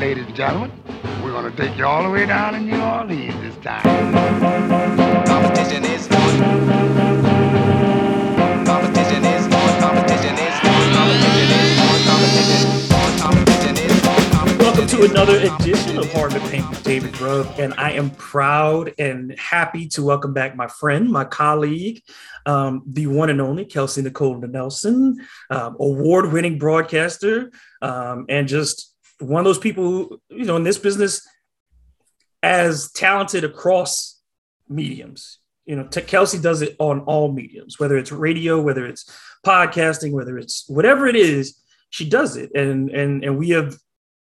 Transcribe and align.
Ladies 0.00 0.26
and 0.26 0.36
gentlemen, 0.36 0.70
we're 1.24 1.32
going 1.32 1.50
to 1.50 1.56
take 1.56 1.74
you 1.78 1.86
all 1.86 2.02
the 2.02 2.10
way 2.10 2.26
down 2.26 2.52
to 2.52 2.60
New 2.60 2.78
Orleans 2.78 3.34
this 3.40 3.56
time. 3.64 3.82
Competition 5.24 5.86
is 5.86 6.06
on. 6.08 6.38
Competition 8.66 9.24
is 9.24 9.44
on. 9.46 9.80
Competition 9.80 10.34
is 10.34 10.60
on. 10.60 10.92
Competition 10.92 11.48
is 11.48 11.80
on. 11.80 12.02
Competition 12.04 12.60
is 12.76 12.92
on. 12.92 13.18
Competition 13.20 13.76
is 13.78 14.06
on. 14.06 14.58
Welcome 14.58 14.86
to 14.86 15.04
another 15.10 15.38
edition 15.38 15.96
of 15.96 16.12
Hard 16.12 16.32
to 16.32 16.40
Paint 16.40 16.68
with 16.68 16.84
David 16.84 17.14
Grubb, 17.14 17.54
and 17.58 17.72
I 17.78 17.92
am 17.92 18.10
proud 18.10 18.92
and 18.98 19.34
happy 19.38 19.88
to 19.88 20.02
welcome 20.02 20.34
back 20.34 20.56
my 20.56 20.66
friend, 20.66 21.10
my 21.10 21.24
colleague, 21.24 22.02
um, 22.44 22.82
the 22.86 23.06
one 23.06 23.30
and 23.30 23.40
only 23.40 23.64
Kelsey 23.64 24.02
Nicole 24.02 24.36
Nelson, 24.36 25.26
um, 25.48 25.74
award-winning 25.80 26.58
broadcaster, 26.58 27.50
um, 27.80 28.26
and 28.28 28.46
just 28.46 28.92
one 29.18 29.40
of 29.40 29.44
those 29.44 29.58
people 29.58 29.84
who, 29.84 30.20
you 30.28 30.44
know, 30.44 30.56
in 30.56 30.62
this 30.62 30.78
business, 30.78 31.26
as 32.42 32.90
talented 32.92 33.44
across 33.44 34.20
mediums. 34.68 35.38
You 35.64 35.76
know, 35.76 35.84
Kelsey 35.84 36.38
does 36.38 36.62
it 36.62 36.76
on 36.78 37.00
all 37.00 37.32
mediums, 37.32 37.80
whether 37.80 37.96
it's 37.96 38.12
radio, 38.12 38.60
whether 38.60 38.86
it's 38.86 39.10
podcasting, 39.44 40.12
whether 40.12 40.38
it's 40.38 40.64
whatever 40.68 41.08
it 41.08 41.16
is, 41.16 41.60
she 41.90 42.08
does 42.08 42.36
it. 42.36 42.54
And 42.54 42.90
and 42.90 43.24
and 43.24 43.36
we 43.36 43.50
have 43.50 43.76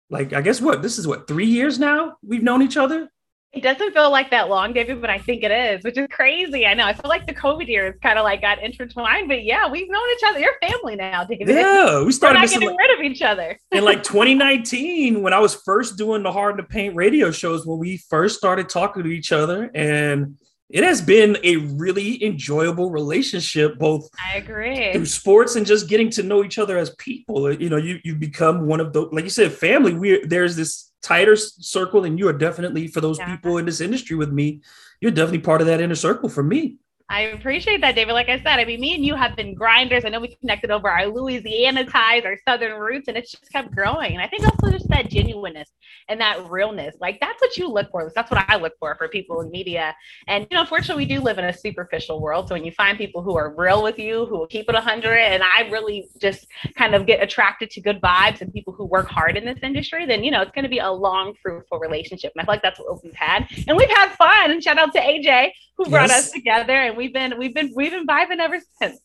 like 0.09 0.33
I 0.33 0.41
guess 0.41 0.61
what 0.61 0.83
this 0.83 0.99
is 0.99 1.07
what 1.07 1.29
three 1.29 1.47
years 1.47 1.79
now 1.79 2.17
we've 2.23 2.43
known 2.43 2.63
each 2.63 2.77
other. 2.77 3.11
It 3.53 3.63
doesn't 3.63 3.95
feel 3.95 4.11
like 4.11 4.31
that 4.33 4.51
long, 4.51 4.75
David, 4.75 5.01
but 5.01 5.09
I 5.09 5.19
think 5.19 5.43
it 5.43 5.51
is, 5.51 5.83
which 5.83 5.97
is 5.97 6.07
crazy. 6.11 6.67
I 6.67 6.75
know. 6.75 6.85
I 6.85 6.93
feel 6.93 7.09
like 7.09 7.27
the 7.27 7.35
COVID 7.35 7.67
years 7.69 7.95
kind 8.03 8.19
of 8.19 8.25
like 8.25 8.43
got 8.43 8.63
intertwined, 8.63 9.29
but 9.29 9.45
yeah, 9.45 9.67
we've 9.71 9.89
known 9.89 10.03
each 10.15 10.23
other. 10.27 10.41
You're 10.41 10.59
family 10.61 10.95
now, 10.97 11.25
David. 11.25 11.49
Yeah, 11.49 12.03
we 12.03 12.13
started 12.13 12.43
getting 12.43 12.69
like, 12.69 12.79
rid 12.79 12.99
of 12.99 13.05
each 13.05 13.23
other. 13.23 13.59
in 13.73 13.83
like 13.83 14.03
2019, 14.03 15.23
when 15.23 15.33
I 15.33 15.39
was 15.39 15.55
first 15.55 15.97
doing 15.97 16.23
the 16.23 16.33
Hard 16.33 16.59
to 16.59 16.65
Paint 16.65 16.97
radio 16.97 17.31
shows, 17.31 17.67
when 17.67 17.79
we 17.79 17.97
first 17.97 18.37
started 18.37 18.69
talking 18.69 19.05
to 19.05 19.09
each 19.09 19.33
other, 19.33 19.71
and 19.75 20.37
it 20.69 20.83
has 20.83 21.01
been 21.01 21.39
a 21.45 21.57
really 21.57 22.25
enjoyable 22.25 22.91
relationship, 22.91 23.79
both 23.79 24.09
I 24.33 24.39
agree 24.39 24.93
through 24.93 25.07
sports 25.07 25.55
and 25.55 25.65
just 25.65 25.89
getting 25.89 26.11
to 26.11 26.23
know 26.23 26.43
each 26.43 26.59
other 26.59 26.77
as 26.77 26.91
people. 26.97 27.47
Uh, 27.47 27.51
you 27.51 27.69
know, 27.69 27.77
you 27.77 28.01
you 28.03 28.17
become 28.17 28.67
one 28.67 28.81
of 28.81 28.93
the 28.93 29.03
like 29.03 29.25
you 29.25 29.31
said, 29.31 29.53
family. 29.53 29.95
We 29.95 30.25
there's 30.27 30.57
this 30.57 30.91
tighter 31.03 31.37
circle, 31.37 32.05
and 32.05 32.19
you 32.19 32.27
are 32.29 32.33
definitely 32.33 32.89
for 32.89 33.01
those 33.01 33.19
yeah. 33.19 33.37
people 33.37 33.59
in 33.59 33.67
this 33.67 33.81
industry 33.81 34.17
with 34.17 34.33
me. 34.33 34.63
You're 35.01 35.13
definitely 35.13 35.41
part 35.41 35.61
of 35.61 35.69
that 35.69 35.81
inner 35.81 35.95
circle 35.95 36.29
for 36.29 36.43
me. 36.43 36.79
I 37.09 37.21
appreciate 37.21 37.81
that, 37.83 37.95
David. 37.95 38.15
Like 38.15 38.29
I 38.29 38.39
said, 38.39 38.59
I 38.59 38.65
mean, 38.65 38.81
me 38.81 38.95
and 38.95 39.05
you 39.05 39.15
have 39.15 39.37
been 39.37 39.55
grinders. 39.55 40.05
I 40.05 40.09
know 40.09 40.19
we 40.19 40.35
connected 40.35 40.73
over 40.73 40.91
our 40.91 41.07
Louisiana 41.07 41.85
ties, 41.85 42.25
our 42.25 42.37
Southern 42.49 42.81
roots, 42.81 43.07
and 43.07 43.17
it's 43.17 43.31
just 43.31 43.53
kept 43.53 43.73
growing. 43.73 44.15
And 44.15 44.21
I 44.21 44.27
think 44.27 44.43
also 44.43 44.73
just 44.73 44.89
that 44.89 45.09
genuineness 45.09 45.71
and 46.09 46.21
that 46.21 46.51
realness. 46.51 46.97
Like 47.01 47.21
that's 47.21 47.41
what 47.41 47.57
you 47.57 47.69
look 47.69 47.93
for. 47.93 48.11
That's 48.13 48.29
what 48.29 48.45
I 48.49 48.57
look 48.57 48.73
for 48.81 48.97
for 48.97 49.07
people 49.07 49.41
in 49.41 49.53
media. 49.53 49.95
And 50.27 50.49
you 50.51 50.57
know, 50.57 50.63
unfortunately, 50.63 51.05
we 51.05 51.15
do 51.15 51.21
live 51.21 51.39
in 51.39 51.45
a 51.45 51.53
superficial 51.53 52.21
world. 52.21 52.49
So 52.49 52.57
when 52.57 52.65
you 52.65 52.73
find 52.73 52.99
people 52.99 53.23
who 53.23 53.37
are 53.37 53.55
real 53.55 53.85
with 53.85 54.01
you, 54.01 54.27
who 54.27 54.39
will 54.39 54.49
keep 54.49 54.69
it 54.69 54.75
100, 54.75 55.17
and 55.17 55.45
I 55.45 55.69
really 55.71 56.09
just 56.21 56.49
kind 56.77 56.97
of 56.97 57.07
get 57.07 57.23
attracted 57.23 57.71
to 57.71 57.81
good 57.81 58.01
vibes 58.01 58.41
and 58.41 58.53
people 58.53 58.73
who 58.73 58.85
work 58.85 59.07
hard 59.07 59.37
in 59.37 59.45
this 59.45 59.61
industry, 59.63 60.07
then 60.07 60.25
you 60.25 60.33
know 60.33 60.43
it's 60.43 60.53
going 60.53 60.65
to 60.65 60.69
be 60.69 60.81
a 60.81 60.91
long, 60.91 61.35
fruitful 61.41 61.79
relationship. 61.79 62.33
And 62.35 62.43
I 62.43 62.45
feel 62.47 62.55
like 62.55 62.63
that's 62.63 62.81
what 62.81 63.05
we've 63.05 63.15
had, 63.15 63.47
and 63.69 63.77
we've 63.77 63.91
had 63.91 64.11
fun. 64.17 64.51
And 64.51 64.61
shout 64.61 64.79
out 64.79 64.93
to 64.95 65.01
AJ 65.01 65.53
who 65.77 65.91
brought 65.91 66.11
us 66.11 66.31
together, 66.31 66.75
and 66.75 66.97
we've 66.97 67.13
been 67.13 67.39
we've 67.39 67.55
been 67.55 67.73
we've 67.75 67.93
been 67.93 68.07
vibing 68.07 68.39
ever 68.39 68.61
since. 68.81 68.99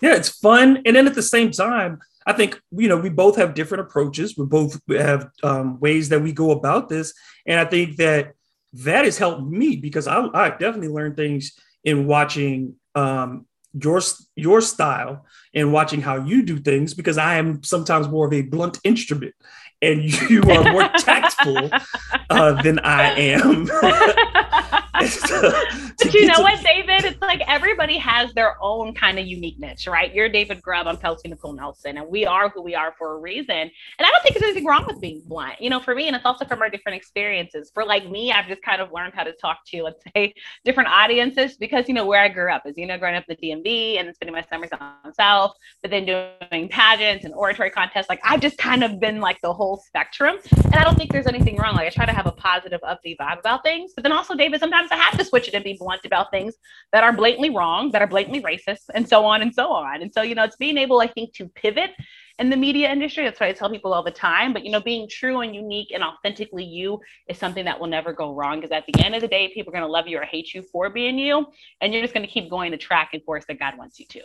Yeah, 0.00 0.14
it's 0.14 0.28
fun, 0.28 0.82
and 0.84 0.96
then 0.96 1.06
at 1.06 1.14
the 1.14 1.22
same 1.22 1.50
time, 1.50 2.00
I 2.26 2.32
think 2.32 2.60
you 2.70 2.88
know 2.88 2.96
we 2.96 3.08
both 3.08 3.36
have 3.36 3.54
different 3.54 3.82
approaches. 3.82 4.36
We 4.36 4.46
both 4.46 4.80
have 4.90 5.30
um, 5.42 5.80
ways 5.80 6.08
that 6.10 6.22
we 6.22 6.32
go 6.32 6.50
about 6.50 6.88
this, 6.88 7.12
and 7.46 7.58
I 7.58 7.64
think 7.64 7.96
that 7.96 8.34
that 8.74 9.04
has 9.04 9.18
helped 9.18 9.42
me 9.42 9.76
because 9.76 10.06
I, 10.06 10.26
I 10.34 10.50
definitely 10.50 10.88
learned 10.88 11.16
things 11.16 11.52
in 11.84 12.06
watching 12.06 12.74
um, 12.94 13.46
your 13.72 14.00
your 14.34 14.60
style 14.60 15.26
and 15.54 15.72
watching 15.72 16.02
how 16.02 16.24
you 16.24 16.42
do 16.42 16.58
things 16.58 16.94
because 16.94 17.18
I 17.18 17.36
am 17.36 17.62
sometimes 17.62 18.08
more 18.08 18.26
of 18.26 18.32
a 18.32 18.42
blunt 18.42 18.78
instrument 18.84 19.34
and 19.82 20.02
you 20.30 20.42
are 20.42 20.72
more 20.72 20.88
tactful 20.98 21.70
uh, 22.30 22.60
than 22.62 22.78
I 22.80 23.10
am. 23.18 23.66
but 24.98 26.14
you 26.14 26.26
know 26.26 26.36
to- 26.36 26.42
what, 26.42 26.62
David? 26.64 27.04
It's 27.04 27.20
like 27.20 27.42
everybody 27.46 27.98
has 27.98 28.32
their 28.32 28.56
own 28.62 28.94
kind 28.94 29.18
of 29.18 29.26
unique 29.26 29.58
niche, 29.58 29.86
right? 29.86 30.12
You're 30.14 30.28
David 30.28 30.62
Grubb, 30.62 30.86
I'm 30.86 30.96
Kelsey 30.96 31.28
Nicole 31.28 31.52
Nelson, 31.52 31.98
and 31.98 32.08
we 32.08 32.24
are 32.24 32.48
who 32.48 32.62
we 32.62 32.74
are 32.74 32.94
for 32.96 33.12
a 33.12 33.18
reason. 33.18 33.50
And 33.50 33.70
I 34.00 34.04
don't 34.04 34.22
think 34.22 34.34
there's 34.34 34.50
anything 34.50 34.64
wrong 34.64 34.86
with 34.86 35.00
being 35.00 35.22
blunt, 35.26 35.60
you 35.60 35.68
know, 35.68 35.80
for 35.80 35.94
me, 35.94 36.06
and 36.06 36.16
it's 36.16 36.24
also 36.24 36.46
from 36.46 36.62
our 36.62 36.70
different 36.70 36.96
experiences. 36.96 37.70
For 37.74 37.84
like 37.84 38.08
me, 38.08 38.32
I've 38.32 38.48
just 38.48 38.62
kind 38.62 38.80
of 38.80 38.90
learned 38.90 39.14
how 39.14 39.24
to 39.24 39.32
talk 39.32 39.58
to, 39.66 39.82
let's 39.82 40.02
say, 40.14 40.32
different 40.64 40.88
audiences 40.88 41.56
because, 41.56 41.88
you 41.88 41.94
know, 41.94 42.06
where 42.06 42.22
I 42.22 42.28
grew 42.28 42.50
up 42.50 42.66
is, 42.66 42.78
you 42.78 42.86
know, 42.86 42.98
growing 42.98 43.16
up 43.16 43.24
in 43.28 43.36
the 43.38 43.50
DMV 43.50 44.00
and 44.00 44.14
spending 44.14 44.34
my 44.34 44.44
summers 44.48 44.70
down 44.70 45.12
south, 45.14 45.54
but 45.82 45.90
then 45.90 46.06
doing 46.06 46.68
pageants 46.68 47.24
and 47.24 47.34
oratory 47.34 47.70
contests. 47.70 48.08
Like 48.08 48.20
I've 48.24 48.40
just 48.40 48.56
kind 48.56 48.82
of 48.82 48.98
been 48.98 49.20
like 49.20 49.40
the 49.42 49.52
whole 49.52 49.76
spectrum. 49.86 50.38
And 50.64 50.74
I 50.74 50.84
don't 50.84 50.96
think 50.96 51.12
there's 51.12 51.26
anything 51.26 51.56
wrong. 51.56 51.74
Like 51.74 51.86
I 51.86 51.90
try 51.90 52.06
to 52.06 52.12
have 52.16 52.26
a 52.26 52.32
positive, 52.32 52.80
upbeat 52.80 53.18
vibe 53.18 53.38
about 53.38 53.62
things. 53.62 53.92
But 53.94 54.02
then 54.02 54.12
also, 54.12 54.34
David, 54.34 54.60
sometimes 54.60 54.90
I 54.90 54.96
have 54.96 55.18
to 55.18 55.24
switch 55.24 55.48
it 55.48 55.54
and 55.54 55.62
be 55.62 55.76
blunt 55.78 56.04
about 56.04 56.30
things 56.30 56.54
that 56.92 57.04
are 57.04 57.12
blatantly 57.12 57.50
wrong, 57.50 57.90
that 57.92 58.02
are 58.02 58.06
blatantly 58.06 58.42
racist, 58.42 58.84
and 58.94 59.08
so 59.08 59.24
on 59.24 59.42
and 59.42 59.54
so 59.54 59.70
on. 59.70 60.02
And 60.02 60.12
so, 60.12 60.22
you 60.22 60.34
know, 60.34 60.44
it's 60.44 60.56
being 60.56 60.78
able, 60.78 61.00
I 61.00 61.06
think, 61.06 61.34
to 61.34 61.48
pivot 61.48 61.90
in 62.38 62.50
the 62.50 62.56
media 62.56 62.90
industry. 62.90 63.24
That's 63.24 63.40
what 63.40 63.48
I 63.48 63.52
tell 63.52 63.70
people 63.70 63.92
all 63.94 64.02
the 64.02 64.10
time. 64.10 64.52
But 64.52 64.64
you 64.64 64.70
know, 64.70 64.80
being 64.80 65.08
true 65.08 65.40
and 65.40 65.54
unique 65.54 65.90
and 65.92 66.02
authentically 66.02 66.64
you 66.64 67.00
is 67.28 67.38
something 67.38 67.64
that 67.64 67.78
will 67.78 67.86
never 67.86 68.12
go 68.12 68.34
wrong. 68.34 68.60
Because 68.60 68.72
at 68.72 68.84
the 68.86 69.04
end 69.04 69.14
of 69.14 69.20
the 69.20 69.28
day, 69.28 69.50
people 69.54 69.70
are 69.70 69.76
going 69.78 69.86
to 69.86 69.92
love 69.92 70.06
you 70.06 70.18
or 70.18 70.24
hate 70.24 70.54
you 70.54 70.62
for 70.62 70.90
being 70.90 71.18
you, 71.18 71.46
and 71.80 71.92
you're 71.92 72.02
just 72.02 72.14
going 72.14 72.26
to 72.26 72.32
keep 72.32 72.50
going 72.50 72.70
the 72.70 72.76
track 72.76 73.10
and 73.12 73.24
course 73.24 73.44
that 73.48 73.58
God 73.58 73.78
wants 73.78 73.98
you 73.98 74.06
to. 74.10 74.22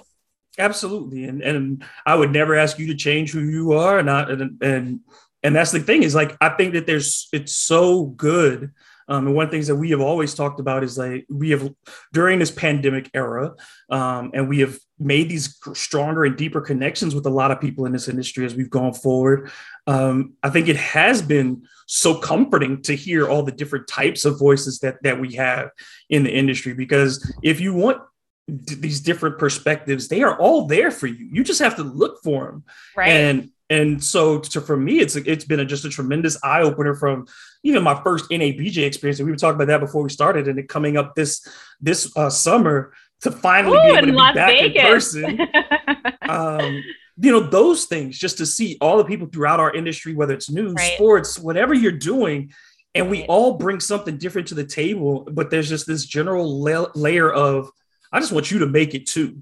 Absolutely, 0.57 1.25
and 1.25 1.41
and 1.41 1.83
I 2.05 2.15
would 2.15 2.31
never 2.31 2.55
ask 2.55 2.77
you 2.77 2.87
to 2.87 2.95
change 2.95 3.31
who 3.31 3.41
you 3.41 3.73
are, 3.73 3.99
and 3.99 4.09
I, 4.09 4.23
and 4.23 4.61
and 4.61 4.99
and 5.43 5.55
that's 5.55 5.71
the 5.71 5.79
thing 5.79 6.03
is 6.03 6.15
like 6.15 6.35
I 6.41 6.49
think 6.49 6.73
that 6.73 6.85
there's 6.85 7.27
it's 7.33 7.55
so 7.55 8.05
good 8.05 8.71
um, 9.11 9.27
and 9.27 9.35
one 9.35 9.43
of 9.43 9.51
the 9.51 9.55
things 9.57 9.67
that 9.67 9.75
we 9.75 9.89
have 9.89 9.99
always 9.99 10.33
talked 10.33 10.61
about 10.61 10.85
is 10.85 10.97
like 10.97 11.25
we 11.29 11.49
have 11.49 11.69
during 12.13 12.39
this 12.39 12.49
pandemic 12.49 13.09
era, 13.13 13.53
um, 13.89 14.31
and 14.33 14.47
we 14.47 14.59
have 14.59 14.79
made 14.99 15.29
these 15.29 15.59
stronger 15.73 16.23
and 16.23 16.37
deeper 16.37 16.61
connections 16.61 17.13
with 17.13 17.25
a 17.25 17.29
lot 17.29 17.51
of 17.51 17.59
people 17.59 17.85
in 17.85 17.91
this 17.91 18.07
industry 18.07 18.45
as 18.45 18.55
we've 18.55 18.69
gone 18.69 18.93
forward. 18.93 19.51
Um, 19.85 20.35
I 20.43 20.49
think 20.49 20.69
it 20.69 20.77
has 20.77 21.21
been 21.21 21.67
so 21.87 22.15
comforting 22.15 22.81
to 22.83 22.95
hear 22.95 23.27
all 23.27 23.43
the 23.43 23.51
different 23.51 23.89
types 23.89 24.23
of 24.23 24.39
voices 24.39 24.79
that 24.79 25.03
that 25.03 25.19
we 25.19 25.33
have 25.35 25.71
in 26.09 26.23
the 26.23 26.31
industry 26.31 26.73
because 26.73 27.33
if 27.43 27.59
you 27.59 27.73
want 27.73 28.01
these 28.47 28.99
different 28.99 29.37
perspectives 29.37 30.07
they 30.07 30.23
are 30.23 30.37
all 30.37 30.67
there 30.67 30.91
for 30.91 31.07
you. 31.07 31.29
You 31.31 31.43
just 31.43 31.61
have 31.61 31.75
to 31.75 31.83
look 31.83 32.21
for 32.23 32.47
them 32.47 32.63
right. 32.97 33.09
And 33.09 33.49
and 33.71 34.03
so 34.03 34.37
to, 34.37 34.61
for 34.61 34.77
me 34.77 34.99
it's 34.99 35.15
it's 35.15 35.45
been 35.45 35.61
a, 35.61 35.65
just 35.65 35.85
a 35.85 35.89
tremendous 35.89 36.37
eye 36.43 36.61
opener 36.61 36.93
from 36.93 37.25
even 37.63 37.81
my 37.81 37.99
first 38.03 38.29
NABJ 38.29 38.85
experience 38.85 39.19
and 39.19 39.25
we 39.25 39.31
were 39.31 39.37
talking 39.37 39.55
about 39.55 39.67
that 39.67 39.79
before 39.79 40.03
we 40.03 40.09
started 40.09 40.47
and 40.47 40.59
it 40.59 40.69
coming 40.69 40.97
up 40.97 41.15
this 41.15 41.47
this 41.79 42.15
uh, 42.15 42.29
summer 42.29 42.93
to 43.21 43.31
finally 43.31 43.77
Ooh, 43.77 43.81
be 43.81 43.87
able 43.89 43.99
to 44.01 44.05
be 44.07 44.11
Las 44.11 44.35
back 44.35 44.51
Vegas. 44.51 45.15
in 45.15 45.37
person 45.37 45.47
um, 46.29 46.83
you 47.17 47.31
know 47.31 47.39
those 47.39 47.85
things 47.85 48.19
just 48.19 48.37
to 48.37 48.45
see 48.45 48.77
all 48.81 48.97
the 48.97 49.05
people 49.05 49.27
throughout 49.27 49.59
our 49.59 49.73
industry 49.73 50.13
whether 50.13 50.33
it's 50.33 50.49
news 50.49 50.73
right. 50.73 50.93
sports 50.93 51.39
whatever 51.39 51.73
you're 51.73 51.91
doing 51.91 52.51
and 52.93 53.09
we 53.09 53.23
all 53.23 53.53
bring 53.53 53.79
something 53.79 54.17
different 54.17 54.49
to 54.49 54.55
the 54.55 54.65
table 54.65 55.27
but 55.31 55.49
there's 55.49 55.69
just 55.69 55.87
this 55.87 56.05
general 56.05 56.61
la- 56.61 56.91
layer 56.93 57.31
of 57.31 57.71
i 58.11 58.19
just 58.19 58.33
want 58.33 58.51
you 58.51 58.59
to 58.59 58.67
make 58.67 58.93
it 58.93 59.07
too 59.07 59.41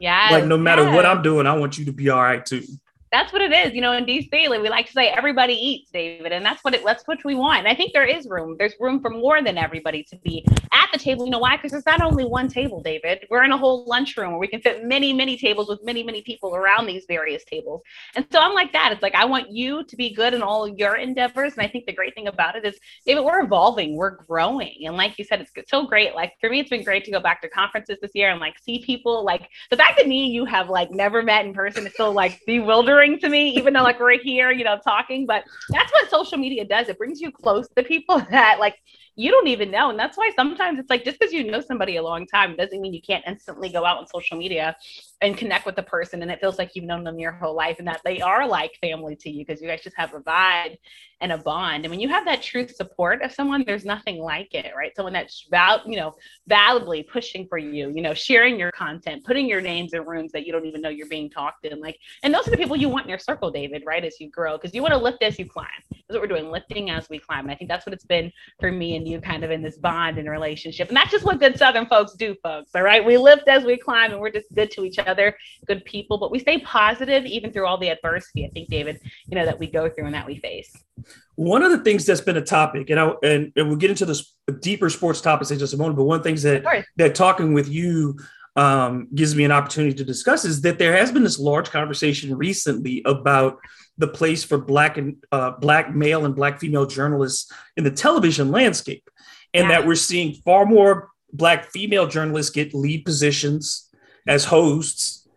yeah 0.00 0.28
like 0.32 0.46
no 0.46 0.56
matter 0.56 0.82
yes. 0.82 0.94
what 0.94 1.06
i'm 1.06 1.22
doing 1.22 1.46
i 1.46 1.56
want 1.56 1.78
you 1.78 1.84
to 1.84 1.92
be 1.92 2.08
all 2.08 2.22
right 2.22 2.44
too 2.44 2.62
that's 3.10 3.32
what 3.32 3.42
it 3.42 3.52
is. 3.52 3.74
You 3.74 3.80
know, 3.80 3.92
in 3.92 4.04
DC, 4.04 4.48
like 4.48 4.60
we 4.60 4.68
like 4.68 4.86
to 4.86 4.92
say 4.92 5.08
everybody 5.08 5.54
eats, 5.54 5.90
David, 5.90 6.32
and 6.32 6.44
that's 6.44 6.62
what 6.62 6.74
it 6.74 6.84
that's 6.84 7.06
what 7.06 7.24
we 7.24 7.34
want. 7.34 7.60
And 7.60 7.68
I 7.68 7.74
think 7.74 7.92
there 7.92 8.04
is 8.04 8.26
room. 8.28 8.56
There's 8.58 8.74
room 8.80 9.00
for 9.00 9.10
more 9.10 9.42
than 9.42 9.58
everybody 9.58 10.04
to 10.04 10.16
be 10.16 10.44
at 10.72 10.88
the 10.92 10.98
table. 10.98 11.24
You 11.24 11.30
know 11.30 11.38
why? 11.38 11.56
Because 11.56 11.72
it's 11.72 11.86
not 11.86 12.02
only 12.02 12.24
one 12.24 12.48
table, 12.48 12.82
David. 12.82 13.26
We're 13.30 13.44
in 13.44 13.52
a 13.52 13.58
whole 13.58 13.86
lunchroom 13.86 14.32
where 14.32 14.40
we 14.40 14.48
can 14.48 14.60
fit 14.60 14.84
many, 14.84 15.12
many 15.12 15.36
tables 15.36 15.68
with 15.68 15.80
many, 15.84 16.02
many 16.02 16.22
people 16.22 16.54
around 16.54 16.86
these 16.86 17.04
various 17.06 17.44
tables. 17.44 17.82
And 18.14 18.26
so 18.30 18.40
I'm 18.40 18.54
like 18.54 18.72
that. 18.72 18.92
It's 18.92 19.02
like 19.02 19.14
I 19.14 19.24
want 19.24 19.50
you 19.50 19.84
to 19.84 19.96
be 19.96 20.14
good 20.14 20.34
in 20.34 20.42
all 20.42 20.68
your 20.68 20.96
endeavors. 20.96 21.54
And 21.54 21.62
I 21.62 21.68
think 21.68 21.86
the 21.86 21.92
great 21.92 22.14
thing 22.14 22.28
about 22.28 22.56
it 22.56 22.64
is, 22.64 22.78
David, 23.06 23.24
we're 23.24 23.42
evolving, 23.42 23.96
we're 23.96 24.16
growing. 24.24 24.82
And 24.84 24.96
like 24.96 25.18
you 25.18 25.24
said, 25.24 25.46
it's 25.54 25.70
so 25.70 25.86
great. 25.86 26.14
Like 26.14 26.34
for 26.40 26.50
me, 26.50 26.60
it's 26.60 26.70
been 26.70 26.84
great 26.84 27.04
to 27.04 27.10
go 27.10 27.20
back 27.20 27.40
to 27.42 27.48
conferences 27.48 27.98
this 28.02 28.12
year 28.14 28.30
and 28.30 28.40
like 28.40 28.58
see 28.58 28.84
people. 28.84 29.24
Like 29.24 29.48
the 29.70 29.76
fact 29.76 29.98
that 29.98 30.06
me 30.08 30.26
and 30.26 30.34
you 30.34 30.44
have 30.44 30.68
like 30.68 30.90
never 30.90 31.22
met 31.22 31.46
in 31.46 31.54
person 31.54 31.86
is 31.86 31.92
still 31.92 32.12
like 32.12 32.40
bewildering 32.46 32.97
to 33.06 33.28
me, 33.28 33.50
even 33.50 33.72
though 33.74 33.82
like 33.82 34.00
we're 34.00 34.18
here, 34.18 34.50
you 34.50 34.64
know, 34.64 34.78
talking. 34.84 35.26
But 35.26 35.44
that's 35.70 35.92
what 35.92 36.10
social 36.10 36.38
media 36.38 36.64
does. 36.64 36.88
It 36.88 36.98
brings 36.98 37.20
you 37.20 37.30
close 37.30 37.68
to 37.76 37.82
people 37.82 38.18
that 38.30 38.58
like 38.58 38.76
you 39.18 39.32
don't 39.32 39.48
even 39.48 39.72
know. 39.72 39.90
And 39.90 39.98
that's 39.98 40.16
why 40.16 40.30
sometimes 40.36 40.78
it's 40.78 40.88
like 40.88 41.04
just 41.04 41.18
because 41.18 41.32
you 41.32 41.50
know 41.50 41.60
somebody 41.60 41.96
a 41.96 42.02
long 42.02 42.24
time 42.24 42.54
doesn't 42.54 42.80
mean 42.80 42.94
you 42.94 43.02
can't 43.02 43.24
instantly 43.26 43.68
go 43.68 43.84
out 43.84 43.98
on 43.98 44.06
social 44.06 44.38
media 44.38 44.76
and 45.20 45.36
connect 45.36 45.66
with 45.66 45.74
the 45.74 45.82
person 45.82 46.22
and 46.22 46.30
it 46.30 46.38
feels 46.38 46.56
like 46.56 46.76
you've 46.76 46.84
known 46.84 47.02
them 47.02 47.18
your 47.18 47.32
whole 47.32 47.56
life 47.56 47.80
and 47.80 47.88
that 47.88 48.00
they 48.04 48.20
are 48.20 48.46
like 48.46 48.78
family 48.80 49.16
to 49.16 49.28
you 49.28 49.44
because 49.44 49.60
you 49.60 49.66
guys 49.66 49.82
just 49.82 49.96
have 49.96 50.14
a 50.14 50.20
vibe 50.20 50.76
and 51.20 51.32
a 51.32 51.38
bond. 51.38 51.84
And 51.84 51.90
when 51.90 51.98
you 51.98 52.08
have 52.08 52.24
that 52.26 52.42
true 52.42 52.68
support 52.68 53.22
of 53.22 53.32
someone, 53.32 53.64
there's 53.66 53.84
nothing 53.84 54.18
like 54.18 54.54
it, 54.54 54.72
right? 54.76 54.94
Someone 54.94 55.12
that's 55.12 55.46
val- 55.50 55.82
you 55.84 55.96
know, 55.96 56.14
validly 56.46 57.02
pushing 57.02 57.46
for 57.48 57.58
you, 57.58 57.90
you 57.90 58.02
know, 58.02 58.14
sharing 58.14 58.56
your 58.56 58.70
content, 58.70 59.24
putting 59.24 59.48
your 59.48 59.60
names 59.60 59.94
in 59.94 60.04
rooms 60.04 60.30
that 60.30 60.46
you 60.46 60.52
don't 60.52 60.64
even 60.64 60.80
know 60.80 60.90
you're 60.90 61.08
being 61.08 61.28
talked 61.28 61.64
in. 61.64 61.80
Like, 61.80 61.98
and 62.22 62.32
those 62.32 62.46
are 62.46 62.52
the 62.52 62.56
people 62.56 62.76
you 62.76 62.88
want 62.88 63.06
in 63.06 63.10
your 63.10 63.18
circle, 63.18 63.50
David, 63.50 63.82
right? 63.84 64.04
As 64.04 64.20
you 64.20 64.30
grow, 64.30 64.56
because 64.56 64.74
you 64.74 64.82
want 64.82 64.94
to 64.94 64.98
lift 64.98 65.22
as 65.24 65.40
you 65.40 65.46
climb. 65.46 65.66
That's 65.90 66.02
what 66.10 66.20
we're 66.20 66.28
doing, 66.28 66.52
lifting 66.52 66.90
as 66.90 67.08
we 67.08 67.18
climb. 67.18 67.40
And 67.40 67.50
I 67.50 67.56
think 67.56 67.68
that's 67.68 67.84
what 67.84 67.92
it's 67.92 68.04
been 68.04 68.30
for 68.60 68.70
me 68.70 68.96
and 68.96 69.07
you 69.08 69.20
kind 69.20 69.44
of 69.44 69.50
in 69.50 69.62
this 69.62 69.76
bond 69.78 70.18
and 70.18 70.28
relationship. 70.28 70.88
And 70.88 70.96
that's 70.96 71.10
just 71.10 71.24
what 71.24 71.40
good 71.40 71.58
Southern 71.58 71.86
folks 71.86 72.12
do, 72.14 72.36
folks. 72.42 72.70
All 72.74 72.82
right. 72.82 73.04
We 73.04 73.16
lift 73.16 73.48
as 73.48 73.64
we 73.64 73.76
climb 73.76 74.12
and 74.12 74.20
we're 74.20 74.30
just 74.30 74.54
good 74.54 74.70
to 74.72 74.84
each 74.84 74.98
other, 74.98 75.36
good 75.66 75.84
people, 75.84 76.18
but 76.18 76.30
we 76.30 76.38
stay 76.38 76.58
positive 76.58 77.24
even 77.24 77.52
through 77.52 77.66
all 77.66 77.78
the 77.78 77.88
adversity, 77.88 78.44
I 78.44 78.50
think, 78.50 78.68
David, 78.68 79.00
you 79.26 79.36
know, 79.36 79.44
that 79.44 79.58
we 79.58 79.66
go 79.66 79.88
through 79.88 80.06
and 80.06 80.14
that 80.14 80.26
we 80.26 80.36
face. 80.36 80.74
One 81.36 81.62
of 81.62 81.70
the 81.70 81.78
things 81.78 82.04
that's 82.04 82.20
been 82.20 82.36
a 82.36 82.44
topic, 82.44 82.90
and 82.90 82.98
I, 82.98 83.12
and, 83.22 83.52
and 83.56 83.68
we'll 83.68 83.76
get 83.76 83.90
into 83.90 84.04
this 84.04 84.34
deeper 84.60 84.90
sports 84.90 85.20
topics 85.20 85.50
in 85.50 85.58
just 85.58 85.74
a 85.74 85.76
moment, 85.76 85.96
but 85.96 86.04
one 86.04 86.18
of 86.18 86.22
the 86.22 86.28
things 86.28 86.42
that 86.42 86.64
that 86.96 87.14
talking 87.14 87.54
with 87.54 87.68
you 87.68 88.18
um, 88.56 89.06
gives 89.14 89.36
me 89.36 89.44
an 89.44 89.52
opportunity 89.52 89.94
to 89.94 90.04
discuss 90.04 90.44
is 90.44 90.62
that 90.62 90.80
there 90.80 90.96
has 90.96 91.12
been 91.12 91.22
this 91.22 91.38
large 91.38 91.70
conversation 91.70 92.36
recently 92.36 93.02
about 93.04 93.58
the 93.98 94.08
place 94.08 94.44
for 94.44 94.58
black 94.58 94.96
and 94.96 95.16
uh, 95.32 95.50
black 95.52 95.94
male 95.94 96.24
and 96.24 96.34
black 96.34 96.60
female 96.60 96.86
journalists 96.86 97.52
in 97.76 97.84
the 97.84 97.90
television 97.90 98.50
landscape, 98.50 99.10
and 99.52 99.68
yeah. 99.68 99.80
that 99.80 99.86
we're 99.86 99.94
seeing 99.94 100.34
far 100.34 100.64
more 100.64 101.10
black 101.32 101.66
female 101.66 102.06
journalists 102.06 102.50
get 102.50 102.72
lead 102.72 103.04
positions 103.04 103.90
as 104.26 104.44
hosts, 104.44 105.28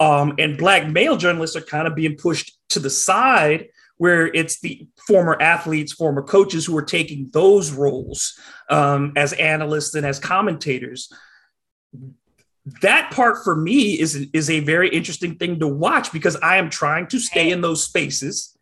um, 0.00 0.34
and 0.38 0.58
black 0.58 0.88
male 0.88 1.16
journalists 1.16 1.56
are 1.56 1.62
kind 1.62 1.86
of 1.86 1.94
being 1.94 2.16
pushed 2.16 2.58
to 2.68 2.80
the 2.80 2.90
side 2.90 3.68
where 3.98 4.28
it's 4.28 4.60
the 4.60 4.86
former 5.06 5.36
athletes, 5.40 5.92
former 5.92 6.22
coaches 6.22 6.64
who 6.64 6.76
are 6.76 6.84
taking 6.84 7.28
those 7.32 7.72
roles 7.72 8.38
um, 8.70 9.12
as 9.16 9.32
analysts 9.34 9.94
and 9.94 10.06
as 10.06 10.18
commentators. 10.18 11.12
That 12.82 13.10
part 13.12 13.44
for 13.44 13.56
me 13.56 13.98
is, 13.98 14.28
is 14.32 14.50
a 14.50 14.60
very 14.60 14.88
interesting 14.88 15.36
thing 15.36 15.58
to 15.60 15.68
watch 15.68 16.12
because 16.12 16.36
I 16.36 16.56
am 16.56 16.70
trying 16.70 17.06
to 17.08 17.18
stay 17.18 17.50
in 17.50 17.60
those 17.60 17.84
spaces. 17.84 18.56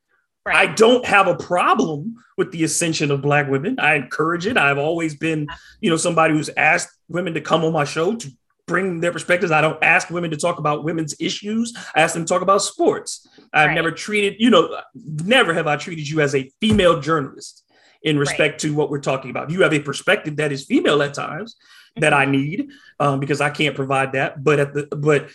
Right. 0.45 0.69
I 0.69 0.75
don't 0.75 1.05
have 1.05 1.27
a 1.27 1.35
problem 1.35 2.15
with 2.37 2.53
the 2.53 2.63
ascension 2.63 3.11
of 3.11 3.21
Black 3.23 3.49
women. 3.49 3.81
I 3.81 3.95
encourage 3.95 4.47
it. 4.47 4.57
I've 4.57 4.79
always 4.79 5.17
been, 5.17 5.49
you 5.81 5.91
know, 5.91 5.97
somebody 5.97 6.35
who's 6.35 6.51
asked 6.57 6.97
women 7.09 7.35
to 7.35 7.41
come 7.41 7.65
on 7.65 7.73
my 7.73 7.85
show 7.85 8.15
to 8.15 8.31
bring 8.67 9.01
their 9.01 9.13
perspectives. 9.13 9.51
I 9.51 9.61
don't 9.61 9.83
ask 9.83 10.09
women 10.11 10.31
to 10.31 10.37
talk 10.37 10.59
about 10.59 10.85
women's 10.85 11.17
issues. 11.19 11.75
I 11.95 12.03
ask 12.03 12.15
them 12.15 12.25
to 12.25 12.29
talk 12.29 12.43
about 12.43 12.63
sports. 12.63 13.27
I've 13.53 13.69
right. 13.69 13.75
never 13.75 13.91
treated, 13.91 14.37
you 14.39 14.51
know, 14.51 14.81
never 14.95 15.53
have 15.55 15.67
I 15.67 15.77
treated 15.77 16.09
you 16.09 16.21
as 16.21 16.35
a 16.35 16.51
female 16.61 17.01
journalist 17.01 17.65
in 18.07 18.19
respect 18.19 18.53
right. 18.53 18.59
to 18.61 18.75
what 18.75 18.89
we're 18.89 19.01
talking 19.01 19.31
about. 19.31 19.51
You 19.51 19.63
have 19.63 19.75
a 19.75 19.81
perspective 19.81 20.37
that 20.37 20.53
is 20.53 20.65
female 20.65 21.03
at 21.03 21.13
times 21.13 21.57
that 21.97 22.15
I 22.15 22.25
need 22.25 22.71
um, 23.01 23.19
because 23.19 23.41
I 23.41 23.51
can't 23.51 23.75
provide 23.75 24.13
that. 24.13 24.45
But 24.45 24.61
at 24.61 24.73
the 24.73 24.87
but 24.97 25.29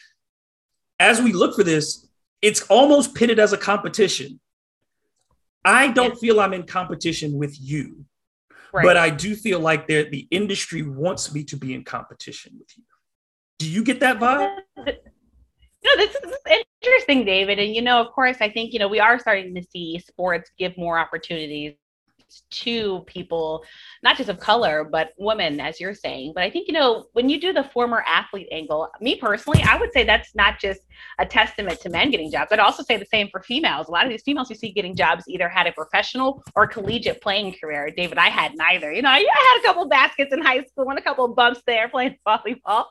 as 0.98 1.22
we 1.22 1.34
look 1.34 1.56
for 1.56 1.64
this, 1.64 2.08
it's 2.42 2.62
almost 2.64 3.14
pitted 3.14 3.40
as 3.40 3.52
a 3.52 3.58
competition. 3.58 4.40
I 5.66 5.90
don't 5.90 6.18
feel 6.18 6.40
I'm 6.40 6.54
in 6.54 6.64
competition 6.64 7.38
with 7.38 7.60
you, 7.60 8.06
right. 8.74 8.84
but 8.84 8.96
I 8.96 9.10
do 9.10 9.36
feel 9.36 9.60
like 9.60 9.86
the 9.86 10.28
industry 10.32 10.82
wants 10.82 11.34
me 11.34 11.44
to 11.44 11.58
be 11.58 11.74
in 11.74 11.84
competition 11.84 12.54
with 12.58 12.70
you. 12.78 12.84
Do 13.60 13.70
you 13.70 13.84
get 13.84 14.00
that 14.00 14.18
vibe? 14.18 14.58
No, 15.84 15.96
this 15.98 16.14
is 16.14 16.36
interesting, 16.80 17.26
David. 17.26 17.58
And 17.58 17.74
you 17.74 17.82
know, 17.82 18.00
of 18.00 18.12
course, 18.12 18.38
I 18.40 18.52
think 18.52 18.72
you 18.72 18.78
know 18.78 18.88
we 18.88 19.00
are 19.00 19.18
starting 19.18 19.56
to 19.56 19.64
see 19.64 19.98
sports 19.98 20.52
give 20.60 20.78
more 20.78 21.00
opportunities 21.00 21.74
to 22.50 23.02
people, 23.08 23.64
not 24.04 24.18
just 24.18 24.30
of 24.30 24.40
color, 24.40 24.84
but 24.84 25.12
women, 25.18 25.60
as 25.60 25.80
you're 25.80 25.94
saying. 25.94 26.34
But 26.34 26.44
I 26.44 26.50
think, 26.50 26.68
you 26.68 26.74
know, 26.74 27.06
when 27.14 27.30
you 27.30 27.40
do 27.40 27.54
the 27.54 27.64
former 27.64 28.04
athlete 28.08 28.48
angle, 28.52 28.90
me 29.00 29.16
personally, 29.16 29.64
I 29.68 29.78
would 29.78 29.92
say 29.94 30.04
that's 30.04 30.36
not 30.36 30.60
just 30.60 30.82
a 31.20 31.26
testament 31.26 31.80
to 31.82 31.90
men 31.90 32.12
getting 32.12 32.32
jobs. 32.32 32.52
I'd 32.52 32.60
also 32.60 32.84
say 32.84 32.98
the 32.98 33.06
same 33.06 33.30
for 33.30 33.42
females. 33.42 33.88
A 33.88 33.92
lot 33.92 34.06
of 34.06 34.12
these 34.12 34.24
females 34.24 34.50
you 34.50 34.56
see 34.56 34.72
getting 34.72 34.96
jobs 34.96 35.24
either 35.28 35.50
had 35.50 35.68
a 35.68 35.72
professional 35.72 36.44
or 36.56 36.68
collegiate 36.68 37.22
playing 37.22 37.56
career. 37.62 37.90
David, 37.96 38.18
I 38.18 38.30
had 38.30 38.56
neither. 38.56 38.92
You 38.92 39.02
know, 39.02 39.10
I 39.10 39.20
had 39.20 39.60
a 39.60 39.64
couple 39.64 39.88
baskets 39.88 40.34
in 40.34 40.42
high 40.42 40.64
school 40.64 40.90
and 40.90 40.98
a 40.98 41.02
couple 41.02 41.28
bumps 41.28 41.62
there 41.66 41.90
playing 41.90 42.18
volleyball. 42.28 42.86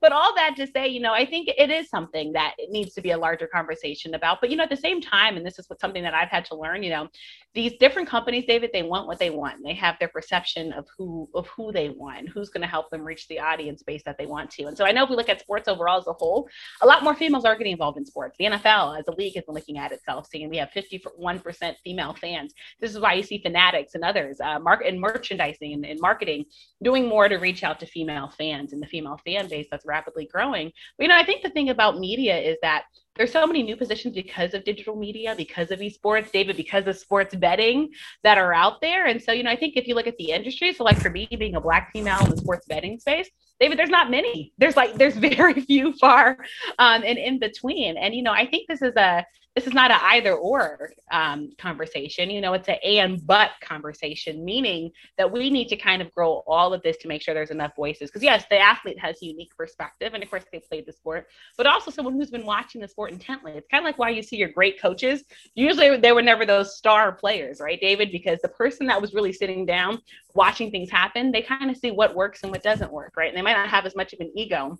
But 0.00 0.12
all 0.12 0.34
that 0.36 0.54
to 0.56 0.66
say, 0.66 0.88
you 0.88 1.00
know, 1.00 1.12
I 1.12 1.26
think 1.26 1.48
it 1.56 1.70
is 1.70 1.88
something 1.88 2.32
that 2.32 2.54
it 2.58 2.70
needs 2.70 2.94
to 2.94 3.00
be 3.00 3.10
a 3.10 3.18
larger 3.18 3.46
conversation 3.46 4.14
about. 4.14 4.40
But, 4.40 4.50
you 4.50 4.56
know, 4.56 4.64
at 4.64 4.70
the 4.70 4.76
same 4.76 5.00
time, 5.00 5.36
and 5.36 5.44
this 5.44 5.58
is 5.58 5.68
what 5.68 5.80
something 5.80 6.02
that 6.02 6.14
I've 6.14 6.28
had 6.28 6.44
to 6.46 6.56
learn, 6.56 6.82
you 6.82 6.90
know, 6.90 7.08
these 7.54 7.74
different 7.78 8.08
companies, 8.08 8.44
David, 8.46 8.70
they 8.72 8.82
want 8.84 9.06
what 9.06 9.18
they 9.18 9.30
want. 9.30 9.62
They 9.62 9.74
have 9.74 9.98
their 9.98 10.08
perception 10.08 10.72
of 10.72 10.86
who 10.96 11.28
of 11.34 11.46
who 11.48 11.72
they 11.72 11.90
want, 11.90 12.28
who's 12.28 12.50
going 12.50 12.62
to 12.62 12.68
help 12.68 12.90
them 12.90 13.02
reach 13.02 13.28
the 13.28 13.40
audience 13.40 13.82
base 13.82 14.02
that 14.04 14.18
they 14.18 14.26
want 14.26 14.50
to. 14.52 14.64
And 14.64 14.76
so 14.76 14.84
I 14.84 14.92
know 14.92 15.04
if 15.04 15.10
we 15.10 15.16
look 15.16 15.28
at 15.28 15.40
sports 15.40 15.68
overall 15.68 15.98
as 15.98 16.06
a 16.06 16.12
whole, 16.12 16.48
a 16.82 16.86
lot 16.86 17.02
more 17.02 17.14
females 17.14 17.44
are 17.44 17.56
getting 17.56 17.72
involved 17.72 17.98
in 17.98 18.06
sports. 18.06 18.36
The 18.38 18.46
NFL 18.46 18.98
as 18.98 19.06
a 19.08 19.12
league 19.12 19.34
has 19.34 19.44
been 19.44 19.54
looking 19.54 19.78
at 19.78 19.92
itself, 19.92 20.28
seeing 20.30 20.48
we 20.48 20.56
have 20.58 20.70
51% 20.70 21.74
female 21.82 22.14
fans. 22.14 22.54
This 22.80 22.92
is 22.92 23.00
why 23.00 23.14
you 23.14 23.22
see 23.22 23.38
Fanatics 23.38 23.94
and 23.94 24.04
others, 24.04 24.40
uh, 24.40 24.58
market 24.58 24.88
and 24.88 25.00
merchandising 25.00 25.72
and, 25.72 25.84
and 25.84 26.00
marketing 26.00 26.44
doing 26.82 27.08
more 27.08 27.28
to 27.28 27.36
reach 27.36 27.64
out 27.64 27.80
to 27.80 27.86
female 27.86 28.32
fans 28.36 28.72
and 28.72 28.82
the 28.82 28.86
female 28.86 29.18
fan 29.24 29.48
base 29.48 29.66
that's 29.70 29.86
rapidly 29.86 30.28
growing. 30.30 30.70
But, 30.96 31.04
you 31.04 31.08
know, 31.08 31.16
I 31.16 31.24
think 31.24 31.42
the 31.42 31.50
thing 31.50 31.70
about 31.70 31.98
media 31.98 32.38
is 32.38 32.56
that 32.62 32.84
there's 33.16 33.32
so 33.32 33.46
many 33.46 33.62
new 33.62 33.76
positions 33.76 34.14
because 34.14 34.54
of 34.54 34.64
digital 34.64 34.96
media, 34.96 35.34
because 35.36 35.70
of 35.70 35.80
esports, 35.80 36.32
David, 36.32 36.56
because 36.56 36.86
of 36.86 36.96
sports 36.96 37.34
betting 37.34 37.90
that 38.22 38.38
are 38.38 38.52
out 38.52 38.80
there. 38.80 39.06
And 39.06 39.22
so, 39.22 39.32
you 39.32 39.42
know, 39.42 39.50
I 39.50 39.56
think 39.56 39.76
if 39.76 39.86
you 39.86 39.94
look 39.94 40.06
at 40.06 40.16
the 40.16 40.32
industry, 40.32 40.72
so 40.72 40.84
like 40.84 40.98
for 40.98 41.10
me 41.10 41.28
being 41.38 41.54
a 41.54 41.60
black 41.60 41.92
female 41.92 42.22
in 42.24 42.30
the 42.30 42.36
sports 42.36 42.66
betting 42.66 42.98
space, 42.98 43.28
David, 43.60 43.78
there's 43.78 43.90
not 43.90 44.10
many. 44.10 44.52
There's 44.58 44.76
like 44.76 44.94
there's 44.94 45.16
very 45.36 45.60
few 45.60 45.92
far 45.94 46.36
um, 46.78 47.02
and 47.04 47.18
in 47.18 47.38
between. 47.38 47.96
And 47.96 48.14
you 48.14 48.22
know, 48.22 48.32
I 48.32 48.46
think 48.46 48.68
this 48.68 48.82
is 48.82 48.94
a 48.96 49.24
this 49.54 49.66
is 49.66 49.72
not 49.72 49.90
an 49.90 50.00
either 50.02 50.34
or 50.34 50.92
um, 51.12 51.52
conversation. 51.58 52.28
You 52.28 52.40
know, 52.40 52.54
it's 52.54 52.68
an 52.68 52.76
and 52.82 53.24
but 53.24 53.50
conversation, 53.60 54.44
meaning 54.44 54.90
that 55.16 55.30
we 55.30 55.48
need 55.48 55.68
to 55.68 55.76
kind 55.76 56.02
of 56.02 56.12
grow 56.12 56.42
all 56.46 56.74
of 56.74 56.82
this 56.82 56.96
to 56.98 57.08
make 57.08 57.22
sure 57.22 57.34
there's 57.34 57.50
enough 57.50 57.76
voices. 57.76 58.10
Because 58.10 58.22
yes, 58.22 58.44
the 58.50 58.58
athlete 58.58 58.98
has 58.98 59.16
a 59.22 59.26
unique 59.26 59.56
perspective, 59.56 60.14
and 60.14 60.22
of 60.22 60.30
course 60.30 60.44
they 60.52 60.58
played 60.58 60.86
the 60.86 60.92
sport, 60.92 61.28
but 61.56 61.66
also 61.66 61.90
someone 61.90 62.14
who's 62.14 62.30
been 62.30 62.46
watching 62.46 62.80
the 62.80 62.88
sport 62.88 63.12
intently. 63.12 63.52
It's 63.52 63.68
kind 63.68 63.82
of 63.82 63.86
like 63.86 63.98
why 63.98 64.10
you 64.10 64.22
see 64.22 64.36
your 64.36 64.48
great 64.48 64.80
coaches. 64.80 65.22
Usually 65.54 65.96
they 65.98 66.12
were 66.12 66.22
never 66.22 66.44
those 66.44 66.76
star 66.76 67.12
players, 67.12 67.60
right, 67.60 67.80
David? 67.80 68.10
Because 68.10 68.40
the 68.40 68.48
person 68.48 68.86
that 68.88 69.00
was 69.00 69.14
really 69.14 69.32
sitting 69.32 69.64
down 69.64 70.00
watching 70.34 70.70
things 70.72 70.90
happen, 70.90 71.30
they 71.30 71.42
kind 71.42 71.70
of 71.70 71.76
see 71.76 71.92
what 71.92 72.14
works 72.16 72.42
and 72.42 72.50
what 72.50 72.62
doesn't 72.62 72.92
work, 72.92 73.12
right? 73.16 73.28
And 73.28 73.36
they 73.36 73.42
might 73.42 73.52
not 73.56 73.68
have 73.68 73.86
as 73.86 73.94
much 73.94 74.12
of 74.12 74.20
an 74.20 74.32
ego 74.34 74.78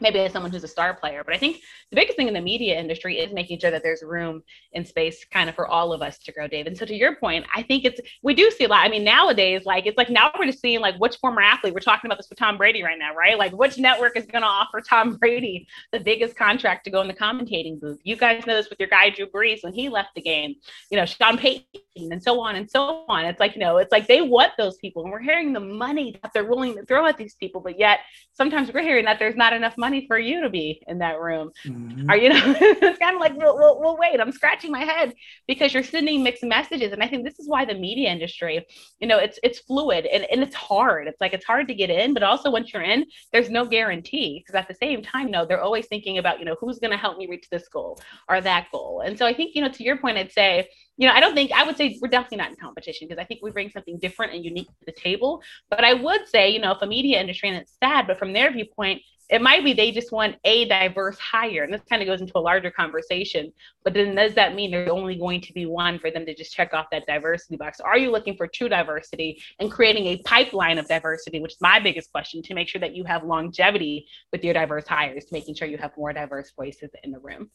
maybe 0.00 0.18
as 0.20 0.32
someone 0.32 0.50
who's 0.50 0.64
a 0.64 0.68
star 0.68 0.94
player. 0.94 1.22
But 1.24 1.34
I 1.34 1.38
think 1.38 1.60
the 1.90 1.96
biggest 1.96 2.16
thing 2.16 2.28
in 2.28 2.34
the 2.34 2.40
media 2.40 2.78
industry 2.78 3.18
is 3.18 3.32
making 3.32 3.58
sure 3.58 3.70
that 3.70 3.82
there's 3.82 4.02
room 4.02 4.42
and 4.74 4.86
space 4.86 5.24
kind 5.30 5.48
of 5.48 5.54
for 5.54 5.66
all 5.66 5.92
of 5.92 6.02
us 6.02 6.18
to 6.18 6.32
grow, 6.32 6.48
Dave. 6.48 6.66
And 6.66 6.76
so 6.76 6.86
to 6.86 6.94
your 6.94 7.16
point, 7.16 7.46
I 7.54 7.62
think 7.62 7.84
it's 7.84 8.00
we 8.22 8.34
do 8.34 8.50
see 8.50 8.64
a 8.64 8.68
lot. 8.68 8.84
I 8.84 8.88
mean, 8.88 9.04
nowadays, 9.04 9.64
like 9.64 9.86
it's 9.86 9.98
like 9.98 10.10
now 10.10 10.30
we're 10.38 10.46
just 10.46 10.60
seeing 10.60 10.80
like 10.80 10.96
which 10.96 11.16
former 11.16 11.42
athlete, 11.42 11.74
we're 11.74 11.80
talking 11.80 12.08
about 12.08 12.18
this 12.18 12.28
with 12.28 12.38
Tom 12.38 12.56
Brady 12.56 12.82
right 12.82 12.98
now, 12.98 13.14
right? 13.14 13.38
Like 13.38 13.52
which 13.52 13.78
network 13.78 14.16
is 14.16 14.26
gonna 14.26 14.46
offer 14.46 14.80
Tom 14.80 15.16
Brady 15.20 15.66
the 15.92 16.00
biggest 16.00 16.36
contract 16.36 16.84
to 16.84 16.90
go 16.90 17.00
in 17.00 17.08
the 17.08 17.14
commentating 17.14 17.80
booth. 17.80 18.00
You 18.02 18.16
guys 18.16 18.46
know 18.46 18.56
this 18.56 18.70
with 18.70 18.80
your 18.80 18.88
guy 18.88 19.10
Drew 19.10 19.26
Brees 19.26 19.62
when 19.62 19.72
he 19.72 19.88
left 19.88 20.14
the 20.14 20.22
game, 20.22 20.54
you 20.90 20.96
know, 20.96 21.04
Sean 21.04 21.36
Payton 21.36 21.66
and 21.96 22.22
so 22.22 22.40
on 22.40 22.56
and 22.56 22.70
so 22.70 23.04
on. 23.08 23.24
It's 23.24 23.40
like, 23.40 23.54
you 23.54 23.60
know, 23.60 23.76
it's 23.76 23.92
like 23.92 24.06
they 24.06 24.22
want 24.22 24.52
those 24.56 24.76
people 24.76 25.02
and 25.02 25.12
we're 25.12 25.20
hearing 25.20 25.52
the 25.52 25.60
money 25.60 26.18
that 26.22 26.32
they're 26.32 26.48
willing 26.48 26.74
to 26.76 26.84
throw 26.84 27.06
at 27.06 27.18
these 27.18 27.34
people, 27.34 27.60
but 27.60 27.78
yet 27.78 28.00
sometimes 28.32 28.72
we're 28.72 28.82
hearing 28.82 29.04
that 29.04 29.18
there's 29.18 29.36
not 29.36 29.52
enough 29.52 29.76
money 29.76 30.06
for 30.06 30.18
you 30.18 30.40
to 30.40 30.48
be 30.48 30.82
in 30.88 30.98
that 30.98 31.20
room. 31.20 31.50
Mm-hmm. 31.66 32.10
Are 32.10 32.16
you 32.16 32.30
know? 32.30 32.40
it's 32.60 32.98
kind 32.98 33.14
of 33.14 33.20
like 33.20 33.36
we'll, 33.36 33.56
we'll, 33.56 33.80
we'll, 33.80 33.96
wait. 33.98 34.20
I'm 34.20 34.32
scratching 34.32 34.70
my 34.70 34.84
head 34.84 35.14
because 35.46 35.74
you're 35.74 35.82
sending 35.82 36.22
mixed 36.22 36.42
messages, 36.42 36.92
and 36.92 37.02
I 37.02 37.08
think 37.08 37.24
this 37.24 37.38
is 37.38 37.48
why 37.48 37.64
the 37.64 37.74
media 37.74 38.10
industry, 38.10 38.66
you 39.00 39.06
know, 39.06 39.18
it's 39.18 39.38
it's 39.42 39.60
fluid 39.60 40.06
and, 40.06 40.24
and 40.30 40.42
it's 40.42 40.54
hard. 40.54 41.06
It's 41.08 41.20
like 41.20 41.34
it's 41.34 41.44
hard 41.44 41.68
to 41.68 41.74
get 41.74 41.90
in, 41.90 42.14
but 42.14 42.22
also 42.22 42.50
once 42.50 42.72
you're 42.72 42.82
in, 42.82 43.06
there's 43.32 43.50
no 43.50 43.64
guarantee 43.66 44.40
because 44.40 44.58
at 44.58 44.66
the 44.66 44.74
same 44.74 45.02
time, 45.02 45.26
you 45.26 45.32
know, 45.32 45.44
they're 45.44 45.60
always 45.60 45.86
thinking 45.86 46.18
about 46.18 46.38
you 46.38 46.44
know 46.44 46.56
who's 46.58 46.78
going 46.78 46.90
to 46.90 46.96
help 46.96 47.18
me 47.18 47.26
reach 47.28 47.48
this 47.50 47.68
goal 47.68 48.00
or 48.28 48.40
that 48.40 48.68
goal. 48.72 49.02
And 49.04 49.18
so 49.18 49.26
I 49.26 49.34
think 49.34 49.54
you 49.54 49.62
know 49.62 49.70
to 49.70 49.84
your 49.84 49.98
point, 49.98 50.16
I'd 50.16 50.32
say 50.32 50.68
you 51.02 51.08
know, 51.08 51.14
I 51.14 51.20
don't 51.20 51.34
think 51.34 51.50
I 51.52 51.64
would 51.64 51.76
say 51.76 51.98
we're 52.00 52.08
definitely 52.08 52.38
not 52.38 52.50
in 52.50 52.56
competition 52.56 53.08
because 53.08 53.20
I 53.20 53.26
think 53.26 53.40
we 53.42 53.50
bring 53.50 53.70
something 53.70 53.98
different 53.98 54.34
and 54.34 54.44
unique 54.44 54.68
to 54.68 54.84
the 54.86 54.92
table. 54.92 55.42
But 55.68 55.84
I 55.84 55.94
would 55.94 56.28
say, 56.28 56.50
you 56.50 56.60
know, 56.60 56.72
if 56.72 56.80
a 56.80 56.86
media 56.86 57.20
industry 57.20 57.48
and 57.50 57.58
it's 57.58 57.76
sad, 57.82 58.06
but 58.06 58.18
from 58.20 58.32
their 58.32 58.52
viewpoint, 58.52 59.02
It 59.32 59.40
might 59.40 59.64
be 59.64 59.72
they 59.72 59.92
just 59.92 60.12
want 60.12 60.36
a 60.44 60.66
diverse 60.66 61.18
hire. 61.18 61.62
And 61.64 61.72
this 61.72 61.80
kind 61.88 62.02
of 62.02 62.06
goes 62.06 62.20
into 62.20 62.36
a 62.36 62.40
larger 62.40 62.70
conversation. 62.70 63.50
But 63.82 63.94
then 63.94 64.14
does 64.14 64.34
that 64.34 64.54
mean 64.54 64.70
there's 64.70 64.90
only 64.90 65.16
going 65.16 65.40
to 65.42 65.54
be 65.54 65.64
one 65.64 65.98
for 65.98 66.10
them 66.10 66.26
to 66.26 66.34
just 66.34 66.54
check 66.54 66.74
off 66.74 66.88
that 66.92 67.06
diversity 67.06 67.56
box? 67.56 67.80
Are 67.80 67.96
you 67.96 68.10
looking 68.10 68.36
for 68.36 68.46
true 68.46 68.68
diversity 68.68 69.42
and 69.58 69.72
creating 69.72 70.06
a 70.08 70.18
pipeline 70.24 70.76
of 70.76 70.86
diversity, 70.86 71.40
which 71.40 71.54
is 71.54 71.60
my 71.62 71.80
biggest 71.80 72.12
question, 72.12 72.42
to 72.42 72.54
make 72.54 72.68
sure 72.68 72.80
that 72.82 72.94
you 72.94 73.04
have 73.04 73.24
longevity 73.24 74.06
with 74.32 74.44
your 74.44 74.52
diverse 74.52 74.86
hires, 74.86 75.24
making 75.32 75.54
sure 75.54 75.66
you 75.66 75.78
have 75.78 75.96
more 75.96 76.12
diverse 76.12 76.52
voices 76.54 76.90
in 77.02 77.10
the 77.10 77.18
room? 77.18 77.50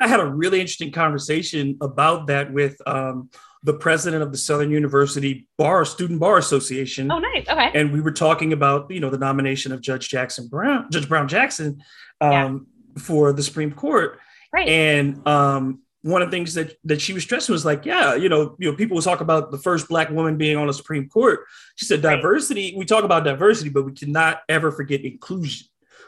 I 0.00 0.08
had 0.08 0.20
a 0.20 0.26
really 0.26 0.60
interesting 0.60 0.92
conversation 0.92 1.78
about 1.80 2.26
that 2.28 2.52
with 2.52 2.76
um, 2.86 3.30
the 3.62 3.74
president 3.74 4.22
of 4.22 4.32
the 4.32 4.38
Southern 4.38 4.70
University 4.70 5.48
Bar 5.58 5.84
Student 5.84 6.20
Bar 6.20 6.38
Association. 6.38 7.10
Oh, 7.10 7.18
nice. 7.18 7.48
Okay. 7.48 7.70
And 7.74 7.92
we 7.92 8.00
were 8.00 8.12
talking 8.12 8.52
about 8.52 8.90
you 8.90 9.00
know 9.00 9.10
the 9.10 9.18
nomination 9.18 9.72
of 9.72 9.80
Judge 9.80 10.08
Jackson 10.08 10.48
Brown, 10.48 10.86
Judge 10.90 11.08
Brown 11.08 11.28
Jackson, 11.28 11.82
um, 12.20 12.66
yeah. 12.96 13.02
for 13.02 13.32
the 13.32 13.42
Supreme 13.42 13.72
Court. 13.72 14.20
Right. 14.52 14.68
And 14.68 15.26
um, 15.26 15.80
one 16.02 16.22
of 16.22 16.30
the 16.30 16.36
things 16.36 16.54
that 16.54 16.76
that 16.84 17.00
she 17.00 17.12
was 17.12 17.24
stressing 17.24 17.52
was 17.52 17.64
like, 17.64 17.84
yeah, 17.84 18.14
you 18.14 18.28
know, 18.28 18.54
you 18.58 18.70
know, 18.70 18.76
people 18.76 18.94
will 18.94 19.02
talk 19.02 19.20
about 19.20 19.50
the 19.50 19.58
first 19.58 19.88
black 19.88 20.10
woman 20.10 20.36
being 20.36 20.56
on 20.56 20.68
the 20.68 20.72
Supreme 20.72 21.08
Court. 21.08 21.40
She 21.74 21.86
said 21.86 22.00
diversity. 22.00 22.70
Right. 22.70 22.78
We 22.78 22.84
talk 22.84 23.02
about 23.02 23.24
diversity, 23.24 23.70
but 23.70 23.84
we 23.84 23.92
cannot 23.92 24.42
ever 24.48 24.70
forget 24.70 25.00
inclusion. 25.04 25.66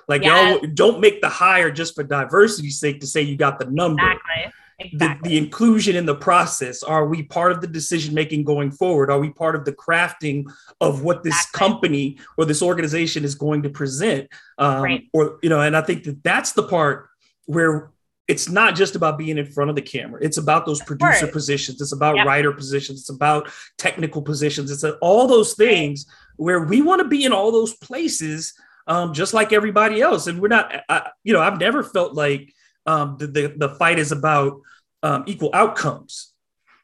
Like 0.09 0.23
yes. 0.23 0.61
y'all 0.63 0.71
don't 0.73 1.01
make 1.01 1.21
the 1.21 1.29
hire 1.29 1.71
just 1.71 1.95
for 1.95 2.03
diversity's 2.03 2.81
sake 2.81 3.01
to 3.01 3.07
say 3.07 3.23
you 3.23 3.37
got 3.37 3.59
the 3.59 3.67
number. 3.67 4.03
Exactly. 4.03 4.53
Exactly. 4.81 5.29
The, 5.29 5.31
the, 5.31 5.45
inclusion 5.45 5.97
in 5.97 6.07
the 6.07 6.15
process. 6.15 6.85
Are 6.85 7.07
we 7.07 7.25
part 7.25 7.51
of 7.51 7.61
the 7.61 7.67
decision 7.67 8.15
making 8.15 8.45
going 8.45 8.71
forward? 8.71 9.11
Are 9.11 9.19
we 9.19 9.31
part 9.31 9.57
of 9.57 9.65
the 9.65 9.73
crafting 9.73 10.45
of 10.81 11.03
what 11.03 11.25
this 11.25 11.35
exactly. 11.35 11.59
company 11.59 12.19
or 12.37 12.45
this 12.45 12.63
organization 12.63 13.25
is 13.25 13.35
going 13.35 13.65
to 13.65 13.71
present? 13.71 14.29
Um, 14.57 14.83
right. 14.83 15.09
Or 15.13 15.41
you 15.43 15.49
know, 15.49 15.61
and 15.61 15.77
I 15.77 15.83
think 15.83 16.05
that 16.05 16.23
that's 16.23 16.53
the 16.53 16.63
part 16.63 17.09
where 17.47 17.91
it's 18.29 18.49
not 18.49 18.77
just 18.77 18.95
about 18.95 19.19
being 19.19 19.39
in 19.39 19.47
front 19.47 19.71
of 19.71 19.75
the 19.75 19.83
camera. 19.83 20.21
It's 20.23 20.37
about 20.37 20.67
those 20.67 20.83
producer 20.83 21.27
positions. 21.27 21.81
It's 21.81 21.93
about 21.93 22.17
yep. 22.17 22.27
writer 22.27 22.53
positions. 22.53 23.01
It's 23.01 23.09
about 23.09 23.51
technical 23.79 24.23
positions. 24.23 24.71
It's 24.71 24.85
all 25.01 25.27
those 25.27 25.55
things 25.55 26.07
where 26.37 26.61
we 26.61 26.83
want 26.83 27.01
to 27.01 27.09
be 27.09 27.25
in 27.25 27.33
all 27.33 27.51
those 27.51 27.75
places 27.75 28.53
um, 28.89 29.13
just 29.13 29.35
like 29.35 29.53
everybody 29.53 30.01
else. 30.01 30.27
And 30.27 30.41
we're 30.41 30.49
not, 30.49 30.73
I, 30.89 31.11
you 31.23 31.33
know, 31.33 31.41
I've 31.41 31.61
never 31.61 31.85
felt 31.85 32.15
like 32.15 32.53
um, 32.87 33.17
the, 33.19 33.27
the, 33.27 33.55
the 33.57 33.69
fight 33.77 33.99
is 33.99 34.11
about 34.11 34.61
um, 35.03 35.25
equal 35.27 35.51
outcomes. 35.53 36.33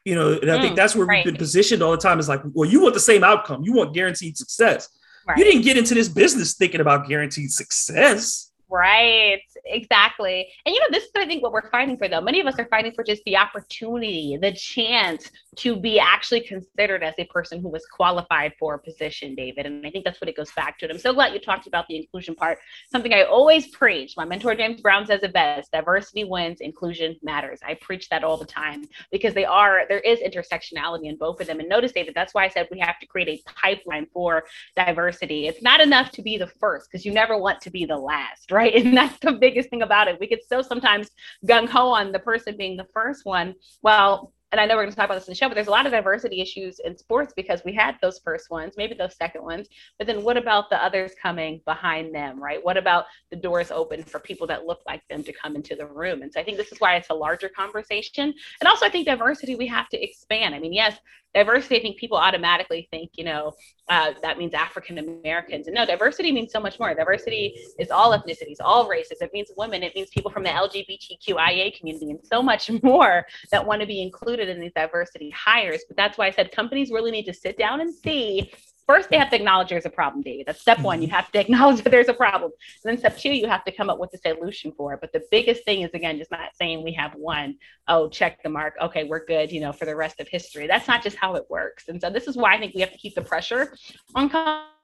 You 0.05 0.13
know, 0.13 0.33
and 0.33 0.51
I 0.51 0.59
mm, 0.59 0.61
think 0.61 0.75
that's 0.75 0.95
where 0.95 1.07
right. 1.07 1.25
we've 1.25 1.33
been 1.33 1.39
positioned 1.39 1.81
all 1.81 1.91
the 1.91 1.97
time. 1.97 2.19
Is 2.19 2.29
like, 2.29 2.41
well, 2.53 2.69
you 2.69 2.79
want 2.79 2.93
the 2.93 2.99
same 2.99 3.23
outcome. 3.23 3.63
You 3.63 3.73
want 3.73 3.95
guaranteed 3.95 4.37
success. 4.37 4.87
Right. 5.27 5.35
You 5.35 5.43
didn't 5.43 5.63
get 5.63 5.77
into 5.77 5.95
this 5.95 6.07
business 6.07 6.53
thinking 6.53 6.79
about 6.79 7.07
guaranteed 7.07 7.51
success. 7.51 8.51
Right, 8.69 9.41
exactly. 9.65 10.47
And 10.65 10.75
you 10.75 10.81
know, 10.81 10.87
this 10.91 11.05
is 11.05 11.11
I 11.15 11.25
think 11.25 11.41
what 11.41 11.51
we're 11.51 11.69
fighting 11.69 11.97
for 11.97 12.07
though. 12.07 12.21
Many 12.21 12.39
of 12.39 12.45
us 12.47 12.59
are 12.59 12.67
fighting 12.67 12.93
for 12.93 13.03
just 13.03 13.23
the 13.25 13.37
opportunity, 13.37 14.37
the 14.39 14.51
chance 14.51 15.31
to 15.57 15.75
be 15.75 15.99
actually 15.99 16.41
considered 16.41 17.03
as 17.03 17.13
a 17.17 17.25
person 17.25 17.61
who 17.61 17.69
was 17.69 17.85
qualified 17.85 18.53
for 18.59 18.75
a 18.75 18.79
position, 18.79 19.35
David. 19.35 19.65
And 19.65 19.85
I 19.85 19.91
think 19.91 20.05
that's 20.05 20.19
what 20.21 20.29
it 20.29 20.35
goes 20.35 20.51
back 20.53 20.77
to. 20.79 20.85
And 20.85 20.93
I'm 20.93 20.99
so 20.99 21.13
glad 21.13 21.33
you 21.33 21.39
talked 21.39 21.67
about 21.67 21.87
the 21.87 21.97
inclusion 21.97 22.35
part. 22.35 22.59
Something 22.91 23.13
I 23.13 23.23
always 23.23 23.67
preach. 23.67 24.13
My 24.17 24.25
mentor 24.25 24.55
James 24.55 24.81
Brown 24.81 25.05
says 25.05 25.23
it 25.23 25.33
best: 25.33 25.71
diversity 25.71 26.23
wins, 26.23 26.61
inclusion 26.61 27.17
matters. 27.21 27.59
I 27.65 27.75
preach 27.75 28.09
that 28.09 28.23
all 28.23 28.37
the 28.37 28.45
time 28.45 28.87
because 29.11 29.33
they 29.33 29.45
are 29.45 29.83
there 29.87 29.99
is 29.99 30.19
intersectionality 30.19 31.05
in 31.05 31.17
both 31.17 31.41
of 31.41 31.47
them. 31.47 31.59
And 31.59 31.69
notice, 31.69 31.91
David, 31.91 32.13
that's 32.15 32.33
why 32.33 32.45
I 32.45 32.49
said 32.49 32.67
we 32.71 32.79
have 32.79 32.99
to 32.99 33.05
create 33.05 33.29
a 33.29 33.41
pipeline 33.53 34.07
for 34.13 34.45
diversity. 34.75 35.47
It's 35.47 35.61
not 35.61 35.81
enough 35.81 36.11
to 36.11 36.21
be 36.21 36.37
the 36.37 36.47
first 36.47 36.89
because 36.89 37.05
you 37.05 37.13
never 37.13 37.37
want 37.37 37.61
to 37.61 37.69
be 37.69 37.85
the 37.85 37.97
last 37.97 38.45
right? 38.51 38.75
And 38.85 38.95
that's 38.95 39.17
the 39.19 39.33
biggest 39.33 39.69
thing 39.69 39.81
about 39.81 40.07
it. 40.07 40.19
We 40.19 40.27
get 40.27 40.47
so 40.47 40.61
sometimes 40.61 41.09
gung 41.45 41.67
ho 41.67 41.89
on 41.89 42.11
the 42.11 42.19
person 42.19 42.55
being 42.57 42.77
the 42.77 42.87
first 42.93 43.25
one. 43.25 43.55
Well, 43.81 44.33
and 44.51 44.61
I 44.61 44.65
know 44.65 44.75
we're 44.75 44.83
going 44.83 44.91
to 44.91 44.95
talk 44.95 45.05
about 45.05 45.15
this 45.15 45.27
in 45.27 45.31
the 45.31 45.35
show, 45.35 45.47
but 45.47 45.55
there's 45.55 45.67
a 45.67 45.71
lot 45.71 45.85
of 45.85 45.91
diversity 45.91 46.41
issues 46.41 46.79
in 46.79 46.97
sports 46.97 47.33
because 47.35 47.61
we 47.65 47.73
had 47.73 47.95
those 48.01 48.19
first 48.19 48.49
ones, 48.49 48.75
maybe 48.77 48.93
those 48.93 49.15
second 49.15 49.43
ones, 49.43 49.67
but 49.97 50.07
then 50.07 50.23
what 50.23 50.37
about 50.37 50.69
the 50.69 50.83
others 50.83 51.11
coming 51.21 51.61
behind 51.65 52.13
them, 52.13 52.41
right? 52.41 52.63
What 52.63 52.77
about 52.77 53.05
the 53.31 53.35
doors 53.35 53.71
open 53.71 54.03
for 54.03 54.19
people 54.19 54.47
that 54.47 54.65
look 54.65 54.79
like 54.85 55.01
them 55.09 55.23
to 55.23 55.33
come 55.33 55.55
into 55.55 55.75
the 55.75 55.85
room? 55.85 56.21
And 56.21 56.31
so 56.31 56.39
I 56.39 56.43
think 56.43 56.57
this 56.57 56.71
is 56.71 56.79
why 56.79 56.95
it's 56.95 57.09
a 57.09 57.13
larger 57.13 57.49
conversation. 57.49 58.33
And 58.61 58.67
also, 58.67 58.85
I 58.85 58.89
think 58.89 59.05
diversity 59.05 59.55
we 59.55 59.67
have 59.67 59.89
to 59.89 60.01
expand. 60.01 60.55
I 60.55 60.59
mean, 60.59 60.73
yes, 60.73 60.97
diversity, 61.35 61.75
I 61.77 61.81
think 61.81 61.97
people 61.97 62.17
automatically 62.17 62.87
think, 62.89 63.11
you 63.15 63.25
know, 63.25 63.51
uh, 63.89 64.13
that 64.23 64.37
means 64.37 64.53
African 64.53 64.97
Americans. 64.97 65.67
And 65.67 65.75
no, 65.75 65.85
diversity 65.85 66.31
means 66.31 66.51
so 66.51 66.59
much 66.59 66.79
more. 66.79 66.93
Diversity 66.95 67.59
is 67.77 67.91
all 67.91 68.17
ethnicities, 68.17 68.55
all 68.61 68.87
races. 68.87 69.21
It 69.21 69.31
means 69.33 69.51
women. 69.57 69.83
It 69.83 69.93
means 69.93 70.09
people 70.09 70.31
from 70.31 70.43
the 70.43 70.49
LGBTQIA 70.49 71.77
community 71.77 72.09
and 72.11 72.19
so 72.23 72.41
much 72.41 72.71
more 72.83 73.25
that 73.51 73.65
want 73.65 73.81
to 73.81 73.87
be 73.87 74.01
included 74.01 74.49
in 74.49 74.59
these 74.59 74.73
diversity 74.73 75.29
hires. 75.31 75.83
But 75.87 75.97
that's 75.97 76.17
why 76.17 76.27
I 76.27 76.31
said 76.31 76.51
companies 76.51 76.89
really 76.89 77.11
need 77.11 77.25
to 77.25 77.33
sit 77.33 77.57
down 77.57 77.81
and 77.81 77.93
see 77.93 78.51
first 78.87 79.09
they 79.09 79.17
have 79.17 79.29
to 79.29 79.35
acknowledge 79.35 79.69
there's 79.69 79.85
a 79.85 79.89
problem, 79.89 80.21
David. 80.21 80.45
That's 80.45 80.61
step 80.61 80.79
one. 80.79 81.01
You 81.01 81.07
mm-hmm. 81.07 81.15
have 81.15 81.31
to 81.31 81.39
acknowledge 81.39 81.81
that 81.83 81.89
there's 81.89 82.09
a 82.09 82.13
problem. 82.13 82.51
And 82.83 82.91
then 82.91 82.97
step 82.97 83.17
two, 83.17 83.33
you 83.33 83.47
have 83.47 83.63
to 83.65 83.71
come 83.71 83.89
up 83.89 83.99
with 83.99 84.13
a 84.13 84.17
solution 84.17 84.71
for 84.77 84.93
it. 84.93 85.01
But 85.01 85.13
the 85.13 85.23
biggest 85.31 85.65
thing 85.65 85.81
is 85.81 85.91
again, 85.93 86.17
just 86.17 86.31
not 86.31 86.55
saying 86.55 86.83
we 86.83 86.93
have 86.93 87.13
one, 87.15 87.57
oh, 87.87 88.09
check 88.09 88.41
the 88.43 88.49
mark. 88.49 88.75
Okay, 88.81 89.03
we're 89.03 89.25
good, 89.25 89.51
you 89.51 89.61
know, 89.61 89.71
for 89.71 89.85
the 89.85 89.95
rest 89.95 90.19
of 90.19 90.27
history. 90.27 90.67
That's 90.67 90.87
not 90.87 91.03
just 91.03 91.17
how 91.17 91.35
it 91.35 91.45
works. 91.49 91.87
And 91.87 92.01
so 92.01 92.09
this 92.09 92.27
is 92.27 92.35
why 92.35 92.55
I 92.55 92.59
think 92.59 92.73
we 92.73 92.81
have 92.81 92.91
to 92.91 92.97
keep 92.97 93.15
the 93.15 93.21
pressure 93.21 93.75
on 94.13 94.29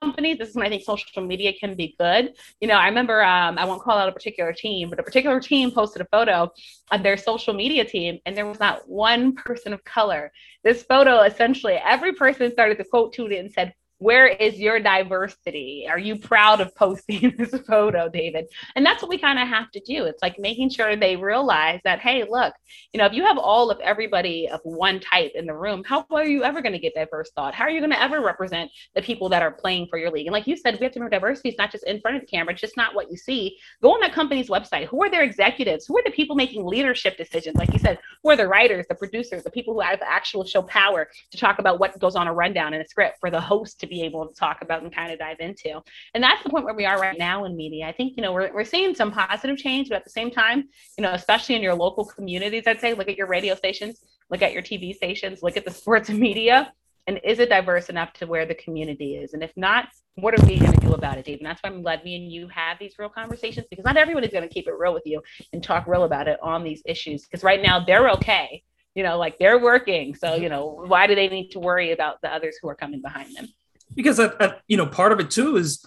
companies. 0.01 0.37
This 0.37 0.49
is 0.49 0.55
when 0.55 0.65
I 0.65 0.69
think 0.69 0.83
social 0.83 1.21
media 1.21 1.53
can 1.53 1.75
be 1.75 1.95
good. 1.99 2.33
You 2.59 2.67
know, 2.67 2.75
I 2.75 2.87
remember 2.87 3.23
um, 3.23 3.57
I 3.57 3.65
won't 3.65 3.81
call 3.81 3.97
out 3.97 4.09
a 4.09 4.11
particular 4.11 4.53
team, 4.53 4.89
but 4.89 4.99
a 4.99 5.03
particular 5.03 5.39
team 5.39 5.71
posted 5.71 6.01
a 6.01 6.07
photo 6.11 6.51
of 6.91 7.03
their 7.03 7.17
social 7.17 7.53
media 7.53 7.85
team, 7.85 8.19
and 8.25 8.35
there 8.35 8.45
was 8.45 8.59
not 8.59 8.87
one 8.89 9.35
person 9.35 9.73
of 9.73 9.83
color. 9.83 10.31
This 10.63 10.83
photo 10.83 11.21
essentially 11.21 11.73
every 11.73 12.13
person 12.13 12.51
started 12.51 12.77
to 12.79 12.83
quote 12.83 13.13
to 13.13 13.27
it 13.27 13.37
and 13.37 13.51
said, 13.51 13.73
where 14.01 14.25
is 14.25 14.59
your 14.59 14.79
diversity? 14.79 15.85
Are 15.87 15.99
you 15.99 16.17
proud 16.17 16.59
of 16.59 16.73
posting 16.73 17.35
this 17.37 17.53
photo, 17.67 18.09
David? 18.09 18.45
And 18.75 18.83
that's 18.83 19.03
what 19.03 19.09
we 19.09 19.19
kind 19.19 19.37
of 19.37 19.47
have 19.47 19.69
to 19.71 19.79
do. 19.81 20.05
It's 20.05 20.23
like 20.23 20.39
making 20.39 20.71
sure 20.71 20.95
they 20.95 21.15
realize 21.15 21.81
that, 21.83 21.99
hey, 21.99 22.25
look, 22.27 22.55
you 22.93 22.97
know, 22.97 23.05
if 23.05 23.13
you 23.13 23.23
have 23.23 23.37
all 23.37 23.69
of 23.69 23.79
everybody 23.79 24.49
of 24.49 24.59
one 24.63 24.99
type 25.01 25.33
in 25.35 25.45
the 25.45 25.53
room, 25.53 25.83
how 25.85 26.03
are 26.09 26.25
you 26.25 26.43
ever 26.43 26.63
going 26.63 26.73
to 26.73 26.79
get 26.79 26.95
diverse 26.95 27.29
thought? 27.35 27.53
How 27.53 27.65
are 27.65 27.69
you 27.69 27.79
going 27.79 27.91
to 27.91 28.01
ever 28.01 28.21
represent 28.21 28.71
the 28.95 29.03
people 29.03 29.29
that 29.29 29.43
are 29.43 29.51
playing 29.51 29.85
for 29.87 29.99
your 29.99 30.09
league? 30.09 30.25
And 30.25 30.33
like 30.33 30.47
you 30.47 30.57
said, 30.57 30.79
we 30.79 30.83
have 30.85 30.93
to 30.93 30.99
remember 30.99 31.15
diversity 31.15 31.49
is 31.49 31.57
not 31.59 31.71
just 31.71 31.83
in 31.83 32.01
front 32.01 32.17
of 32.17 32.21
the 32.21 32.27
camera, 32.27 32.53
it's 32.53 32.61
just 32.61 32.77
not 32.77 32.95
what 32.95 33.11
you 33.11 33.17
see. 33.17 33.55
Go 33.83 33.93
on 33.93 34.01
that 34.01 34.13
company's 34.13 34.49
website. 34.49 34.87
Who 34.87 35.03
are 35.03 35.11
their 35.11 35.21
executives? 35.21 35.85
Who 35.85 35.95
are 35.99 36.03
the 36.03 36.09
people 36.11 36.35
making 36.35 36.65
leadership 36.65 37.17
decisions? 37.17 37.55
Like 37.55 37.71
you 37.71 37.77
said, 37.77 37.99
who 38.23 38.31
are 38.31 38.35
the 38.35 38.47
writers, 38.47 38.87
the 38.89 38.95
producers, 38.95 39.43
the 39.43 39.51
people 39.51 39.75
who 39.75 39.81
have 39.81 40.01
actual 40.01 40.43
show 40.43 40.63
power 40.63 41.07
to 41.29 41.37
talk 41.37 41.59
about 41.59 41.79
what 41.79 41.99
goes 41.99 42.15
on 42.15 42.25
a 42.25 42.33
rundown 42.33 42.73
in 42.73 42.81
a 42.81 42.87
script 42.87 43.17
for 43.19 43.29
the 43.29 43.39
host 43.39 43.79
to 43.81 43.90
be 43.91 44.01
able 44.03 44.25
to 44.25 44.33
talk 44.33 44.61
about 44.61 44.81
and 44.81 44.95
kind 44.95 45.11
of 45.11 45.19
dive 45.19 45.41
into. 45.41 45.81
And 46.15 46.23
that's 46.23 46.41
the 46.43 46.49
point 46.49 46.63
where 46.63 46.73
we 46.73 46.85
are 46.85 46.97
right 46.97 47.19
now 47.19 47.43
in 47.43 47.55
media. 47.55 47.85
I 47.85 47.91
think, 47.91 48.15
you 48.15 48.23
know, 48.23 48.31
we're, 48.31 48.51
we're 48.53 48.63
seeing 48.63 48.95
some 48.95 49.11
positive 49.11 49.57
change, 49.57 49.89
but 49.89 49.97
at 49.97 50.05
the 50.05 50.09
same 50.09 50.31
time, 50.31 50.69
you 50.97 51.03
know, 51.03 51.11
especially 51.11 51.55
in 51.55 51.61
your 51.61 51.75
local 51.75 52.05
communities, 52.05 52.63
I'd 52.65 52.79
say 52.79 52.93
look 52.93 53.09
at 53.09 53.17
your 53.17 53.27
radio 53.27 53.53
stations, 53.53 53.99
look 54.29 54.41
at 54.41 54.53
your 54.53 54.63
TV 54.63 54.95
stations, 54.95 55.43
look 55.43 55.57
at 55.57 55.65
the 55.65 55.71
sports 55.71 56.09
media. 56.09 56.73
And 57.07 57.19
is 57.23 57.39
it 57.39 57.49
diverse 57.49 57.89
enough 57.89 58.13
to 58.13 58.27
where 58.27 58.45
the 58.45 58.55
community 58.55 59.15
is? 59.15 59.33
And 59.33 59.43
if 59.43 59.51
not, 59.57 59.89
what 60.15 60.39
are 60.39 60.45
we 60.45 60.57
going 60.57 60.71
to 60.71 60.79
do 60.79 60.93
about 60.93 61.17
it, 61.17 61.25
Dave? 61.25 61.39
And 61.39 61.45
that's 61.45 61.61
why 61.61 61.69
I'm 61.69 61.81
glad 61.81 62.03
me 62.05 62.15
and 62.15 62.31
you 62.31 62.47
have 62.47 62.79
these 62.79 62.93
real 62.97 63.09
conversations 63.09 63.65
because 63.69 63.83
not 63.83 63.97
everybody's 63.97 64.31
going 64.31 64.47
to 64.47 64.53
keep 64.53 64.67
it 64.67 64.73
real 64.77 64.93
with 64.93 65.05
you 65.05 65.21
and 65.51 65.61
talk 65.61 65.87
real 65.87 66.03
about 66.03 66.29
it 66.29 66.39
on 66.41 66.63
these 66.63 66.81
issues. 66.85 67.25
Because 67.25 67.43
right 67.43 67.61
now 67.61 67.83
they're 67.83 68.09
okay 68.11 68.63
you 68.95 69.03
know 69.03 69.17
like 69.17 69.37
they're 69.39 69.59
working 69.59 70.15
so 70.15 70.27
mm-hmm. 70.27 70.43
you 70.43 70.49
know 70.49 70.83
why 70.87 71.07
do 71.07 71.15
they 71.15 71.27
need 71.27 71.49
to 71.49 71.59
worry 71.59 71.91
about 71.91 72.21
the 72.21 72.33
others 72.33 72.57
who 72.61 72.69
are 72.69 72.75
coming 72.75 73.01
behind 73.01 73.35
them 73.35 73.47
because 73.95 74.19
I, 74.19 74.31
I, 74.39 74.53
you 74.67 74.77
know 74.77 74.85
part 74.85 75.11
of 75.11 75.19
it 75.19 75.29
too 75.29 75.57
is 75.57 75.85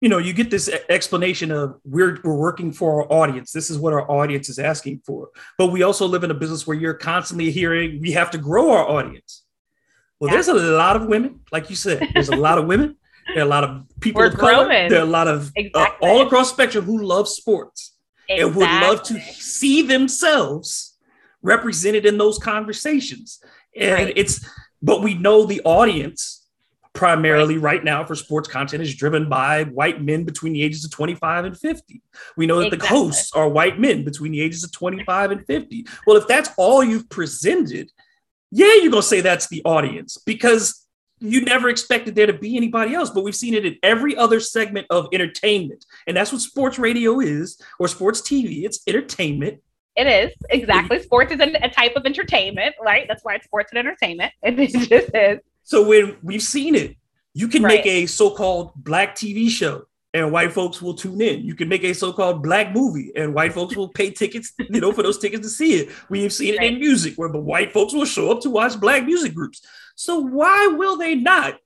you 0.00 0.08
know 0.08 0.18
you 0.18 0.32
get 0.32 0.50
this 0.50 0.68
explanation 0.88 1.50
of 1.50 1.80
we're 1.84 2.18
we're 2.24 2.36
working 2.36 2.72
for 2.72 3.02
our 3.02 3.12
audience 3.12 3.52
this 3.52 3.70
is 3.70 3.78
what 3.78 3.92
our 3.92 4.10
audience 4.10 4.48
is 4.48 4.58
asking 4.58 5.00
for 5.06 5.30
but 5.58 5.68
we 5.68 5.82
also 5.82 6.06
live 6.06 6.24
in 6.24 6.30
a 6.30 6.34
business 6.34 6.66
where 6.66 6.76
you're 6.76 6.94
constantly 6.94 7.50
hearing 7.50 8.00
we 8.00 8.12
have 8.12 8.30
to 8.30 8.38
grow 8.38 8.70
our 8.70 8.88
audience 8.88 9.44
well 10.20 10.28
yeah. 10.28 10.34
there's 10.34 10.48
a 10.48 10.54
lot 10.54 10.96
of 10.96 11.06
women 11.06 11.40
like 11.52 11.70
you 11.70 11.76
said 11.76 12.06
there's 12.12 12.28
a 12.28 12.36
lot 12.36 12.58
of 12.58 12.66
women 12.66 12.96
there 13.28 13.42
are 13.42 13.46
a 13.46 13.48
lot 13.48 13.64
of 13.64 13.82
people 14.00 14.20
we're 14.20 14.26
of 14.26 14.36
color 14.36 14.66
growing. 14.66 14.90
there 14.90 15.00
are 15.00 15.06
a 15.06 15.10
lot 15.10 15.28
of 15.28 15.50
exactly. 15.56 16.06
uh, 16.08 16.12
all 16.12 16.26
across 16.26 16.50
the 16.50 16.54
spectrum 16.54 16.84
who 16.84 17.02
love 17.02 17.28
sports 17.28 17.96
exactly. 18.28 18.44
and 18.44 18.56
would 18.56 18.86
love 18.86 19.02
to 19.02 19.18
see 19.20 19.80
themselves 19.82 20.96
represented 21.42 22.04
in 22.04 22.18
those 22.18 22.38
conversations 22.38 23.40
and 23.76 23.92
right. 23.92 24.12
it's 24.16 24.46
but 24.82 25.02
we 25.02 25.14
know 25.14 25.46
the 25.46 25.62
audience 25.64 26.43
primarily 26.94 27.58
right. 27.58 27.76
right. 27.76 27.84
now 27.84 28.04
for 28.04 28.14
sports 28.14 28.48
content 28.48 28.82
is 28.82 28.94
driven 28.94 29.28
by 29.28 29.64
white 29.64 30.00
men 30.00 30.24
between 30.24 30.52
the 30.52 30.62
ages 30.62 30.84
of 30.84 30.90
25 30.90 31.44
and 31.44 31.58
50. 31.58 32.00
We 32.36 32.46
know 32.46 32.60
that 32.60 32.72
exactly. 32.72 32.88
the 32.88 32.94
hosts 32.94 33.32
are 33.34 33.48
white 33.48 33.78
men 33.78 34.04
between 34.04 34.32
the 34.32 34.40
ages 34.40 34.64
of 34.64 34.72
25 34.72 35.32
and 35.32 35.46
50. 35.46 35.86
Well, 36.06 36.16
if 36.16 36.26
that's 36.26 36.50
all 36.56 36.82
you've 36.82 37.08
presented, 37.10 37.90
yeah, 38.50 38.72
you're 38.74 38.90
going 38.90 39.02
to 39.02 39.08
say 39.08 39.20
that's 39.20 39.48
the 39.48 39.62
audience 39.64 40.16
because 40.24 40.86
you 41.20 41.42
never 41.42 41.68
expected 41.68 42.14
there 42.14 42.26
to 42.26 42.32
be 42.32 42.56
anybody 42.56 42.94
else, 42.94 43.10
but 43.10 43.24
we've 43.24 43.34
seen 43.34 43.54
it 43.54 43.66
in 43.66 43.76
every 43.82 44.16
other 44.16 44.40
segment 44.40 44.86
of 44.90 45.08
entertainment. 45.12 45.84
And 46.06 46.16
that's 46.16 46.32
what 46.32 46.42
sports 46.42 46.78
radio 46.78 47.20
is 47.20 47.60
or 47.78 47.88
sports 47.88 48.20
TV. 48.20 48.64
It's 48.64 48.80
entertainment. 48.86 49.60
It 49.96 50.06
is 50.06 50.32
exactly. 50.50 51.00
Sports 51.02 51.32
is 51.32 51.40
a 51.40 51.68
type 51.68 51.94
of 51.96 52.04
entertainment, 52.04 52.74
right? 52.80 53.06
That's 53.08 53.24
why 53.24 53.36
it's 53.36 53.44
sports 53.44 53.70
and 53.72 53.78
entertainment. 53.78 54.32
It 54.42 54.88
just 54.88 55.14
is. 55.14 55.40
So 55.64 55.86
when 55.86 56.16
we've 56.22 56.42
seen 56.42 56.74
it, 56.74 56.96
you 57.32 57.48
can 57.48 57.62
right. 57.62 57.78
make 57.78 57.86
a 57.86 58.06
so-called 58.06 58.72
black 58.76 59.16
TV 59.16 59.48
show 59.48 59.86
and 60.12 60.30
white 60.30 60.52
folks 60.52 60.80
will 60.80 60.94
tune 60.94 61.20
in. 61.20 61.42
You 61.42 61.56
can 61.56 61.68
make 61.68 61.82
a 61.82 61.92
so-called 61.92 62.42
black 62.42 62.72
movie 62.72 63.10
and 63.16 63.34
white 63.34 63.52
folks 63.52 63.74
will 63.76 63.88
pay 63.88 64.10
tickets, 64.10 64.52
you 64.58 64.80
know, 64.80 64.92
for 64.92 65.02
those 65.02 65.18
tickets 65.18 65.42
to 65.42 65.50
see 65.50 65.74
it. 65.74 65.90
We've 66.08 66.32
seen 66.32 66.54
it 66.54 66.58
right. 66.58 66.72
in 66.72 66.78
music 66.78 67.14
where 67.16 67.32
the 67.32 67.40
white 67.40 67.72
folks 67.72 67.92
will 67.92 68.04
show 68.04 68.30
up 68.30 68.40
to 68.42 68.50
watch 68.50 68.78
black 68.78 69.04
music 69.04 69.34
groups. 69.34 69.62
So 69.96 70.20
why 70.20 70.68
will 70.68 70.96
they 70.96 71.16
not 71.16 71.58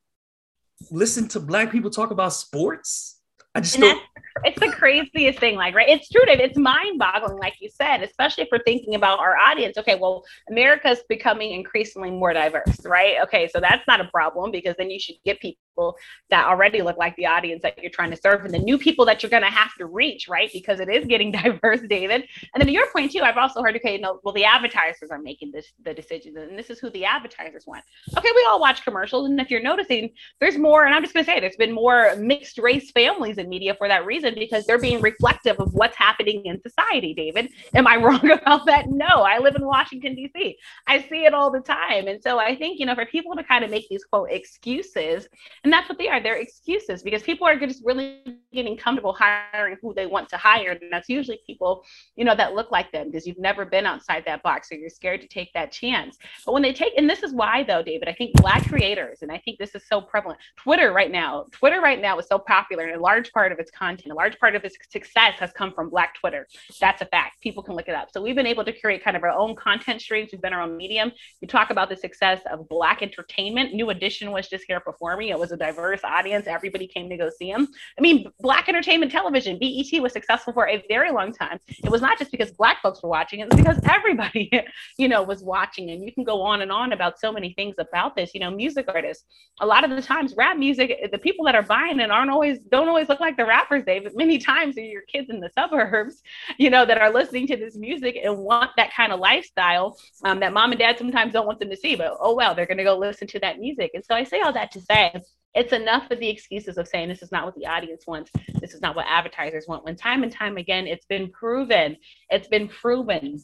listen 0.91 1.29
to 1.29 1.41
black 1.41 1.71
people 1.71 1.91
talk 1.91 2.11
about 2.11 2.33
sports? 2.33 3.21
I 3.55 3.61
just 3.61 3.79
don't 3.79 4.01
it's 4.45 4.61
the 4.61 4.71
craziest 4.73 5.39
thing 5.39 5.57
like 5.57 5.75
right? 5.75 5.89
It's 5.89 6.09
true 6.09 6.25
Dave. 6.27 6.41
it's 6.41 6.59
mind-boggling 6.59 7.39
like 7.39 7.55
you 7.61 7.69
said 7.69 8.03
especially 8.03 8.45
if 8.45 8.49
we're 8.53 8.63
thinking 8.65 8.95
about 8.95 9.19
our 9.19 9.37
audience. 9.37 9.77
Okay 9.79 9.97
well 10.01 10.25
america's 10.49 11.01
becoming 11.09 11.53
increasingly 11.53 12.11
more 12.11 12.33
diverse 12.33 12.85
right? 12.85 13.17
Okay 13.23 13.49
so 13.53 13.61
that's 13.61 13.87
not 13.87 14.01
a 14.01 14.05
problem 14.07 14.51
because 14.51 14.75
then 14.79 14.91
you 14.91 15.01
should 15.01 15.17
get 15.25 15.41
people 15.41 15.61
people 15.79 15.97
that 16.31 16.47
already 16.47 16.83
look 16.83 16.97
like 16.97 17.15
the 17.17 17.27
audience 17.27 17.63
that 17.63 17.79
you're 17.81 17.91
trying 17.91 18.11
to 18.11 18.17
serve 18.17 18.45
and 18.45 18.53
the 18.53 18.59
new 18.59 18.77
people 18.77 19.05
that 19.05 19.23
you're 19.23 19.31
going 19.31 19.43
to 19.43 19.49
have 19.49 19.75
to 19.77 19.87
reach, 19.87 20.29
right? 20.29 20.51
Because 20.53 20.81
it 20.81 20.89
is 20.89 21.07
getting 21.07 21.31
diverse, 21.45 21.81
David. 21.89 22.25
And 22.55 22.61
then 22.61 22.67
to 22.67 22.73
your 22.73 22.91
point 22.91 23.13
too, 23.13 23.21
I've 23.21 23.37
also 23.37 23.63
heard, 23.63 23.77
okay, 23.77 23.95
you 23.95 24.01
know, 24.01 24.21
well, 24.25 24.35
the 24.35 24.45
advertisers 24.45 25.11
are 25.11 25.19
making 25.19 25.53
this 25.53 25.73
the 25.85 25.95
decisions 25.95 26.37
and 26.37 26.59
this 26.59 26.71
is 26.71 26.79
who 26.79 26.91
the 26.91 27.05
advertisers 27.05 27.65
want. 27.67 27.85
Okay, 28.17 28.29
we 28.35 28.47
all 28.49 28.61
watch 28.61 28.85
commercials. 28.85 29.29
And 29.29 29.41
if 29.41 29.51
you're 29.51 29.63
noticing, 29.63 30.11
there's 30.41 30.59
more, 30.59 30.85
and 30.85 30.95
I'm 30.95 31.03
just 31.03 31.15
going 31.15 31.25
to 31.25 31.31
say 31.31 31.41
there's 31.41 31.57
been 31.57 31.73
more 31.73 32.15
mixed 32.17 32.59
race 32.59 32.91
families 32.91 33.39
in 33.39 33.49
media 33.49 33.75
for 33.75 33.89
that 33.89 34.05
reason 34.05 34.35
because 34.35 34.67
they're 34.67 34.81
being 34.81 35.01
reflective 35.01 35.59
of 35.59 35.73
what's 35.75 35.97
happening 35.97 36.45
in 36.45 36.61
society, 36.61 37.15
David. 37.15 37.51
Am 37.75 37.87
I 37.87 37.97
wrong 38.05 38.31
about 38.31 38.67
that? 38.67 38.89
No, 38.89 39.07
I 39.07 39.39
live 39.39 39.55
in 39.55 39.65
Washington, 39.65 40.15
D.C. 40.15 40.59
I 40.87 41.03
see 41.03 41.25
it 41.25 41.35
all 41.35 41.51
the 41.51 41.61
time. 41.61 42.09
And 42.09 42.23
so 42.23 42.39
I 42.39 42.57
think, 42.57 42.81
you 42.81 42.87
know, 42.87 42.95
for 42.95 43.07
people 43.07 43.37
to 43.37 43.45
kind 43.45 43.65
of 43.65 43.71
make 43.71 43.89
these 43.89 44.05
quote 44.05 44.31
excuses, 44.31 45.29
that's 45.73 45.89
what 45.89 45.99
they 45.99 46.09
are. 46.09 46.23
They're 46.23 46.37
excuses 46.37 47.03
because 47.03 47.23
people 47.23 47.47
are 47.47 47.59
just 47.59 47.83
really 47.85 48.23
getting 48.53 48.77
comfortable 48.77 49.13
hiring 49.13 49.77
who 49.83 49.95
they 49.95 50.07
want 50.07 50.29
to 50.31 50.37
hire. 50.37 50.73
And 50.73 50.93
that's 50.93 51.09
usually 51.09 51.41
people, 51.47 51.85
you 52.17 52.25
know, 52.25 52.35
that 52.35 52.55
look 52.55 52.71
like 52.71 52.91
them 52.93 53.07
because 53.07 53.27
you've 53.27 53.39
never 53.39 53.65
been 53.65 53.87
outside 53.87 54.25
that 54.27 54.43
box. 54.43 54.69
So 54.69 54.75
you're 54.75 54.89
scared 54.89 55.21
to 55.23 55.29
take 55.29 55.53
that 55.55 55.73
chance. 55.73 56.17
But 56.45 56.53
when 56.53 56.63
they 56.63 56.73
take, 56.73 56.93
and 56.97 57.09
this 57.09 57.23
is 57.23 57.33
why 57.33 57.65
though, 57.65 57.83
David, 57.83 58.09
I 58.09 58.13
think 58.13 58.35
black 58.35 58.69
creators, 58.69 59.23
and 59.23 59.33
I 59.33 59.39
think 59.39 59.59
this 59.59 59.75
is 59.75 59.87
so 59.87 60.01
prevalent. 60.01 60.39
Twitter 60.57 60.93
right 60.93 61.11
now, 61.11 61.47
Twitter 61.53 61.81
right 61.81 62.01
now 62.01 62.19
is 62.19 62.27
so 62.27 62.39
popular 62.39 62.85
and 62.85 62.97
a 62.97 63.01
large 63.01 63.33
part 63.33 63.53
of 63.53 63.59
its 63.59 63.71
content, 63.71 64.13
a 64.13 64.15
large 64.15 64.39
part 64.39 64.55
of 64.55 64.65
its 64.65 64.77
success 64.91 65.35
has 65.39 65.53
come 65.53 65.73
from 65.73 65.91
black 65.91 66.15
Twitter. 66.15 66.47
That's 66.81 67.03
a 67.03 67.07
fact. 67.07 67.41
People 67.41 67.63
can 67.63 67.75
look 67.75 67.89
it 67.89 67.95
up. 67.95 68.09
So 68.13 68.23
we've 68.23 68.37
been 68.37 68.47
able 68.47 68.65
to 68.65 68.73
create 68.73 69.05
kind 69.05 69.17
of 69.17 69.23
our 69.23 69.31
own 69.31 69.57
content 69.57 70.01
streams. 70.01 70.31
We've 70.33 70.41
been 70.41 70.53
our 70.53 70.63
own 70.63 70.77
medium. 70.77 71.13
You 71.41 71.49
talk 71.49 71.71
about 71.71 71.89
the 71.89 71.97
success 71.97 72.41
of 72.51 72.69
black 72.69 73.03
entertainment. 73.03 73.75
New 73.75 73.91
Edition 73.91 74.31
was 74.31 74.49
just 74.49 74.65
here 74.67 74.81
performing. 74.81 75.29
It 75.29 75.39
was 75.39 75.48
a 75.53 75.57
diverse 75.57 76.01
audience. 76.05 76.47
Everybody 76.47 76.87
came 76.87 77.09
to 77.09 77.17
go 77.17 77.31
see 77.37 77.51
him. 77.51 77.69
I 77.99 78.01
mean, 78.01 78.31
black 78.41 78.69
entertainment 78.69 79.13
television, 79.13 79.59
BET 79.59 80.01
was 80.01 80.13
successful 80.13 80.53
for 80.53 80.69
a 80.69 80.83
very 80.89 81.11
long 81.11 81.33
time. 81.33 81.59
It 81.69 81.91
was 81.91 82.03
not 82.03 82.19
just 82.19 82.31
because 82.31 82.51
black 82.53 82.83
folks 82.83 83.03
were 83.03 83.09
watching, 83.09 83.41
it 83.41 83.49
was 83.51 83.59
because 83.59 83.79
everybody, 83.85 84.51
you 84.99 85.09
know, 85.09 85.23
was 85.23 85.43
watching. 85.43 85.91
And 85.91 86.05
you 86.05 86.13
can 86.13 86.25
go 86.25 86.43
on 86.43 86.63
and 86.63 86.73
on 86.73 86.93
about 86.93 87.19
so 87.19 87.33
many 87.33 87.53
things 87.55 87.77
about 87.79 88.17
this. 88.17 88.35
You 88.35 88.41
know, 88.41 88.51
music 88.51 88.87
artists, 88.89 89.25
a 89.61 89.67
lot 89.67 89.85
of 89.85 89.91
the 89.91 90.03
times 90.03 90.35
rap 90.37 90.57
music, 90.57 90.99
the 91.11 91.19
people 91.19 91.45
that 91.47 91.55
are 91.55 91.63
buying 91.63 92.01
it 92.01 92.11
aren't 92.11 92.31
always 92.31 92.59
don't 92.71 92.89
always 92.89 93.09
look 93.09 93.21
like 93.21 93.37
the 93.37 93.47
rappers, 93.47 93.85
David. 93.85 94.17
Many 94.17 94.39
times 94.39 94.77
are 94.79 94.83
your 94.83 95.03
kids 95.03 95.31
in 95.31 95.41
the 95.41 95.51
suburbs, 95.51 96.23
you 96.59 96.71
know, 96.71 96.85
that 96.85 96.99
are 96.99 97.13
listening 97.13 97.47
to 97.49 97.57
this 97.57 97.77
music 97.77 98.19
and 98.23 98.39
want 98.39 98.71
that 98.77 98.93
kind 98.93 99.13
of 99.13 99.21
lifestyle 99.21 99.97
um, 100.25 100.41
that 100.41 100.53
mom 100.53 100.73
and 100.73 100.79
dad 100.79 100.99
sometimes 100.99 101.33
don't 101.33 101.47
want 101.47 101.61
them 101.61 101.71
to 101.71 101.77
see, 101.77 101.95
but 101.95 102.17
oh 102.21 102.35
well, 102.35 102.55
they're 102.55 102.67
gonna 102.67 102.85
go 102.85 102.97
listen 102.97 103.27
to 103.29 103.39
that 103.41 103.59
music. 103.59 103.93
And 103.95 104.05
so 104.05 104.15
I 104.15 104.25
say 104.25 104.41
all 104.41 104.53
that 104.53 104.71
to 104.73 104.81
say 104.81 105.13
it's 105.55 105.73
enough 105.73 106.11
of 106.11 106.21
the 106.21 106.29
excuses 106.29 106.79
of 106.79 106.87
saying 106.87 107.09
this 107.09 107.23
is 107.23 107.33
not 107.33 107.45
what 107.45 107.55
the 107.55 107.67
audience 107.67 108.07
wants 108.07 108.31
this 108.61 108.75
is 108.75 108.81
not 108.81 108.95
what 108.95 109.07
advertisers 109.09 109.67
want 109.69 109.85
when 109.85 109.97
time 109.97 110.23
and 110.23 110.33
time 110.33 110.57
again 110.57 110.87
it's 110.87 111.07
been 111.07 111.31
proven 111.31 111.97
it's 112.31 112.49
been 112.49 112.69
proven 112.69 113.41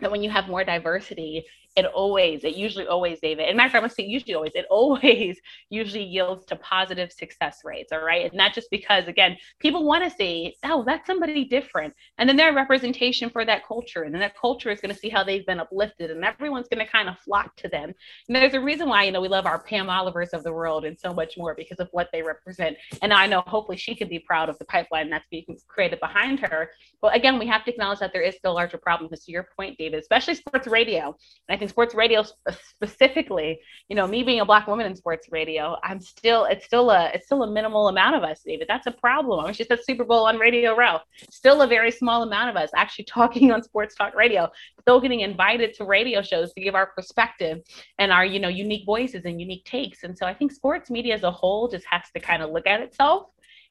that 0.00 0.10
when 0.10 0.22
you 0.22 0.30
have 0.30 0.48
more 0.48 0.64
diversity 0.64 1.44
it 1.84 1.92
always, 1.92 2.44
it 2.44 2.54
usually 2.54 2.86
always, 2.86 3.18
David, 3.20 3.46
and 3.48 3.56
matter 3.56 3.66
of 3.66 3.72
fact, 3.72 3.82
I'm 3.82 3.88
gonna 3.88 3.94
say 3.94 4.04
usually 4.04 4.34
always, 4.34 4.52
it 4.54 4.66
always 4.70 5.40
usually 5.70 6.04
yields 6.04 6.44
to 6.46 6.56
positive 6.56 7.12
success 7.12 7.60
rates. 7.64 7.92
All 7.92 8.02
right. 8.02 8.26
And 8.26 8.34
not 8.34 8.54
just 8.54 8.70
because, 8.70 9.08
again, 9.08 9.36
people 9.58 9.84
want 9.84 10.04
to 10.04 10.10
see, 10.10 10.56
oh, 10.64 10.84
that's 10.84 11.06
somebody 11.06 11.44
different. 11.44 11.94
And 12.18 12.28
then 12.28 12.36
they're 12.36 12.52
representation 12.54 13.30
for 13.30 13.44
that 13.44 13.66
culture. 13.66 14.02
And 14.02 14.14
then 14.14 14.20
that 14.20 14.36
culture 14.36 14.70
is 14.70 14.80
going 14.80 14.94
to 14.94 15.00
see 15.00 15.08
how 15.08 15.24
they've 15.24 15.46
been 15.46 15.60
uplifted 15.60 16.10
and 16.10 16.24
everyone's 16.24 16.68
going 16.68 16.84
to 16.84 16.90
kind 16.90 17.08
of 17.08 17.18
flock 17.18 17.56
to 17.56 17.68
them. 17.68 17.92
And 18.28 18.36
there's 18.36 18.54
a 18.54 18.60
reason 18.60 18.88
why, 18.88 19.04
you 19.04 19.12
know, 19.12 19.20
we 19.20 19.28
love 19.28 19.46
our 19.46 19.62
Pam 19.62 19.88
Olivers 19.88 20.30
of 20.30 20.42
the 20.42 20.52
world 20.52 20.84
and 20.84 20.98
so 20.98 21.12
much 21.12 21.36
more 21.36 21.54
because 21.54 21.80
of 21.80 21.88
what 21.92 22.08
they 22.12 22.22
represent. 22.22 22.76
And 23.02 23.12
I 23.12 23.26
know 23.26 23.42
hopefully 23.46 23.76
she 23.76 23.94
can 23.94 24.08
be 24.08 24.18
proud 24.18 24.48
of 24.48 24.58
the 24.58 24.64
pipeline 24.64 25.10
that's 25.10 25.26
being 25.30 25.44
created 25.68 26.00
behind 26.00 26.40
her. 26.40 26.70
But 27.00 27.16
again, 27.16 27.38
we 27.38 27.46
have 27.46 27.64
to 27.64 27.70
acknowledge 27.70 28.00
that 28.00 28.12
there 28.12 28.22
is 28.22 28.36
still 28.36 28.54
larger 28.54 28.78
problems. 28.78 29.24
To 29.24 29.32
your 29.32 29.48
point, 29.56 29.76
David, 29.78 30.00
especially 30.00 30.34
sports 30.34 30.66
radio. 30.66 31.06
And 31.48 31.56
I 31.56 31.58
think 31.58 31.69
sports 31.70 31.94
radio 31.94 32.24
specifically, 32.60 33.58
you 33.88 33.96
know, 33.96 34.06
me 34.06 34.22
being 34.22 34.40
a 34.40 34.44
black 34.44 34.66
woman 34.66 34.84
in 34.84 34.94
sports 34.94 35.28
radio, 35.30 35.76
I'm 35.82 36.00
still 36.00 36.44
it's 36.44 36.66
still 36.66 36.90
a 36.90 37.10
it's 37.14 37.26
still 37.26 37.42
a 37.42 37.50
minimal 37.50 37.88
amount 37.88 38.16
of 38.16 38.22
us, 38.22 38.42
David. 38.44 38.68
That's 38.68 38.86
a 38.86 38.90
problem. 38.90 39.40
I 39.40 39.48
was 39.48 39.56
just 39.56 39.70
at 39.70 39.84
Super 39.84 40.04
Bowl 40.04 40.26
on 40.26 40.38
Radio 40.38 40.76
Row. 40.76 40.98
Still 41.30 41.62
a 41.62 41.66
very 41.66 41.90
small 41.90 42.22
amount 42.22 42.50
of 42.50 42.56
us 42.56 42.70
actually 42.76 43.04
talking 43.06 43.50
on 43.52 43.62
sports 43.62 43.94
talk 43.94 44.14
radio, 44.14 44.50
still 44.80 45.00
getting 45.00 45.20
invited 45.20 45.72
to 45.74 45.84
radio 45.84 46.20
shows 46.20 46.52
to 46.52 46.60
give 46.60 46.74
our 46.74 46.86
perspective 46.86 47.60
and 47.98 48.12
our, 48.12 48.26
you 48.26 48.38
know, 48.38 48.48
unique 48.48 48.84
voices 48.84 49.24
and 49.24 49.40
unique 49.40 49.64
takes. 49.64 50.02
And 50.02 50.16
so 50.18 50.26
I 50.26 50.34
think 50.34 50.52
sports 50.52 50.90
media 50.90 51.14
as 51.14 51.22
a 51.22 51.30
whole 51.30 51.68
just 51.68 51.86
has 51.88 52.02
to 52.14 52.20
kind 52.20 52.42
of 52.42 52.50
look 52.50 52.66
at 52.66 52.80
itself 52.80 53.28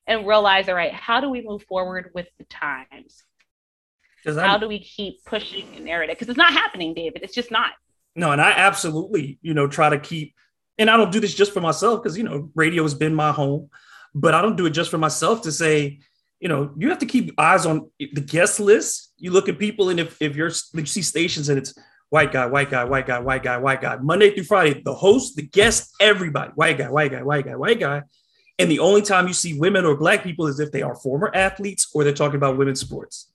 and 0.08 0.28
realize, 0.28 0.68
all 0.68 0.76
right, 0.76 0.94
how 0.94 1.22
do 1.22 1.30
we 1.30 1.42
move 1.42 1.64
forward 1.64 2.10
with 2.14 2.28
the 2.38 2.46
times? 2.46 3.24
How 4.26 4.58
do 4.58 4.68
we 4.68 4.80
keep 4.80 5.24
pushing 5.26 5.72
the 5.74 5.80
narrative? 5.80 6.16
Because 6.16 6.30
it's 6.30 6.38
not 6.38 6.52
happening, 6.52 6.94
David. 6.94 7.22
It's 7.24 7.34
just 7.34 7.52
not. 7.52 7.72
No, 8.16 8.32
and 8.32 8.42
I 8.42 8.52
absolutely, 8.52 9.40
you 9.42 9.54
know, 9.54 9.68
try 9.68 9.90
to 9.90 10.00
keep, 10.00 10.34
and 10.78 10.90
I 10.90 10.98
don't 10.98 11.12
do 11.12 11.20
this 11.20 11.34
just 11.34 11.54
for 11.54 11.62
myself 11.62 12.02
because, 12.02 12.18
you 12.18 12.24
know, 12.24 12.50
radio 12.56 12.84
has 12.84 12.94
been 12.94 13.14
my 13.14 13.32
home, 13.32 13.70
but 14.14 14.34
I 14.34 14.42
don't 14.42 14.56
do 14.56 14.66
it 14.66 14.72
just 14.72 14.92
for 14.92 14.98
myself 14.98 15.44
to 15.44 15.52
say, 15.52 16.00
you 16.40 16.48
know, 16.48 16.74
you 16.78 16.90
have 16.90 17.00
to 17.00 17.06
keep 17.06 17.34
eyes 17.38 17.66
on 17.66 17.90
the 18.00 18.22
guest 18.22 18.60
list. 18.60 19.14
You 19.18 19.32
look 19.32 19.50
at 19.50 19.60
people, 19.60 19.90
and 19.90 20.00
if, 20.00 20.22
if 20.22 20.36
you're, 20.36 20.52
you 20.74 20.86
see 20.86 21.02
stations 21.02 21.50
and 21.50 21.58
it's 21.58 21.74
white 22.10 22.32
guy, 22.32 22.46
white 22.46 22.70
guy, 22.70 22.84
white 22.84 23.06
guy, 23.06 23.20
white 23.20 23.44
guy, 23.44 23.58
white 23.58 23.82
guy, 23.82 23.98
Monday 23.98 24.34
through 24.34 24.46
Friday, 24.46 24.82
the 24.84 24.94
host, 24.94 25.36
the 25.36 25.42
guest, 25.44 25.94
everybody, 26.00 26.52
white 26.56 26.78
guy, 26.78 26.90
white 26.90 27.12
guy, 27.12 27.24
white 27.24 27.46
guy, 27.46 27.56
white 27.56 27.80
guy. 27.80 28.04
And 28.58 28.70
the 28.70 28.80
only 28.80 29.02
time 29.02 29.28
you 29.28 29.34
see 29.34 29.58
women 29.58 29.86
or 29.86 29.96
black 29.96 30.24
people 30.24 30.48
is 30.48 30.60
if 30.60 30.72
they 30.72 30.82
are 30.82 30.96
former 30.96 31.32
athletes 31.34 31.90
or 31.94 32.04
they're 32.04 32.14
talking 32.14 32.36
about 32.36 32.58
women's 32.58 32.82
sports. 32.82 33.29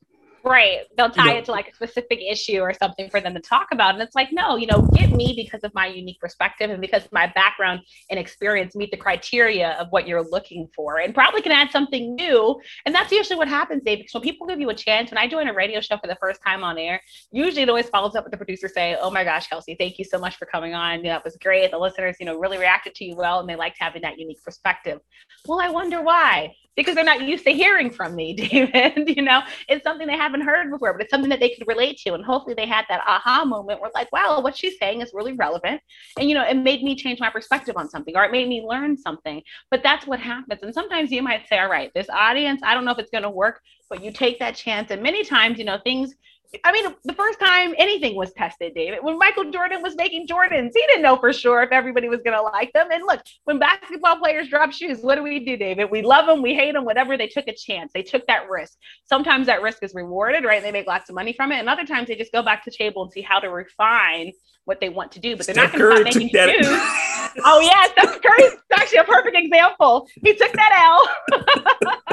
Right. 0.45 0.81
They'll 0.99 1.09
tie 1.09 1.25
you 1.25 1.33
know, 1.33 1.39
it 1.39 1.45
to 1.47 1.53
like 1.53 1.69
a 1.69 1.75
specific 1.75 2.21
issue 2.21 2.59
or 2.59 2.75
something 2.75 3.09
for 3.09 3.19
them 3.19 3.33
to 3.33 3.41
talk 3.41 3.69
about. 3.73 3.95
And 3.95 4.03
it's 4.03 4.15
like, 4.15 4.29
no, 4.31 4.57
you 4.57 4.67
know, 4.67 4.83
get 4.95 5.11
me 5.11 5.33
because 5.35 5.65
of 5.65 5.73
my 5.73 5.87
unique 5.87 6.21
perspective 6.21 6.69
and 6.69 6.83
because 6.83 7.09
my 7.13 7.33
background 7.35 7.81
and 8.11 8.21
experience 8.21 8.77
meet 8.77 8.91
the 8.91 8.97
criteria 8.99 9.71
of 9.81 9.89
what 9.91 10.07
you're 10.07 10.23
looking 10.23 10.69
for 10.77 10.99
and 10.99 11.15
probably 11.15 11.41
can 11.41 11.51
add 11.51 11.71
something 11.71 12.15
new. 12.15 12.61
And 12.85 12.95
that's 12.95 13.11
usually 13.11 13.39
what 13.39 13.49
happens, 13.49 13.83
Dave. 13.85 14.01
Because 14.01 14.13
when 14.13 14.23
people 14.23 14.47
give 14.47 14.61
you 14.61 14.69
a 14.69 14.75
chance, 14.75 15.11
when 15.11 15.17
I 15.17 15.27
join 15.27 15.49
a 15.49 15.55
radio 15.55 15.81
show 15.81 15.97
for 15.97 16.09
the 16.09 16.17
first 16.21 16.41
time 16.47 16.63
on 16.63 16.77
air, 16.77 17.01
usually 17.33 17.63
it 17.63 17.71
always 17.71 17.89
follows 17.89 18.15
up 18.15 18.25
with 18.25 18.31
the 18.31 18.37
producer 18.37 18.69
saying, 18.69 18.99
Oh 19.01 19.11
my 19.11 19.25
gosh, 19.25 19.47
Kelsey, 19.47 19.77
thank 19.79 19.99
you 19.99 20.05
so 20.05 20.19
much 20.19 20.37
for 20.37 20.45
coming 20.45 20.75
on. 20.75 20.99
You 20.99 21.05
know, 21.11 21.17
it 21.17 21.25
was 21.25 21.39
great. 21.43 21.71
The 21.71 21.79
listeners, 21.79 22.17
you 22.21 22.27
know, 22.27 22.39
really 22.39 22.59
reacted 22.59 22.95
to 22.97 23.05
you 23.07 23.17
well 23.17 23.41
and 23.41 23.49
they 23.49 23.57
liked 23.57 23.79
having 23.81 24.03
that 24.03 24.19
unique 24.19 24.43
perspective. 24.45 25.01
Well, 25.47 25.61
I 25.61 25.71
wonder 25.71 26.03
why 26.03 26.55
because 26.77 26.95
they're 26.95 27.05
not 27.05 27.23
used 27.23 27.45
to 27.45 27.53
hearing 27.53 27.91
from 27.91 28.15
me, 28.15 28.35
David. 28.51 29.09
you 29.17 29.23
know, 29.23 29.43
it's 29.69 29.85
something 29.85 30.07
they 30.07 30.17
haven't 30.17 30.43
heard 30.43 30.71
before, 30.71 30.93
but 30.93 31.03
it's 31.03 31.11
something 31.11 31.31
that 31.31 31.41
they 31.41 31.51
could 31.51 31.67
relate 31.69 31.99
to. 31.99 32.15
And 32.15 32.25
hopefully 32.25 32.55
they 32.55 32.67
had 32.67 32.85
that 32.89 33.03
aha 33.07 33.45
moment 33.45 33.81
where 33.81 33.91
like, 33.95 34.11
wow, 34.13 34.41
what 34.41 34.57
she's 34.57 34.79
saying 34.79 35.01
is 35.01 35.13
really 35.15 35.33
relevant. 35.33 35.81
And 36.19 36.29
you 36.29 36.35
know, 36.35 36.45
it 36.45 36.55
made 36.55 36.83
me 36.83 36.97
change 36.97 37.21
my 37.21 37.31
perspective 37.31 37.77
on 37.77 37.89
something 37.89 38.17
or 38.17 38.25
it 38.25 38.33
made 38.33 38.49
me 38.49 38.63
learn 38.63 38.97
something. 38.97 39.43
But 39.71 39.83
that's 39.83 40.07
what 40.07 40.21
happens. 40.21 40.61
And 40.63 40.75
sometimes 40.75 41.11
you 41.11 41.23
might 41.23 41.49
say, 41.49 41.59
all 41.59 41.71
right, 41.71 41.91
this 41.95 42.09
audience, 42.11 42.61
I 42.65 42.75
don't 42.75 42.85
know 42.85 42.93
if 42.93 42.99
it's 42.99 43.11
gonna 43.11 43.31
work, 43.31 43.61
but 43.89 44.03
you 44.03 44.13
take 44.13 44.39
that 44.39 44.57
chance. 44.57 44.91
And 44.91 45.03
many 45.03 45.25
times, 45.25 45.59
you 45.59 45.65
know, 45.65 45.79
things 45.85 46.15
I 46.65 46.73
mean, 46.73 46.95
the 47.05 47.13
first 47.13 47.41
time 47.41 47.75
anything 47.79 48.17
was 48.17 48.33
tested, 48.33 48.75
David, 48.75 49.01
when 49.03 49.19
Michael 49.19 49.51
Jordan 49.51 49.83
was 49.83 49.95
making 49.97 50.27
Jordans, 50.27 50.71
he 50.75 50.85
didn't 50.87 51.03
know 51.03 51.17
for 51.17 51.33
sure 51.33 51.63
if 51.63 51.73
everybody 51.73 52.09
was 52.09 52.21
going 52.23 52.37
to 52.37 52.43
like 52.43 52.73
them. 52.73 52.89
And 52.93 53.03
look, 53.05 53.21
when 53.45 53.59
basketball 53.59 54.19
players 54.19 54.49
drop 54.49 54.73
shoes, 54.73 55.01
what 55.01 55.17
do 55.17 55.23
we 55.23 55.45
do, 55.45 55.57
David? 55.57 55.91
We 55.91 56.03
love 56.03 56.27
them, 56.27 56.43
we 56.43 56.55
hate 56.55 56.75
them, 56.75 56.85
whatever. 56.85 57.17
They 57.17 57.29
took 57.29 57.49
a 57.49 57.55
chance, 57.55 57.93
they 57.95 58.03
took 58.03 58.27
that 58.27 58.49
risk. 58.49 58.75
Sometimes 59.05 59.47
that 59.47 59.63
risk 59.63 59.83
is 59.83 59.95
rewarded, 59.95 60.45
right? 60.45 60.63
They 60.63 60.73
make 60.73 60.87
lots 60.87 61.09
of 61.09 61.15
money 61.15 61.33
from 61.33 61.53
it. 61.53 61.57
And 61.57 61.69
other 61.69 61.87
times 61.87 62.09
they 62.09 62.17
just 62.17 62.33
go 62.33 62.43
back 62.43 62.65
to 62.65 62.71
the 62.71 62.77
table 62.77 63.03
and 63.03 63.13
see 63.13 63.23
how 63.23 63.41
to 63.41 63.49
refine 63.51 64.33
what 64.65 64.81
they 64.81 64.89
want. 64.89 65.13
To 65.13 65.21
do, 65.21 65.37
but 65.37 65.47
they're 65.47 65.55
Steph 65.55 65.73
not 65.75 65.79
going 65.79 66.05
to 66.05 66.11
stop 66.11 66.21
making 66.21 66.29
shoes. 66.31 66.67
oh 67.45 67.61
yeah, 67.61 67.85
Steph 67.93 68.23
Curry's 68.23 68.53
actually 68.73 68.99
a 68.99 69.05
perfect 69.05 69.37
example. 69.37 70.09
He 70.23 70.35
took 70.35 70.53
that 70.53 70.73
L. 70.87 71.41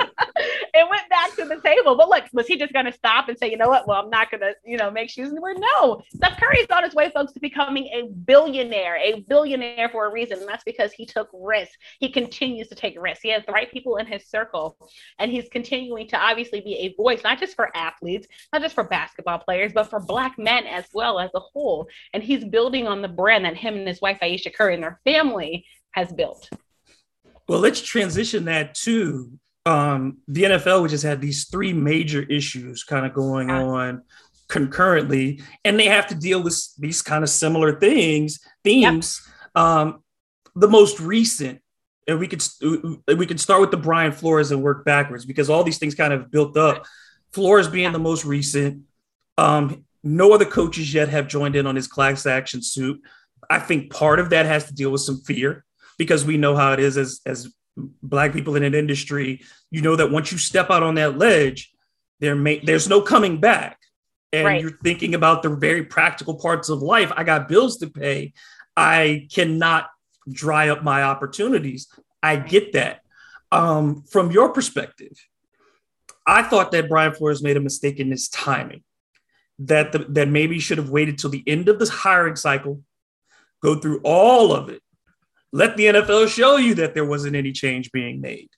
and 0.73 0.89
went 0.89 1.10
back 1.10 1.36
to 1.36 1.45
the 1.45 1.61
table. 1.71 1.95
But 1.95 2.10
look, 2.10 2.25
was 2.34 2.47
he 2.47 2.57
just 2.57 2.73
going 2.73 2.86
to 2.86 2.91
stop 2.91 3.29
and 3.29 3.38
say, 3.38 3.49
you 3.49 3.57
know 3.57 3.69
what? 3.69 3.88
Well, 3.88 4.01
I'm 4.01 4.10
not 4.10 4.31
going 4.31 4.41
to, 4.41 4.53
you 4.65 4.77
know, 4.77 4.91
make 4.91 5.10
shoes 5.10 5.29
anymore. 5.29 5.53
No, 5.55 6.01
Steph 6.13 6.39
Curry's 6.39 6.67
on 6.71 6.84
his 6.84 6.93
way, 6.93 7.10
folks, 7.10 7.34
to 7.34 7.39
becoming 7.39 7.86
a 7.86 8.10
billionaire, 8.25 8.97
a 8.97 9.21
billionaire 9.27 9.89
for 9.89 10.07
a 10.07 10.12
reason. 10.12 10.39
And 10.39 10.47
that's 10.47 10.63
because 10.63 10.91
he 10.91 11.05
took 11.05 11.29
risks. 11.34 11.75
He 11.99 12.12
continues 12.12 12.67
to 12.69 12.75
take 12.75 12.99
risks. 12.99 13.23
He 13.23 13.29
has 13.29 13.45
the 13.45 13.51
right 13.51 13.71
people 13.71 13.97
in 13.97 14.05
his 14.05 14.27
circle, 14.27 14.77
and 15.19 15.31
he's 15.31 15.49
continuing 15.49 16.07
to 16.10 16.17
obviously 16.17 16.62
be 16.62 16.75
a 16.75 16.93
voice, 17.01 17.21
not 17.23 17.39
just 17.39 17.55
for 17.55 17.75
athletes, 17.75 18.27
not 18.53 18.62
just 18.62 18.75
for 18.75 18.84
basketball 18.84 19.39
players, 19.39 19.71
but 19.73 19.89
for 19.89 19.99
Black 19.99 20.38
men 20.38 20.65
as 20.65 20.86
well 20.93 21.19
as 21.19 21.29
a 21.36 21.39
whole. 21.39 21.88
And 22.13 22.23
he's 22.23 22.45
building 22.45 22.88
on 22.88 23.01
the 23.01 23.07
brand 23.07 23.45
that 23.45 23.57
him 23.57 23.75
and 23.75 23.88
his 23.88 24.01
wife, 24.01 24.17
Ayesha 24.21 24.51
Curry, 24.51 24.75
and 24.75 24.84
their 24.84 24.99
family 25.03 25.65
has 25.91 26.12
built. 26.12 26.49
Well, 27.47 27.60
let's 27.60 27.81
transition 27.81 28.45
that 28.45 28.75
to 28.75 29.38
um, 29.65 30.17
the 30.28 30.43
NFL, 30.43 30.82
which 30.82 30.91
has 30.91 31.04
had 31.04 31.21
these 31.21 31.45
three 31.45 31.74
major 31.74 32.21
issues 32.24 32.84
kind 32.84 33.06
of 33.06 33.13
going 33.13 33.50
on 33.50 34.04
concurrently, 34.47 35.41
and 35.63 35.80
they 35.80 35.86
have 35.86 36.08
to 36.08 36.15
deal 36.15 36.41
with 36.41 36.60
these 36.78 37.02
kind 37.02 37.24
of 37.24 37.30
similar 37.30 37.80
things, 37.80 38.39
themes. 38.63 39.21
Yep. 39.56 39.63
Um, 39.63 40.04
the 40.56 40.67
most 40.67 41.00
recent, 41.00 41.62
and 42.08 42.19
we 42.19 42.28
could 42.28 42.43
we 43.15 43.26
could 43.26 43.39
start 43.39 43.62
with 43.62 43.71
the 43.71 43.78
Brian 43.78 44.12
Flores 44.12 44.52
and 44.52 44.63
work 44.63 44.84
backwards 44.84 45.26
because 45.26 45.50
all 45.50 45.63
these 45.63 45.78
things 45.78 45.95
kind 45.95 46.13
of 46.13 46.32
built 46.32 46.58
up. 46.58 46.86
Flores 47.32 47.67
being 47.67 47.91
the 47.93 48.00
most 48.00 48.26
recent. 48.26 48.84
Um, 49.38 49.86
no 50.04 50.34
other 50.34 50.45
coaches 50.45 50.93
yet 50.93 51.10
have 51.10 51.28
joined 51.28 51.56
in 51.56 51.67
on 51.67 51.76
his 51.76 51.88
class 51.88 52.26
action 52.26 52.62
suit. 52.62 53.02
I 53.50 53.60
think 53.60 53.91
part 53.91 54.19
of 54.19 54.32
that 54.32 54.45
has 54.45 54.65
to 54.65 54.74
deal 54.74 54.91
with 54.91 55.02
some 55.02 55.21
fear 55.21 55.63
because 55.97 56.26
we 56.26 56.38
know 56.38 56.56
how 56.56 56.74
it 56.74 56.80
is 56.80 56.97
as 56.97 57.21
as 57.26 57.54
black 58.02 58.34
people 58.34 58.56
in 58.56 58.63
an 58.63 58.74
industry, 58.76 59.41
you 59.70 59.82
know 59.82 59.96
that 59.96 60.12
once 60.12 60.32
you 60.32 60.38
step 60.38 60.70
out 60.70 60.84
on 60.84 60.96
that 60.96 61.17
ledge, 61.17 61.72
there 62.20 62.36
may 62.36 62.60
there's 62.60 62.88
no 62.88 63.02
coming 63.02 63.39
back. 63.39 63.78
And 64.34 64.46
right. 64.46 64.62
you're 64.62 64.78
thinking 64.84 65.13
about 65.13 65.44
the 65.44 65.50
very 65.50 65.84
practical 65.84 66.36
parts 66.36 66.70
of 66.70 66.82
life. 66.82 67.12
I 67.17 67.26
got 67.26 67.50
bills 67.50 67.78
to 67.78 67.88
pay. 67.88 68.34
I 68.78 69.28
cannot 69.34 69.89
dry 70.32 70.70
up 70.70 70.84
my 70.84 71.04
opportunities. 71.04 71.88
I 72.24 72.38
get 72.38 72.74
that. 72.74 73.02
Um, 73.52 74.04
from 74.04 74.32
your 74.32 74.54
perspective, 74.54 75.12
I 76.26 76.44
thought 76.44 76.72
that 76.72 76.88
Brian 76.88 77.13
Flores 77.13 77.44
made 77.44 77.58
a 77.58 77.62
mistake 77.62 78.00
in 78.00 78.12
his 78.12 78.30
timing. 78.30 78.84
That 79.60 79.91
the, 79.91 80.00
that 80.10 80.30
maybe 80.30 80.60
should 80.60 80.78
have 80.78 80.89
waited 80.89 81.17
till 81.17 81.30
the 81.30 81.44
end 81.46 81.67
of 81.67 81.78
this 81.78 81.89
hiring 81.89 82.36
cycle, 82.36 82.82
go 83.62 83.76
through 83.76 84.00
all 84.04 84.54
of 84.54 84.70
it, 84.70 84.82
let 85.51 85.77
the 85.77 85.85
NFL 85.85 86.27
show 86.27 86.57
you 86.57 86.75
that 86.75 86.93
there 86.93 87.05
wasn't 87.05 87.35
any 87.35 87.51
change 87.51 87.91
being 87.91 88.21
made. 88.21 88.49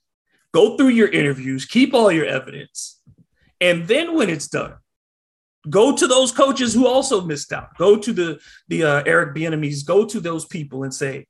Go 0.53 0.77
through 0.77 0.89
your 0.89 1.10
interviews, 1.10 1.65
keep 1.65 1.93
all 1.93 2.12
your 2.12 2.25
evidence. 2.25 3.01
And 3.60 3.88
then 3.88 4.15
when 4.15 4.29
it's 4.29 4.47
done, 4.47 4.75
go 5.69 5.95
to 5.95 6.06
those 6.06 6.32
coaches 6.32 6.73
who 6.73 6.88
also 6.88 7.21
missed 7.21 7.51
out. 7.51 7.75
Go 7.77 7.97
to 7.97 8.13
the, 8.13 8.39
the 8.67 8.84
uh, 8.84 9.03
Eric 9.06 9.36
Bieniemys, 9.36 9.86
go 9.86 10.06
to 10.06 10.19
those 10.19 10.45
people 10.45 10.84
and 10.84 10.93
say, 10.93 11.25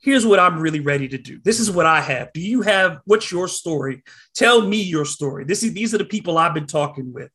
here's 0.00 0.26
what 0.26 0.38
I'm 0.38 0.60
really 0.60 0.80
ready 0.80 1.08
to 1.08 1.18
do. 1.18 1.40
This 1.42 1.60
is 1.60 1.70
what 1.70 1.86
I 1.86 2.00
have. 2.00 2.32
Do 2.32 2.40
you 2.40 2.62
have 2.62 3.00
what's 3.04 3.30
your 3.30 3.48
story? 3.48 4.02
Tell 4.34 4.66
me 4.66 4.82
your 4.82 5.04
story. 5.04 5.44
This 5.44 5.62
is 5.62 5.72
these 5.72 5.94
are 5.94 5.98
the 5.98 6.04
people 6.04 6.38
I've 6.38 6.54
been 6.54 6.66
talking 6.66 7.12
with. 7.12 7.30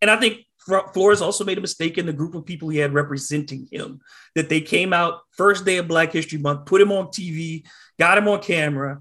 And 0.00 0.10
I 0.10 0.16
think 0.16 0.45
Flores 0.92 1.22
also 1.22 1.44
made 1.44 1.58
a 1.58 1.60
mistake 1.60 1.96
in 1.96 2.06
the 2.06 2.12
group 2.12 2.34
of 2.34 2.44
people 2.44 2.68
he 2.68 2.78
had 2.78 2.92
representing 2.92 3.68
him 3.70 4.00
that 4.34 4.48
they 4.48 4.60
came 4.60 4.92
out 4.92 5.20
first 5.30 5.64
day 5.64 5.76
of 5.76 5.88
Black 5.88 6.12
History 6.12 6.38
Month, 6.38 6.66
put 6.66 6.80
him 6.80 6.90
on 6.92 7.06
TV, 7.06 7.64
got 7.98 8.18
him 8.18 8.28
on 8.28 8.40
camera, 8.40 9.00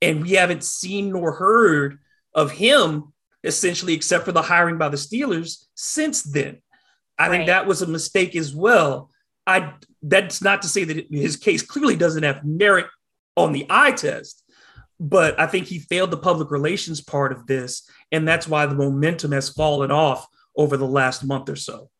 and 0.00 0.22
we 0.22 0.32
haven't 0.32 0.64
seen 0.64 1.10
nor 1.10 1.32
heard 1.32 1.98
of 2.34 2.50
him 2.52 3.12
essentially 3.42 3.92
except 3.92 4.24
for 4.24 4.32
the 4.32 4.42
hiring 4.42 4.78
by 4.78 4.88
the 4.88 4.96
Steelers 4.96 5.66
since 5.74 6.22
then. 6.22 6.58
I 7.18 7.28
right. 7.28 7.36
think 7.36 7.46
that 7.46 7.66
was 7.66 7.82
a 7.82 7.86
mistake 7.86 8.34
as 8.34 8.54
well. 8.54 9.10
I 9.46 9.74
that's 10.02 10.42
not 10.42 10.62
to 10.62 10.68
say 10.68 10.84
that 10.84 11.06
his 11.10 11.36
case 11.36 11.62
clearly 11.62 11.96
doesn't 11.96 12.22
have 12.22 12.44
merit 12.44 12.86
on 13.36 13.52
the 13.52 13.66
eye 13.68 13.92
test, 13.92 14.42
but 14.98 15.38
I 15.38 15.46
think 15.46 15.66
he 15.66 15.78
failed 15.78 16.10
the 16.10 16.16
public 16.16 16.50
relations 16.50 17.00
part 17.00 17.32
of 17.32 17.46
this, 17.46 17.88
and 18.10 18.26
that's 18.26 18.48
why 18.48 18.66
the 18.66 18.74
momentum 18.74 19.32
has 19.32 19.50
fallen 19.50 19.90
off 19.90 20.26
over 20.56 20.76
the 20.76 20.86
last 20.86 21.24
month 21.24 21.48
or 21.48 21.56
so. 21.56 21.90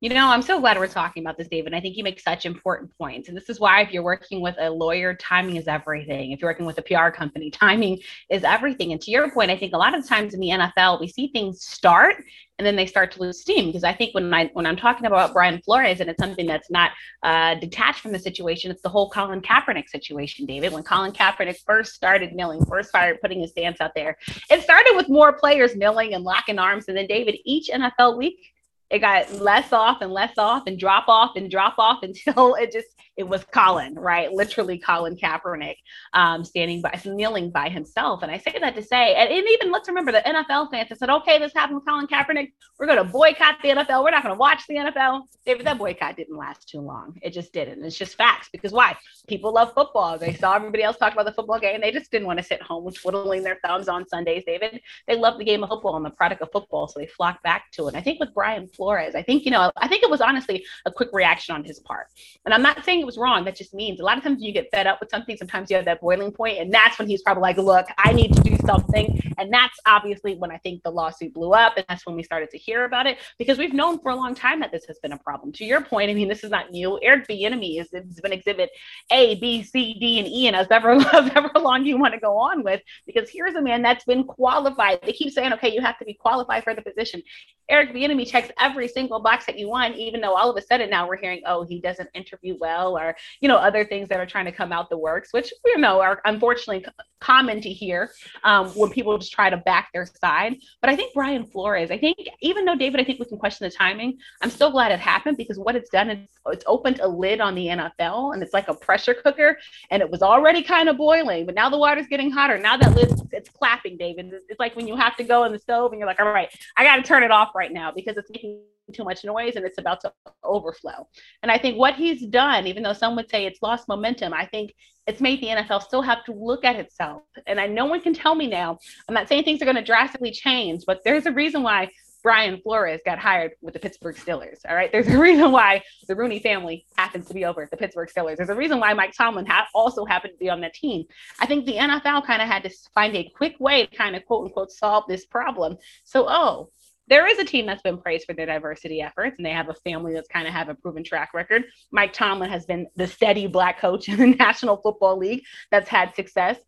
You 0.00 0.10
know, 0.10 0.28
I'm 0.28 0.42
so 0.42 0.60
glad 0.60 0.78
we're 0.78 0.86
talking 0.86 1.24
about 1.24 1.36
this, 1.36 1.48
David. 1.48 1.74
I 1.74 1.80
think 1.80 1.96
you 1.96 2.04
make 2.04 2.20
such 2.20 2.46
important 2.46 2.96
points. 2.96 3.26
And 3.26 3.36
this 3.36 3.50
is 3.50 3.58
why, 3.58 3.82
if 3.82 3.90
you're 3.90 4.04
working 4.04 4.40
with 4.40 4.54
a 4.60 4.70
lawyer, 4.70 5.12
timing 5.14 5.56
is 5.56 5.66
everything. 5.66 6.30
If 6.30 6.40
you're 6.40 6.50
working 6.50 6.66
with 6.66 6.78
a 6.78 6.82
PR 6.82 7.08
company, 7.08 7.50
timing 7.50 7.98
is 8.30 8.44
everything. 8.44 8.92
And 8.92 9.00
to 9.00 9.10
your 9.10 9.28
point, 9.28 9.50
I 9.50 9.56
think 9.56 9.72
a 9.72 9.76
lot 9.76 9.98
of 9.98 10.06
times 10.06 10.34
in 10.34 10.40
the 10.40 10.50
NFL, 10.50 11.00
we 11.00 11.08
see 11.08 11.32
things 11.32 11.64
start 11.64 12.22
and 12.58 12.66
then 12.66 12.76
they 12.76 12.86
start 12.86 13.10
to 13.12 13.20
lose 13.20 13.40
steam. 13.40 13.66
Because 13.66 13.82
I 13.82 13.92
think 13.92 14.14
when 14.14 14.32
I 14.32 14.46
when 14.52 14.66
I'm 14.66 14.76
talking 14.76 15.06
about 15.06 15.32
Brian 15.32 15.60
Flores, 15.62 15.98
and 15.98 16.08
it's 16.08 16.20
something 16.20 16.46
that's 16.46 16.70
not 16.70 16.92
uh, 17.24 17.56
detached 17.56 17.98
from 17.98 18.12
the 18.12 18.20
situation, 18.20 18.70
it's 18.70 18.82
the 18.82 18.88
whole 18.88 19.10
Colin 19.10 19.40
Kaepernick 19.40 19.88
situation, 19.88 20.46
David. 20.46 20.72
When 20.72 20.84
Colin 20.84 21.10
Kaepernick 21.10 21.58
first 21.66 21.94
started 21.94 22.32
kneeling, 22.34 22.64
first 22.66 22.90
started 22.90 23.20
putting 23.20 23.40
his 23.40 23.50
stance 23.50 23.80
out 23.80 23.96
there, 23.96 24.16
it 24.48 24.62
started 24.62 24.92
with 24.94 25.08
more 25.08 25.32
players 25.32 25.74
kneeling 25.74 26.14
and 26.14 26.22
locking 26.22 26.60
arms. 26.60 26.84
And 26.86 26.96
then 26.96 27.08
David, 27.08 27.36
each 27.44 27.68
NFL 27.68 28.16
week 28.16 28.52
it 28.90 29.00
got 29.00 29.30
less 29.32 29.72
off 29.72 30.00
and 30.00 30.12
less 30.12 30.36
off 30.38 30.64
and 30.66 30.78
drop 30.78 31.08
off 31.08 31.36
and 31.36 31.50
drop 31.50 31.74
off 31.78 31.98
until 32.02 32.54
it 32.54 32.72
just 32.72 32.88
it 33.18 33.28
was 33.28 33.44
Colin, 33.52 33.96
right? 33.96 34.32
Literally 34.32 34.78
Colin 34.78 35.16
Kaepernick 35.16 35.74
um, 36.14 36.44
standing 36.44 36.80
by, 36.80 36.98
kneeling 37.04 37.50
by 37.50 37.68
himself. 37.68 38.22
And 38.22 38.30
I 38.30 38.38
say 38.38 38.56
that 38.60 38.76
to 38.76 38.82
say, 38.82 39.16
and, 39.16 39.28
and 39.28 39.44
even 39.48 39.72
let's 39.72 39.88
remember 39.88 40.12
the 40.12 40.22
NFL 40.24 40.70
fans 40.70 40.88
that 40.88 40.98
said, 41.00 41.10
okay, 41.10 41.40
this 41.40 41.52
happened 41.52 41.78
with 41.78 41.86
Colin 41.86 42.06
Kaepernick. 42.06 42.52
We're 42.78 42.86
going 42.86 42.98
to 42.98 43.04
boycott 43.04 43.56
the 43.60 43.70
NFL. 43.70 44.04
We're 44.04 44.12
not 44.12 44.22
going 44.22 44.36
to 44.36 44.38
watch 44.38 44.62
the 44.68 44.76
NFL. 44.76 45.22
David, 45.44 45.66
that 45.66 45.78
boycott 45.78 46.16
didn't 46.16 46.36
last 46.36 46.68
too 46.68 46.80
long. 46.80 47.18
It 47.20 47.30
just 47.30 47.52
didn't. 47.52 47.84
It's 47.84 47.98
just 47.98 48.14
facts 48.14 48.50
because 48.52 48.70
why? 48.70 48.96
People 49.26 49.52
love 49.52 49.74
football. 49.74 50.16
They 50.16 50.34
saw 50.34 50.54
everybody 50.54 50.84
else 50.84 50.96
talk 50.96 51.12
about 51.12 51.26
the 51.26 51.32
football 51.32 51.58
game. 51.58 51.80
They 51.80 51.90
just 51.90 52.12
didn't 52.12 52.28
want 52.28 52.38
to 52.38 52.44
sit 52.44 52.62
home 52.62 52.88
twiddling 52.92 53.42
their 53.42 53.58
thumbs 53.66 53.88
on 53.88 54.08
Sundays, 54.08 54.44
David. 54.46 54.80
They 55.08 55.16
love 55.16 55.38
the 55.38 55.44
game 55.44 55.64
of 55.64 55.70
football 55.70 55.96
and 55.96 56.04
the 56.04 56.10
product 56.10 56.40
of 56.40 56.50
football. 56.52 56.86
So 56.86 57.00
they 57.00 57.08
flocked 57.08 57.42
back 57.42 57.72
to 57.72 57.86
it. 57.86 57.88
And 57.88 57.96
I 57.96 58.00
think 58.00 58.20
with 58.20 58.32
Brian 58.32 58.68
Flores, 58.68 59.16
I 59.16 59.22
think, 59.22 59.44
you 59.44 59.50
know, 59.50 59.72
I 59.76 59.88
think 59.88 60.04
it 60.04 60.10
was 60.10 60.20
honestly 60.20 60.64
a 60.86 60.92
quick 60.92 61.08
reaction 61.12 61.56
on 61.56 61.64
his 61.64 61.80
part. 61.80 62.06
And 62.44 62.54
I'm 62.54 62.62
not 62.62 62.84
saying 62.84 63.07
was 63.08 63.16
wrong. 63.16 63.42
That 63.46 63.56
just 63.56 63.72
means 63.72 64.00
a 64.00 64.04
lot 64.04 64.18
of 64.18 64.22
times 64.22 64.42
you 64.42 64.52
get 64.52 64.68
fed 64.70 64.86
up 64.86 65.00
with 65.00 65.08
something, 65.08 65.34
sometimes 65.34 65.70
you 65.70 65.76
have 65.76 65.86
that 65.86 66.02
boiling 66.02 66.30
point, 66.30 66.58
and 66.58 66.72
that's 66.72 66.98
when 66.98 67.08
he's 67.08 67.22
probably 67.22 67.40
like, 67.40 67.56
look, 67.56 67.86
I 67.96 68.12
need 68.12 68.34
to 68.34 68.42
do 68.42 68.54
something. 68.66 69.18
And 69.38 69.50
that's 69.50 69.78
obviously 69.86 70.34
when 70.34 70.50
I 70.50 70.58
think 70.58 70.82
the 70.82 70.90
lawsuit 70.90 71.32
blew 71.32 71.54
up, 71.54 71.78
and 71.78 71.86
that's 71.88 72.04
when 72.04 72.16
we 72.16 72.22
started 72.22 72.50
to 72.50 72.58
hear 72.58 72.84
about 72.84 73.06
it 73.06 73.16
because 73.38 73.56
we've 73.56 73.72
known 73.72 73.98
for 74.00 74.10
a 74.10 74.14
long 74.16 74.34
time 74.34 74.60
that 74.60 74.72
this 74.72 74.84
has 74.84 74.98
been 74.98 75.12
a 75.12 75.18
problem. 75.18 75.52
To 75.52 75.64
your 75.64 75.80
point, 75.80 76.10
I 76.10 76.14
mean, 76.14 76.28
this 76.28 76.44
is 76.44 76.50
not 76.50 76.70
new. 76.70 76.98
Eric 77.02 77.26
Bieniemy 77.26 77.80
is 77.80 77.88
has 77.94 78.20
been 78.20 78.32
exhibit 78.32 78.68
A, 79.10 79.36
B, 79.36 79.62
C, 79.62 79.94
D, 79.98 80.18
and 80.18 80.28
E, 80.28 80.46
and 80.46 80.54
however, 80.54 81.00
however 81.00 81.50
long 81.58 81.86
you 81.86 81.96
want 81.96 82.12
to 82.12 82.20
go 82.20 82.36
on 82.36 82.62
with, 82.62 82.82
because 83.06 83.30
here's 83.30 83.54
a 83.54 83.62
man 83.62 83.80
that's 83.80 84.04
been 84.04 84.24
qualified. 84.24 85.00
They 85.02 85.12
keep 85.12 85.32
saying, 85.32 85.54
okay, 85.54 85.72
you 85.72 85.80
have 85.80 85.98
to 85.98 86.04
be 86.04 86.12
qualified 86.12 86.62
for 86.62 86.74
the 86.74 86.82
position. 86.82 87.22
Eric 87.68 87.92
Bieniemy 87.92 88.26
checks 88.26 88.50
every 88.58 88.88
single 88.88 89.20
box 89.20 89.44
that 89.44 89.58
you 89.58 89.68
want, 89.68 89.96
even 89.96 90.22
though 90.22 90.34
all 90.34 90.50
of 90.50 90.56
a 90.56 90.62
sudden 90.62 90.88
now 90.88 91.06
we're 91.06 91.18
hearing, 91.18 91.42
oh, 91.46 91.64
he 91.64 91.80
doesn't 91.80 92.08
interview 92.14 92.56
well, 92.58 92.94
or 92.98 93.16
you 93.40 93.48
know, 93.48 93.56
other 93.56 93.84
things 93.84 94.08
that 94.08 94.20
are 94.20 94.26
trying 94.26 94.46
to 94.46 94.52
come 94.52 94.72
out 94.72 94.90
the 94.90 94.98
works, 94.98 95.32
which 95.32 95.52
you 95.64 95.78
know 95.78 96.00
are 96.00 96.20
unfortunately 96.24 96.84
common 97.20 97.60
to 97.60 97.68
hear 97.68 98.10
um, 98.44 98.68
when 98.70 98.90
people 98.90 99.16
just 99.18 99.32
try 99.32 99.50
to 99.50 99.56
back 99.56 99.88
their 99.92 100.06
side. 100.06 100.56
But 100.80 100.90
I 100.90 100.96
think 100.96 101.12
Brian 101.14 101.44
Flores, 101.44 101.90
I 101.90 101.98
think 101.98 102.16
even 102.40 102.64
though 102.64 102.76
David, 102.76 103.00
I 103.00 103.04
think 103.04 103.18
we 103.18 103.26
can 103.26 103.38
question 103.38 103.66
the 103.66 103.74
timing, 103.74 104.18
I'm 104.42 104.50
still 104.50 104.70
glad 104.70 104.92
it 104.92 105.00
happened 105.00 105.36
because 105.36 105.58
what 105.58 105.76
it's 105.76 105.90
done 105.90 106.10
is 106.10 106.28
it's 106.46 106.64
opened 106.66 107.00
a 107.00 107.08
lid 107.08 107.40
on 107.40 107.54
the 107.54 107.66
NFL, 107.66 108.34
and 108.34 108.42
it's 108.42 108.52
like 108.54 108.68
a 108.68 108.74
pressure 108.74 109.14
cooker, 109.14 109.58
and 109.90 110.02
it 110.02 110.10
was 110.10 110.22
already 110.22 110.62
kind 110.62 110.88
of 110.88 110.96
boiling, 110.96 111.46
but 111.46 111.54
now 111.54 111.68
the 111.68 111.78
water's 111.78 112.06
getting 112.06 112.30
hotter. 112.30 112.58
Now 112.58 112.76
that 112.76 112.94
lid, 112.94 113.12
it's 113.32 113.50
clapping, 113.50 113.96
David. 113.96 114.32
It's 114.48 114.60
like 114.60 114.76
when 114.76 114.86
you 114.86 114.96
have 114.96 115.16
to 115.16 115.24
go 115.24 115.44
in 115.44 115.52
the 115.52 115.58
stove 115.58 115.92
and 115.92 115.98
you're 115.98 116.08
like, 116.08 116.20
all 116.20 116.32
right, 116.32 116.48
I 116.76 116.84
got 116.84 116.96
to 116.96 117.02
turn 117.02 117.22
it 117.22 117.30
off 117.30 117.54
right 117.54 117.72
now 117.72 117.92
because 117.92 118.16
it's 118.16 118.30
making 118.30 118.60
too 118.92 119.04
much 119.04 119.24
noise 119.24 119.56
and 119.56 119.64
it's 119.64 119.78
about 119.78 120.00
to 120.02 120.12
overflow. 120.44 121.06
And 121.42 121.50
I 121.52 121.58
think 121.58 121.78
what 121.78 121.94
he's 121.94 122.26
done, 122.26 122.66
even 122.66 122.82
though 122.82 122.92
some 122.92 123.16
would 123.16 123.30
say 123.30 123.46
it's 123.46 123.62
lost 123.62 123.88
momentum, 123.88 124.32
I 124.32 124.46
think 124.46 124.74
it's 125.06 125.20
made 125.20 125.40
the 125.40 125.48
NFL 125.48 125.82
still 125.82 126.02
have 126.02 126.24
to 126.24 126.32
look 126.32 126.64
at 126.64 126.76
itself. 126.76 127.22
And 127.46 127.58
I 127.58 127.66
no 127.66 127.86
one 127.86 128.00
can 128.00 128.14
tell 128.14 128.34
me 128.34 128.46
now. 128.46 128.78
I'm 129.08 129.14
not 129.14 129.28
saying 129.28 129.44
things 129.44 129.62
are 129.62 129.64
going 129.64 129.76
to 129.76 129.82
drastically 129.82 130.30
change, 130.30 130.84
but 130.86 131.00
there's 131.04 131.26
a 131.26 131.32
reason 131.32 131.62
why 131.62 131.88
Brian 132.22 132.60
Flores 132.60 133.00
got 133.04 133.18
hired 133.18 133.52
with 133.62 133.74
the 133.74 133.80
Pittsburgh 133.80 134.16
Steelers. 134.16 134.58
All 134.68 134.74
right. 134.74 134.90
There's 134.90 135.08
a 135.08 135.18
reason 135.18 135.52
why 135.52 135.82
the 136.08 136.16
Rooney 136.16 136.40
family 136.40 136.84
happens 136.96 137.26
to 137.26 137.34
be 137.34 137.44
over 137.44 137.62
at 137.62 137.70
the 137.70 137.76
Pittsburgh 137.76 138.10
Steelers. 138.14 138.36
There's 138.36 138.48
a 138.48 138.54
reason 138.54 138.80
why 138.80 138.92
Mike 138.92 139.14
Tomlin 139.16 139.46
ha- 139.46 139.68
also 139.74 140.04
happened 140.04 140.34
to 140.34 140.38
be 140.38 140.50
on 140.50 140.60
that 140.62 140.74
team. 140.74 141.04
I 141.40 141.46
think 141.46 141.64
the 141.64 141.76
NFL 141.76 142.26
kind 142.26 142.42
of 142.42 142.48
had 142.48 142.62
to 142.64 142.70
find 142.94 143.14
a 143.16 143.30
quick 143.34 143.56
way 143.60 143.86
to 143.86 143.96
kind 143.96 144.16
of 144.16 144.24
quote 144.26 144.46
unquote 144.46 144.72
solve 144.72 145.04
this 145.08 145.26
problem. 145.26 145.76
So, 146.04 146.26
oh, 146.28 146.70
there 147.08 147.26
is 147.26 147.38
a 147.38 147.44
team 147.44 147.66
that's 147.66 147.82
been 147.82 147.98
praised 147.98 148.26
for 148.26 148.34
their 148.34 148.46
diversity 148.46 149.00
efforts, 149.00 149.36
and 149.38 149.46
they 149.46 149.50
have 149.50 149.68
a 149.68 149.74
family 149.74 150.12
that's 150.12 150.28
kind 150.28 150.46
of 150.46 150.54
have 150.54 150.68
a 150.68 150.74
proven 150.74 151.04
track 151.04 151.34
record. 151.34 151.64
Mike 151.90 152.12
Tomlin 152.12 152.50
has 152.50 152.66
been 152.66 152.86
the 152.96 153.06
steady 153.06 153.46
black 153.46 153.80
coach 153.80 154.08
in 154.08 154.18
the 154.18 154.26
National 154.38 154.76
Football 154.76 155.18
League 155.18 155.42
that's 155.70 155.88
had 155.88 156.14
success. 156.14 156.58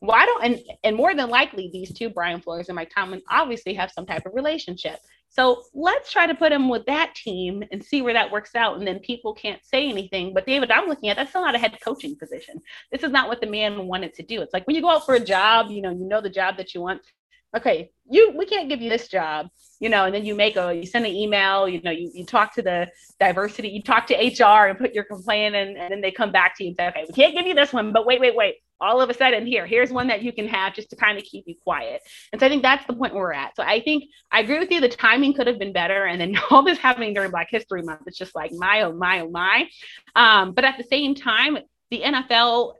Why 0.00 0.26
don't 0.26 0.44
and 0.44 0.60
and 0.84 0.96
more 0.96 1.14
than 1.14 1.28
likely 1.28 1.70
these 1.72 1.92
two, 1.92 2.08
Brian 2.08 2.40
Flores 2.40 2.68
and 2.68 2.76
Mike 2.76 2.92
Tomlin, 2.94 3.22
obviously 3.28 3.74
have 3.74 3.90
some 3.90 4.06
type 4.06 4.26
of 4.26 4.34
relationship. 4.34 5.00
So 5.30 5.62
let's 5.74 6.10
try 6.10 6.26
to 6.26 6.34
put 6.34 6.52
him 6.52 6.68
with 6.68 6.86
that 6.86 7.14
team 7.14 7.62
and 7.70 7.84
see 7.84 8.00
where 8.00 8.14
that 8.14 8.30
works 8.30 8.54
out. 8.54 8.78
And 8.78 8.86
then 8.86 8.98
people 9.00 9.34
can't 9.34 9.62
say 9.64 9.88
anything. 9.88 10.32
But 10.32 10.46
David, 10.46 10.70
I'm 10.70 10.88
looking 10.88 11.10
at 11.10 11.16
that's 11.16 11.30
still 11.30 11.42
not 11.42 11.54
a 11.54 11.58
head 11.58 11.76
coaching 11.84 12.16
position. 12.16 12.60
This 12.90 13.02
is 13.02 13.10
not 13.10 13.28
what 13.28 13.40
the 13.40 13.46
man 13.46 13.86
wanted 13.86 14.14
to 14.14 14.22
do. 14.22 14.40
It's 14.40 14.54
like 14.54 14.66
when 14.66 14.76
you 14.76 14.82
go 14.82 14.90
out 14.90 15.04
for 15.04 15.14
a 15.14 15.20
job, 15.20 15.70
you 15.70 15.82
know, 15.82 15.90
you 15.90 16.06
know 16.06 16.20
the 16.20 16.30
job 16.30 16.56
that 16.56 16.74
you 16.74 16.80
want. 16.80 17.02
Okay, 17.56 17.90
you 18.10 18.34
we 18.36 18.44
can't 18.44 18.68
give 18.68 18.82
you 18.82 18.90
this 18.90 19.08
job, 19.08 19.48
you 19.80 19.88
know, 19.88 20.04
and 20.04 20.14
then 20.14 20.24
you 20.24 20.34
make 20.34 20.56
a 20.56 20.74
you 20.74 20.84
send 20.84 21.06
an 21.06 21.12
email, 21.12 21.66
you 21.66 21.80
know, 21.80 21.90
you, 21.90 22.10
you 22.12 22.26
talk 22.26 22.54
to 22.54 22.62
the 22.62 22.88
diversity, 23.18 23.68
you 23.68 23.82
talk 23.82 24.06
to 24.08 24.14
HR 24.14 24.68
and 24.68 24.78
put 24.78 24.92
your 24.92 25.04
complaint 25.04 25.54
in, 25.54 25.76
and 25.76 25.90
then 25.90 26.02
they 26.02 26.10
come 26.10 26.30
back 26.30 26.56
to 26.56 26.64
you 26.64 26.70
and 26.70 26.76
say, 26.76 26.88
okay, 26.88 27.04
we 27.08 27.14
can't 27.14 27.34
give 27.34 27.46
you 27.46 27.54
this 27.54 27.72
one, 27.72 27.92
but 27.92 28.04
wait, 28.04 28.20
wait, 28.20 28.36
wait. 28.36 28.56
All 28.80 29.00
of 29.00 29.10
a 29.10 29.14
sudden 29.14 29.46
here 29.46 29.66
here's 29.66 29.90
one 29.90 30.06
that 30.08 30.22
you 30.22 30.32
can 30.32 30.46
have 30.46 30.74
just 30.74 30.90
to 30.90 30.96
kind 30.96 31.18
of 31.18 31.24
keep 31.24 31.44
you 31.48 31.54
quiet. 31.64 32.00
And 32.32 32.40
so 32.40 32.46
i 32.46 32.48
think 32.48 32.62
that's 32.62 32.86
the 32.86 32.92
point 32.92 33.14
we're 33.14 33.32
at. 33.32 33.56
So 33.56 33.62
i 33.62 33.80
think 33.80 34.04
i 34.30 34.40
agree 34.40 34.58
with 34.58 34.70
you 34.70 34.80
the 34.80 34.88
timing 34.88 35.32
could 35.32 35.46
have 35.46 35.58
been 35.58 35.72
better 35.72 36.04
and 36.04 36.20
then 36.20 36.36
all 36.50 36.62
this 36.62 36.78
happening 36.78 37.14
during 37.14 37.30
black 37.30 37.48
history 37.50 37.82
month 37.82 38.02
it's 38.06 38.18
just 38.18 38.36
like 38.36 38.52
my 38.52 38.82
oh 38.82 38.92
my 38.92 39.20
oh 39.20 39.30
my. 39.30 39.68
Um, 40.14 40.52
but 40.52 40.64
at 40.64 40.76
the 40.76 40.84
same 40.84 41.14
time 41.14 41.58
the 41.90 42.02
nfl 42.04 42.74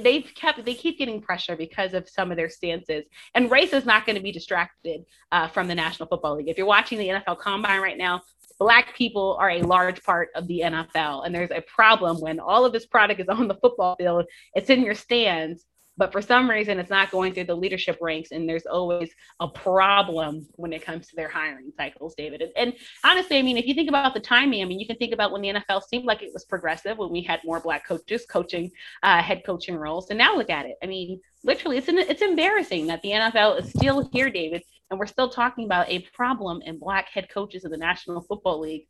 they've 0.00 0.30
kept 0.34 0.64
they 0.64 0.74
keep 0.74 0.98
getting 0.98 1.20
pressure 1.20 1.56
because 1.56 1.94
of 1.94 2.08
some 2.08 2.30
of 2.30 2.36
their 2.36 2.48
stances. 2.48 3.04
And 3.34 3.50
race 3.50 3.72
is 3.72 3.84
not 3.84 4.06
going 4.06 4.16
to 4.16 4.22
be 4.22 4.32
distracted 4.32 5.04
uh, 5.32 5.48
from 5.48 5.68
the 5.68 5.74
national 5.74 6.08
football 6.08 6.36
league. 6.36 6.48
If 6.48 6.56
you're 6.56 6.66
watching 6.66 6.98
the 6.98 7.08
nfl 7.08 7.38
combine 7.38 7.80
right 7.80 7.98
now 7.98 8.22
Black 8.62 8.94
people 8.94 9.36
are 9.40 9.50
a 9.50 9.62
large 9.62 10.04
part 10.04 10.28
of 10.36 10.46
the 10.46 10.60
NFL. 10.60 11.26
And 11.26 11.34
there's 11.34 11.50
a 11.50 11.62
problem 11.62 12.20
when 12.20 12.38
all 12.38 12.64
of 12.64 12.72
this 12.72 12.86
product 12.86 13.20
is 13.20 13.28
on 13.28 13.48
the 13.48 13.56
football 13.56 13.96
field, 13.96 14.26
it's 14.54 14.70
in 14.70 14.84
your 14.84 14.94
stands, 14.94 15.64
but 15.96 16.12
for 16.12 16.22
some 16.22 16.48
reason 16.48 16.78
it's 16.78 16.90
not 16.90 17.10
going 17.10 17.34
through 17.34 17.44
the 17.44 17.54
leadership 17.54 17.98
ranks. 18.00 18.30
And 18.32 18.48
there's 18.48 18.66
always 18.66 19.10
a 19.40 19.48
problem 19.48 20.46
when 20.52 20.72
it 20.72 20.84
comes 20.84 21.08
to 21.08 21.16
their 21.16 21.28
hiring 21.28 21.72
cycles, 21.76 22.14
David. 22.16 22.42
And, 22.42 22.52
and 22.56 22.74
honestly, 23.04 23.38
I 23.38 23.42
mean, 23.42 23.56
if 23.56 23.66
you 23.66 23.74
think 23.74 23.88
about 23.88 24.14
the 24.14 24.20
timing, 24.20 24.62
I 24.62 24.64
mean, 24.64 24.80
you 24.80 24.86
can 24.86 24.96
think 24.96 25.12
about 25.12 25.32
when 25.32 25.42
the 25.42 25.48
NFL 25.48 25.82
seemed 25.82 26.04
like 26.04 26.22
it 26.22 26.32
was 26.32 26.44
progressive, 26.44 26.98
when 26.98 27.10
we 27.10 27.22
had 27.22 27.40
more 27.44 27.60
Black 27.60 27.86
coaches 27.86 28.24
coaching 28.28 28.70
uh, 29.02 29.22
head 29.22 29.42
coaching 29.44 29.76
roles. 29.76 30.10
And 30.10 30.18
now 30.18 30.36
look 30.36 30.50
at 30.50 30.66
it. 30.66 30.76
I 30.82 30.86
mean, 30.86 31.20
literally, 31.44 31.78
it's, 31.78 31.88
an, 31.88 31.98
it's 31.98 32.22
embarrassing 32.22 32.86
that 32.86 33.02
the 33.02 33.10
NFL 33.10 33.60
is 33.60 33.70
still 33.70 34.08
here, 34.12 34.30
David, 34.30 34.62
and 34.90 34.98
we're 34.98 35.06
still 35.06 35.28
talking 35.28 35.64
about 35.64 35.88
a 35.88 36.00
problem 36.14 36.62
in 36.62 36.78
Black 36.78 37.08
head 37.08 37.28
coaches 37.28 37.64
in 37.64 37.70
the 37.70 37.76
National 37.76 38.20
Football 38.20 38.60
League 38.60 38.86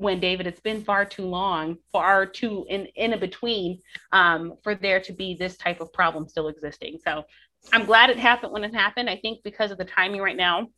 when 0.00 0.18
David, 0.18 0.46
it's 0.46 0.60
been 0.60 0.82
far 0.82 1.04
too 1.04 1.26
long, 1.26 1.76
far 1.92 2.24
too 2.24 2.64
in 2.70 2.86
in 2.96 3.18
between 3.20 3.78
um, 4.12 4.54
for 4.62 4.74
there 4.74 4.98
to 4.98 5.12
be 5.12 5.34
this 5.34 5.58
type 5.58 5.80
of 5.80 5.92
problem 5.92 6.26
still 6.26 6.48
existing. 6.48 6.98
So 7.04 7.24
I'm 7.70 7.84
glad 7.84 8.08
it 8.08 8.18
happened 8.18 8.52
when 8.52 8.64
it 8.64 8.74
happened. 8.74 9.10
I 9.10 9.16
think 9.16 9.42
because 9.44 9.70
of 9.70 9.76
the 9.76 9.84
timing 9.84 10.22
right 10.22 10.36
now, 10.36 10.68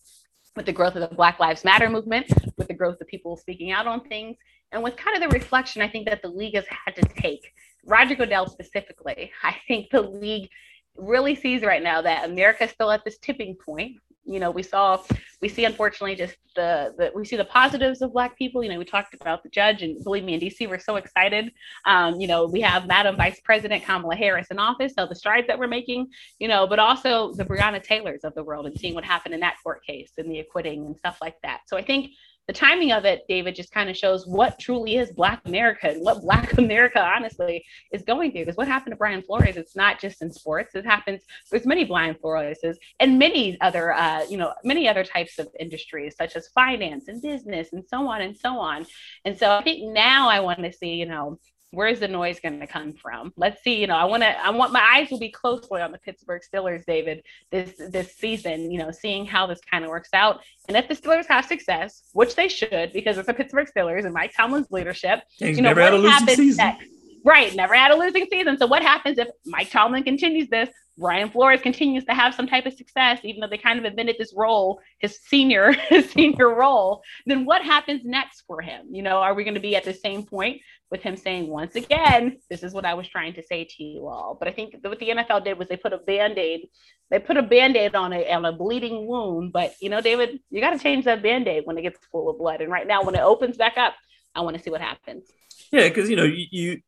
with 0.57 0.67
the 0.67 0.73
growth 0.73 0.97
of 0.97 1.09
the 1.09 1.15
Black 1.15 1.39
Lives 1.39 1.65
Matter 1.65 1.89
movement, 1.89 2.33
with 2.59 2.67
the 2.67 2.75
growth 2.75 3.01
of 3.01 3.07
people 3.07 3.37
speaking 3.37 3.71
out 3.71 3.87
on 3.87 4.01
things, 4.09 4.37
and 4.73 4.83
with 4.83 4.97
kind 4.97 5.17
of 5.17 5.23
the 5.23 5.35
reflection 5.35 5.83
I 5.83 5.89
think 5.89 6.09
that 6.09 6.21
the 6.21 6.29
league 6.29 6.57
has 6.57 6.67
had 6.67 6.97
to 6.97 7.03
take. 7.03 7.53
Roger 7.87 8.17
Goodell 8.17 8.49
specifically, 8.49 9.31
I 9.45 9.55
think 9.69 9.91
the 9.91 10.03
league 10.03 10.51
really 10.97 11.37
sees 11.37 11.63
right 11.63 11.83
now 11.83 12.03
that 12.03 12.29
America 12.29 12.65
is 12.65 12.71
still 12.71 12.91
at 12.91 13.05
this 13.05 13.19
tipping 13.19 13.55
point 13.55 13.99
you 14.25 14.41
know 14.41 14.51
we 14.51 14.63
saw 14.63 15.01
we 15.41 15.49
see 15.49 15.65
unfortunately 15.65 16.15
just 16.15 16.37
the, 16.55 16.95
the 16.99 17.11
we 17.15 17.25
see 17.25 17.37
the 17.37 17.45
positives 17.45 18.03
of 18.03 18.13
black 18.13 18.37
people. 18.37 18.63
You 18.63 18.71
know 18.71 18.79
we 18.79 18.85
talked 18.85 19.15
about 19.15 19.43
the 19.43 19.49
judge 19.49 19.83
and 19.83 20.03
believe 20.05 20.25
me 20.25 20.35
in 20.35 20.41
dc 20.41 20.69
we're 20.69 20.79
so 20.79 20.97
excited. 20.97 21.53
Um, 21.87 22.21
you 22.21 22.27
know 22.27 22.47
we 22.47 22.61
have 22.61 22.87
madam 22.87 23.17
vice 23.17 23.41
president 23.41 23.85
kamala 23.85 24.15
harris 24.15 24.49
in 24.51 24.59
office 24.59 24.93
so 24.97 25.07
the 25.07 25.15
strides 25.15 25.47
that 25.47 25.59
we're 25.59 25.67
making 25.67 26.09
you 26.39 26.49
know 26.49 26.67
but 26.67 26.79
also 26.79 27.33
the 27.35 27.45
breonna 27.45 27.83
taylors 27.83 28.21
of 28.25 28.35
the 28.35 28.45
world 28.45 28.67
and 28.67 28.79
seeing 28.79 28.95
what 28.95 29.05
happened 29.05 29.35
in 29.35 29.41
that 29.41 29.57
court 29.63 29.85
case 29.85 30.13
and 30.19 30.31
the 30.31 30.41
acquitting 30.41 30.87
and 30.87 30.97
stuff 30.97 31.19
like 31.21 31.37
that. 31.43 31.61
So 31.67 31.77
i 31.77 31.83
think 31.83 32.11
the 32.49 32.53
timing 32.53 32.93
of 32.93 33.05
it, 33.05 33.23
David, 33.29 33.55
just 33.55 33.73
kind 33.73 33.89
of 33.89 33.97
shows 33.97 34.27
what 34.27 34.59
truly 34.59 34.97
is 34.97 35.13
Black 35.13 35.41
America 35.45 35.89
and 35.89 36.03
what 36.03 36.23
Black 36.23 36.53
America, 36.59 37.01
honestly, 37.01 37.65
is 37.93 38.03
going 38.03 38.33
through. 38.33 38.43
Because 38.43 38.57
what 38.57 38.67
happened 38.67 38.93
to 38.93 38.97
Brian 38.97 39.23
Flores, 39.23 39.57
it's 39.57 39.77
not 39.77 40.01
just 40.01 40.23
in 40.23 40.33
sports. 40.33 40.75
It 40.75 40.85
happens. 40.85 41.23
There's 41.51 41.67
many 41.67 41.85
Brian 41.85 42.15
Floreses 42.15 42.77
and 42.99 43.19
many 43.19 43.61
other, 43.61 43.93
uh, 43.93 44.25
you 44.29 44.37
know, 44.37 44.53
many 44.65 44.89
other 44.89 45.05
types 45.05 45.39
of 45.39 45.49
industries 45.61 46.17
such 46.17 46.35
as 46.35 46.49
finance 46.49 47.09
and 47.09 47.23
business 47.23 47.73
and 47.73 47.85
so 47.87 48.09
on 48.09 48.23
and 48.23 48.37
so 48.37 48.59
on. 48.59 48.87
And 49.25 49.39
so 49.39 49.53
I 49.53 49.63
think 49.63 49.93
now 49.93 50.29
I 50.29 50.41
want 50.41 50.63
to 50.65 50.73
see, 50.73 50.95
you 50.95 51.07
know, 51.07 51.39
where's 51.73 52.01
the 52.01 52.09
noise 52.09 52.39
going 52.39 52.61
to 52.61 52.67
come 52.67 52.93
from? 52.93 53.33
Let's 53.37 53.63
see. 53.63 53.81
You 53.81 53.87
know, 53.87 53.97
I 53.97 54.05
want 54.05 54.23
to. 54.23 54.29
I 54.29 54.51
want 54.51 54.73
my 54.73 54.87
eyes 54.95 55.11
will 55.11 55.19
be 55.19 55.31
closely 55.31 55.81
on 55.81 55.91
the 55.91 55.99
Pittsburgh 55.99 56.43
Steelers, 56.43 56.85
David, 56.87 57.25
this 57.51 57.73
this 57.91 58.15
season. 58.17 58.71
You 58.71 58.79
know, 58.79 58.91
seeing 58.91 59.27
how 59.27 59.47
this 59.47 59.61
kind 59.69 59.85
of 59.85 59.91
works 59.91 60.11
out, 60.13 60.41
and 60.69 60.77
if 60.77 60.89
the 60.89 60.95
Steelers 60.95 61.27
have 61.27 61.45
success, 61.45 62.05
which 62.13 62.37
they 62.37 62.49
should, 62.49 62.93
because 62.93 63.19
it's 63.19 63.27
the 63.27 63.35
Pittsburgh 63.35 63.69
Steelers 63.75 64.05
and 64.05 64.15
Mike 64.15 64.33
Tomlin's 64.37 64.71
leadership. 64.71 65.21
He's 65.39 65.57
you 65.57 65.63
know, 65.63 65.71
never 65.71 65.83
had 65.83 65.95
a 65.95 65.99
losing 65.99 66.27
season. 66.29 66.57
Next? 66.57 66.87
Right, 67.25 67.55
never 67.55 67.75
had 67.75 67.93
a 67.93 67.97
losing 67.97 68.27
season. 68.31 68.59
So 68.59 68.67
what 68.67 68.83
happens 68.83 69.19
if 69.19 69.29
Mike 69.47 69.71
Tomlin 69.71 70.03
continues 70.03 70.49
this? 70.49 70.69
Brian 70.99 71.31
Flores 71.31 71.63
continues 71.63 72.05
to 72.05 72.15
have 72.15 72.35
some 72.35 72.47
type 72.47 72.67
of 72.67 72.75
success, 72.75 73.21
even 73.23 73.41
though 73.41 73.47
they 73.47 73.59
kind 73.59 73.79
of 73.79 73.85
invented 73.85 74.17
this 74.19 74.35
role, 74.37 74.81
his 74.99 75.19
senior, 75.21 75.73
his 75.89 76.11
senior 76.11 76.55
role. 76.55 77.03
Then 77.27 77.45
what 77.45 77.63
happens 77.63 78.03
next 78.05 78.43
for 78.47 78.61
him? 78.61 78.89
You 78.91 79.03
know, 79.03 79.17
are 79.17 79.35
we 79.35 79.45
going 79.45 79.55
to 79.55 79.61
be 79.61 79.77
at 79.77 79.85
the 79.85 79.95
same 79.95 80.25
point 80.25 80.61
with 80.93 81.01
him 81.01 81.17
saying 81.17 81.49
once 81.49 81.75
again, 81.75 82.37
this 82.51 82.63
is 82.63 82.75
what 82.75 82.85
I 82.85 82.93
was 82.93 83.09
trying 83.09 83.33
to 83.35 83.43
say 83.43 83.65
to 83.65 83.83
you 83.83 84.07
all. 84.07 84.37
But 84.39 84.47
I 84.47 84.53
think 84.53 84.77
what 84.83 84.99
the 84.99 85.09
NFL 85.09 85.43
did 85.43 85.59
was 85.59 85.67
they 85.67 85.79
put 85.79 85.95
a 85.95 85.99
band-aid, 85.99 86.69
they 87.11 87.19
put 87.19 87.39
a 87.39 87.43
band-aid 87.43 87.95
on 87.95 88.13
a 88.13 88.31
on 88.31 88.45
a 88.45 88.53
bleeding 88.53 89.07
wound. 89.07 89.53
But 89.53 89.75
you 89.81 89.89
know, 89.89 90.03
David, 90.03 90.39
you 90.51 90.61
got 90.61 90.71
to 90.71 90.79
change 90.79 91.07
that 91.07 91.23
band-aid 91.23 91.63
when 91.65 91.79
it 91.79 91.83
gets 91.83 91.99
full 92.13 92.29
of 92.29 92.39
blood. 92.39 92.61
And 92.61 92.71
right 92.71 92.87
now, 92.87 93.03
when 93.03 93.15
it 93.15 93.23
opens 93.23 93.57
back 93.57 93.79
up, 93.79 93.95
I 94.35 94.43
want 94.43 94.57
to 94.59 94.63
see 94.63 94.71
what 94.71 94.83
happens. 94.83 95.25
Yeah, 95.73 95.89
because 95.89 96.11
you 96.11 96.17
know, 96.17 96.25
you, 96.25 96.47
you 96.51 96.81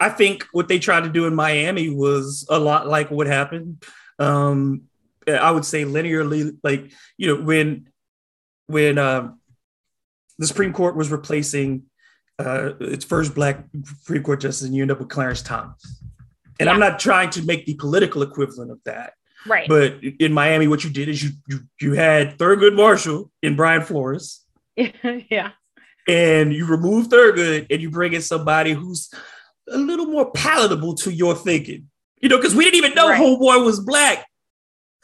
I 0.00 0.08
think 0.08 0.44
what 0.50 0.66
they 0.66 0.80
tried 0.80 1.04
to 1.04 1.08
do 1.08 1.26
in 1.26 1.34
Miami 1.34 1.88
was 1.88 2.44
a 2.50 2.58
lot 2.58 2.88
like 2.88 3.12
what 3.12 3.28
happened. 3.28 3.84
Um, 4.18 4.82
I 5.28 5.52
would 5.52 5.64
say 5.64 5.84
linearly, 5.84 6.58
like 6.64 6.90
you 7.16 7.28
know, 7.28 7.40
when 7.40 7.88
when 8.66 8.98
uh, 8.98 9.30
the 10.40 10.48
Supreme 10.48 10.72
Court 10.72 10.96
was 10.96 11.12
replacing 11.12 11.84
uh, 12.42 12.74
its 12.80 13.04
first 13.04 13.34
black 13.34 13.64
Supreme 13.84 14.22
Court 14.22 14.40
justice, 14.40 14.66
and 14.66 14.74
you 14.74 14.82
end 14.82 14.90
up 14.90 14.98
with 14.98 15.08
Clarence 15.08 15.42
Thomas. 15.42 16.02
And 16.58 16.66
yeah. 16.66 16.72
I'm 16.72 16.80
not 16.80 16.98
trying 16.98 17.30
to 17.30 17.42
make 17.42 17.66
the 17.66 17.74
political 17.74 18.22
equivalent 18.22 18.70
of 18.70 18.78
that. 18.84 19.14
Right. 19.46 19.68
But 19.68 20.02
in 20.20 20.32
Miami, 20.32 20.68
what 20.68 20.84
you 20.84 20.90
did 20.90 21.08
is 21.08 21.22
you 21.22 21.30
you, 21.48 21.60
you 21.80 21.92
had 21.94 22.38
Thurgood 22.38 22.76
Marshall 22.76 23.30
in 23.42 23.56
Brian 23.56 23.82
Flores. 23.82 24.44
yeah. 24.76 25.50
And 26.08 26.52
you 26.52 26.66
remove 26.66 27.08
Thurgood 27.08 27.66
and 27.70 27.80
you 27.80 27.90
bring 27.90 28.12
in 28.12 28.22
somebody 28.22 28.72
who's 28.72 29.10
a 29.68 29.78
little 29.78 30.06
more 30.06 30.30
palatable 30.32 30.94
to 30.96 31.12
your 31.12 31.34
thinking. 31.34 31.88
You 32.20 32.28
know, 32.28 32.36
because 32.36 32.54
we 32.54 32.64
didn't 32.64 32.76
even 32.76 32.94
know 32.94 33.08
right. 33.08 33.20
Homeboy 33.20 33.64
was 33.64 33.80
black 33.80 34.26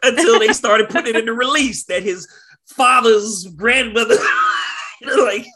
until 0.03 0.39
they 0.39 0.53
started 0.53 0.89
putting 0.89 1.15
it 1.15 1.19
in 1.19 1.27
the 1.27 1.33
release 1.45 1.85
that 1.87 2.03
his 2.03 2.29
father's 2.67 3.47
grandmother. 3.47 4.17
like 5.03 5.47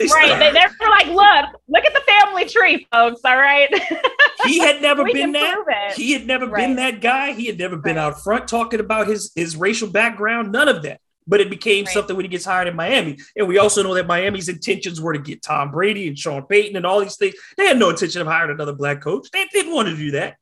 right, 0.00 0.38
they, 0.38 0.52
they're 0.52 0.90
like, 0.90 1.06
look, 1.08 1.60
look 1.68 1.84
at 1.84 1.94
the 1.94 2.02
family 2.06 2.46
tree, 2.46 2.86
folks. 2.92 3.20
All 3.24 3.36
right. 3.36 3.68
he 4.44 4.58
had 4.58 4.82
never 4.82 5.04
been 5.04 5.32
that. 5.32 5.94
He 5.94 6.12
had 6.12 6.26
never 6.26 6.46
right. 6.46 6.66
been 6.66 6.76
that 6.76 7.00
guy. 7.00 7.32
He 7.32 7.46
had 7.46 7.58
never 7.58 7.76
been 7.76 7.96
right. 7.96 8.02
out 8.02 8.22
front 8.22 8.48
talking 8.48 8.80
about 8.80 9.06
his 9.06 9.32
his 9.34 9.56
racial 9.56 9.88
background. 9.88 10.52
None 10.52 10.68
of 10.68 10.82
that 10.82 11.00
but 11.28 11.42
it 11.42 11.50
became 11.50 11.84
right. 11.84 11.92
something 11.92 12.16
when 12.16 12.24
he 12.24 12.28
gets 12.28 12.46
hired 12.46 12.68
in 12.68 12.74
Miami. 12.74 13.18
And 13.36 13.46
we 13.46 13.58
also 13.58 13.82
know 13.82 13.92
that 13.94 14.06
Miami's 14.06 14.48
intentions 14.48 14.98
were 14.98 15.12
to 15.12 15.18
get 15.18 15.42
Tom 15.42 15.70
Brady 15.70 16.08
and 16.08 16.18
Sean 16.18 16.42
Payton 16.46 16.74
and 16.74 16.86
all 16.86 17.00
these 17.00 17.16
things. 17.16 17.34
They 17.58 17.66
had 17.66 17.78
no 17.78 17.90
intention 17.90 18.22
of 18.22 18.26
hiring 18.26 18.52
another 18.52 18.72
black 18.72 19.02
coach. 19.02 19.28
They 19.30 19.44
didn't 19.52 19.74
want 19.74 19.88
to 19.88 19.96
do 19.96 20.12
that. 20.12 20.38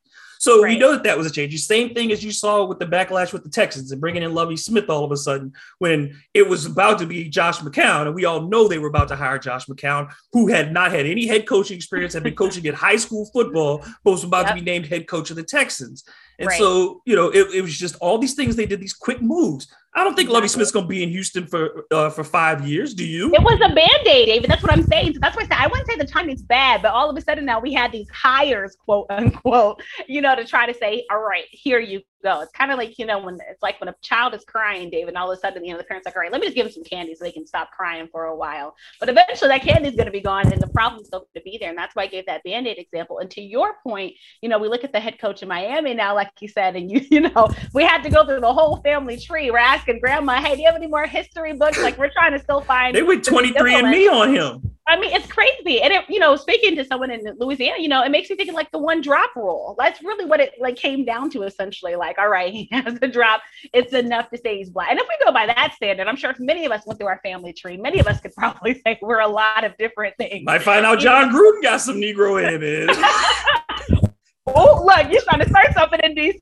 So 0.47 0.63
right. 0.63 0.75
we 0.75 0.79
know 0.79 0.93
that 0.93 1.03
that 1.03 1.19
was 1.19 1.27
a 1.27 1.31
change. 1.31 1.51
The 1.51 1.59
same 1.59 1.93
thing 1.93 2.13
as 2.13 2.23
you 2.23 2.31
saw 2.31 2.65
with 2.65 2.79
the 2.79 2.87
backlash 2.87 3.33
with 3.33 3.43
the 3.43 3.51
Texans 3.51 3.91
and 3.91 4.01
bringing 4.01 4.23
in 4.23 4.33
Lovie 4.33 4.57
Smith 4.57 4.89
all 4.89 5.03
of 5.03 5.11
a 5.11 5.17
sudden 5.17 5.53
when 5.81 6.17
it 6.35 6.49
was 6.49 6.67
about 6.67 7.01
to 7.01 7.07
be 7.07 7.29
Josh 7.29 7.59
McCown. 7.59 8.07
And 8.07 8.15
we 8.15 8.27
all 8.27 8.43
know 8.43 8.69
they 8.69 8.79
were 8.79 8.87
about 8.87 9.09
to 9.09 9.17
hire 9.17 9.41
Josh 9.41 9.67
McCown, 9.67 10.09
who 10.33 10.47
had 10.47 10.73
not 10.73 10.93
had 10.93 11.05
any 11.05 11.27
head 11.27 11.49
coaching 11.49 11.77
experience, 11.77 12.15
had 12.15 12.23
been 12.23 12.37
coaching 12.37 12.65
at 12.69 12.75
high 12.75 12.95
school 12.95 13.29
football, 13.33 13.85
but 14.05 14.13
was 14.13 14.23
about 14.23 14.47
yep. 14.47 14.51
to 14.51 14.55
be 14.55 14.61
named 14.61 14.87
head 14.87 15.09
coach 15.09 15.31
of 15.31 15.37
the 15.37 15.43
Texans. 15.43 16.05
And 16.39 16.47
right. 16.47 16.59
so, 16.61 17.03
you 17.05 17.17
know, 17.17 17.29
it, 17.31 17.53
it, 17.53 17.63
was 17.63 17.77
just 17.77 17.97
all 17.97 18.17
these 18.17 18.35
things 18.35 18.55
they 18.55 18.67
did, 18.67 18.81
these 18.81 18.95
quick 18.95 19.21
moves. 19.21 19.67
I 19.97 20.05
don't 20.05 20.15
think 20.15 20.29
Lovie 20.29 20.49
Smith's 20.49 20.71
going 20.71 20.85
to 20.85 20.89
be 20.89 21.03
in 21.03 21.09
Houston 21.09 21.47
for 21.47 21.87
uh, 21.91 22.11
for 22.11 22.23
five 22.23 22.69
years. 22.69 22.93
Do 22.93 23.05
you? 23.05 23.33
It 23.33 23.43
was 23.43 23.59
a 23.65 23.75
band 23.75 24.07
aid, 24.07 24.27
David. 24.27 24.51
That's 24.51 24.63
what 24.63 24.71
I'm 24.71 24.83
saying. 24.83 25.15
So 25.15 25.21
that's 25.23 25.35
why 25.35 25.45
I 25.45 25.47
said 25.47 25.57
I 25.59 25.67
wouldn't 25.69 25.89
say 25.89 25.97
the 25.97 26.07
timing's 26.07 26.43
bad, 26.43 26.83
but 26.83 26.93
all 26.93 27.09
of 27.09 27.17
a 27.17 27.21
sudden 27.23 27.47
now 27.47 27.61
we 27.61 27.73
had 27.73 27.93
these 27.93 28.09
hires, 28.11 28.77
quote 28.77 29.07
unquote, 29.09 29.83
you 30.07 30.21
know, 30.21 30.37
to 30.37 30.45
try 30.45 30.71
to 30.71 30.75
say, 30.75 31.07
all 31.11 31.21
right, 31.21 31.47
here 31.51 31.81
you 31.81 32.03
go. 32.27 32.41
It's 32.41 32.53
kind 32.53 32.73
of 32.73 32.79
like, 32.79 32.99
you 32.99 33.07
know, 33.07 33.19
when 33.19 33.39
it's 33.49 33.63
like 33.63 33.81
when 33.81 33.89
a 33.89 33.95
child 34.03 34.35
is 34.35 34.45
crying, 34.45 34.91
David, 34.91 35.09
and 35.09 35.17
all 35.17 35.31
of 35.31 35.39
a 35.39 35.41
sudden, 35.41 35.65
you 35.65 35.73
know, 35.73 35.79
the 35.79 35.85
parents 35.85 36.07
are 36.07 36.11
like, 36.11 36.17
all 36.17 36.23
right, 36.23 36.33
let 36.33 36.41
me 36.41 36.47
just 36.49 36.57
give 36.57 36.67
them 36.67 36.73
some 36.73 36.83
candy 36.83 37.15
so 37.15 37.25
they 37.25 37.33
can 37.33 37.47
stop 37.47 37.71
crying 37.71 38.09
for 38.11 38.25
a 38.25 38.37
while. 38.37 38.75
But 38.99 39.09
eventually 39.09 39.49
that 39.49 39.63
candy 39.63 39.89
is 39.89 39.95
going 39.95 40.07
to 40.07 40.13
be 40.13 40.21
gone 40.21 40.53
and 40.53 40.61
the 40.61 40.69
problem's 40.69 41.07
still 41.07 41.21
going 41.21 41.29
to 41.37 41.41
be 41.43 41.59
there. 41.59 41.71
And 41.71 41.79
that's 41.79 41.95
why 41.95 42.05
I 42.05 42.07
gave 42.09 42.27
that 42.27 42.43
band-aid 42.43 42.79
example. 42.79 43.19
And 43.21 43.31
to 43.31 43.41
your 43.41 43.77
point, 43.83 44.15
you 44.43 44.49
know, 44.49 44.59
we 44.59 44.69
look 44.69 44.85
at 44.85 44.93
the 44.93 45.01
head 45.01 45.19
coach 45.19 45.43
in 45.43 45.49
Miami 45.49 45.95
now, 45.95 46.15
like 46.15 46.31
you 46.41 46.49
said, 46.49 46.77
and 46.77 46.91
you, 46.91 47.01
you 47.11 47.21
know, 47.21 47.49
we 47.73 47.85
had 47.85 48.03
to 48.03 48.11
go 48.11 48.27
through 48.27 48.41
the 48.41 48.53
whole 48.53 48.77
family 48.79 49.17
tree. 49.19 49.51
We're 49.51 49.59
asking 49.59 50.01
grandma, 50.01 50.41
hey, 50.43 50.57
do 50.57 50.63
you 50.63 50.67
have 50.67 50.77
any 50.77 50.89
more 50.89 51.07
history 51.07 51.53
books? 51.53 51.81
Like 51.81 51.97
we're 51.97 52.13
trying 52.13 52.33
to 52.33 52.41
still 52.41 52.61
find 52.61 52.95
they 52.95 53.03
went 53.03 53.25
23 53.25 53.75
and 53.75 53.91
me 53.91 54.09
on 54.09 54.35
him. 54.35 54.76
I 54.89 54.99
mean, 55.01 55.13
it's 55.13 55.27
crazy. 55.27 55.83
And 55.83 55.93
it, 55.93 56.05
you 56.09 56.21
know, 56.21 56.37
speaking 56.37 56.77
to 56.77 56.85
someone 56.85 57.11
in 57.11 57.21
Louisiana, 57.41 57.81
you 57.81 57.89
know, 57.89 58.05
it 58.05 58.11
makes 58.11 58.31
me 58.31 58.37
think 58.37 58.49
of 58.49 58.55
like 58.55 58.71
the 58.71 58.79
one 58.79 59.01
drop 59.01 59.35
rule. 59.35 59.75
That's 59.79 60.01
really 60.03 60.25
what 60.25 60.39
it 60.39 60.55
like 60.61 60.77
came 60.77 61.05
down 61.05 61.29
to 61.31 61.43
essentially. 61.43 61.97
Like, 61.97 62.19
all 62.19 62.29
right, 62.29 62.53
he 62.53 62.69
has 62.71 62.97
a 63.03 63.09
drop. 63.09 63.43
It's 63.73 63.93
enough 63.93 64.31
to 64.31 64.39
say 64.39 64.59
he's 64.59 64.71
black. 64.71 64.91
And 64.91 65.01
if 65.01 65.07
we 65.09 65.27
go 65.27 65.33
by 65.33 65.47
that 65.47 65.75
standard, 65.75 66.07
I'm 66.07 66.17
sure 66.17 66.31
if 66.31 66.39
many 66.39 66.65
of 66.67 66.73
us 66.73 66.87
went 66.87 67.01
through 67.01 67.09
our 67.09 67.21
family 67.23 67.53
tree, 67.53 67.77
many 67.77 67.99
of 67.99 68.07
us 68.07 68.21
could 68.21 68.35
probably 68.37 68.81
say 68.83 68.99
we're 69.03 69.21
a 69.21 69.29
lot 69.29 69.65
of 69.65 69.77
different 69.77 70.15
things. 70.19 70.45
Might 70.45 70.63
find 70.63 70.87
out 70.87 71.01
Jon 71.01 71.31
Gruden 71.31 71.63
got 71.63 71.81
some 71.81 71.97
Negro 71.97 72.41
in 72.41 72.63
it. 72.63 72.91
oh, 74.47 74.85
look, 74.85 75.11
you're 75.11 75.23
trying 75.23 75.41
to 75.41 75.49
start 75.49 75.73
something 75.75 76.01
in 76.05 76.15
DC. 76.15 76.41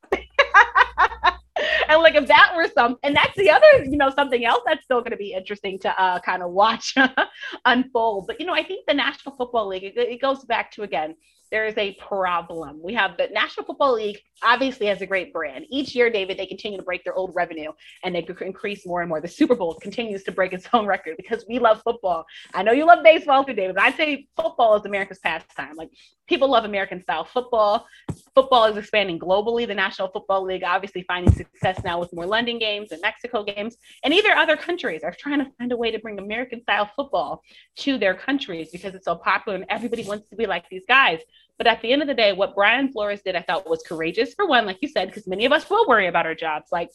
and 1.88 2.03
like 2.03 2.14
if 2.14 2.27
that 2.27 2.53
were 2.57 2.68
some 2.74 2.96
and 3.03 3.14
that's 3.14 3.37
the 3.37 3.50
other 3.50 3.85
you 3.85 3.96
know 3.96 4.11
something 4.11 4.44
else 4.44 4.62
that's 4.66 4.85
still 4.85 5.00
going 5.00 5.11
to 5.11 5.16
be 5.16 5.33
interesting 5.33 5.79
to 5.79 6.00
uh, 6.00 6.18
kind 6.20 6.42
of 6.42 6.50
watch 6.50 6.94
unfold. 7.64 8.27
But 8.27 8.40
you 8.40 8.46
know 8.46 8.55
i 8.55 8.62
think 8.62 8.87
the 8.87 8.94
national 8.94 9.37
football 9.37 9.66
league 9.68 9.85
it, 9.85 9.96
it 9.96 10.20
goes 10.20 10.44
back 10.44 10.70
to 10.72 10.83
again 10.83 11.14
there 11.50 11.66
is 11.66 11.76
a 11.78 11.94
problem. 11.94 12.80
We 12.83 12.94
have 12.94 13.16
the 13.16 13.28
National 13.33 13.66
Football 13.66 13.94
League 13.94 14.18
obviously 14.42 14.87
has 14.87 15.00
a 15.00 15.07
great 15.07 15.33
brand. 15.33 15.66
Each 15.70 15.94
year, 15.94 16.11
David, 16.11 16.38
they 16.38 16.46
continue 16.46 16.78
to 16.78 16.85
break 16.85 17.04
their 17.04 17.14
old 17.14 17.35
revenue 17.35 17.72
and 18.02 18.14
they 18.14 18.26
increase 18.40 18.87
more 18.87 19.00
and 19.00 19.09
more. 19.09 19.20
The 19.20 19.28
Super 19.28 19.54
Bowl 19.54 19.74
continues 19.74 20.22
to 20.24 20.33
break 20.33 20.52
its 20.52 20.68
own 20.72 20.87
record 20.87 21.16
because 21.16 21.44
we 21.48 21.59
love 21.59 21.80
football. 21.83 22.26
I 22.52 22.62
know 22.62 22.72
you 22.72 22.87
love 22.87 23.02
baseball 23.02 23.44
too, 23.44 23.54
David, 23.54 23.76
but 23.76 23.85
I'd 23.85 23.96
say 23.96 24.26
football 24.37 24.76
is 24.76 24.85
America's 24.85 25.18
pastime. 25.18 25.76
Like 25.76 25.90
people 26.26 26.50
love 26.50 26.64
American 26.64 27.02
style 27.02 27.24
football. 27.24 27.87
Football 28.35 28.66
is 28.66 28.76
expanding 28.76 29.18
globally. 29.18 29.66
The 29.66 29.74
National 29.74 30.09
Football 30.09 30.44
League 30.44 30.64
obviously 30.64 31.02
finding 31.02 31.33
success 31.33 31.80
now 31.85 32.00
with 32.00 32.12
more 32.12 32.26
London 32.26 32.59
games 32.59 32.92
and 32.92 33.00
Mexico 33.00 33.44
games, 33.44 33.76
and 34.02 34.12
either 34.12 34.33
other 34.33 34.57
countries 34.57 35.02
are 35.02 35.14
trying 35.16 35.38
to 35.38 35.50
find 35.59 35.72
a 35.72 35.76
way 35.76 35.90
to 35.90 35.98
bring 35.98 36.18
American 36.18 36.62
style 36.62 36.90
football 36.96 37.42
to 37.76 37.98
their 37.98 38.14
countries 38.14 38.70
because 38.72 38.94
it's 38.94 39.04
so 39.04 39.14
popular 39.14 39.57
and 39.57 39.66
everybody 39.68 40.04
wants 40.04 40.28
to 40.30 40.37
be 40.37 40.46
like 40.46 40.68
these 40.68 40.85
guys. 40.88 41.20
But 41.59 41.67
at 41.67 41.83
the 41.83 41.93
end 41.93 42.03
of 42.03 42.09
the 42.09 42.14
day, 42.14 42.33
what 42.33 42.55
Brian 42.55 42.90
Flores 42.90 43.23
did, 43.23 43.37
I 43.37 43.43
thought 43.43 43.69
was 43.69 43.83
courageous 43.87 44.35
for 44.35 44.47
one, 44.47 44.67
like 44.67 44.79
you 44.81 44.88
said, 44.88 45.09
because 45.09 45.27
many 45.27 45.45
of 45.45 45.53
us 45.53 45.69
will 45.71 45.87
worry 45.87 46.09
about 46.09 46.27
our 46.27 46.35
jobs. 46.35 46.73
Like 46.73 46.90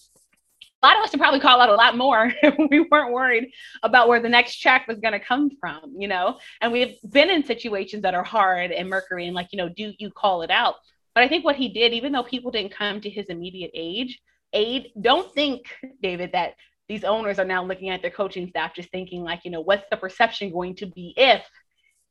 a 0.81 0.87
lot 0.87 0.97
of 0.97 1.03
us 1.03 1.11
would 1.11 1.19
probably 1.19 1.39
call 1.39 1.61
out 1.61 1.69
a 1.69 1.75
lot 1.75 1.97
more 1.97 2.31
if 2.43 2.55
we 2.69 2.81
weren't 2.91 3.13
worried 3.13 3.51
about 3.83 4.07
where 4.07 4.21
the 4.21 4.29
next 4.29 4.57
check 4.57 4.87
was 4.87 4.99
going 4.99 5.13
to 5.13 5.19
come 5.19 5.49
from, 5.59 5.93
you 5.97 6.07
know? 6.07 6.39
And 6.61 6.71
we've 6.71 6.95
been 7.11 7.29
in 7.29 7.43
situations 7.43 8.03
that 8.03 8.15
are 8.15 8.23
hard 8.23 8.71
and 8.71 8.89
Mercury 8.89 9.27
and 9.27 9.35
like, 9.35 9.49
you 9.51 9.57
know, 9.57 9.69
do 9.69 9.93
you 9.97 10.11
call 10.11 10.41
it 10.41 10.51
out? 10.51 10.75
But 11.15 11.23
I 11.23 11.27
think 11.27 11.43
what 11.43 11.55
he 11.55 11.69
did, 11.69 11.93
even 11.93 12.11
though 12.11 12.23
people 12.23 12.51
didn't 12.51 12.73
come 12.73 13.01
to 13.01 13.09
his 13.09 13.27
immediate 13.27 13.71
age, 13.73 14.19
aid, 14.53 14.89
don't 14.99 15.33
think, 15.33 15.65
David, 16.01 16.31
that 16.33 16.53
these 16.87 17.03
owners 17.03 17.39
are 17.39 17.45
now 17.45 17.63
looking 17.63 17.89
at 17.89 18.01
their 18.01 18.11
coaching 18.11 18.47
staff 18.47 18.73
just 18.73 18.89
thinking 18.89 19.23
like, 19.23 19.41
you 19.43 19.51
know, 19.51 19.61
what's 19.61 19.85
the 19.91 19.97
perception 19.97 20.51
going 20.51 20.75
to 20.75 20.87
be 20.87 21.13
if 21.17 21.45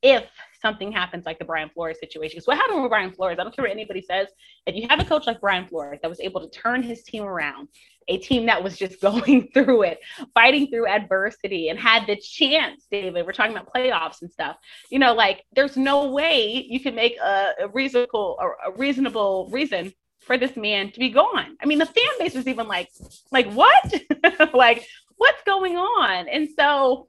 if 0.03 0.25
something 0.61 0.93
happens 0.93 1.25
like 1.27 1.39
the 1.39 1.45
Brian 1.45 1.71
Flores 1.71 1.99
situation. 2.01 2.37
Because 2.37 2.47
what 2.47 2.57
happened 2.57 2.83
with 2.83 2.91
Brian 2.91 3.13
Flores, 3.13 3.39
I 3.39 3.45
don't 3.45 3.55
care 3.55 3.65
what 3.65 3.71
anybody 3.71 4.03
says, 4.03 4.29
if 4.67 4.75
you 4.75 4.87
have 4.89 5.01
a 5.01 5.05
coach 5.05 5.27
like 5.27 5.41
Brian 5.41 5.67
Flores 5.67 6.01
that 6.03 6.09
was 6.09 6.21
able 6.21 6.41
to 6.41 6.51
turn 6.51 6.83
his 6.83 7.03
team 7.03 7.23
around, 7.23 7.69
a 8.09 8.19
team 8.19 8.47
that 8.47 8.63
was 8.63 8.77
just 8.77 9.01
going 9.03 9.49
through 9.53 9.83
it, 9.83 10.01
fighting 10.35 10.69
through 10.69 10.87
adversity, 10.87 11.69
and 11.69 11.79
had 11.79 12.07
the 12.07 12.17
chance, 12.17 12.87
David, 12.91 13.27
we're 13.27 13.33
talking 13.33 13.57
about 13.57 13.73
playoffs 13.73 14.23
and 14.23 14.31
stuff. 14.31 14.57
You 14.91 14.99
know, 14.99 15.15
like 15.15 15.45
there's 15.55 15.77
no 15.77 16.11
way 16.11 16.67
you 16.69 16.81
can 16.81 16.95
make 16.95 17.17
a, 17.19 17.53
a 17.61 17.69
reasonable 17.69 18.39
a 18.65 18.73
reasonable 18.73 19.49
reason 19.53 19.93
for 20.21 20.37
this 20.37 20.57
man 20.57 20.93
to 20.93 20.99
be 21.01 21.09
gone. 21.09 21.57
I 21.61 21.67
mean, 21.67 21.79
the 21.79 21.87
fan 21.87 22.05
base 22.19 22.35
was 22.35 22.47
even 22.47 22.69
like, 22.69 22.91
like 23.33 23.51
what? 23.53 24.05
like, 24.55 24.87
what's 25.17 25.43
going 25.45 25.77
on? 25.77 26.29
And 26.29 26.49
so 26.57 27.09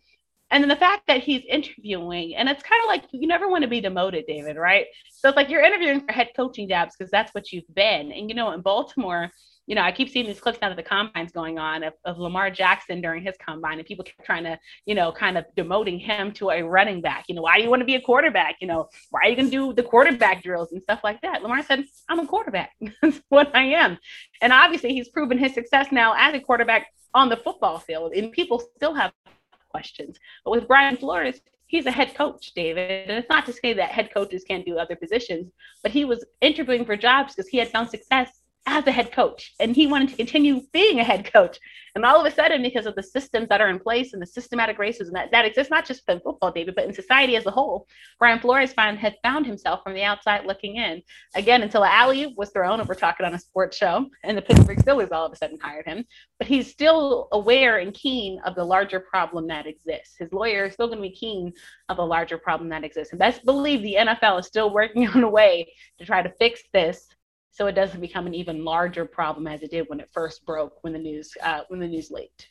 and 0.51 0.63
then 0.63 0.69
the 0.69 0.75
fact 0.75 1.03
that 1.07 1.21
he's 1.21 1.43
interviewing, 1.47 2.35
and 2.35 2.49
it's 2.49 2.63
kind 2.63 2.81
of 2.83 2.87
like 2.87 3.03
you 3.11 3.27
never 3.27 3.47
want 3.47 3.63
to 3.63 3.67
be 3.67 3.81
demoted, 3.81 4.25
David, 4.27 4.57
right? 4.57 4.85
So 5.11 5.29
it's 5.29 5.35
like 5.35 5.49
you're 5.49 5.63
interviewing 5.63 6.01
for 6.01 6.11
head 6.11 6.29
coaching 6.35 6.67
jobs 6.67 6.95
because 6.97 7.11
that's 7.11 7.33
what 7.33 7.51
you've 7.51 7.73
been. 7.73 8.11
And 8.11 8.29
you 8.29 8.35
know, 8.35 8.51
in 8.51 8.61
Baltimore, 8.61 9.31
you 9.69 9.75
know, 9.75 9.83
I 9.83 9.91
keep 9.91 10.09
seeing 10.09 10.25
these 10.25 10.39
clips 10.39 10.57
now 10.63 10.69
that 10.69 10.77
the 10.77 10.83
combines 10.83 11.31
going 11.31 11.59
on 11.59 11.83
of, 11.83 11.93
of, 12.03 12.17
Lamar 12.17 12.49
Jackson 12.49 13.01
during 13.01 13.21
his 13.21 13.35
combine, 13.37 13.77
and 13.77 13.87
people 13.87 14.03
keep 14.03 14.15
trying 14.25 14.43
to, 14.43 14.57
you 14.87 14.95
know, 14.95 15.11
kind 15.11 15.37
of 15.37 15.45
demoting 15.55 16.01
him 16.01 16.31
to 16.33 16.49
a 16.49 16.63
running 16.63 17.01
back. 17.01 17.25
You 17.29 17.35
know, 17.35 17.43
why 17.43 17.57
do 17.57 17.63
you 17.63 17.69
want 17.69 17.81
to 17.81 17.85
be 17.85 17.93
a 17.93 18.01
quarterback? 18.01 18.55
You 18.61 18.67
know, 18.67 18.89
why 19.11 19.21
are 19.21 19.29
you 19.29 19.35
going 19.35 19.51
to 19.51 19.51
do 19.51 19.73
the 19.73 19.83
quarterback 19.83 20.41
drills 20.41 20.71
and 20.71 20.81
stuff 20.81 21.01
like 21.03 21.21
that? 21.21 21.43
Lamar 21.43 21.61
said, 21.61 21.85
I'm 22.09 22.17
a 22.17 22.25
quarterback. 22.25 22.71
That's 23.03 23.21
what 23.29 23.55
I 23.55 23.65
am. 23.65 23.99
And 24.41 24.51
obviously, 24.51 24.91
he's 24.93 25.09
proven 25.09 25.37
his 25.37 25.53
success 25.53 25.91
now 25.91 26.15
as 26.17 26.33
a 26.33 26.39
quarterback 26.39 26.87
on 27.13 27.29
the 27.29 27.37
football 27.37 27.77
field, 27.77 28.13
and 28.13 28.31
people 28.31 28.63
still 28.75 28.95
have 28.95 29.11
questions. 29.69 30.17
But 30.43 30.51
with 30.51 30.67
Brian 30.67 30.97
Flores, 30.97 31.41
he's 31.67 31.85
a 31.85 31.91
head 31.91 32.15
coach, 32.15 32.53
David. 32.53 33.09
And 33.09 33.17
it's 33.17 33.29
not 33.29 33.45
to 33.45 33.53
say 33.53 33.73
that 33.73 33.91
head 33.91 34.13
coaches 34.13 34.43
can't 34.47 34.65
do 34.65 34.77
other 34.77 34.95
positions, 34.95 35.51
but 35.83 35.91
he 35.91 36.05
was 36.05 36.25
interviewing 36.41 36.85
for 36.85 36.97
jobs 36.97 37.35
because 37.35 37.47
he 37.47 37.57
had 37.57 37.69
found 37.69 37.89
success 37.89 38.38
as 38.65 38.85
a 38.87 38.91
head 38.91 39.11
coach 39.11 39.53
and 39.59 39.75
he 39.75 39.87
wanted 39.87 40.09
to 40.09 40.15
continue 40.15 40.61
being 40.73 40.99
a 40.99 41.03
head 41.03 41.31
coach. 41.31 41.57
And 41.95 42.05
all 42.05 42.19
of 42.19 42.31
a 42.31 42.33
sudden 42.33 42.61
because 42.61 42.85
of 42.85 42.95
the 42.95 43.03
systems 43.03 43.49
that 43.49 43.61
are 43.61 43.69
in 43.69 43.79
place 43.79 44.13
and 44.13 44.21
the 44.21 44.27
systematic 44.27 44.77
racism 44.77 45.11
that, 45.13 45.31
that 45.31 45.45
exists 45.45 45.71
not 45.71 45.85
just 45.85 46.07
in 46.07 46.19
football 46.19 46.51
david 46.51 46.75
but 46.75 46.85
in 46.85 46.93
society 46.93 47.35
as 47.35 47.45
a 47.45 47.51
whole 47.51 47.87
brian 48.19 48.39
flores 48.39 48.71
found, 48.73 48.99
had 48.99 49.15
found 49.23 49.45
himself 49.45 49.81
from 49.83 49.93
the 49.93 50.03
outside 50.03 50.45
looking 50.45 50.75
in. 50.75 51.01
Again 51.35 51.63
until 51.63 51.83
alley 51.83 52.33
was 52.37 52.51
thrown 52.51 52.79
over 52.79 52.93
talking 52.93 53.25
on 53.25 53.33
a 53.33 53.39
sports 53.39 53.75
show 53.75 54.05
and 54.23 54.37
the 54.37 54.41
pittsburgh 54.41 54.77
steelers 54.77 55.11
all 55.11 55.25
of 55.25 55.33
a 55.33 55.35
sudden 55.35 55.59
hired 55.61 55.85
him. 55.85 56.05
But 56.37 56.47
he's 56.47 56.69
still 56.69 57.27
aware 57.31 57.79
and 57.79 57.93
keen 57.93 58.39
of 58.45 58.55
the 58.55 58.63
larger 58.63 58.99
problem 58.99 59.47
that 59.47 59.67
exists. 59.67 60.15
His 60.17 60.31
lawyer 60.31 60.65
is 60.65 60.73
still 60.73 60.87
going 60.87 60.99
to 60.99 61.09
be 61.09 61.15
keen 61.15 61.53
of 61.89 61.97
the 61.97 62.05
larger 62.05 62.37
problem 62.37 62.69
that 62.69 62.83
exists. 62.83 63.13
And 63.13 63.19
best 63.19 63.43
believe 63.45 63.81
the 63.81 63.95
nfl 63.99 64.39
is 64.39 64.45
still 64.45 64.71
working 64.71 65.07
on 65.15 65.23
a 65.23 65.29
way 65.29 65.73
to 65.97 66.05
try 66.05 66.21
to 66.21 66.31
fix 66.39 66.61
this 66.71 67.07
so 67.51 67.67
it 67.67 67.73
doesn't 67.73 68.01
become 68.01 68.27
an 68.27 68.35
even 68.35 68.63
larger 68.63 69.05
problem 69.05 69.47
as 69.47 69.61
it 69.61 69.71
did 69.71 69.87
when 69.87 69.99
it 69.99 70.09
first 70.13 70.45
broke 70.45 70.83
when 70.83 70.93
the 70.93 70.99
news 70.99 71.31
uh, 71.43 71.61
when 71.67 71.79
the 71.79 71.87
news 71.87 72.11
leaked. 72.11 72.47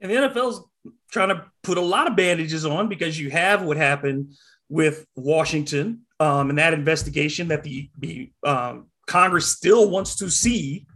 And 0.00 0.10
the 0.10 0.16
NFL's 0.16 0.62
trying 1.10 1.28
to 1.28 1.46
put 1.62 1.78
a 1.78 1.82
lot 1.82 2.08
of 2.08 2.16
bandages 2.16 2.66
on 2.66 2.88
because 2.88 3.18
you 3.18 3.30
have 3.30 3.62
what 3.62 3.76
happened 3.76 4.34
with 4.68 5.06
Washington 5.14 6.02
um, 6.20 6.50
and 6.50 6.58
that 6.58 6.74
investigation 6.74 7.48
that 7.48 7.62
the, 7.62 7.88
the 7.98 8.30
um, 8.44 8.86
Congress 9.06 9.48
still 9.48 9.90
wants 9.90 10.16
to 10.16 10.30
see 10.30 10.86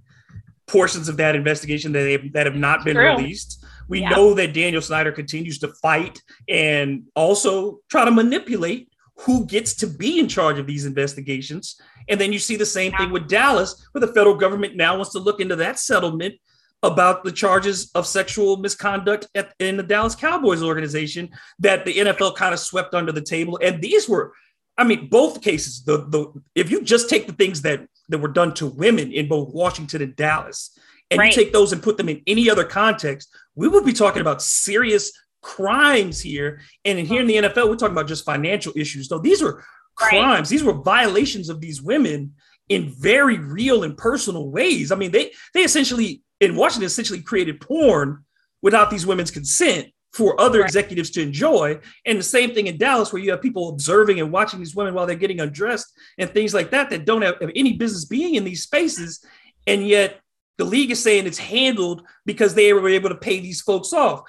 portions 0.66 1.08
of 1.08 1.16
that 1.16 1.34
investigation 1.34 1.92
that 1.92 2.10
have, 2.10 2.32
that 2.32 2.46
have 2.46 2.56
not 2.56 2.84
been 2.84 2.94
True. 2.94 3.16
released. 3.16 3.64
We 3.88 4.00
yeah. 4.00 4.10
know 4.10 4.34
that 4.34 4.54
Daniel 4.54 4.82
Snyder 4.82 5.12
continues 5.12 5.58
to 5.60 5.68
fight 5.82 6.20
and 6.48 7.04
also 7.14 7.78
try 7.88 8.04
to 8.04 8.10
manipulate 8.10 8.89
who 9.22 9.44
gets 9.46 9.74
to 9.74 9.86
be 9.86 10.18
in 10.18 10.28
charge 10.28 10.58
of 10.58 10.66
these 10.66 10.86
investigations. 10.86 11.80
And 12.08 12.20
then 12.20 12.32
you 12.32 12.38
see 12.38 12.56
the 12.56 12.66
same 12.66 12.92
thing 12.92 13.10
with 13.10 13.28
Dallas, 13.28 13.86
where 13.92 14.00
the 14.00 14.12
federal 14.12 14.36
government 14.36 14.76
now 14.76 14.96
wants 14.96 15.12
to 15.12 15.18
look 15.18 15.40
into 15.40 15.56
that 15.56 15.78
settlement 15.78 16.34
about 16.82 17.22
the 17.22 17.32
charges 17.32 17.90
of 17.94 18.06
sexual 18.06 18.56
misconduct 18.56 19.28
at, 19.34 19.52
in 19.58 19.76
the 19.76 19.82
Dallas 19.82 20.14
Cowboys 20.14 20.62
organization 20.62 21.28
that 21.58 21.84
the 21.84 21.94
NFL 21.94 22.36
kind 22.36 22.54
of 22.54 22.60
swept 22.60 22.94
under 22.94 23.12
the 23.12 23.20
table. 23.20 23.58
And 23.62 23.82
these 23.82 24.08
were, 24.08 24.32
I 24.78 24.84
mean, 24.84 25.08
both 25.08 25.42
cases. 25.42 25.84
The 25.84 25.98
the 25.98 26.32
if 26.54 26.70
you 26.70 26.82
just 26.82 27.10
take 27.10 27.26
the 27.26 27.34
things 27.34 27.60
that 27.62 27.86
that 28.08 28.18
were 28.18 28.28
done 28.28 28.54
to 28.54 28.66
women 28.66 29.12
in 29.12 29.28
both 29.28 29.52
Washington 29.52 30.00
and 30.00 30.16
Dallas, 30.16 30.78
and 31.10 31.18
right. 31.18 31.36
you 31.36 31.44
take 31.44 31.52
those 31.52 31.72
and 31.72 31.82
put 31.82 31.98
them 31.98 32.08
in 32.08 32.22
any 32.26 32.48
other 32.48 32.64
context, 32.64 33.28
we 33.54 33.68
would 33.68 33.84
be 33.84 33.92
talking 33.92 34.22
about 34.22 34.40
serious 34.40 35.12
crimes 35.42 36.20
here. 36.20 36.60
And 36.84 36.98
here 36.98 37.20
in 37.20 37.26
the 37.26 37.36
NFL, 37.36 37.68
we're 37.68 37.76
talking 37.76 37.96
about 37.96 38.08
just 38.08 38.24
financial 38.24 38.72
issues. 38.76 39.08
So 39.08 39.18
these 39.18 39.42
were 39.42 39.64
crimes, 39.94 40.22
right. 40.22 40.48
these 40.48 40.64
were 40.64 40.72
violations 40.72 41.48
of 41.48 41.60
these 41.60 41.82
women 41.82 42.34
in 42.68 42.90
very 42.90 43.38
real 43.38 43.82
and 43.82 43.96
personal 43.96 44.50
ways. 44.50 44.92
I 44.92 44.96
mean, 44.96 45.10
they 45.10 45.32
they 45.54 45.62
essentially 45.62 46.22
in 46.40 46.56
Washington 46.56 46.86
essentially 46.86 47.20
created 47.20 47.60
porn 47.60 48.24
without 48.62 48.90
these 48.90 49.06
women's 49.06 49.30
consent 49.30 49.88
for 50.12 50.40
other 50.40 50.60
right. 50.60 50.66
executives 50.66 51.10
to 51.10 51.22
enjoy. 51.22 51.78
And 52.04 52.18
the 52.18 52.22
same 52.22 52.52
thing 52.52 52.66
in 52.66 52.78
Dallas, 52.78 53.12
where 53.12 53.22
you 53.22 53.30
have 53.30 53.42
people 53.42 53.68
observing 53.68 54.20
and 54.20 54.32
watching 54.32 54.58
these 54.58 54.74
women 54.74 54.94
while 54.94 55.06
they're 55.06 55.16
getting 55.16 55.40
undressed 55.40 55.92
and 56.18 56.30
things 56.30 56.52
like 56.52 56.70
that 56.70 56.90
that 56.90 57.04
don't 57.04 57.22
have, 57.22 57.40
have 57.40 57.50
any 57.54 57.74
business 57.74 58.04
being 58.04 58.34
in 58.34 58.44
these 58.44 58.62
spaces. 58.62 59.24
And 59.66 59.86
yet 59.86 60.20
the 60.58 60.64
league 60.64 60.90
is 60.90 61.02
saying 61.02 61.26
it's 61.26 61.38
handled 61.38 62.02
because 62.26 62.54
they 62.54 62.72
were 62.72 62.88
able 62.88 63.08
to 63.08 63.14
pay 63.14 63.40
these 63.40 63.60
folks 63.60 63.92
off. 63.92 64.22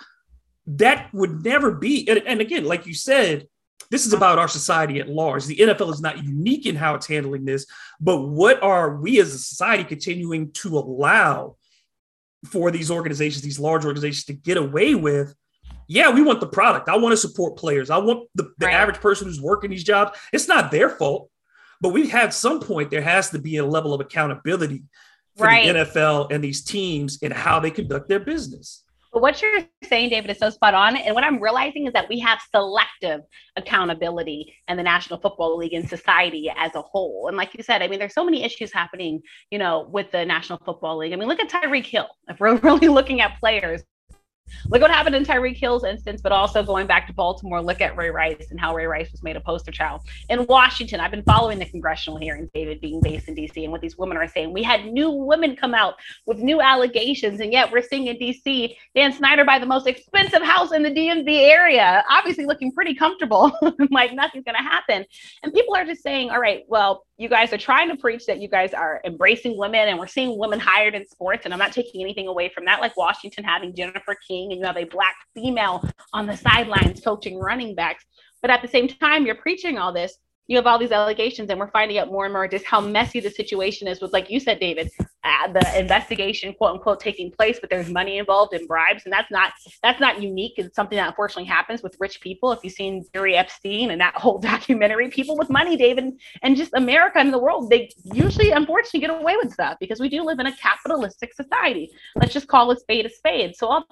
That 0.68 1.14
would 1.14 1.44
never 1.44 1.72
be. 1.72 2.08
And, 2.08 2.22
and 2.26 2.42
again, 2.42 2.66
like 2.66 2.86
you 2.86 2.94
said, 2.94 3.48
this 3.90 4.06
is 4.06 4.14
about 4.14 4.40
our 4.40 4.48
society 4.48 5.00
at 5.00 5.10
large. 5.10 5.46
The 5.46 5.58
NFL 5.58 5.94
is 5.94 6.02
not 6.02 6.24
unique 6.24 6.66
in 6.66 6.76
how 6.78 6.96
it's 6.96 7.08
handling 7.08 7.44
this, 7.44 7.66
but 8.00 8.22
what 8.22 8.64
are 8.64 8.96
we 8.96 9.20
as 9.20 9.34
a 9.34 9.38
society 9.38 9.84
continuing 9.84 10.52
to 10.54 10.78
allow 10.78 11.58
for 12.46 12.72
these 12.72 12.90
organizations, 12.90 13.44
these 13.44 13.60
large 13.60 13.84
organizations, 13.84 14.24
to 14.26 14.34
get 14.34 14.56
away 14.56 14.96
with? 14.96 15.36
Yeah, 15.88 16.10
we 16.10 16.22
want 16.22 16.40
the 16.40 16.48
product. 16.48 16.88
I 16.88 16.96
want 16.96 17.12
to 17.12 17.18
support 17.18 17.58
players. 17.58 17.90
I 17.90 17.98
want 17.98 18.30
the, 18.34 18.54
the 18.60 18.68
right. 18.68 18.76
average 18.76 19.02
person 19.02 19.28
who's 19.28 19.42
working 19.42 19.72
these 19.72 19.84
jobs. 19.84 20.18
It's 20.32 20.48
not 20.48 20.72
their 20.72 20.90
fault, 20.90 21.30
but 21.82 21.90
we 21.90 22.08
have 22.10 22.34
some 22.34 22.62
point 22.62 22.92
there 22.92 23.02
has 23.02 23.32
to 23.32 23.40
be 23.40 23.58
a 23.58 23.66
level 23.66 23.94
of 23.94 24.00
accountability 24.00 24.84
for 25.36 25.48
right. 25.48 25.68
the 25.68 25.74
NFL 25.80 26.32
and 26.32 26.42
these 26.42 26.64
teams 26.64 27.22
in 27.22 27.32
how 27.32 27.60
they 27.60 27.72
conduct 27.72 28.08
their 28.08 28.22
business. 28.22 28.86
But 29.12 29.22
what 29.22 29.42
you're 29.42 29.66
saying, 29.84 30.10
David, 30.10 30.32
is 30.32 30.38
so 30.38 30.50
spot 30.50 30.74
on. 30.74 30.96
And 30.96 31.14
what 31.14 31.26
I'm 31.26 31.42
realizing 31.42 31.86
is 31.86 31.94
that 31.94 32.08
we 32.08 32.20
have 32.20 32.40
selective 32.50 33.22
accountability 33.58 34.56
in 34.70 34.78
the 34.78 34.84
National 34.84 35.20
Football 35.20 35.58
League 35.58 35.74
and 35.74 35.88
society 35.88 36.50
as 36.56 36.76
a 36.76 36.82
whole. 36.82 37.28
And 37.28 37.36
like 37.36 37.54
you 37.54 37.64
said, 37.64 37.82
I 37.82 37.88
mean, 37.88 38.00
there's 38.00 38.14
so 38.14 38.24
many 38.24 38.44
issues 38.44 38.72
happening, 38.72 39.22
you 39.50 39.60
know, 39.60 39.90
with 39.92 40.12
the 40.12 40.26
National 40.26 40.60
Football 40.64 41.00
League. 41.00 41.12
I 41.12 41.18
mean, 41.18 41.28
look 41.28 41.42
at 41.42 41.50
Tyreek 41.50 41.86
Hill. 41.86 42.08
If 42.30 42.40
we're 42.40 42.56
really 42.64 42.88
looking 42.88 43.20
at 43.20 43.38
players, 43.40 43.84
Look 44.70 44.82
what 44.82 44.92
happened 44.92 45.16
in 45.16 45.26
Tyreek 45.26 45.58
Hill's 45.58 45.84
instance, 45.84 46.22
but 46.22 46.32
also 46.32 46.64
going 46.64 46.88
back 46.88 47.08
to 47.08 47.14
Baltimore, 47.14 47.62
look 47.62 47.82
at 47.82 47.96
Ray 47.98 48.10
Rice 48.10 48.48
and 48.52 48.60
how 48.60 48.76
Ray 48.76 48.86
Rice 48.86 49.12
was 49.12 49.24
made 49.24 49.36
a 49.36 49.42
poster 49.42 49.72
child. 49.72 50.02
In 50.30 50.46
Washington, 50.48 51.00
I've 51.00 51.12
been 51.12 51.24
following 51.24 51.60
the 51.60 51.66
congressional 51.66 52.20
hearings, 52.20 52.50
David, 52.54 52.82
being 52.82 53.02
based 53.02 53.28
in 53.28 53.36
DC, 53.36 53.64
and 53.64 53.72
what 53.72 53.82
these 53.82 53.98
women 53.98 54.18
are 54.18 54.28
saying. 54.28 54.54
We 54.54 54.64
had 54.64 54.86
new 54.86 55.10
women 55.10 55.56
come 55.56 55.74
out 55.74 55.96
with 56.26 56.40
new 56.40 56.62
allegations, 56.62 57.40
and 57.40 57.52
yet 57.52 57.72
we're 57.72 57.82
seeing 57.82 58.08
in 58.08 58.18
DC 58.18 58.76
Dan 58.96 59.14
Snyder 59.14 59.46
buy 59.46 59.60
the 59.60 59.66
most 59.66 59.88
expensive 59.88 60.42
house 60.42 60.72
in 60.72 60.84
the 60.84 60.92
DMV 60.92 61.50
area, 61.50 62.04
obviously 62.10 62.46
looking 62.46 62.72
pretty 62.72 62.96
comfortable, 62.96 63.52
like 63.92 64.14
nothing's 64.14 64.46
going 64.46 64.58
to 64.58 64.64
happen. 64.64 65.06
And 65.44 65.54
people 65.54 65.76
are 65.76 65.86
just 65.86 66.04
saying, 66.04 66.30
all 66.30 66.40
right, 66.40 66.64
well, 66.68 67.06
you 67.22 67.30
guys 67.30 67.54
are 67.54 67.58
trying 67.58 67.88
to 67.88 67.96
preach 67.96 68.26
that 68.26 68.42
you 68.42 68.48
guys 68.48 68.74
are 68.74 69.00
embracing 69.06 69.56
women 69.56 69.88
and 69.90 70.00
we're 70.00 70.08
seeing 70.08 70.40
women 70.40 70.60
hired 70.60 70.96
in 70.96 71.08
sports 71.08 71.46
and 71.46 71.54
i'm 71.54 71.60
not 71.60 71.72
taking 71.72 72.02
anything 72.02 72.28
away 72.28 72.50
from 72.50 72.66
that. 72.66 72.82
Like 72.82 72.98
washington 72.98 73.44
having 73.44 73.76
jennifer 73.76 74.16
king 74.28 74.52
and 74.52 74.60
you 74.60 74.66
have 74.66 74.78
a 74.78 74.86
black 74.86 75.16
female 75.36 75.88
on 76.14 76.26
the 76.26 76.36
sidelines 76.36 77.00
coaching 77.02 77.38
running 77.38 77.76
backs. 77.76 78.06
But 78.42 78.50
at 78.50 78.64
the 78.64 78.68
same 78.68 78.88
time 78.88 79.28
you're 79.28 79.36
preaching 79.36 79.78
all 79.78 79.94
this 79.94 80.18
you 80.52 80.58
have 80.58 80.68
all 80.68 80.78
these 80.78 80.92
allegations 80.92 81.50
and 81.50 81.60
we're 81.60 81.72
finding 81.72 81.98
out 81.98 82.12
more 82.12 82.26
and 82.26 82.34
more 82.34 82.48
just 82.48 82.66
how 82.66 82.82
messy 82.82 83.20
the 83.20 83.30
situation 83.30 83.88
is 83.88 84.02
with 84.02 84.12
like 84.14 84.30
you 84.30 84.40
said 84.40 84.60
david 84.60 84.92
uh, 85.24 85.48
the 85.52 85.80
investigation 85.80 86.54
quote 86.54 86.74
unquote 86.74 87.00
taking 87.00 87.32
place 87.32 87.60
but 87.60 87.70
there's 87.70 87.90
money 87.90 88.18
involved 88.18 88.54
in 88.54 88.66
bribes. 88.66 89.04
And 89.06 89.14
that's 89.14 89.30
not 89.32 89.54
that's 89.84 90.00
not 90.00 90.22
unique. 90.22 90.54
It's 90.58 90.76
something 90.76 90.96
that 90.98 91.08
unfortunately 91.10 91.46
happens 91.46 91.84
with 91.84 91.96
rich 92.00 92.22
people. 92.22 92.52
If 92.52 92.64
you've 92.64 92.74
seen 92.74 93.06
jerry 93.14 93.36
epstein 93.36 93.92
and 93.92 94.02
that 94.02 94.16
whole 94.24 94.40
documentary 94.40 95.10
people 95.10 95.38
with 95.38 95.50
money 95.50 95.78
david 95.78 96.14
and 96.42 96.58
just 96.58 96.74
america 96.74 97.20
and 97.20 97.34
the 97.34 97.40
world 97.40 97.70
they 97.70 97.90
usually 98.14 98.52
unfortunately 98.52 99.00
get 99.00 99.10
away 99.10 99.36
with 99.38 99.54
stuff 99.54 99.78
because 99.80 100.00
we 100.00 100.10
do 100.10 100.24
live 100.24 100.40
in 100.40 100.48
a 100.48 100.56
capitalistic 100.58 101.34
society. 101.34 101.92
Let's 102.16 102.34
just 102.34 102.48
call 102.48 102.72
a 102.72 102.78
spade 102.78 103.06
a 103.06 103.10
spade. 103.10 103.56
So 103.56 103.68
all 103.68 103.86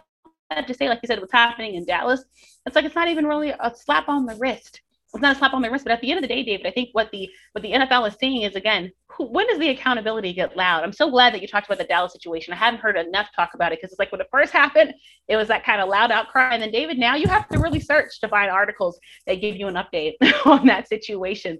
that 0.49 0.68
to 0.68 0.74
say 0.74 0.89
like 0.89 0.99
you 1.03 1.07
said 1.07 1.20
what's 1.20 1.32
happening 1.32 1.76
in 1.76 1.86
dallas 1.86 2.24
it's 2.66 2.76
like 2.76 2.84
it's 2.84 2.95
not 2.95 3.07
even 3.07 3.28
really 3.28 3.51
a 3.51 3.72
slap 3.76 4.10
on 4.10 4.26
the 4.26 4.36
wrist 4.38 4.82
it's 5.14 5.22
not 5.22 5.36
a 5.36 5.39
slap 5.39 5.53
on 5.53 5.64
the 5.64 5.72
wrist, 5.72 5.86
but 5.86 5.91
at 5.91 6.01
the 6.01 6.12
end 6.12 6.20
of 6.20 6.22
the 6.22 6.28
day, 6.28 6.43
David, 6.43 6.68
I 6.68 6.72
think 6.72 6.89
what 6.91 7.10
the 7.12 7.30
what 7.53 7.64
the 7.64 7.72
NFL 7.72 8.07
is 8.07 8.16
seeing 8.20 8.43
is 8.43 8.55
again, 8.55 8.91
who, 9.07 9.26
when 9.26 9.47
does 9.47 9.57
the 9.57 9.70
accountability 9.70 10.34
get 10.34 10.55
loud? 10.55 10.84
I'm 10.84 10.93
so 10.93 11.10
glad 11.10 11.34
that 11.34 11.41
you 11.41 11.47
talked 11.47 11.66
about 11.66 11.80
the 11.80 11.84
Dallas 11.86 12.14
situation. 12.14 12.53
I 12.53 12.57
haven't 12.57 12.80
heard 12.80 12.95
enough 12.95 13.30
talk 13.36 13.51
about 13.55 13.72
it 13.72 13.80
because 13.80 13.91
it's 13.91 13.99
like 13.99 14.12
when 14.12 14.22
it 14.22 14.28
first 14.32 14.53
happened, 14.64 14.93
it 15.28 15.36
was 15.36 15.47
that 15.47 15.66
kind 15.66 15.82
of 15.82 15.89
loud 15.89 16.12
outcry, 16.12 16.53
and 16.53 16.62
then 16.62 16.72
David, 16.72 16.99
now 16.99 17.16
you 17.16 17.28
have 17.28 17.47
to 17.49 17.60
really 17.60 17.80
search 17.80 18.20
to 18.22 18.28
find 18.28 18.51
articles 18.51 18.99
that 19.26 19.41
give 19.41 19.55
you 19.55 19.68
an 19.68 19.76
update 19.76 20.14
on 20.45 20.68
that 20.68 20.88
situation. 20.88 21.60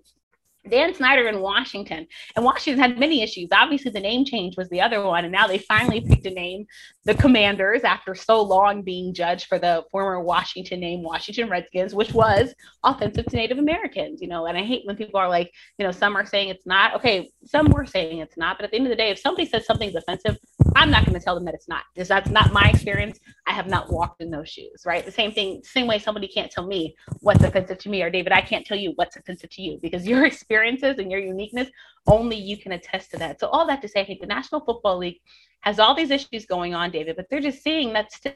Dan 0.68 0.94
Snyder 0.94 1.28
in 1.28 1.40
Washington. 1.40 2.06
And 2.36 2.44
Washington 2.44 2.82
had 2.82 3.00
many 3.00 3.22
issues. 3.22 3.50
Obviously, 3.52 3.92
the 3.92 4.00
name 4.00 4.26
change 4.26 4.58
was 4.58 4.70
the 4.70 4.82
other 4.82 5.04
one. 5.04 5.24
And 5.24 5.32
now 5.32 5.48
they 5.48 5.58
finally 5.60 6.02
picked 6.02 6.26
a 6.26 6.32
name, 6.32 6.66
the 7.06 7.16
Commanders, 7.16 7.84
after 7.84 8.14
so 8.14 8.42
long 8.42 8.82
being 8.82 9.14
judged 9.14 9.48
for 9.48 9.58
the 9.58 9.84
former 9.92 10.22
Washington 10.22 10.80
name, 10.80 11.02
Washington 11.04 11.50
Redskins, 11.50 11.96
which 11.96 12.14
was 12.14 12.54
offensive 12.84 13.26
to 13.28 13.36
Native 13.36 13.58
Americans. 13.58 14.22
You 14.22 14.28
know, 14.28 14.48
and 14.48 14.58
I 14.58 14.64
hate 14.64 14.86
when 14.86 14.98
people 14.98 15.20
are 15.20 15.30
like, 15.30 15.52
you 15.78 15.86
know, 15.86 15.92
some 15.92 16.16
are 16.16 16.26
saying 16.26 16.50
it's 16.50 16.66
not. 16.66 16.96
Okay, 16.96 17.32
some 17.46 17.68
were 17.68 17.86
saying 17.86 18.20
it's 18.20 18.38
not. 18.38 18.58
But 18.58 18.66
at 18.66 18.72
the 18.72 18.78
end 18.78 18.86
of 18.86 18.92
the 18.92 18.96
day, 18.96 19.12
if 19.12 19.20
somebody 19.20 19.48
says 19.48 19.66
something's 19.66 19.96
offensive, 19.96 20.38
I'm 20.76 20.92
not 20.92 21.06
going 21.06 21.18
to 21.18 21.24
tell 21.24 21.36
them 21.36 21.46
that 21.46 21.54
it's 21.54 21.68
not. 21.68 21.84
Because 21.94 22.08
that's 22.08 22.30
not 22.30 22.54
my 22.54 22.70
experience. 22.70 23.20
I 23.48 23.52
have 23.52 23.68
not 23.68 23.92
walked 23.92 24.22
in 24.22 24.32
those 24.32 24.50
shoes, 24.50 24.84
right? 24.86 25.06
The 25.06 25.12
same 25.12 25.32
thing, 25.32 25.62
same 25.64 25.88
way 25.88 26.00
somebody 26.00 26.28
can't 26.28 26.52
tell 26.52 26.66
me 26.66 26.96
what's 27.20 27.44
offensive 27.44 27.78
to 27.80 27.90
me, 27.90 28.02
or 28.02 28.10
David, 28.10 28.32
I 28.32 28.42
can't 28.42 28.66
tell 28.66 28.78
you 28.78 28.94
what's 28.96 29.16
offensive 29.16 29.50
to 29.52 29.62
you 29.62 29.80
because 29.82 30.08
your 30.08 30.26
experiences 30.32 31.00
and 31.00 31.12
your 31.12 31.20
uniqueness, 31.20 31.70
only 32.08 32.38
you 32.38 32.58
can 32.58 32.74
attest 32.74 33.12
to 33.12 33.18
that. 33.18 33.40
So 33.40 33.48
all 33.48 33.66
that 33.68 33.82
to 33.82 33.88
say, 33.88 34.02
I 34.02 34.06
think 34.06 34.22
the 34.22 34.28
National 34.28 34.62
Football 34.62 34.98
League 34.98 35.20
has 35.62 35.80
all 35.80 35.96
these 35.96 36.12
issues 36.12 36.46
going 36.46 36.74
on, 36.74 36.92
David, 36.92 37.16
but 37.16 37.28
they're 37.30 37.42
just 37.42 37.62
seeing 37.64 37.94
that 37.94 38.12
still 38.12 38.34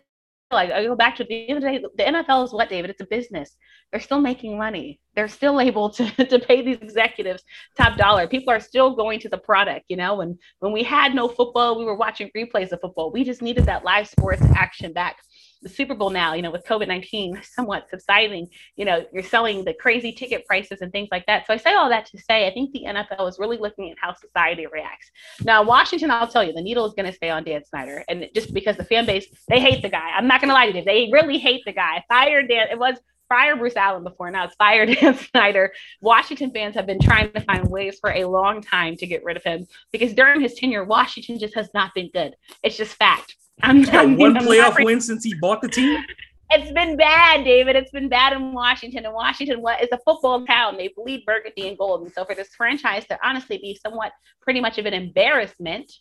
I 0.56 0.84
go 0.84 0.96
back 0.96 1.16
to 1.18 1.24
the 1.24 1.50
end 1.50 1.58
of 1.58 1.64
the 1.64 1.80
day, 1.80 1.86
the 1.98 2.04
NFL 2.04 2.46
is 2.46 2.54
what, 2.54 2.70
David? 2.70 2.90
It's 2.90 3.02
a 3.02 3.06
business. 3.06 3.56
They're 3.92 4.00
still 4.00 4.22
making 4.22 4.58
money. 4.58 5.00
They're 5.16 5.28
still 5.28 5.60
able 5.60 5.90
to, 5.92 6.10
to 6.26 6.40
pay 6.40 6.62
these 6.62 6.78
executives 6.78 7.44
top 7.78 7.98
dollar. 7.98 8.28
People 8.28 8.52
are 8.54 8.60
still 8.60 8.96
going 8.96 9.20
to 9.20 9.30
the 9.30 9.38
product, 9.38 9.86
you 9.90 9.98
know. 9.98 10.22
And 10.22 10.38
when 10.60 10.72
we 10.72 10.84
had 10.84 11.14
no 11.14 11.28
football, 11.28 11.78
we 11.78 11.86
were 11.86 11.96
watching 11.96 12.32
replays 12.36 12.72
of 12.72 12.82
football. 12.82 13.12
We 13.12 13.24
just 13.24 13.42
needed 13.42 13.66
that 13.66 13.84
live 13.84 14.08
sports 14.08 14.44
action 14.56 14.94
back 14.94 15.18
the 15.64 15.70
Super 15.70 15.96
Bowl 15.96 16.10
now, 16.10 16.34
you 16.34 16.42
know, 16.42 16.52
with 16.52 16.66
COVID 16.66 16.88
19 16.88 17.42
somewhat 17.44 17.88
subsiding, 17.90 18.48
you 18.76 18.86
know, 18.86 19.06
you're 19.12 19.24
selling 19.24 19.64
the 19.64 19.74
crazy 19.74 20.12
ticket 20.12 20.46
prices 20.46 20.82
and 20.82 20.92
things 20.92 21.10
like 21.12 21.26
that. 21.26 21.48
So 21.48 21.54
I 21.54 21.58
say 21.58 21.74
all 21.74 21.90
that 21.90 22.06
to 22.08 22.18
say, 22.18 22.48
I 22.48 22.54
think 22.54 22.72
the 22.72 22.86
NFL 22.88 23.28
is 23.30 23.40
really 23.40 23.58
looking 23.58 23.92
at 23.92 23.98
how 24.00 24.14
society 24.14 24.68
reacts. 24.68 25.10
Now, 25.44 25.64
Washington, 25.64 26.12
I'll 26.12 26.28
tell 26.28 26.44
you, 26.44 26.54
the 26.54 26.62
needle 26.62 26.86
is 26.86 26.94
going 26.94 27.10
to 27.10 27.14
stay 27.16 27.30
on 27.30 27.44
Dan 27.44 27.64
Snyder. 27.66 28.04
And 28.08 28.28
just 28.36 28.54
because 28.54 28.78
the 28.78 28.84
fan 28.84 29.06
base, 29.06 29.26
they 29.48 29.60
hate 29.60 29.82
the 29.82 29.90
guy. 29.90 30.10
I'm 30.16 30.28
not 30.28 30.42
going 30.42 30.50
to 30.50 30.54
lie 30.54 30.72
to 30.72 30.78
you. 30.78 30.84
They 30.84 31.10
really 31.12 31.38
hate 31.38 31.64
the 31.66 31.74
guy. 31.74 32.04
Fire 32.10 32.46
Dan. 32.46 32.68
It 32.70 32.78
was 32.78 32.98
fire 33.30 33.56
Bruce 33.56 33.76
Allen 33.76 34.04
before. 34.04 34.30
Now 34.30 34.46
it's 34.46 34.56
fire 34.56 34.86
Dan 34.94 35.18
Snyder. 35.18 35.74
Washington 36.02 36.52
fans 36.52 36.76
have 36.76 36.86
been 36.86 37.00
trying 37.00 37.32
to 37.34 37.42
find 37.42 37.68
ways 37.70 37.98
for 38.00 38.12
a 38.12 38.26
long 38.26 38.62
time 38.62 38.96
to 38.98 39.08
get 39.08 39.24
rid 39.24 39.38
of 39.38 39.44
him 39.44 39.66
because 39.92 40.14
during 40.14 40.42
his 40.42 40.54
tenure, 40.54 40.84
Washington 40.84 41.40
just 41.40 41.56
has 41.56 41.70
not 41.74 41.94
been 41.94 42.10
good. 42.14 42.36
It's 42.64 42.78
just 42.78 42.94
fact. 42.94 43.36
I'm 43.62 43.84
got 43.84 44.18
one 44.18 44.38
I'm 44.38 44.44
playoff 44.44 44.78
not, 44.78 44.84
win 44.84 45.02
since 45.02 45.24
he 45.24 45.34
bought 45.36 45.62
the 45.62 45.70
team. 45.70 46.04
It's 46.50 46.72
been 46.72 46.98
bad, 46.98 47.44
David. 47.44 47.76
It's 47.76 47.92
been 47.92 48.10
bad 48.10 48.34
in 48.34 48.54
Washington. 48.54 49.06
And 49.06 49.14
Washington 49.14 49.62
what 49.62 49.82
is 49.82 49.90
a 49.92 50.00
football 50.06 50.46
town. 50.46 50.78
They 50.78 50.94
bleed 50.96 51.26
burgundy 51.26 51.68
and 51.68 51.78
gold. 51.78 52.04
And 52.04 52.12
so 52.12 52.26
for 52.26 52.36
this 52.36 52.50
franchise 52.56 53.06
to 53.08 53.18
honestly 53.24 53.58
be 53.58 53.80
somewhat 53.82 54.12
pretty 54.42 54.62
much 54.62 54.78
of 54.78 54.86
an 54.86 54.94
embarrassment, 54.94 55.92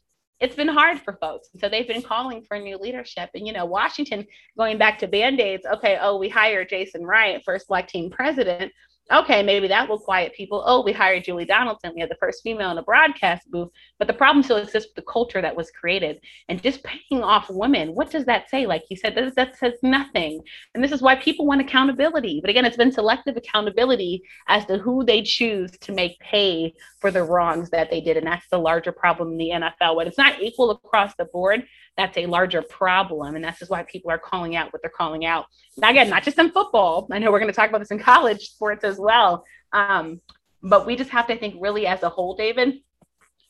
it's 0.40 0.56
been 0.56 0.68
hard 0.68 1.00
for 1.00 1.16
folks. 1.20 1.48
And 1.52 1.60
so 1.60 1.68
they've 1.68 1.86
been 1.86 2.02
calling 2.02 2.42
for 2.42 2.58
new 2.58 2.76
leadership. 2.76 3.30
And 3.34 3.46
you 3.46 3.52
know, 3.52 3.64
Washington 3.64 4.26
going 4.58 4.76
back 4.76 4.98
to 4.98 5.06
band-aids, 5.06 5.64
okay, 5.74 5.98
oh, 6.00 6.18
we 6.18 6.28
hired 6.28 6.68
Jason 6.68 7.06
Wright, 7.06 7.40
first 7.44 7.68
black 7.68 7.86
team 7.86 8.10
president 8.10 8.72
okay, 9.12 9.42
maybe 9.42 9.68
that 9.68 9.88
will 9.88 9.98
quiet 9.98 10.34
people. 10.34 10.62
Oh, 10.66 10.82
we 10.82 10.92
hired 10.92 11.24
Julie 11.24 11.44
Donaldson. 11.44 11.92
We 11.94 12.00
had 12.00 12.10
the 12.10 12.16
first 12.16 12.42
female 12.42 12.70
in 12.70 12.76
the 12.76 12.82
broadcast 12.82 13.50
booth. 13.50 13.68
But 13.98 14.08
the 14.08 14.14
problem 14.14 14.42
still 14.42 14.56
exists 14.56 14.88
with 14.88 15.04
the 15.04 15.10
culture 15.10 15.40
that 15.40 15.56
was 15.56 15.70
created. 15.70 16.20
And 16.48 16.62
just 16.62 16.82
paying 16.84 17.22
off 17.22 17.50
women, 17.50 17.94
what 17.94 18.10
does 18.10 18.24
that 18.24 18.48
say? 18.48 18.66
Like 18.66 18.84
you 18.90 18.96
said, 18.96 19.14
that, 19.14 19.34
that 19.36 19.56
says 19.58 19.74
nothing. 19.82 20.40
And 20.74 20.82
this 20.82 20.92
is 20.92 21.02
why 21.02 21.16
people 21.16 21.46
want 21.46 21.60
accountability. 21.60 22.40
But 22.40 22.50
again, 22.50 22.64
it's 22.64 22.76
been 22.76 22.92
selective 22.92 23.36
accountability 23.36 24.22
as 24.48 24.64
to 24.66 24.78
who 24.78 25.04
they 25.04 25.22
choose 25.22 25.72
to 25.72 25.92
make 25.92 26.18
pay 26.20 26.74
for 27.00 27.10
the 27.10 27.24
wrongs 27.24 27.70
that 27.70 27.90
they 27.90 28.00
did. 28.00 28.16
And 28.16 28.26
that's 28.26 28.48
the 28.50 28.58
larger 28.58 28.92
problem 28.92 29.32
in 29.32 29.38
the 29.38 29.50
NFL. 29.50 29.96
When 29.96 30.06
it's 30.06 30.18
not 30.18 30.40
equal 30.40 30.70
across 30.70 31.14
the 31.16 31.26
board, 31.26 31.64
that's 31.96 32.16
a 32.16 32.26
larger 32.26 32.62
problem. 32.62 33.34
And 33.34 33.44
that's 33.44 33.58
just 33.58 33.70
why 33.70 33.82
people 33.82 34.10
are 34.10 34.18
calling 34.18 34.56
out 34.56 34.72
what 34.72 34.82
they're 34.82 34.90
calling 34.90 35.26
out. 35.26 35.46
Now, 35.76 35.90
again, 35.90 36.08
not 36.08 36.22
just 36.22 36.38
in 36.38 36.50
football. 36.50 37.06
I 37.10 37.18
know 37.18 37.30
we're 37.30 37.38
going 37.38 37.52
to 37.52 37.56
talk 37.56 37.68
about 37.68 37.78
this 37.78 37.90
in 37.90 37.98
college 37.98 38.50
sports 38.50 38.84
as 38.84 38.98
well. 38.98 39.44
Um, 39.72 40.20
but 40.62 40.86
we 40.86 40.96
just 40.96 41.10
have 41.10 41.26
to 41.26 41.36
think 41.36 41.56
really 41.60 41.86
as 41.86 42.02
a 42.02 42.08
whole, 42.08 42.36
David, 42.36 42.78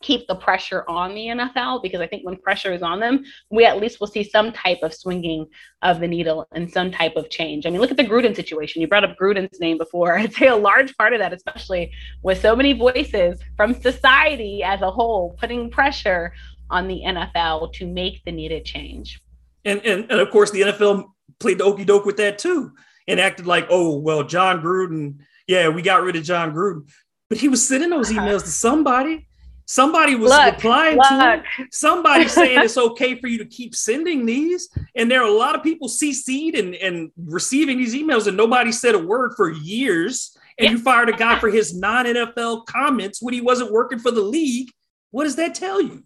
keep 0.03 0.27
the 0.27 0.35
pressure 0.35 0.85
on 0.89 1.15
the 1.15 1.27
NFL 1.27 1.83
because 1.83 2.01
I 2.01 2.07
think 2.07 2.25
when 2.25 2.37
pressure 2.37 2.73
is 2.73 2.83
on 2.83 3.01
them, 3.01 3.25
we 3.51 3.65
at 3.65 3.79
least 3.79 4.01
will 4.01 4.09
see 4.09 4.25
some 4.25 4.53
type 4.53 4.79
of 4.83 4.93
swinging 4.93 5.47
of 5.81 6.01
the 6.01 6.09
needle 6.09 6.47
and 6.53 6.71
some 6.71 6.91
type 6.91 7.17
of 7.17 7.31
change. 7.31 7.65
I 7.65 7.71
mean, 7.71 7.81
look 7.81 7.91
at 7.91 7.97
the 7.97 8.05
Gruden 8.05 8.37
situation. 8.37 8.83
You 8.83 8.89
brought 8.89 9.05
up 9.05 9.17
Gruden's 9.17 9.61
name 9.61 9.79
before. 9.79 10.19
I'd 10.19 10.35
say 10.35 10.49
a 10.49 10.57
large 10.57 10.97
part 10.97 11.13
of 11.13 11.21
that, 11.21 11.33
especially 11.33 11.93
with 12.23 12.41
so 12.41 12.55
many 12.55 12.73
voices 12.73 13.41
from 13.57 13.81
society 13.81 14.63
as 14.63 14.83
a 14.83 14.91
whole, 14.91 15.37
putting 15.39 15.71
pressure 15.71 16.33
on 16.73 16.89
the 16.89 17.03
NFL 17.05 17.73
to 17.75 17.87
make 17.87 18.25
the 18.25 18.33
needed 18.33 18.65
change. 18.65 19.21
And, 19.65 19.81
and, 19.85 20.11
and 20.11 20.21
of 20.21 20.31
course, 20.31 20.51
the 20.51 20.63
NFL 20.63 21.05
played 21.39 21.59
the 21.59 21.65
okey 21.65 21.85
doke 21.85 22.05
with 22.05 22.17
that 22.17 22.39
too 22.39 22.73
and 23.07 23.21
acted 23.21 23.47
like, 23.47 23.67
oh, 23.71 23.99
well, 23.99 24.25
Jon 24.25 24.63
Gruden, 24.63 25.19
yeah, 25.47 25.69
we 25.69 25.83
got 25.83 26.03
rid 26.03 26.17
of 26.17 26.25
Jon 26.25 26.53
Gruden. 26.53 26.89
But 27.29 27.39
he 27.39 27.49
was 27.49 27.67
sending 27.67 27.91
those 27.91 28.11
uh-huh. 28.11 28.21
emails 28.21 28.43
to 28.45 28.51
somebody. 28.51 29.29
Somebody 29.67 30.17
was 30.17 30.31
look, 30.31 30.55
replying 30.57 30.97
look. 30.97 31.09
to 31.09 31.35
it. 31.35 31.69
Somebody 31.73 32.29
saying 32.29 32.61
it's 32.63 32.77
okay 32.77 33.19
for 33.21 33.29
you 33.29 33.39
to 33.39 33.45
keep 33.45 33.75
sending 33.75 34.27
these. 34.27 34.69
And 34.95 35.11
there 35.11 35.23
are 35.23 35.29
a 35.29 35.33
lot 35.33 35.55
of 35.55 35.63
people 35.63 35.89
CC'd 35.89 36.57
and, 36.57 36.75
and 36.75 37.11
receiving 37.17 37.79
these 37.79 37.95
emails, 37.95 38.27
and 38.27 38.37
nobody 38.37 38.73
said 38.73 38.95
a 38.95 38.99
word 38.99 39.33
for 39.37 39.51
years. 39.51 40.37
And 40.59 40.71
you 40.71 40.79
fired 40.79 41.09
a 41.09 41.13
guy 41.13 41.39
for 41.39 41.49
his 41.49 41.75
non 41.75 42.05
NFL 42.05 42.67
comments 42.67 43.23
when 43.23 43.33
he 43.33 43.41
wasn't 43.41 43.73
working 43.73 43.99
for 43.99 44.11
the 44.11 44.21
league. 44.21 44.69
What 45.11 45.25
does 45.25 45.37
that 45.37 45.55
tell 45.55 45.81
you? 45.81 46.05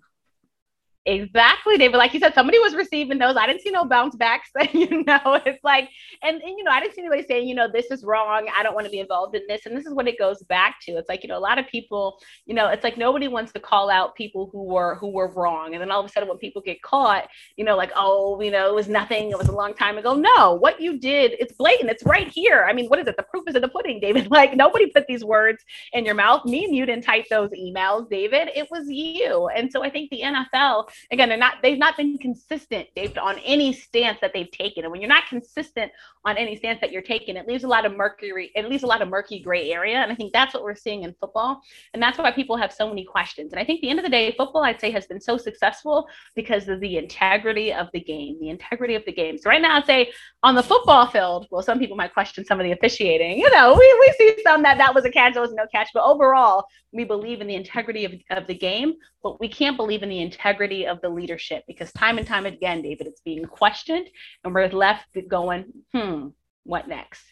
Exactly, 1.09 1.78
David. 1.78 1.98
Like 1.98 2.14
you 2.14 2.18
said, 2.18 2.34
somebody 2.34 2.59
was 2.59 2.74
receiving 2.74 3.18
those. 3.18 3.36
I 3.36 3.46
didn't 3.46 3.62
see 3.62 3.70
no 3.70 3.84
bounce 3.84 4.16
backs. 4.16 4.50
you 4.72 5.04
know, 5.04 5.40
it's 5.46 5.62
like, 5.62 5.88
and, 6.24 6.42
and 6.42 6.59
you 6.59 6.64
know, 6.64 6.72
I 6.72 6.80
didn't 6.80 6.94
see 6.96 7.02
anybody 7.02 7.22
saying, 7.22 7.46
you 7.46 7.54
know, 7.54 7.68
this 7.72 7.92
is 7.92 8.02
wrong. 8.02 8.48
I 8.57 8.64
don't 8.64 8.74
want 8.74 8.86
to 8.86 8.90
be 8.90 8.98
involved 8.98 9.36
in 9.36 9.42
this. 9.48 9.66
And 9.66 9.76
this 9.76 9.86
is 9.86 9.94
what 9.94 10.09
it 10.09 10.18
goes 10.18 10.42
back 10.48 10.80
to. 10.82 10.92
It's 10.96 11.09
like, 11.09 11.22
you 11.22 11.28
know, 11.28 11.38
a 11.38 11.40
lot 11.40 11.61
of 11.61 11.68
people, 11.68 12.18
you 12.44 12.54
know, 12.54 12.68
it's 12.70 12.82
like 12.82 12.98
nobody 12.98 13.28
wants 13.28 13.52
to 13.52 13.61
call 13.61 13.88
out 13.88 14.16
people 14.16 14.48
who 14.50 14.64
were 14.64 14.96
who 14.96 15.09
were 15.12 15.28
wrong. 15.32 15.74
And 15.74 15.80
then 15.80 15.92
all 15.92 16.00
of 16.00 16.07
a 16.07 16.09
sudden, 16.09 16.28
when 16.28 16.38
people 16.38 16.61
get 16.61 16.82
caught, 16.82 17.28
you 17.57 17.64
know, 17.64 17.76
like, 17.76 17.92
oh, 17.94 18.40
you 18.40 18.50
know, 18.50 18.68
it 18.68 18.74
was 18.74 18.88
nothing. 18.88 19.30
It 19.30 19.38
was 19.38 19.48
a 19.48 19.52
long 19.52 19.74
time 19.74 19.98
ago. 19.98 20.12
No, 20.14 20.54
what 20.54 20.80
you 20.80 20.98
did, 20.98 21.34
it's 21.38 21.52
blatant. 21.52 21.88
It's 21.88 22.04
right 22.04 22.28
here. 22.28 22.66
I 22.68 22.72
mean, 22.72 22.88
what 22.88 22.98
is 22.98 23.07
it? 23.07 23.16
The 23.16 23.22
proof 23.22 23.44
is 23.46 23.54
in 23.54 23.62
the 23.62 23.68
pudding, 23.68 24.00
David. 24.00 24.28
Like 24.36 24.54
nobody 24.54 24.90
put 24.90 25.07
these 25.07 25.24
words 25.24 25.64
in 25.94 26.04
your 26.04 26.14
mouth. 26.14 26.44
Me 26.44 26.64
and 26.64 26.74
you 26.74 26.84
didn't 26.84 27.04
type 27.04 27.24
those 27.30 27.48
emails, 27.50 28.11
David. 28.11 28.50
It 28.54 28.68
was 28.70 28.86
you. 28.88 29.48
And 29.48 29.72
so 29.72 29.82
I 29.82 29.88
think 29.88 30.11
the 30.11 30.20
NFL 30.20 30.88
again, 31.11 31.28
they're 31.28 31.38
not 31.38 31.55
they've 31.62 31.78
not 31.78 31.97
been 31.97 32.18
consistent, 32.18 32.88
David, 32.94 33.18
on 33.18 33.38
any 33.40 33.72
stance 33.72 34.18
that 34.20 34.32
they've 34.32 34.51
taken. 34.51 34.84
And 34.84 34.92
when 34.92 35.01
you're 35.01 35.09
not 35.09 35.26
consistent 35.28 35.92
on 36.24 36.36
any 36.36 36.57
stance 36.57 36.80
that 36.80 36.92
you're 36.92 37.03
taking, 37.03 37.36
it 37.36 37.47
leaves 37.47 37.64
a 37.64 37.68
lot 37.68 37.86
of 37.86 37.97
mercury, 37.97 38.51
it 38.55 38.68
leaves 38.68 38.82
a 38.82 38.86
lot 38.86 39.03
of 39.03 39.09
murky 39.09 39.40
gray 39.40 39.72
area. 39.72 39.97
And 39.97 40.11
I 40.11 40.14
think 40.14 40.32
that's 40.32 40.55
what 40.55 40.62
we're 40.62 40.74
seeing 40.74 41.05
in 41.05 41.14
football. 41.20 41.61
And 41.94 42.03
that's 42.03 42.18
why 42.18 42.32
people 42.32 42.57
have 42.57 42.72
so 42.72 42.88
many 42.88 43.05
questions. 43.05 43.53
And 43.53 43.61
I 43.61 43.64
think 43.64 43.80
the 43.80 43.90
end 43.90 43.99
of 43.99 44.05
the 44.05 44.11
day, 44.11 44.34
football, 44.36 44.64
I'd 44.64 44.80
say, 44.80 44.90
has 44.90 45.07
been 45.07 45.20
so 45.20 45.36
successful 45.36 46.09
because 46.34 46.68
of 46.68 46.80
the 46.80 46.99
integrity 46.99 47.72
of 47.72 47.88
the 47.92 48.01
game, 48.01 48.38
the 48.40 48.51
integrity 48.51 48.94
of 48.94 49.05
the 49.05 49.12
game. 49.12 49.38
So 49.38 49.51
right 49.51 49.62
now, 49.62 49.76
I'd 49.76 49.86
say 49.86 50.12
on 50.42 50.55
the 50.55 50.62
football 50.62 51.07
field, 51.07 51.47
well, 51.51 51.62
some 51.62 51.78
people 51.78 51.97
might 51.97 52.12
question 52.12 52.44
some 52.44 52.61
of 52.61 52.64
the 52.64 52.72
officiating. 52.72 53.38
You 53.38 53.51
know, 53.51 53.74
we, 53.74 53.97
we 54.01 54.14
see 54.18 54.42
some 54.42 54.62
that 54.62 54.78
that 54.78 54.94
was 54.94 55.05
a 55.05 55.11
catch, 55.11 55.34
that 55.34 55.40
was 55.40 55.53
no 55.53 55.66
catch. 55.72 55.90
But 55.94 56.05
overall, 56.05 56.66
we 56.92 57.05
believe 57.05 57.40
in 57.40 57.47
the 57.47 57.55
integrity 57.55 58.05
of, 58.05 58.14
of 58.30 58.47
the 58.47 58.55
game, 58.55 58.94
but 59.27 59.41
we 59.41 59.49
can't 59.49 59.77
believe 59.77 60.05
in 60.05 60.09
the 60.09 60.20
integrity 60.20 60.87
of 60.87 61.01
the 61.01 61.09
leadership 61.09 61.64
because 61.66 61.93
time 61.93 62.16
and 62.16 62.24
time 62.24 62.47
again, 62.47 62.81
David, 62.81 63.09
it's 63.09 63.22
being 63.22 63.45
questioned 63.45 64.09
and 64.45 64.55
we're 64.55 64.68
left 64.68 65.09
going, 65.27 65.64
hmm, 65.93 66.29
what 66.62 66.87
next? 66.87 67.24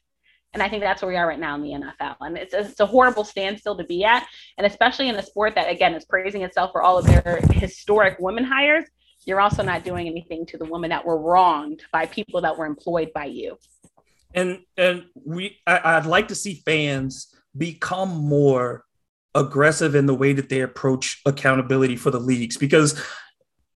And 0.53 0.61
I 0.61 0.69
think 0.69 0.83
that's 0.83 1.03
where 1.03 1.13
we 1.13 1.17
are 1.17 1.29
right 1.29 1.39
now 1.39 1.55
in 1.55 1.63
the 1.63 1.69
NFL. 1.69 2.17
And 2.19 2.37
it's, 2.37 2.53
it's 2.53 2.81
a 2.81 2.87
horrible 2.87 3.23
standstill 3.23 3.77
to 3.77 3.85
be 3.85 4.03
at. 4.03 4.27
And 4.59 4.67
especially 4.67 5.09
in 5.09 5.15
a 5.15 5.23
sport 5.23 5.55
that, 5.55 5.71
again, 5.71 5.95
is 5.95 6.05
praising 6.05 6.43
itself 6.43 6.73
for 6.73 6.83
all 6.83 6.99
of 6.99 7.07
their 7.07 7.39
historic 7.53 8.17
women 8.19 8.43
hires, 8.43 8.87
you're 9.25 9.41
also 9.41 9.63
not 9.63 9.85
doing 9.85 10.09
anything 10.09 10.47
to 10.47 10.59
the 10.59 10.65
women 10.65 10.91
that 10.91 11.07
were 11.07 11.21
wronged 11.21 11.85
by 11.93 12.07
people 12.07 12.41
that 12.41 12.59
were 12.59 12.67
employed 12.67 13.13
by 13.15 13.27
you. 13.27 13.57
And 14.35 14.59
and 14.77 15.05
we 15.15 15.59
I, 15.65 15.81
I'd 15.85 16.07
like 16.07 16.27
to 16.29 16.35
see 16.35 16.61
fans 16.67 17.33
become 17.57 18.09
more 18.09 18.84
aggressive 19.35 19.95
in 19.95 20.07
the 20.07 20.14
way 20.14 20.32
that 20.32 20.49
they 20.49 20.61
approach 20.61 21.20
accountability 21.26 21.97
for 21.97 22.11
the 22.11 22.20
leagues 22.20 22.57
because 22.57 23.01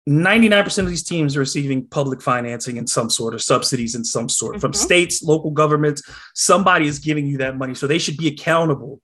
99% 0.08 0.78
of 0.80 0.88
these 0.88 1.04
teams 1.04 1.36
are 1.36 1.42
receiving 1.42 1.86
public 1.86 2.22
financing 2.22 2.78
in 2.78 2.88
some 2.88 3.10
sort 3.10 3.36
or 3.36 3.40
subsidies 3.40 3.94
in 3.94 4.06
some 4.06 4.30
sort 4.30 4.54
mm-hmm. 4.54 4.62
from 4.62 4.74
states, 4.74 5.22
local 5.22 5.52
governments. 5.52 6.02
Somebody 6.34 6.88
is 6.88 7.00
giving 7.00 7.28
you 7.28 7.38
that 7.40 7.58
money. 7.58 7.76
So 7.76 7.88
they 7.88 7.98
should 7.98 8.16
be 8.16 8.30
accountable 8.30 9.02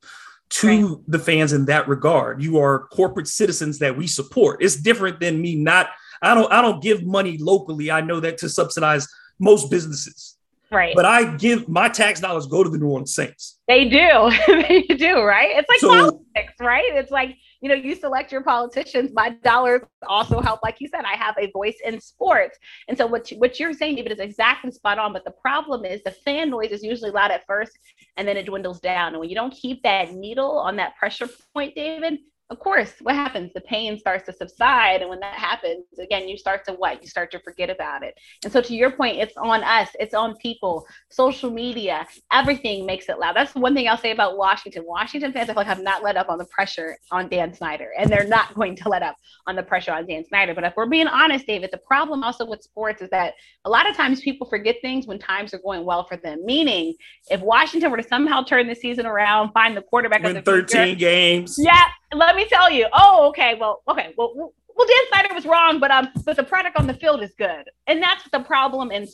to 0.50 0.88
right. 0.88 0.98
the 1.08 1.20
fans 1.20 1.52
in 1.52 1.66
that 1.66 1.90
regard. 1.90 2.42
You 2.42 2.60
are 2.60 2.88
corporate 2.88 3.28
citizens 3.28 3.80
that 3.80 3.98
we 3.98 4.08
support. 4.08 4.64
It's 4.64 4.78
different 4.78 5.20
than 5.20 5.42
me 5.42 5.56
not 5.56 5.90
I 6.22 6.34
don't 6.34 6.52
I 6.52 6.62
don't 6.62 6.82
give 6.82 7.04
money 7.04 7.38
locally. 7.38 7.92
I 7.92 8.00
know 8.00 8.22
that 8.22 8.38
to 8.40 8.50
subsidize 8.50 9.08
most 9.40 9.70
businesses. 9.70 10.38
Right. 10.72 10.96
But 10.96 11.06
I 11.06 11.36
give 11.36 11.68
my 11.68 11.90
tax 11.90 12.22
dollars 12.22 12.48
go 12.48 12.64
to 12.64 12.70
the 12.70 12.78
New 12.78 12.88
Orleans 12.88 13.14
Saints. 13.14 13.53
They 13.68 13.88
do. 13.88 14.32
they 14.48 14.82
do, 14.82 15.22
right? 15.22 15.52
It's 15.52 15.70
like 15.70 15.80
so, 15.80 15.88
politics, 15.90 16.54
right? 16.60 16.94
It's 16.94 17.12
like, 17.12 17.38
you 17.62 17.70
know, 17.70 17.76
you 17.76 17.96
select 17.96 18.32
your 18.32 18.44
politicians. 18.44 19.12
My 19.14 19.30
dollars 19.30 19.82
also 20.06 20.42
help. 20.42 20.60
Like 20.64 20.82
you 20.82 20.90
said, 20.90 21.06
I 21.06 21.16
have 21.16 21.36
a 21.40 21.50
voice 21.52 21.78
in 21.86 22.02
sports. 22.02 22.58
And 22.90 22.98
so 22.98 23.08
what, 23.08 23.32
you, 23.32 23.40
what 23.40 23.60
you're 23.60 23.74
saying, 23.74 23.96
David, 23.96 24.12
is 24.12 24.20
exactly 24.20 24.72
spot 24.72 25.00
on. 25.00 25.14
But 25.14 25.24
the 25.24 25.32
problem 25.32 25.86
is 25.86 26.04
the 26.04 26.12
fan 26.12 26.50
noise 26.50 26.72
is 26.72 26.84
usually 26.84 27.12
loud 27.12 27.32
at 27.32 27.46
first 27.48 27.72
and 28.18 28.28
then 28.28 28.36
it 28.36 28.48
dwindles 28.48 28.82
down. 28.82 29.14
And 29.14 29.20
when 29.20 29.30
you 29.30 29.36
don't 29.36 29.54
keep 29.54 29.82
that 29.84 30.14
needle 30.14 30.58
on 30.58 30.76
that 30.76 30.98
pressure 30.98 31.30
point, 31.54 31.74
David, 31.74 32.20
of 32.54 32.60
course, 32.60 32.94
what 33.02 33.16
happens? 33.16 33.52
The 33.54 33.62
pain 33.62 33.98
starts 33.98 34.28
to 34.28 34.34
subside. 34.34 35.02
And 35.02 35.10
when 35.10 35.20
that 35.22 35.34
happens, 35.34 35.86
again, 36.00 36.28
you 36.28 36.38
start 36.38 36.64
to 36.66 36.74
what? 36.74 37.02
You 37.02 37.10
start 37.10 37.32
to 37.32 37.40
forget 37.40 37.72
about 37.72 38.04
it. 38.04 38.14
And 38.44 38.54
so, 38.54 38.62
to 38.62 38.76
your 38.76 38.92
point, 38.92 39.18
it's 39.18 39.36
on 39.38 39.64
us, 39.64 39.90
it's 40.00 40.14
on 40.14 40.36
people, 40.36 40.86
social 41.10 41.50
media, 41.50 42.06
everything 42.32 42.86
makes 42.86 43.10
it 43.10 43.18
loud. 43.18 43.36
That's 43.36 43.56
one 43.56 43.74
thing 43.74 43.88
I'll 43.90 43.98
say 43.98 44.12
about 44.12 44.38
Washington. 44.38 44.84
Washington 44.86 45.34
fans, 45.34 45.50
I 45.50 45.54
feel 45.54 45.62
like, 45.62 45.68
have 45.68 45.82
not 45.82 46.04
let 46.04 46.16
up 46.16 46.30
on 46.30 46.38
the 46.38 46.46
pressure 46.46 46.96
on 47.10 47.28
Dan 47.28 47.56
Snyder, 47.56 47.90
and 47.98 48.08
they're 48.08 48.28
not 48.28 48.54
going 48.56 48.76
to 48.76 48.88
let 48.88 49.02
up 49.02 49.16
on 49.48 49.56
the 49.56 49.64
pressure 49.64 49.92
on 49.92 50.06
Dan 50.06 50.24
Snyder. 50.24 50.54
But 50.54 50.64
if 50.64 50.74
we're 50.78 50.86
being 50.86 51.08
honest, 51.08 51.48
David, 51.48 51.72
the 51.72 51.80
problem 51.80 52.24
also 52.24 52.46
with 52.46 52.62
sports 52.62 53.02
is 53.02 53.10
that 53.10 53.34
a 53.66 53.70
lot 53.70 53.90
of 53.90 53.96
times 53.96 54.22
people 54.22 54.48
forget 54.48 54.76
things 54.84 55.08
when 55.08 55.18
times 55.18 55.56
are 55.56 55.60
going 55.60 55.86
well 55.86 56.06
for 56.06 56.18
them. 56.18 56.46
Meaning, 56.46 56.94
if 57.32 57.42
Washington 57.42 57.90
were 57.90 57.98
to 57.98 58.08
somehow 58.08 58.44
turn 58.44 58.68
the 58.68 58.76
season 58.76 59.08
around, 59.08 59.54
find 59.54 59.76
the 59.76 59.82
quarterback 59.82 60.22
Win 60.22 60.38
of 60.38 60.46
the 60.46 60.52
13 60.52 60.68
future, 60.68 61.00
games. 61.00 61.56
Yeah, 61.58 61.86
let 62.16 62.36
me 62.36 62.46
tell 62.46 62.70
you. 62.72 62.88
Oh, 62.94 63.28
okay. 63.30 63.56
Well, 63.60 63.84
okay. 63.88 64.14
Well, 64.18 64.34
well, 64.36 64.88
Dan 64.88 64.98
Snyder 65.10 65.34
was 65.34 65.46
wrong, 65.46 65.80
but 65.80 65.92
um, 65.92 66.10
but 66.26 66.36
the 66.36 66.44
product 66.44 66.78
on 66.78 66.88
the 66.88 66.94
field 66.94 67.22
is 67.22 67.34
good, 67.38 67.70
and 67.88 68.02
that's 68.02 68.28
the 68.32 68.40
problem 68.40 68.92
in 68.92 69.08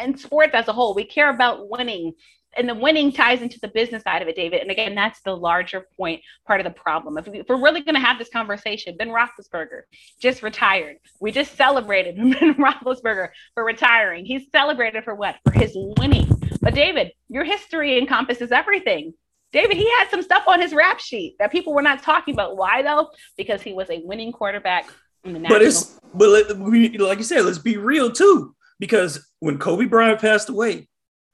in 0.00 0.16
sports 0.16 0.54
as 0.54 0.68
a 0.68 0.72
whole. 0.72 0.94
We 0.94 1.04
care 1.04 1.30
about 1.30 1.70
winning, 1.70 2.12
and 2.56 2.68
the 2.68 2.74
winning 2.74 3.12
ties 3.12 3.42
into 3.42 3.58
the 3.60 3.68
business 3.68 4.02
side 4.02 4.22
of 4.22 4.28
it, 4.28 4.36
David. 4.36 4.60
And 4.60 4.70
again, 4.70 4.94
that's 4.94 5.20
the 5.22 5.36
larger 5.36 5.86
point, 5.96 6.22
part 6.46 6.60
of 6.60 6.64
the 6.64 6.70
problem. 6.70 7.18
If, 7.18 7.28
we, 7.28 7.42
we're 7.48 7.62
really 7.62 7.82
going 7.82 7.94
to 7.94 8.00
have 8.00 8.18
this 8.18 8.30
conversation, 8.30 8.96
Ben 8.96 9.08
Roethlisberger 9.08 9.82
just 10.20 10.42
retired. 10.42 10.96
We 11.20 11.32
just 11.32 11.56
celebrated 11.56 12.16
Ben 12.16 12.54
Roethlisberger 12.54 13.28
for 13.54 13.64
retiring. 13.64 14.24
He's 14.24 14.50
celebrated 14.50 15.04
for 15.04 15.14
what? 15.14 15.36
For 15.44 15.52
his 15.52 15.76
winning. 15.98 16.28
But 16.60 16.74
David, 16.74 17.12
your 17.28 17.44
history 17.44 17.98
encompasses 17.98 18.52
everything. 18.52 19.14
David, 19.56 19.78
he 19.78 19.90
had 19.98 20.10
some 20.10 20.20
stuff 20.20 20.44
on 20.46 20.60
his 20.60 20.74
rap 20.74 21.00
sheet 21.00 21.36
that 21.38 21.50
people 21.50 21.72
were 21.72 21.80
not 21.80 22.02
talking 22.02 22.34
about. 22.34 22.58
Why 22.58 22.82
though? 22.82 23.08
Because 23.38 23.62
he 23.62 23.72
was 23.72 23.88
a 23.88 24.02
winning 24.04 24.30
quarterback 24.30 24.90
in 25.24 25.32
the 25.32 25.38
national. 25.38 25.58
But 25.58 25.66
it's 25.66 25.98
but 26.14 27.00
like 27.00 27.18
you 27.18 27.24
said, 27.24 27.42
let's 27.42 27.56
be 27.58 27.78
real 27.78 28.12
too. 28.12 28.54
Because 28.78 29.26
when 29.40 29.56
Kobe 29.58 29.86
Bryant 29.86 30.20
passed 30.20 30.50
away, 30.50 30.88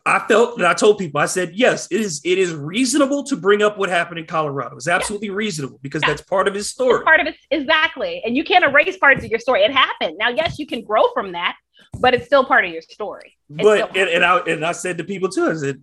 I 0.07 0.21
felt 0.21 0.59
that 0.59 0.71
I 0.71 0.75
told 0.75 0.99
people, 0.99 1.21
I 1.21 1.27
said, 1.27 1.51
yes, 1.55 1.89
it 1.91 2.01
is 2.01 2.21
it 2.25 2.39
is 2.39 2.55
reasonable 2.55 3.25
to 3.25 3.37
bring 3.37 3.61
up 3.61 3.77
what 3.77 3.89
happened 3.89 4.21
in 4.21 4.27
Colorado. 4.27 4.77
It's 4.77 4.87
absolutely 4.87 5.29
yeah. 5.29 5.35
reasonable 5.35 5.81
because 5.83 6.03
yeah. 6.03 6.11
that's 6.11 6.23
part 6.23 6.47
of 6.47 6.55
his 6.55 6.71
story. 6.71 6.99
It's 6.99 7.05
part 7.05 7.19
of 7.19 7.27
it, 7.27 7.35
exactly. 7.51 8.23
And 8.25 8.37
you 8.37 8.45
can't 8.45 8.65
erase 8.65 8.97
parts 8.99 9.25
of 9.25 9.31
your 9.31 9.41
story. 9.41 9.63
It 9.63 9.73
happened. 9.73 10.17
Now, 10.17 10.29
yes, 10.29 10.61
you 10.61 10.67
can 10.69 10.85
grow 10.85 11.09
from 11.13 11.33
that, 11.33 11.57
but 11.99 12.15
it's 12.15 12.27
still 12.27 12.45
part 12.45 12.65
of 12.65 12.71
your 12.71 12.83
story. 12.83 13.37
It's 13.51 13.65
but 13.65 13.97
and, 13.97 14.09
and 14.09 14.25
I 14.25 14.39
and 14.39 14.65
I 14.65 14.71
said 14.73 14.99
to 14.99 15.05
people 15.05 15.29
too, 15.29 15.51
I 15.51 15.55
said, 15.55 15.83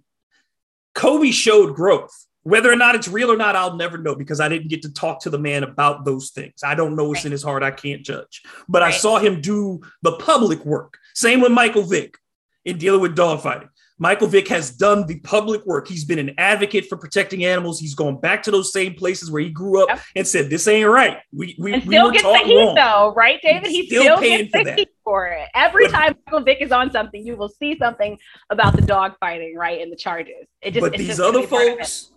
Kobe 0.96 1.32
showed 1.32 1.76
growth. 1.76 2.28
Whether 2.44 2.72
or 2.72 2.76
not 2.76 2.96
it's 2.96 3.08
real 3.08 3.32
or 3.32 3.38
not, 3.38 3.56
I'll 3.56 3.76
never 3.76 3.98
know 3.98 4.16
because 4.16 4.40
I 4.40 4.48
didn't 4.48 4.70
get 4.70 4.82
to 4.84 4.94
talk 4.94 5.22
to 5.22 5.30
the 5.30 5.38
man 5.38 5.64
about 5.64 6.06
those 6.06 6.30
things. 6.32 6.64
I 6.64 6.74
don't 6.74 6.96
know 6.96 7.08
what's 7.08 7.20
right. 7.20 7.26
in 7.26 7.32
his 7.34 7.44
heart. 7.44 7.64
I 7.64 7.72
can't 7.72 8.04
judge. 8.04 8.44
But 8.68 8.82
right. 8.82 8.94
I 8.94 8.98
saw 8.98 9.20
him 9.20 9.42
do 9.42 9.82
the 10.02 10.14
public 10.14 10.66
work. 10.66 10.98
Same 11.14 11.42
with 11.42 11.52
Michael 11.52 11.84
Vick 11.84 12.18
in 12.66 12.78
dealing 12.78 13.02
with 13.02 13.16
dogfighting. 13.16 13.70
Michael 14.02 14.28
Vick 14.28 14.48
has 14.48 14.72
done 14.72 15.06
the 15.06 15.20
public 15.20 15.66
work. 15.66 15.88
He's 15.88 16.06
been 16.06 16.20
an 16.20 16.34
advocate 16.38 16.86
for 16.88 16.96
protecting 16.96 17.44
animals. 17.44 17.82
He's 17.82 17.94
gone 17.94 18.18
back 18.20 18.42
to 18.44 18.52
those 18.52 18.72
same 18.72 18.94
places 18.94 19.30
where 19.30 19.42
he 19.42 19.50
grew 19.50 19.84
up 19.84 19.90
yep. 19.90 20.02
and 20.16 20.26
said, 20.26 20.50
"This 20.50 20.70
ain't 20.70 20.90
right." 20.90 21.18
We 21.34 21.58
we, 21.60 21.74
and 21.74 21.84
still 21.84 22.08
we 22.08 22.14
gets 22.14 22.24
the 22.24 22.38
heat 22.46 22.56
wrong. 22.56 22.76
though, 22.76 23.14
right, 23.16 23.42
David? 23.42 23.70
He's, 23.70 23.88
still, 23.88 24.04
still 24.04 24.18
paying 24.18 24.48
for 24.48 24.64
that. 24.64 24.88
for 25.04 25.28
it. 25.28 25.50
Every 25.54 25.90
time 25.90 26.16
Michael 26.26 26.46
Vick 26.46 26.62
is 26.62 26.72
on 26.72 26.92
something, 26.92 27.26
you 27.26 27.36
will 27.36 27.50
see 27.50 27.78
something 27.78 28.18
about 28.50 28.74
the 28.74 28.82
dog 28.82 29.16
fighting, 29.20 29.56
right, 29.58 29.82
and 29.82 29.92
the 29.92 29.98
charges. 29.98 30.48
It 30.62 30.72
just, 30.72 30.82
but 30.82 30.98
these 30.98 31.08
just 31.08 31.20
other 31.20 31.46
folks, 31.46 32.12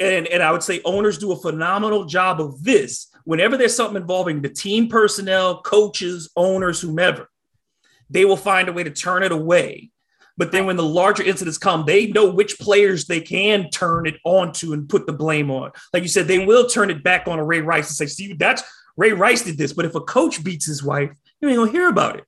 and 0.00 0.26
and 0.26 0.42
I 0.42 0.52
would 0.52 0.62
say 0.62 0.80
owners 0.84 1.18
do 1.18 1.32
a 1.32 1.36
phenomenal 1.36 2.04
job 2.04 2.40
of 2.40 2.62
this. 2.62 3.08
Whenever 3.24 3.56
there's 3.56 3.74
something 3.74 4.00
involving 4.00 4.40
the 4.40 4.48
team 4.48 4.88
personnel, 4.88 5.62
coaches, 5.62 6.30
owners, 6.36 6.80
whomever, 6.80 7.28
they 8.08 8.24
will 8.24 8.36
find 8.36 8.68
a 8.68 8.72
way 8.72 8.84
to 8.84 8.90
turn 8.90 9.22
it 9.22 9.32
away 9.32 9.90
but 10.36 10.52
then 10.52 10.66
when 10.66 10.76
the 10.76 10.84
larger 10.84 11.22
incidents 11.22 11.58
come, 11.58 11.84
they 11.86 12.08
know 12.08 12.30
which 12.30 12.58
players 12.58 13.06
they 13.06 13.20
can 13.20 13.70
turn 13.70 14.06
it 14.06 14.16
onto 14.24 14.72
and 14.72 14.88
put 14.88 15.06
the 15.06 15.12
blame 15.12 15.50
on. 15.50 15.72
Like 15.92 16.02
you 16.02 16.08
said, 16.08 16.28
they 16.28 16.44
will 16.44 16.66
turn 16.66 16.90
it 16.90 17.02
back 17.02 17.26
on 17.26 17.38
a 17.38 17.44
Ray 17.44 17.60
Rice 17.60 17.88
and 17.88 17.96
say, 17.96 18.06
"See, 18.06 18.34
that's 18.34 18.62
Ray 18.96 19.12
Rice 19.12 19.42
did 19.42 19.56
this." 19.56 19.72
But 19.72 19.86
if 19.86 19.94
a 19.94 20.00
coach 20.00 20.44
beats 20.44 20.66
his 20.66 20.82
wife, 20.82 21.10
you 21.40 21.48
ain't 21.48 21.58
gonna 21.58 21.70
hear 21.70 21.88
about 21.88 22.16
it. 22.16 22.24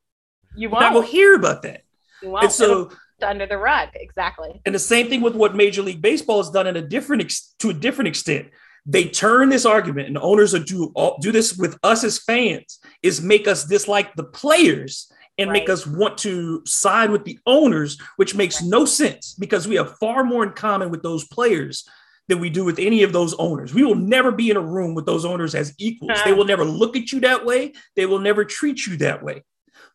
You 0.56 0.70
won't. 0.70 0.80
You're 0.80 0.90
not 0.90 0.94
gonna 0.94 1.06
hear 1.06 1.34
about 1.34 1.62
that. 1.62 1.82
You 2.22 2.30
won't. 2.30 2.44
And 2.44 2.52
so 2.52 2.90
under 3.22 3.46
the 3.46 3.58
rug, 3.58 3.90
exactly. 3.94 4.60
And 4.64 4.74
the 4.74 4.78
same 4.78 5.08
thing 5.08 5.20
with 5.20 5.34
what 5.34 5.54
Major 5.54 5.82
League 5.82 6.02
Baseball 6.02 6.38
has 6.38 6.50
done 6.50 6.66
in 6.66 6.76
a 6.76 6.82
different 6.82 7.22
ex- 7.22 7.54
to 7.58 7.70
a 7.70 7.74
different 7.74 8.08
extent. 8.08 8.48
they 8.86 9.04
turn 9.04 9.50
this 9.50 9.66
argument, 9.66 10.08
and 10.08 10.16
owners 10.18 10.54
are 10.54 10.64
do 10.64 10.92
do 11.20 11.30
this 11.30 11.56
with 11.56 11.78
us 11.82 12.04
as 12.04 12.18
fans, 12.18 12.78
is 13.02 13.20
make 13.20 13.46
us 13.46 13.64
dislike 13.64 14.14
the 14.14 14.24
players 14.24 15.12
and 15.36 15.50
right. 15.50 15.60
make 15.60 15.68
us 15.68 15.86
want 15.86 16.18
to 16.18 16.62
side 16.64 17.10
with 17.10 17.24
the 17.24 17.38
owners, 17.46 17.98
which 18.16 18.34
makes 18.34 18.60
right. 18.60 18.70
no 18.70 18.84
sense 18.84 19.34
because 19.34 19.68
we 19.68 19.76
have 19.76 19.98
far 19.98 20.24
more 20.24 20.42
in 20.42 20.52
common 20.52 20.90
with 20.90 21.02
those 21.02 21.26
players 21.28 21.86
than 22.28 22.40
we 22.40 22.50
do 22.50 22.64
with 22.64 22.78
any 22.78 23.02
of 23.02 23.12
those 23.12 23.34
owners. 23.34 23.72
We 23.72 23.84
will 23.84 23.94
never 23.94 24.32
be 24.32 24.50
in 24.50 24.56
a 24.56 24.60
room 24.60 24.94
with 24.94 25.06
those 25.06 25.24
owners 25.24 25.54
as 25.54 25.74
equals. 25.78 26.12
They 26.24 26.30
uh-huh. 26.30 26.36
will 26.36 26.44
never 26.44 26.64
look 26.64 26.96
at 26.96 27.12
you 27.12 27.20
that 27.20 27.44
way. 27.44 27.72
They 27.96 28.06
will 28.06 28.18
never 28.18 28.44
treat 28.44 28.86
you 28.86 28.96
that 28.98 29.22
way. 29.22 29.44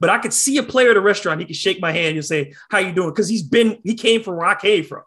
But 0.04 0.10
I 0.10 0.18
could 0.18 0.34
see 0.34 0.58
a 0.58 0.64
player 0.64 0.92
at 0.92 0.98
a 0.98 1.00
restaurant. 1.00 1.40
He 1.40 1.46
could 1.46 1.56
shake 1.56 1.80
my 1.80 1.94
hand 1.94 2.18
and 2.18 2.26
say, 2.26 2.54
"How 2.70 2.80
you 2.80 2.92
doing?" 2.92 3.12
Because 3.12 3.30
he's 3.30 3.42
been 3.42 3.80
he 3.86 3.96
came 3.96 4.22
from 4.22 4.36
where 4.36 4.48
I 4.48 4.56
came 4.56 4.84
from. 4.84 5.04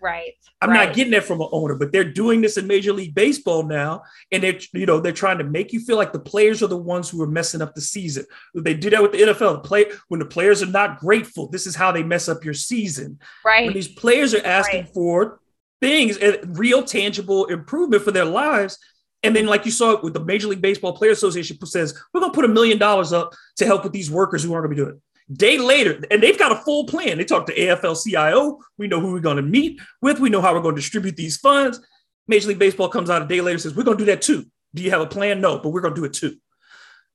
Right. 0.00 0.32
I'm 0.62 0.70
right. 0.70 0.86
not 0.86 0.96
getting 0.96 1.10
that 1.10 1.24
from 1.24 1.42
an 1.42 1.48
owner, 1.52 1.74
but 1.74 1.92
they're 1.92 2.10
doing 2.10 2.40
this 2.40 2.56
in 2.56 2.66
Major 2.66 2.94
League 2.94 3.14
Baseball 3.14 3.64
now, 3.64 4.02
and 4.32 4.42
they're 4.42 4.58
you 4.72 4.86
know 4.86 4.98
they're 4.98 5.12
trying 5.12 5.36
to 5.36 5.44
make 5.44 5.74
you 5.74 5.80
feel 5.80 5.98
like 5.98 6.14
the 6.14 6.18
players 6.18 6.62
are 6.62 6.68
the 6.68 6.74
ones 6.74 7.10
who 7.10 7.20
are 7.20 7.26
messing 7.26 7.60
up 7.60 7.74
the 7.74 7.82
season. 7.82 8.24
They 8.54 8.72
do 8.72 8.88
that 8.88 9.02
with 9.02 9.12
the 9.12 9.18
NFL. 9.18 9.62
The 9.62 9.68
play 9.68 9.84
when 10.08 10.20
the 10.20 10.24
players 10.24 10.62
are 10.62 10.66
not 10.66 11.00
grateful, 11.00 11.48
this 11.50 11.66
is 11.66 11.76
how 11.76 11.92
they 11.92 12.02
mess 12.02 12.26
up 12.26 12.46
your 12.46 12.54
season. 12.54 13.18
Right. 13.44 13.66
When 13.66 13.74
these 13.74 13.88
players 13.88 14.32
are 14.32 14.46
asking 14.46 14.84
right. 14.84 14.94
for 14.94 15.40
things, 15.82 16.16
eh, 16.16 16.38
real 16.46 16.82
tangible 16.82 17.44
improvement 17.44 18.02
for 18.02 18.10
their 18.10 18.24
lives, 18.24 18.78
and 19.24 19.34
then, 19.34 19.46
like 19.46 19.64
you 19.64 19.70
saw 19.70 19.98
with 20.02 20.12
the 20.12 20.22
Major 20.24 20.48
League 20.48 20.60
Baseball 20.60 20.92
Players 20.92 21.16
Association 21.16 21.58
says, 21.66 21.98
we're 22.12 22.20
going 22.20 22.30
to 22.30 22.34
put 22.36 22.44
a 22.44 22.48
million 22.48 22.76
dollars 22.78 23.12
up 23.12 23.34
to 23.56 23.64
help 23.64 23.82
with 23.82 23.92
these 23.92 24.10
workers 24.10 24.42
who 24.44 24.52
aren't 24.52 24.66
going 24.66 24.76
to 24.76 24.82
be 24.82 24.86
doing 24.86 24.96
it. 24.96 25.36
Day 25.36 25.56
later, 25.56 26.04
and 26.10 26.22
they've 26.22 26.38
got 26.38 26.52
a 26.52 26.56
full 26.56 26.84
plan. 26.84 27.16
They 27.16 27.24
talk 27.24 27.46
to 27.46 27.56
AFL 27.56 28.04
CIO. 28.04 28.58
We 28.76 28.86
know 28.86 29.00
who 29.00 29.12
we're 29.12 29.20
going 29.20 29.38
to 29.38 29.42
meet 29.42 29.80
with. 30.02 30.20
We 30.20 30.28
know 30.28 30.42
how 30.42 30.52
we're 30.52 30.60
going 30.60 30.74
to 30.74 30.80
distribute 30.80 31.16
these 31.16 31.38
funds. 31.38 31.80
Major 32.28 32.48
League 32.48 32.58
Baseball 32.58 32.90
comes 32.90 33.08
out 33.08 33.22
a 33.22 33.26
day 33.26 33.40
later 33.40 33.58
says, 33.58 33.74
we're 33.74 33.84
going 33.84 33.96
to 33.96 34.04
do 34.04 34.10
that 34.10 34.20
too. 34.20 34.44
Do 34.74 34.82
you 34.82 34.90
have 34.90 35.00
a 35.00 35.06
plan? 35.06 35.40
No, 35.40 35.58
but 35.58 35.70
we're 35.70 35.80
going 35.80 35.94
to 35.94 36.00
do 36.00 36.04
it 36.04 36.12
too. 36.12 36.36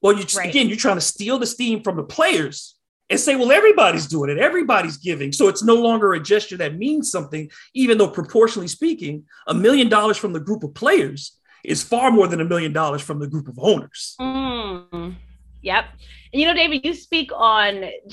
Well, 0.02 0.14
you 0.14 0.24
just, 0.24 0.38
right. 0.38 0.50
again, 0.50 0.68
you're 0.68 0.78
trying 0.78 0.98
to 0.98 1.02
steal 1.02 1.38
the 1.38 1.46
steam 1.46 1.84
from 1.84 1.98
the 1.98 2.04
players 2.04 2.76
and 3.12 3.20
say, 3.20 3.36
well, 3.36 3.52
everybody's 3.52 4.08
doing 4.08 4.32
it, 4.32 4.40
everybody's 4.40 4.98
giving. 4.98 5.32
So 5.32 5.48
it's 5.48 5.64
no 5.64 5.76
longer 5.76 6.14
a 6.14 6.20
gesture 6.20 6.58
that 6.58 6.78
means 6.78 7.12
something, 7.12 7.52
even 7.76 8.00
though 8.00 8.10
proportionally 8.10 8.68
speaking, 8.68 9.26
a 9.46 9.54
million 9.54 9.90
dollars 9.90 10.18
from 10.18 10.34
the 10.34 10.40
group 10.40 10.64
of 10.64 10.74
players 10.74 11.39
is 11.64 11.84
far 11.84 12.12
more 12.12 12.28
than 12.28 12.42
a 12.42 12.46
million 12.46 12.74
dollars 12.74 13.02
from 13.02 13.20
the 13.20 13.28
group 13.28 13.48
of 13.48 13.58
owners. 13.60 14.16
Mm. 14.20 15.16
Yep. 15.62 15.86
You 16.32 16.46
know, 16.46 16.54
David, 16.54 16.86
you 16.86 16.94
speak 16.94 17.32
on 17.34 17.82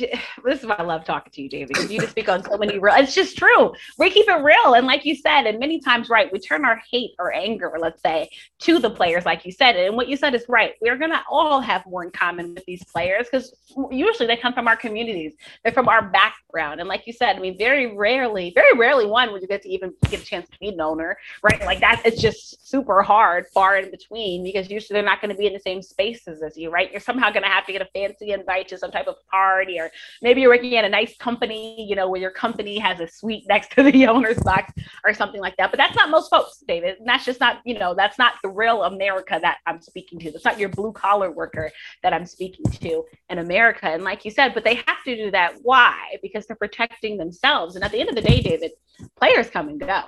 this 0.44 0.60
is 0.60 0.66
why 0.66 0.76
I 0.78 0.82
love 0.82 1.04
talking 1.04 1.30
to 1.32 1.42
you, 1.42 1.48
David, 1.48 1.90
you 1.90 2.00
just 2.00 2.12
speak 2.12 2.28
on 2.28 2.42
so 2.42 2.56
many 2.56 2.78
real. 2.78 2.94
It's 2.96 3.14
just 3.14 3.36
true. 3.36 3.72
We 3.98 4.10
keep 4.10 4.26
it 4.28 4.42
real, 4.42 4.74
and 4.74 4.86
like 4.86 5.04
you 5.04 5.14
said, 5.14 5.46
and 5.46 5.58
many 5.58 5.80
times, 5.80 6.08
right, 6.08 6.32
we 6.32 6.38
turn 6.38 6.64
our 6.64 6.80
hate 6.90 7.12
or 7.18 7.32
anger, 7.34 7.72
let's 7.78 8.00
say, 8.00 8.30
to 8.60 8.78
the 8.78 8.90
players, 8.90 9.26
like 9.26 9.44
you 9.44 9.52
said. 9.52 9.76
And 9.76 9.96
what 9.96 10.08
you 10.08 10.16
said 10.16 10.34
is 10.34 10.46
right. 10.48 10.72
We're 10.80 10.96
gonna 10.96 11.22
all 11.30 11.60
have 11.60 11.84
more 11.86 12.04
in 12.04 12.10
common 12.10 12.54
with 12.54 12.64
these 12.64 12.84
players 12.84 13.26
because 13.30 13.54
usually 13.90 14.26
they 14.26 14.36
come 14.36 14.54
from 14.54 14.66
our 14.66 14.76
communities, 14.76 15.34
they're 15.62 15.72
from 15.72 15.88
our 15.88 16.08
background, 16.08 16.80
and 16.80 16.88
like 16.88 17.06
you 17.06 17.12
said, 17.12 17.36
I 17.36 17.38
mean, 17.38 17.58
very 17.58 17.94
rarely, 17.94 18.52
very 18.54 18.72
rarely, 18.78 19.06
one 19.06 19.30
would 19.32 19.42
you 19.42 19.48
get 19.48 19.62
to 19.62 19.68
even 19.68 19.92
get 20.08 20.22
a 20.22 20.24
chance 20.24 20.48
to 20.48 20.56
meet 20.62 20.74
an 20.74 20.80
owner, 20.80 21.18
right? 21.42 21.60
Like 21.60 21.80
that 21.80 22.02
is 22.06 22.18
just 22.20 22.66
super 22.66 23.02
hard, 23.02 23.46
far 23.52 23.76
in 23.76 23.90
between, 23.90 24.42
because 24.42 24.70
usually 24.70 24.94
they're 24.94 25.04
not 25.04 25.20
going 25.20 25.30
to 25.30 25.36
be 25.36 25.46
in 25.46 25.52
the 25.52 25.60
same 25.60 25.82
spaces 25.82 26.42
as 26.42 26.56
you, 26.56 26.70
right? 26.70 26.90
You're 26.90 27.00
somehow 27.00 27.30
going 27.30 27.42
to 27.42 27.48
have 27.48 27.66
to 27.66 27.72
get 27.72 27.82
a 27.82 27.86
fan 27.86 28.05
fancy 28.07 28.32
invite 28.32 28.68
to 28.68 28.78
some 28.78 28.90
type 28.90 29.07
of 29.07 29.16
party, 29.30 29.78
or 29.78 29.90
maybe 30.22 30.40
you're 30.40 30.50
working 30.50 30.76
at 30.76 30.84
a 30.84 30.88
nice 30.88 31.16
company, 31.16 31.86
you 31.88 31.96
know, 31.96 32.09
where 32.09 32.20
your 32.20 32.30
company 32.30 32.78
has 32.78 33.00
a 33.00 33.09
suite 33.09 33.44
next 33.48 33.72
to 33.72 33.82
the 33.82 34.07
owner's 34.07 34.38
box 34.38 34.72
or 35.04 35.14
something 35.14 35.40
like 35.40 35.57
that. 35.57 35.70
But 35.70 35.78
that's 35.78 35.96
not 35.96 36.11
most 36.11 36.30
folks, 36.30 36.62
David. 36.66 36.98
And 36.98 37.09
that's 37.09 37.24
just 37.24 37.40
not, 37.40 37.61
you 37.64 37.78
know, 37.78 37.94
that's 37.94 38.18
not 38.18 38.34
the 38.42 38.50
real 38.50 38.84
America 38.84 39.38
that 39.40 39.59
I'm 39.66 39.80
speaking 39.80 40.18
to. 40.20 40.30
That's 40.30 40.44
not 40.44 40.59
your 40.59 40.68
blue 40.68 40.92
collar 40.92 41.30
worker 41.30 41.70
that 42.02 42.12
I'm 42.12 42.26
speaking 42.26 42.70
to 42.70 43.04
in 43.30 43.38
America. 43.38 43.86
And 43.86 44.04
like 44.04 44.24
you 44.24 44.30
said, 44.30 44.54
but 44.54 44.64
they 44.64 44.74
have 44.74 45.02
to 45.04 45.16
do 45.16 45.30
that. 45.30 45.54
Why? 45.62 46.16
Because 46.22 46.46
they're 46.46 46.57
protecting 46.57 47.16
themselves. 47.16 47.74
And 47.74 47.84
at 47.84 47.92
the 47.92 48.00
end 48.00 48.09
of 48.09 48.14
the 48.14 48.22
day, 48.22 48.40
David, 48.40 48.72
players 49.18 49.50
come 49.50 49.68
and 49.68 49.80
go 49.80 50.02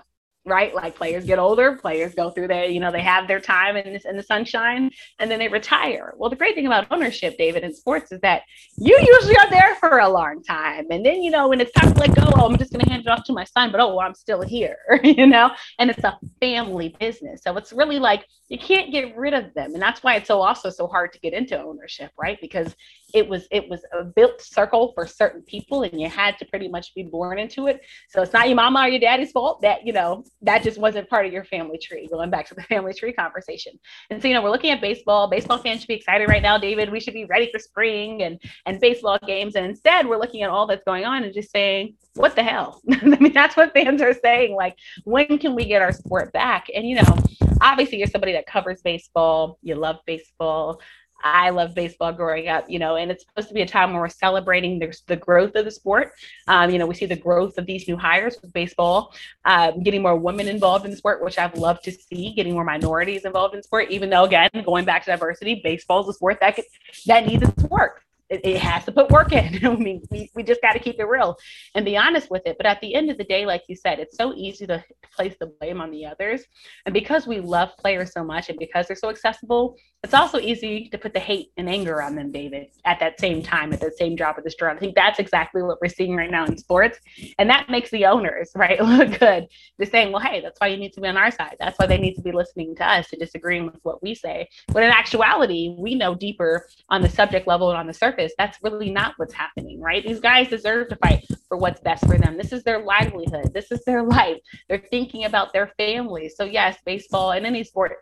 right? 0.45 0.75
Like 0.75 0.97
players 0.97 1.25
get 1.25 1.39
older, 1.39 1.77
players 1.77 2.15
go 2.15 2.31
through 2.31 2.49
their, 2.49 2.65
you 2.65 2.81
know, 2.81 2.91
they 2.91 3.03
have 3.03 3.29
their 3.29 3.41
time 3.41 3.77
in, 3.77 4.01
in 4.05 4.17
the 4.17 4.23
sunshine 4.23 4.91
and 5.19 5.31
then 5.31 5.39
they 5.39 5.49
retire. 5.49 6.15
Well, 6.17 6.31
the 6.31 6.37
great 6.37 6.55
thing 6.55 6.67
about 6.67 6.87
ownership, 6.91 7.37
David, 7.37 7.65
in 7.65 7.75
sports 7.75 8.13
is 8.13 8.21
that 8.21 8.43
you 8.77 8.99
usually 8.99 9.37
are 9.37 9.51
there 9.51 9.75
for 9.77 9.99
a 9.99 10.09
long 10.09 10.43
time. 10.43 10.87
And 10.91 11.05
then, 11.05 11.23
you 11.23 11.31
know, 11.31 11.49
when 11.49 11.61
it's 11.61 11.73
time 11.73 11.93
to 11.93 12.01
let 12.01 12.15
go, 12.15 12.23
oh, 12.37 12.47
I'm 12.47 12.57
just 12.57 12.73
going 12.73 12.85
to 12.85 12.91
hand 12.91 13.03
it 13.07 13.09
off 13.09 13.25
to 13.25 13.33
my 13.33 13.45
son, 13.45 13.71
but 13.71 13.81
oh, 13.81 13.89
well, 13.89 14.01
I'm 14.01 14.15
still 14.15 14.43
here, 14.43 14.79
you 15.03 15.27
know, 15.27 15.51
and 15.79 15.91
it's 15.91 16.05
a 16.05 16.19
family 16.41 16.97
business. 16.99 17.43
So 17.43 17.57
it's 17.57 17.73
really 17.73 17.99
like 17.99 18.27
you 18.49 18.59
can't 18.59 18.91
get 18.91 19.17
rid 19.17 19.35
of 19.35 19.53
them. 19.55 19.75
And 19.75 19.83
that's 19.83 20.03
why 20.03 20.15
it's 20.17 20.29
so 20.29 20.41
also 20.41 20.71
so 20.71 20.87
hard 20.87 21.13
to 21.13 21.21
get 21.21 21.35
into 21.35 21.61
ownership, 21.61 22.11
right? 22.19 22.39
Because 22.41 22.75
it 23.15 23.27
was 23.27 23.47
it 23.51 23.69
was 23.69 23.81
a 23.99 24.05
built 24.05 24.41
circle 24.41 24.93
for 24.95 25.07
certain 25.07 25.43
people 25.43 25.83
and 25.83 25.99
you 25.99 26.09
had 26.09 26.39
to 26.39 26.45
pretty 26.45 26.69
much 26.69 26.95
be 26.95 27.03
born 27.03 27.39
into 27.39 27.67
it. 27.67 27.81
So 28.09 28.21
it's 28.21 28.33
not 28.33 28.49
your 28.49 28.57
mama 28.57 28.81
or 28.81 28.89
your 28.89 29.01
daddy's 29.01 29.33
fault 29.33 29.63
that 29.63 29.87
you 29.87 29.93
know 29.93 30.25
that 30.43 30.63
just 30.63 30.79
wasn't 30.79 31.09
part 31.09 31.25
of 31.27 31.33
your 31.33 31.45
family 31.45 31.79
tree 31.79 32.09
going 32.11 32.31
back 32.31 32.47
to 32.49 32.55
the 32.55 32.63
family 32.75 32.93
tree 32.93 33.13
conversation. 33.13 33.79
And 34.11 34.21
so 34.21 34.29
you 34.29 34.35
know 34.35 34.43
we're 34.43 34.51
looking 34.51 34.71
at 34.71 34.81
baseball. 34.81 35.29
Baseball 35.29 35.59
fans 35.59 35.81
should 35.81 35.89
be 35.89 35.95
excited 35.95 36.29
right 36.29 36.43
now 36.43 36.59
david. 36.59 36.91
We 36.91 37.01
should 37.01 37.15
be 37.15 37.25
ready 37.25 37.51
for 37.51 37.59
spring 37.59 38.23
and 38.23 38.41
and 38.67 38.81
baseball 38.81 39.19
games. 39.27 39.57
And 39.57 39.65
instead 39.65 40.07
we're 40.07 40.19
looking 40.19 40.43
at 40.43 40.51
all 40.51 40.67
that's 40.67 40.85
going 40.85 41.05
on 41.05 41.25
and 41.25 41.33
just 41.33 41.51
saying 41.51 41.95
what 42.15 42.35
the 42.35 42.43
hell? 42.43 42.83
I 42.91 43.05
mean 43.05 43.33
that's 43.33 43.57
what 43.57 43.73
fans 43.73 44.03
are 44.03 44.15
saying 44.15 44.55
like 44.55 44.77
when 45.05 45.39
can 45.39 45.55
we 45.55 45.65
get 45.65 45.83
our 45.83 45.93
sport 45.93 46.33
back? 46.33 46.67
And 46.75 46.87
you 46.87 46.97
know 46.97 47.19
obviously 47.61 47.99
you're 47.99 48.07
somebody 48.07 48.33
that 48.33 48.47
covers 48.47 48.83
baseball. 48.83 49.59
You 49.63 49.77
love 49.77 49.97
baseball 50.07 50.81
I 51.23 51.51
love 51.51 51.75
baseball 51.75 52.13
growing 52.13 52.49
up, 52.49 52.69
you 52.69 52.79
know, 52.79 52.97
and 52.97 53.11
it's 53.11 53.25
supposed 53.25 53.49
to 53.49 53.55
be 53.55 53.63
a 53.63 53.67
time 53.67 53.93
where 53.93 54.03
we're 54.03 54.09
celebrating 54.09 54.79
the, 54.79 54.97
the 55.07 55.17
growth 55.17 55.55
of 55.57 55.65
the 55.65 55.71
sport. 55.71 56.13
Um, 56.47 56.71
you 56.71 56.79
know, 56.79 56.87
we 56.87 56.95
see 56.95 57.07
the 57.07 57.17
growth 57.17 57.59
of 57.59 57.67
these 57.67 57.89
new 57.89 57.97
hires 57.97 58.37
with 58.41 58.53
baseball, 58.53 59.15
um, 59.45 59.83
getting 59.83 60.03
more 60.03 60.17
women 60.17 60.49
involved 60.49 60.85
in 60.85 60.91
the 60.91 60.97
sport, 60.97 61.23
which 61.23 61.39
I've 61.39 61.57
loved 61.57 61.85
to 61.85 61.93
see, 61.93 62.33
getting 62.35 62.55
more 62.55 62.65
minorities 62.65 63.25
involved 63.25 63.55
in 63.55 63.63
sport, 63.63 63.91
even 63.91 64.11
though, 64.11 64.25
again, 64.25 64.51
going 64.65 64.85
back 64.85 65.05
to 65.05 65.11
diversity, 65.11 65.61
baseball 65.65 66.03
is 66.03 66.09
a 66.09 66.13
sport 66.13 66.39
that, 66.41 66.55
could, 66.57 66.65
that 67.07 67.27
needs 67.27 67.43
its 67.43 67.63
work 67.65 68.05
it, 68.31 68.41
it, 68.45 68.57
has 68.59 68.85
to 68.85 68.93
put 68.93 69.11
work 69.11 69.33
in. 69.33 69.59
I 69.67 69.75
mean, 69.75 70.03
we, 70.11 70.31
we 70.35 70.43
just 70.43 70.61
got 70.63 70.73
to 70.73 70.79
keep 70.79 70.99
it 70.99 71.05
real 71.05 71.39
and 71.75 71.85
be 71.85 71.97
honest 71.97 72.31
with 72.31 72.43
it. 72.47 72.57
But 72.57 72.67
at 72.67 72.81
the 72.81 72.95
end 72.95 73.11
of 73.11 73.19
the 73.19 73.25
day, 73.25 73.47
like 73.47 73.63
you 73.69 73.77
said, 73.77 73.99
it's 73.99 74.17
so 74.17 74.35
easy 74.35 74.67
to 74.67 74.85
place 75.15 75.35
the 75.41 75.47
blame 75.47 75.81
on 75.81 75.91
the 75.91 76.07
others. 76.07 76.43
And 76.87 76.93
because 76.93 77.27
we 77.27 77.41
love 77.41 77.71
players 77.79 78.13
so 78.13 78.25
much 78.25 78.49
and 78.49 78.59
because 78.59 78.87
they're 78.87 78.97
so 78.97 79.11
accessible, 79.11 79.77
it's 80.05 80.15
also 80.15 80.39
easy 80.39 80.89
to 80.91 80.99
put 80.99 81.13
the 81.13 81.19
hate 81.19 81.51
and 81.57 81.69
anger 81.69 82.01
on 82.01 82.15
them, 82.15 82.31
David, 82.31 82.69
at 82.85 83.01
that 83.01 83.19
same 83.19 83.43
time, 83.43 83.73
at 83.73 83.81
that 83.81 83.99
same 83.99 84.15
drop 84.15 84.39
of 84.39 84.45
the 84.45 84.51
straw. 84.51 84.73
I 84.73 84.79
think 84.79 84.95
that's 84.95 85.19
exactly 85.19 85.61
what 85.61 85.79
we're 85.83 85.89
seeing 85.89 86.15
right 86.15 86.31
now 86.31 86.47
in 86.47 86.57
sports. 86.57 87.01
And 87.37 87.51
that 87.51 87.69
makes 87.69 87.91
the 87.91 88.07
owners, 88.07 88.53
right, 88.55 88.81
look 88.85 89.19
good. 89.19 89.49
They're 89.77 89.91
saying, 89.91 90.13
well, 90.13 90.23
hey, 90.23 90.41
that's 90.41 90.61
why 90.61 90.69
you 90.69 90.77
need 90.77 90.93
to 90.93 91.01
be 91.01 91.09
on 91.09 91.17
our 91.17 91.33
side. 91.33 91.57
That's 91.59 91.77
why 91.81 91.87
they 91.87 91.99
need 91.99 92.15
to 92.15 92.23
be 92.23 92.31
listening 92.31 92.77
to 92.77 92.89
us 92.89 93.09
to 93.09 93.17
disagreeing 93.17 93.67
with 93.67 93.81
what 93.83 94.01
we 94.01 94.15
say. 94.15 94.49
But 94.69 94.85
in 94.85 94.91
actuality, 94.91 95.75
we 95.77 95.97
know 95.97 96.15
deeper 96.15 96.69
on 96.91 97.03
the 97.03 97.09
subject 97.09 97.49
level 97.49 97.71
and 97.71 97.79
on 97.79 97.89
the 97.89 97.95
surface, 97.95 98.33
that's 98.39 98.59
really 98.63 98.91
not 98.91 99.15
what's 99.17 99.35
happening, 99.35 99.81
right? 99.81 100.07
These 100.07 100.21
guys 100.21 100.49
deserve 100.49 100.91
to 100.91 100.97
fight 100.97 101.27
for 101.49 101.57
what's 101.57 101.81
best 101.81 102.07
for 102.07 102.17
them. 102.17 102.37
This 102.37 102.53
is 102.53 102.63
their 102.63 102.85
livelihood. 102.85 103.53
This 103.53 103.73
is 103.73 103.83
their 103.85 104.03
life. 104.05 104.39
They're 104.69 104.79
thinking 104.79 105.25
about 105.25 105.53
their 105.53 105.73
families. 105.77 106.37
So 106.37 106.45
yes, 106.45 106.79
baseball 106.87 107.33
and 107.33 107.45
any 107.45 107.65
sport 107.65 107.97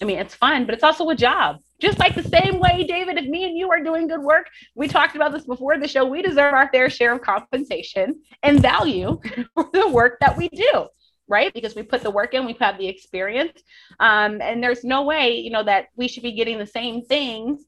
I 0.00 0.04
mean, 0.04 0.18
it's 0.18 0.34
fun, 0.34 0.66
but 0.66 0.74
it's 0.74 0.82
also 0.82 1.08
a 1.10 1.14
job. 1.14 1.41
Just 1.82 1.98
like 1.98 2.14
the 2.14 2.22
same 2.22 2.60
way, 2.60 2.84
David, 2.84 3.18
if 3.18 3.26
me 3.26 3.42
and 3.42 3.58
you 3.58 3.68
are 3.72 3.82
doing 3.82 4.06
good 4.06 4.22
work, 4.22 4.46
we 4.76 4.86
talked 4.86 5.16
about 5.16 5.32
this 5.32 5.44
before 5.44 5.78
the 5.78 5.88
show, 5.88 6.04
we 6.04 6.22
deserve 6.22 6.54
our 6.54 6.70
fair 6.70 6.88
share 6.88 7.12
of 7.12 7.22
compensation 7.22 8.22
and 8.44 8.62
value 8.62 9.20
for 9.54 9.68
the 9.72 9.88
work 9.88 10.18
that 10.20 10.36
we 10.36 10.48
do 10.48 10.86
right? 11.28 11.54
Because 11.54 11.74
we 11.74 11.82
put 11.82 12.02
the 12.02 12.10
work 12.10 12.34
in, 12.34 12.44
we've 12.44 12.58
had 12.58 12.76
the 12.76 12.86
experience. 12.86 13.62
Um, 14.00 14.42
and 14.42 14.62
there's 14.62 14.84
no 14.84 15.04
way, 15.04 15.36
you 15.36 15.50
know, 15.50 15.62
that 15.64 15.86
we 15.96 16.06
should 16.06 16.22
be 16.22 16.32
getting 16.32 16.58
the 16.58 16.66
same 16.66 17.02
things 17.02 17.64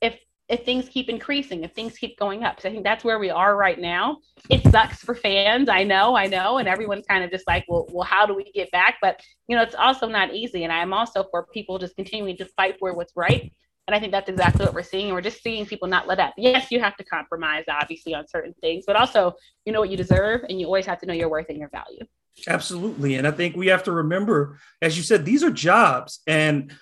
if 0.00 0.16
if 0.50 0.64
things 0.64 0.88
keep 0.88 1.08
increasing, 1.08 1.62
if 1.62 1.72
things 1.72 1.96
keep 1.96 2.18
going 2.18 2.42
up. 2.42 2.60
So 2.60 2.68
I 2.68 2.72
think 2.72 2.82
that's 2.82 3.04
where 3.04 3.20
we 3.20 3.30
are 3.30 3.56
right 3.56 3.78
now. 3.78 4.18
It 4.50 4.62
sucks 4.70 4.98
for 4.98 5.14
fans. 5.14 5.68
I 5.68 5.84
know, 5.84 6.16
I 6.16 6.26
know. 6.26 6.58
And 6.58 6.68
everyone's 6.68 7.06
kind 7.06 7.22
of 7.22 7.30
just 7.30 7.46
like, 7.46 7.64
well, 7.68 7.86
well, 7.92 8.04
how 8.04 8.26
do 8.26 8.34
we 8.34 8.50
get 8.50 8.70
back? 8.72 8.96
But 9.00 9.20
you 9.46 9.56
know, 9.56 9.62
it's 9.62 9.76
also 9.76 10.08
not 10.08 10.34
easy. 10.34 10.64
And 10.64 10.72
I'm 10.72 10.92
also 10.92 11.24
for 11.30 11.46
people 11.46 11.78
just 11.78 11.94
continuing 11.94 12.36
to 12.38 12.44
fight 12.56 12.76
for 12.80 12.92
what's 12.92 13.12
right. 13.14 13.52
And 13.86 13.94
I 13.94 14.00
think 14.00 14.10
that's 14.12 14.28
exactly 14.28 14.64
what 14.66 14.74
we're 14.74 14.82
seeing. 14.82 15.12
We're 15.12 15.20
just 15.20 15.42
seeing 15.42 15.66
people 15.66 15.88
not 15.88 16.08
let 16.08 16.18
up. 16.18 16.34
Yes, 16.36 16.70
you 16.70 16.80
have 16.80 16.96
to 16.96 17.04
compromise, 17.04 17.64
obviously, 17.68 18.14
on 18.14 18.26
certain 18.26 18.54
things, 18.60 18.84
but 18.86 18.96
also 18.96 19.34
you 19.64 19.72
know 19.72 19.80
what 19.80 19.90
you 19.90 19.96
deserve 19.96 20.42
and 20.48 20.60
you 20.60 20.66
always 20.66 20.86
have 20.86 20.98
to 21.00 21.06
know 21.06 21.14
your 21.14 21.28
worth 21.28 21.48
and 21.48 21.58
your 21.58 21.70
value. 21.70 22.04
Absolutely. 22.48 23.14
And 23.14 23.26
I 23.26 23.30
think 23.30 23.54
we 23.54 23.68
have 23.68 23.84
to 23.84 23.92
remember, 23.92 24.58
as 24.82 24.96
you 24.96 25.04
said, 25.04 25.24
these 25.24 25.44
are 25.44 25.50
jobs 25.50 26.20
and 26.26 26.74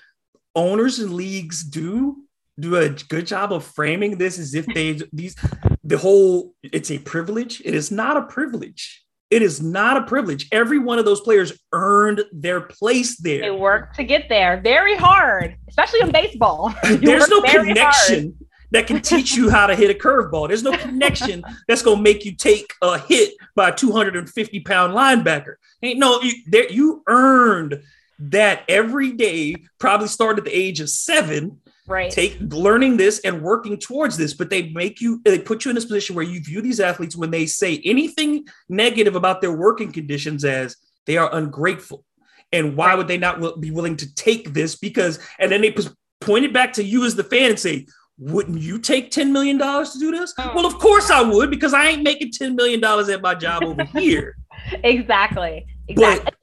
owners 0.54 0.98
and 0.98 1.12
leagues 1.12 1.62
do 1.64 2.27
do 2.58 2.76
a 2.76 2.88
good 2.88 3.26
job 3.26 3.52
of 3.52 3.64
framing 3.64 4.18
this 4.18 4.38
as 4.38 4.54
if 4.54 4.66
they 4.66 5.00
these 5.12 5.36
the 5.84 5.98
whole 5.98 6.54
it's 6.62 6.90
a 6.90 6.98
privilege. 6.98 7.62
It 7.64 7.74
is 7.74 7.90
not 7.90 8.16
a 8.16 8.22
privilege. 8.22 9.04
It 9.30 9.42
is 9.42 9.60
not 9.60 9.98
a 9.98 10.02
privilege. 10.04 10.48
Every 10.52 10.78
one 10.78 10.98
of 10.98 11.04
those 11.04 11.20
players 11.20 11.52
earned 11.72 12.24
their 12.32 12.62
place 12.62 13.18
there. 13.18 13.42
They 13.42 13.50
worked 13.50 13.96
to 13.96 14.04
get 14.04 14.28
there 14.28 14.58
very 14.60 14.96
hard, 14.96 15.56
especially 15.68 16.00
in 16.00 16.10
baseball. 16.10 16.74
There's 16.82 17.28
no 17.28 17.42
connection 17.42 18.20
hard. 18.20 18.34
that 18.70 18.86
can 18.86 19.02
teach 19.02 19.36
you 19.36 19.50
how 19.50 19.66
to 19.66 19.76
hit 19.76 19.90
a 19.90 19.98
curveball. 19.98 20.48
There's 20.48 20.62
no 20.62 20.72
connection 20.72 21.44
that's 21.68 21.82
going 21.82 21.98
to 21.98 22.02
make 22.02 22.24
you 22.24 22.36
take 22.36 22.72
a 22.80 22.98
hit 22.98 23.34
by 23.54 23.68
a 23.68 23.74
250 23.74 24.60
pound 24.60 24.94
linebacker. 24.94 25.56
Ain't 25.82 25.98
no, 25.98 26.22
you, 26.22 26.32
there, 26.46 26.72
you 26.72 27.02
earned 27.06 27.82
that 28.20 28.62
every 28.66 29.12
day, 29.12 29.56
probably 29.78 30.08
started 30.08 30.38
at 30.38 30.44
the 30.46 30.58
age 30.58 30.80
of 30.80 30.88
seven 30.88 31.60
right 31.88 32.10
take 32.10 32.36
learning 32.40 32.96
this 32.96 33.20
and 33.20 33.42
working 33.42 33.76
towards 33.78 34.16
this 34.16 34.34
but 34.34 34.50
they 34.50 34.68
make 34.70 35.00
you 35.00 35.20
they 35.24 35.38
put 35.38 35.64
you 35.64 35.70
in 35.70 35.74
this 35.74 35.84
position 35.84 36.14
where 36.14 36.24
you 36.24 36.40
view 36.40 36.60
these 36.60 36.80
athletes 36.80 37.16
when 37.16 37.30
they 37.30 37.46
say 37.46 37.80
anything 37.84 38.46
negative 38.68 39.16
about 39.16 39.40
their 39.40 39.52
working 39.52 39.90
conditions 39.90 40.44
as 40.44 40.76
they 41.06 41.16
are 41.16 41.34
ungrateful 41.34 42.04
and 42.52 42.76
why 42.76 42.94
would 42.94 43.08
they 43.08 43.18
not 43.18 43.60
be 43.60 43.70
willing 43.70 43.96
to 43.96 44.14
take 44.14 44.52
this 44.52 44.76
because 44.76 45.18
and 45.38 45.50
then 45.50 45.60
they 45.60 45.74
point 46.20 46.44
it 46.44 46.52
back 46.52 46.72
to 46.72 46.84
you 46.84 47.04
as 47.04 47.14
the 47.16 47.24
fan 47.24 47.50
and 47.50 47.58
say 47.58 47.86
wouldn't 48.18 48.60
you 48.60 48.78
take 48.80 49.12
$10 49.12 49.30
million 49.30 49.58
to 49.58 49.98
do 49.98 50.10
this? 50.10 50.34
Oh. 50.38 50.52
Well, 50.54 50.66
of 50.66 50.78
course 50.78 51.08
I 51.08 51.22
would 51.22 51.50
because 51.50 51.72
I 51.72 51.86
ain't 51.86 52.02
making 52.02 52.32
$10 52.32 52.56
million 52.56 52.82
at 52.84 53.22
my 53.22 53.34
job 53.34 53.62
over 53.62 53.84
here. 53.98 54.36
exactly. 54.82 55.66
Exactly. 55.86 56.24
But, 56.24 56.34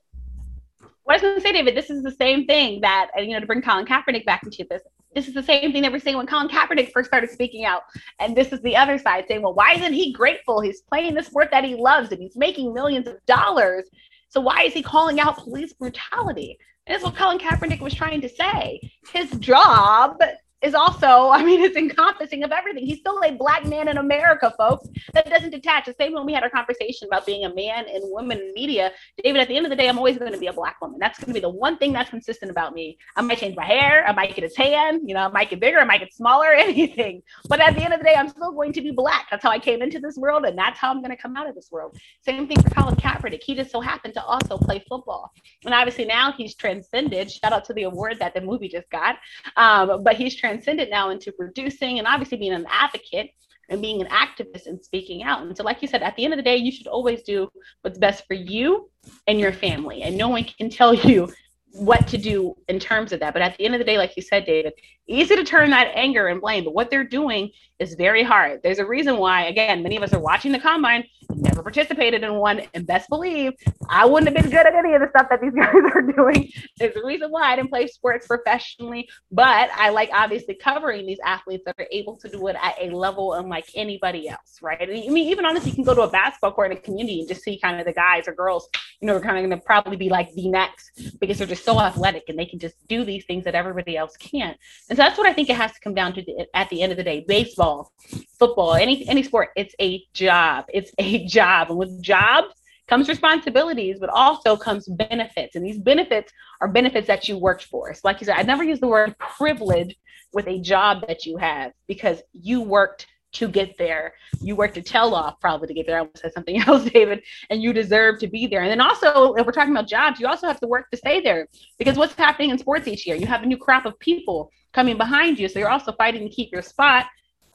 what 1.03 1.13
I 1.13 1.15
was 1.17 1.21
going 1.21 1.35
to 1.35 1.41
say, 1.41 1.51
David, 1.51 1.75
this 1.75 1.91
is 1.91 2.01
the 2.01 2.11
same 2.11 2.47
thing 2.47 2.81
that, 2.81 3.11
you 3.17 3.33
know, 3.33 3.39
to 3.39 3.45
bring 3.45 3.61
Colin 3.61 3.85
Kaepernick 3.85 4.25
back 4.25 4.41
into 4.43 4.65
this, 4.67 4.81
this 5.15 5.27
is 5.29 5.33
the 5.33 5.41
same 5.41 5.71
thing 5.71 5.81
that 5.81 5.91
we're 5.91 5.99
saying 5.99 6.17
when 6.17 6.27
Colin 6.27 6.49
Kaepernick 6.49 6.91
first 6.91 7.07
started 7.07 7.29
speaking 7.29 7.63
out. 7.63 7.83
And 8.19 8.35
this 8.35 8.51
is 8.51 8.61
the 8.61 8.75
other 8.75 8.97
side 8.97 9.25
saying, 9.27 9.41
well, 9.41 9.53
why 9.53 9.73
isn't 9.73 9.93
he 9.93 10.11
grateful? 10.11 10.59
He's 10.59 10.81
playing 10.81 11.15
the 11.15 11.23
sport 11.23 11.49
that 11.51 11.63
he 11.63 11.75
loves 11.75 12.11
and 12.11 12.21
he's 12.21 12.35
making 12.35 12.73
millions 12.73 13.07
of 13.07 13.25
dollars. 13.25 13.85
So 14.27 14.41
why 14.41 14.63
is 14.63 14.73
he 14.73 14.83
calling 14.83 15.21
out 15.21 15.37
police 15.37 15.71
brutality? 15.73 16.57
And 16.85 16.93
that's 16.93 17.03
what 17.03 17.15
Colin 17.15 17.39
Kaepernick 17.39 17.79
was 17.79 17.93
trying 17.93 18.19
to 18.21 18.29
say. 18.29 18.79
His 19.13 19.31
job 19.39 20.17
is 20.65 20.73
also, 20.73 21.29
I 21.33 21.43
mean, 21.43 21.61
it's 21.61 21.77
encompassing 21.77 22.43
of 22.43 22.51
everything. 22.51 22.85
He's 22.85 22.99
still 22.99 23.21
a 23.23 23.31
black 23.31 23.65
man 23.65 23.87
in 23.87 23.97
America, 23.97 24.53
folks. 24.57 24.89
That 25.13 25.29
doesn't 25.29 25.51
detach. 25.51 25.85
The 25.85 25.93
same 25.93 26.13
when 26.13 26.25
we 26.25 26.33
had 26.33 26.43
our 26.43 26.49
conversation 26.49 27.07
about 27.07 27.25
being 27.25 27.45
a 27.45 27.53
man 27.53 27.85
and 27.87 28.03
woman 28.05 28.39
in 28.39 28.53
media, 28.53 28.91
David, 29.23 29.41
at 29.41 29.47
the 29.47 29.55
end 29.55 29.65
of 29.65 29.69
the 29.69 29.75
day, 29.75 29.87
I'm 29.87 29.97
always 29.97 30.17
going 30.17 30.31
to 30.31 30.37
be 30.37 30.47
a 30.47 30.53
black 30.53 30.81
woman. 30.81 30.97
That's 30.99 31.19
going 31.19 31.27
to 31.27 31.33
be 31.33 31.39
the 31.39 31.49
one 31.49 31.77
thing 31.77 31.93
that's 31.93 32.09
consistent 32.09 32.51
about 32.51 32.73
me. 32.73 32.97
I 33.15 33.21
might 33.21 33.37
change 33.37 33.55
my 33.55 33.65
hair, 33.65 34.05
I 34.07 34.13
might 34.13 34.35
get 34.35 34.43
a 34.43 34.49
tan, 34.49 35.07
you 35.07 35.13
know, 35.13 35.21
I 35.21 35.27
might 35.27 35.49
get 35.49 35.59
bigger, 35.59 35.79
I 35.79 35.83
might 35.83 35.99
get 35.99 36.13
smaller, 36.13 36.53
anything. 36.53 37.21
But 37.47 37.61
at 37.61 37.75
the 37.75 37.83
end 37.83 37.93
of 37.93 37.99
the 37.99 38.05
day, 38.05 38.15
I'm 38.15 38.29
still 38.29 38.51
going 38.51 38.73
to 38.73 38.81
be 38.81 38.91
black. 38.91 39.27
That's 39.29 39.43
how 39.43 39.51
I 39.51 39.59
came 39.59 39.81
into 39.81 39.99
this 39.99 40.17
world, 40.17 40.45
and 40.45 40.57
that's 40.57 40.79
how 40.79 40.89
I'm 40.89 41.01
going 41.01 41.15
to 41.15 41.21
come 41.21 41.37
out 41.37 41.47
of 41.47 41.55
this 41.55 41.69
world. 41.71 41.97
Same 42.21 42.47
thing 42.47 42.61
for 42.61 42.69
Colin 42.69 42.95
Kaepernick. 42.95 43.43
He 43.43 43.55
just 43.55 43.71
so 43.71 43.81
happened 43.81 44.13
to 44.15 44.23
also 44.23 44.57
play 44.57 44.83
football. 44.87 45.31
And 45.63 45.73
obviously 45.73 46.05
now 46.05 46.31
he's 46.31 46.55
transcended. 46.55 47.31
Shout 47.31 47.53
out 47.53 47.65
to 47.65 47.73
the 47.73 47.83
award 47.83 48.17
that 48.19 48.33
the 48.33 48.41
movie 48.41 48.67
just 48.67 48.89
got. 48.89 49.17
Um, 49.55 50.03
but 50.03 50.15
he's 50.15 50.35
transcended 50.35 50.54
now 50.89 51.09
into 51.09 51.31
producing 51.31 51.99
and 51.99 52.07
obviously 52.07 52.37
being 52.37 52.53
an 52.53 52.65
advocate 52.69 53.31
and 53.69 53.81
being 53.81 54.01
an 54.01 54.07
activist 54.07 54.67
and 54.67 54.83
speaking 54.83 55.23
out. 55.23 55.41
And 55.41 55.55
so, 55.55 55.63
like 55.63 55.81
you 55.81 55.87
said, 55.87 56.03
at 56.03 56.15
the 56.15 56.23
end 56.23 56.33
of 56.33 56.37
the 56.37 56.43
day, 56.43 56.57
you 56.57 56.71
should 56.71 56.87
always 56.87 57.23
do 57.23 57.49
what's 57.81 57.97
best 57.97 58.25
for 58.27 58.33
you 58.33 58.89
and 59.27 59.39
your 59.39 59.53
family. 59.53 60.03
And 60.03 60.17
no 60.17 60.29
one 60.29 60.43
can 60.43 60.69
tell 60.69 60.93
you 60.93 61.31
what 61.71 62.07
to 62.07 62.17
do 62.17 62.55
in 62.69 62.79
terms 62.79 63.11
of 63.11 63.19
that. 63.19 63.33
But 63.33 63.41
at 63.41 63.57
the 63.57 63.65
end 63.65 63.75
of 63.75 63.79
the 63.79 63.85
day, 63.85 63.97
like 63.97 64.15
you 64.15 64.23
said, 64.23 64.45
David, 64.45 64.73
easy 65.07 65.35
to 65.35 65.43
turn 65.43 65.69
that 65.71 65.91
anger 65.93 66.27
and 66.27 66.39
blame. 66.39 66.63
But 66.63 66.73
what 66.73 66.89
they're 66.89 67.03
doing 67.03 67.51
is 67.79 67.95
very 67.95 68.23
hard. 68.23 68.61
There's 68.63 68.79
a 68.79 68.85
reason 68.85 69.17
why, 69.17 69.45
again, 69.45 69.83
many 69.83 69.97
of 69.97 70.03
us 70.03 70.13
are 70.13 70.19
watching 70.19 70.51
the 70.51 70.59
combine, 70.59 71.03
never 71.35 71.61
participated 71.61 72.23
in 72.23 72.35
one, 72.35 72.61
and 72.73 72.87
best 72.87 73.09
believe 73.09 73.53
I 73.89 74.05
wouldn't 74.05 74.33
have 74.33 74.41
been 74.41 74.51
good 74.51 74.65
at 74.65 74.73
any 74.73 74.93
of 74.93 75.01
the 75.01 75.09
stuff 75.09 75.27
that 75.29 75.41
these 75.41 75.53
guys 75.55 75.73
are 75.93 76.01
doing. 76.01 76.51
There's 76.77 76.95
a 76.95 77.05
reason 77.05 77.31
why 77.31 77.51
I 77.51 77.55
didn't 77.57 77.69
play 77.69 77.87
sports 77.87 78.27
professionally, 78.27 79.09
but 79.31 79.69
I 79.75 79.89
like 79.89 80.09
obviously 80.13 80.55
covering 80.55 81.05
these 81.05 81.19
athletes 81.25 81.63
that 81.65 81.75
are 81.77 81.87
able 81.91 82.15
to 82.17 82.29
do 82.29 82.47
it 82.47 82.55
at 82.61 82.75
a 82.81 82.95
level 82.95 83.33
unlike 83.33 83.69
anybody 83.75 84.29
else, 84.29 84.59
right? 84.61 84.81
I 84.81 84.85
mean, 84.85 85.17
even 85.17 85.45
honestly, 85.45 85.71
you 85.71 85.75
can 85.75 85.83
go 85.83 85.93
to 85.93 86.01
a 86.01 86.09
basketball 86.09 86.53
court 86.53 86.71
in 86.71 86.77
a 86.77 86.81
community 86.81 87.19
and 87.19 87.27
just 87.27 87.43
see 87.43 87.59
kind 87.59 87.79
of 87.79 87.85
the 87.85 87.93
guys 87.93 88.27
or 88.27 88.33
girls, 88.33 88.69
you 89.01 89.07
know, 89.07 89.15
are 89.15 89.21
kind 89.21 89.37
of 89.37 89.41
going 89.41 89.59
to 89.59 89.65
probably 89.65 89.97
be 89.97 90.09
like 90.09 90.31
the 90.33 90.47
next 90.47 91.19
because 91.19 91.37
they're 91.37 91.47
just 91.47 91.65
so 91.65 91.79
athletic 91.79 92.23
and 92.29 92.39
they 92.39 92.45
can 92.45 92.59
just 92.59 92.75
do 92.87 93.03
these 93.03 93.25
things 93.25 93.43
that 93.43 93.55
everybody 93.55 93.97
else 93.97 94.15
can't. 94.17 94.57
And 94.89 94.97
so 94.97 95.03
that's 95.03 95.17
what 95.17 95.27
I 95.27 95.33
think 95.33 95.49
it 95.49 95.57
has 95.57 95.73
to 95.73 95.79
come 95.81 95.93
down 95.93 96.13
to 96.13 96.21
the, 96.21 96.47
at 96.53 96.69
the 96.69 96.81
end 96.81 96.91
of 96.91 96.97
the 96.97 97.03
day. 97.03 97.25
Baseball, 97.65 97.91
football, 98.37 98.73
any 98.75 99.07
any 99.07 99.23
sport, 99.23 99.49
it's 99.55 99.75
a 99.79 100.03
job. 100.13 100.65
It's 100.73 100.91
a 100.99 101.25
job, 101.25 101.69
and 101.69 101.77
with 101.77 102.01
jobs 102.01 102.53
comes 102.87 103.09
responsibilities, 103.09 103.97
but 103.99 104.09
also 104.09 104.55
comes 104.55 104.87
benefits. 104.87 105.55
And 105.55 105.65
these 105.65 105.79
benefits 105.79 106.31
are 106.61 106.67
benefits 106.67 107.07
that 107.07 107.27
you 107.27 107.35
worked 107.35 107.65
for. 107.65 107.91
So 107.95 108.01
like 108.03 108.21
you 108.21 108.25
said, 108.25 108.37
I 108.37 108.43
never 108.43 108.63
use 108.63 108.79
the 108.79 108.87
word 108.87 109.17
privilege 109.17 109.95
with 110.33 110.47
a 110.47 110.59
job 110.59 111.07
that 111.07 111.25
you 111.25 111.37
have 111.37 111.71
because 111.87 112.21
you 112.33 112.61
worked 112.61 113.07
to 113.33 113.47
get 113.47 113.75
there. 113.79 114.13
You 114.39 114.55
worked 114.55 114.75
to 114.75 114.83
tell 114.83 115.15
off 115.15 115.39
probably 115.41 115.67
to 115.69 115.73
get 115.73 115.87
there. 115.87 115.95
I 115.95 115.99
almost 116.01 116.19
said 116.19 116.33
something 116.33 116.61
else, 116.67 116.85
David, 116.85 117.23
and 117.49 117.63
you 117.63 117.73
deserve 117.73 118.19
to 118.19 118.27
be 118.27 118.45
there. 118.45 118.61
And 118.61 118.69
then 118.69 118.81
also, 118.81 119.33
if 119.33 119.47
we're 119.47 119.51
talking 119.51 119.73
about 119.73 119.87
jobs, 119.87 120.19
you 120.19 120.27
also 120.27 120.45
have 120.45 120.59
to 120.59 120.67
work 120.67 120.91
to 120.91 120.97
stay 120.97 121.21
there 121.21 121.47
because 121.79 121.97
what's 121.97 122.13
happening 122.13 122.51
in 122.51 122.59
sports 122.59 122.87
each 122.87 123.07
year? 123.07 123.15
You 123.15 123.25
have 123.25 123.41
a 123.41 123.47
new 123.47 123.57
crop 123.57 123.87
of 123.87 123.97
people 123.99 124.51
coming 124.73 124.97
behind 124.97 125.39
you. 125.39 125.47
So 125.49 125.57
you're 125.57 125.69
also 125.69 125.91
fighting 125.93 126.29
to 126.29 126.29
keep 126.29 126.51
your 126.51 126.61
spot, 126.61 127.07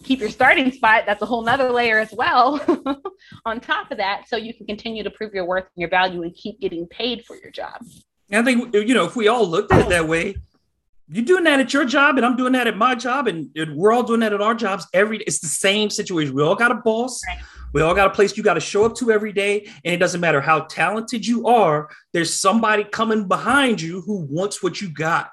keep 0.03 0.21
your 0.21 0.31
starting 0.31 0.73
spot. 0.73 1.05
That's 1.07 1.23
a 1.23 1.27
whole 1.27 1.43
nother 1.43 1.71
layer 1.71 1.99
as 1.99 2.13
well 2.13 2.61
on 3.45 3.61
top 3.61 3.91
of 3.91 3.99
that. 3.99 4.29
So 4.29 4.37
you 4.37 4.55
can 4.55 4.67
continue 4.67 5.03
to 5.03 5.11
prove 5.11 5.35
your 5.35 5.45
worth 5.45 5.65
and 5.65 5.81
your 5.81 5.91
value 5.91 6.23
and 6.23 6.35
keep 6.35 6.61
getting 6.61 6.87
paid 6.87 7.25
for 7.25 7.37
your 7.37 7.51
job. 7.51 7.85
I 8.33 8.43
think, 8.43 8.75
you 8.75 8.95
know, 8.95 9.05
if 9.05 9.17
we 9.17 9.29
all 9.29 9.47
looked 9.47 9.73
at 9.73 9.81
it 9.81 9.89
that 9.89 10.07
way, 10.07 10.37
you're 11.09 11.25
doing 11.25 11.45
that 11.45 11.59
at 11.59 11.75
your 11.75 11.85
job 11.85 12.17
and 12.17 12.25
I'm 12.25 12.37
doing 12.37 12.53
that 12.53 12.69
at 12.69 12.77
my 12.77 12.95
job 12.95 13.27
and, 13.27 13.51
we're 13.75 13.93
all 13.93 14.05
doing 14.05 14.21
that 14.21 14.33
at 14.33 14.41
our 14.41 14.55
jobs 14.55 14.87
every 14.95 15.19
day. 15.19 15.25
It's 15.27 15.41
the 15.41 15.49
same 15.49 15.91
situation. 15.91 16.35
We 16.35 16.43
all 16.43 16.55
got 16.55 16.71
a 16.71 16.77
boss. 16.77 17.21
Right. 17.27 17.41
We 17.73 17.83
all 17.83 17.95
got 17.95 18.07
a 18.07 18.11
place 18.11 18.37
you 18.37 18.43
got 18.43 18.55
to 18.55 18.61
show 18.61 18.85
up 18.85 18.95
to 18.97 19.11
every 19.11 19.33
day. 19.33 19.69
And 19.85 19.95
it 19.95 19.99
doesn't 19.99 20.21
matter 20.21 20.41
how 20.41 20.61
talented 20.61 21.27
you 21.27 21.47
are, 21.47 21.89
there's 22.13 22.35
somebody 22.35 22.85
coming 22.85 23.27
behind 23.27 23.81
you 23.81 24.01
who 24.03 24.27
wants 24.31 24.63
what 24.63 24.81
you 24.81 24.89
got. 24.89 25.31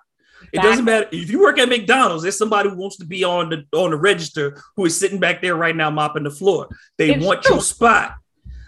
It 0.58 0.70
doesn't 0.70 0.86
matter 0.86 1.08
if 1.12 1.30
you 1.30 1.42
work 1.42 1.60
at 1.60 1.70
McDonald's. 1.70 2.24
There's 2.24 2.38
somebody 2.38 2.70
who 2.70 2.76
wants 2.76 2.98
to 2.98 3.06
be 3.06 3.24
on 3.24 3.50
the 3.50 3.66
on 3.78 3.92
the 3.92 3.98
register 3.98 4.62
who 4.76 4.86
is 4.86 4.98
sitting 4.98 5.20
back 5.20 5.42
there 5.42 5.56
right 5.56 5.76
now 5.76 5.90
mopping 5.90 6.24
the 6.24 6.32
floor. 6.32 6.68
They 6.98 7.12
it's 7.12 7.26
want 7.26 7.44
true. 7.44 7.56
your 7.56 7.62
spot. 7.62 8.16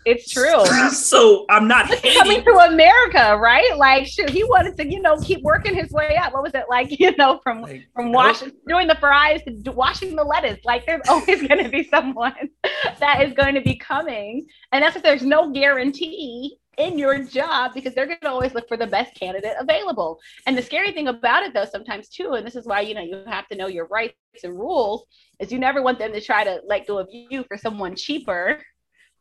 It's 0.06 0.32
true. 0.32 0.66
so 0.92 1.46
I'm 1.50 1.68
not 1.68 1.88
coming 1.88 2.44
to 2.44 2.52
America, 2.52 3.38
right? 3.38 3.78
Like, 3.78 4.08
shoot, 4.08 4.30
he 4.30 4.44
wanted 4.44 4.78
to, 4.78 4.90
you 4.90 5.02
know, 5.02 5.18
keep 5.20 5.42
working 5.44 5.76
his 5.76 5.92
way 5.92 6.16
up. 6.16 6.34
What 6.34 6.44
was 6.44 6.54
it 6.54 6.66
like, 6.70 6.88
you 7.00 7.16
know, 7.18 7.40
from 7.44 7.62
like, 7.62 7.88
from 7.94 8.12
washing, 8.12 8.52
doing 8.68 8.88
the 8.88 8.96
fries 8.96 9.42
to 9.66 9.72
washing 9.72 10.16
the 10.16 10.24
lettuce? 10.24 10.60
Like, 10.66 10.86
there's 10.86 11.02
always 11.10 11.48
going 11.48 11.64
to 11.64 11.70
be 11.70 11.84
someone 11.84 12.50
that 13.00 13.22
is 13.22 13.34
going 13.34 13.56
to 13.56 13.62
be 13.62 13.76
coming, 13.76 14.48
and 14.72 14.84
that's 14.84 14.96
if 14.96 15.04
there's 15.04 15.24
no 15.24 15.52
guarantee 15.52 16.58
in 16.80 16.98
your 16.98 17.24
job 17.24 17.74
because 17.74 17.94
they're 17.94 18.08
going 18.08 18.20
to 18.22 18.30
always 18.30 18.54
look 18.54 18.68
for 18.68 18.78
the 18.78 18.88
best 18.88 19.14
candidate 19.14 19.56
available. 19.60 20.20
And 20.48 20.58
the 20.58 20.64
scary 20.64 20.92
thing 20.92 21.08
about 21.08 21.44
it, 21.44 21.54
though, 21.54 21.66
sometimes 21.66 22.10
too, 22.10 22.34
and 22.34 22.48
this 22.48 22.56
is 22.56 22.66
why 22.66 22.82
you 22.82 22.96
know 22.96 23.02
you 23.02 23.24
have 23.28 23.48
to 23.50 23.58
know 23.58 23.68
your 23.68 23.88
rights 23.88 24.16
and 24.44 24.58
rules, 24.58 25.06
is 25.40 25.52
you 25.52 25.60
never 25.60 25.82
want 25.82 26.00
them 26.00 26.14
to 26.14 26.22
try 26.22 26.44
to 26.44 26.62
let 26.66 26.88
go 26.88 26.98
of 26.98 27.08
you 27.12 27.44
for 27.48 27.58
someone 27.58 27.96
cheaper 27.96 28.60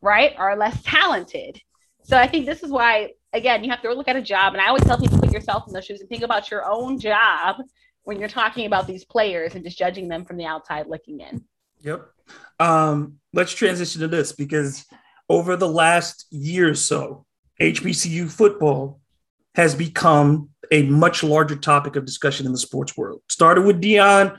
right, 0.01 0.35
Or 0.39 0.57
less 0.57 0.83
talented. 0.83 1.61
So 2.05 2.17
I 2.17 2.27
think 2.27 2.47
this 2.47 2.63
is 2.63 2.71
why, 2.71 3.11
again, 3.33 3.65
you 3.65 3.71
have 3.71 3.83
to 3.83 3.93
look 3.93 4.09
at 4.09 4.17
a 4.17 4.23
job. 4.23 4.55
And 4.55 4.63
I 4.63 4.69
always 4.69 4.85
tell 4.85 4.99
people 4.99 5.19
put 5.19 5.33
yourself 5.33 5.65
in 5.67 5.75
those 5.75 5.85
shoes 5.85 6.01
and 6.01 6.09
think 6.09 6.23
about 6.23 6.51
your 6.51 6.65
own 6.65 6.99
job 6.99 7.57
when 8.05 8.19
you're 8.19 8.29
talking 8.29 8.67
about 8.67 8.87
these 8.87 9.05
players 9.05 9.55
and 9.55 9.65
just 9.65 9.77
judging 9.79 10.09
them 10.09 10.25
from 10.25 10.37
the 10.37 10.47
outside 10.47 10.87
looking 10.87 11.21
in. 11.21 11.45
Yep. 11.81 12.09
Um, 12.59 13.19
let's 13.33 13.53
transition 13.53 14.01
to 14.01 14.09
this 14.09 14.33
because 14.33 14.87
over 15.29 15.57
the 15.57 15.69
last 15.69 16.27
year 16.31 16.71
or 16.71 16.75
so, 16.75 17.27
HBCU 17.61 18.31
football 18.31 19.01
has 19.55 19.75
become 19.75 20.51
a 20.71 20.83
much 20.85 21.23
larger 21.23 21.57
topic 21.57 21.97
of 21.97 22.05
discussion 22.05 22.47
in 22.47 22.53
the 22.53 22.59
sports 22.59 22.97
world. 22.97 23.23
Started 23.29 23.65
with 23.65 23.81
Deion 23.81 24.39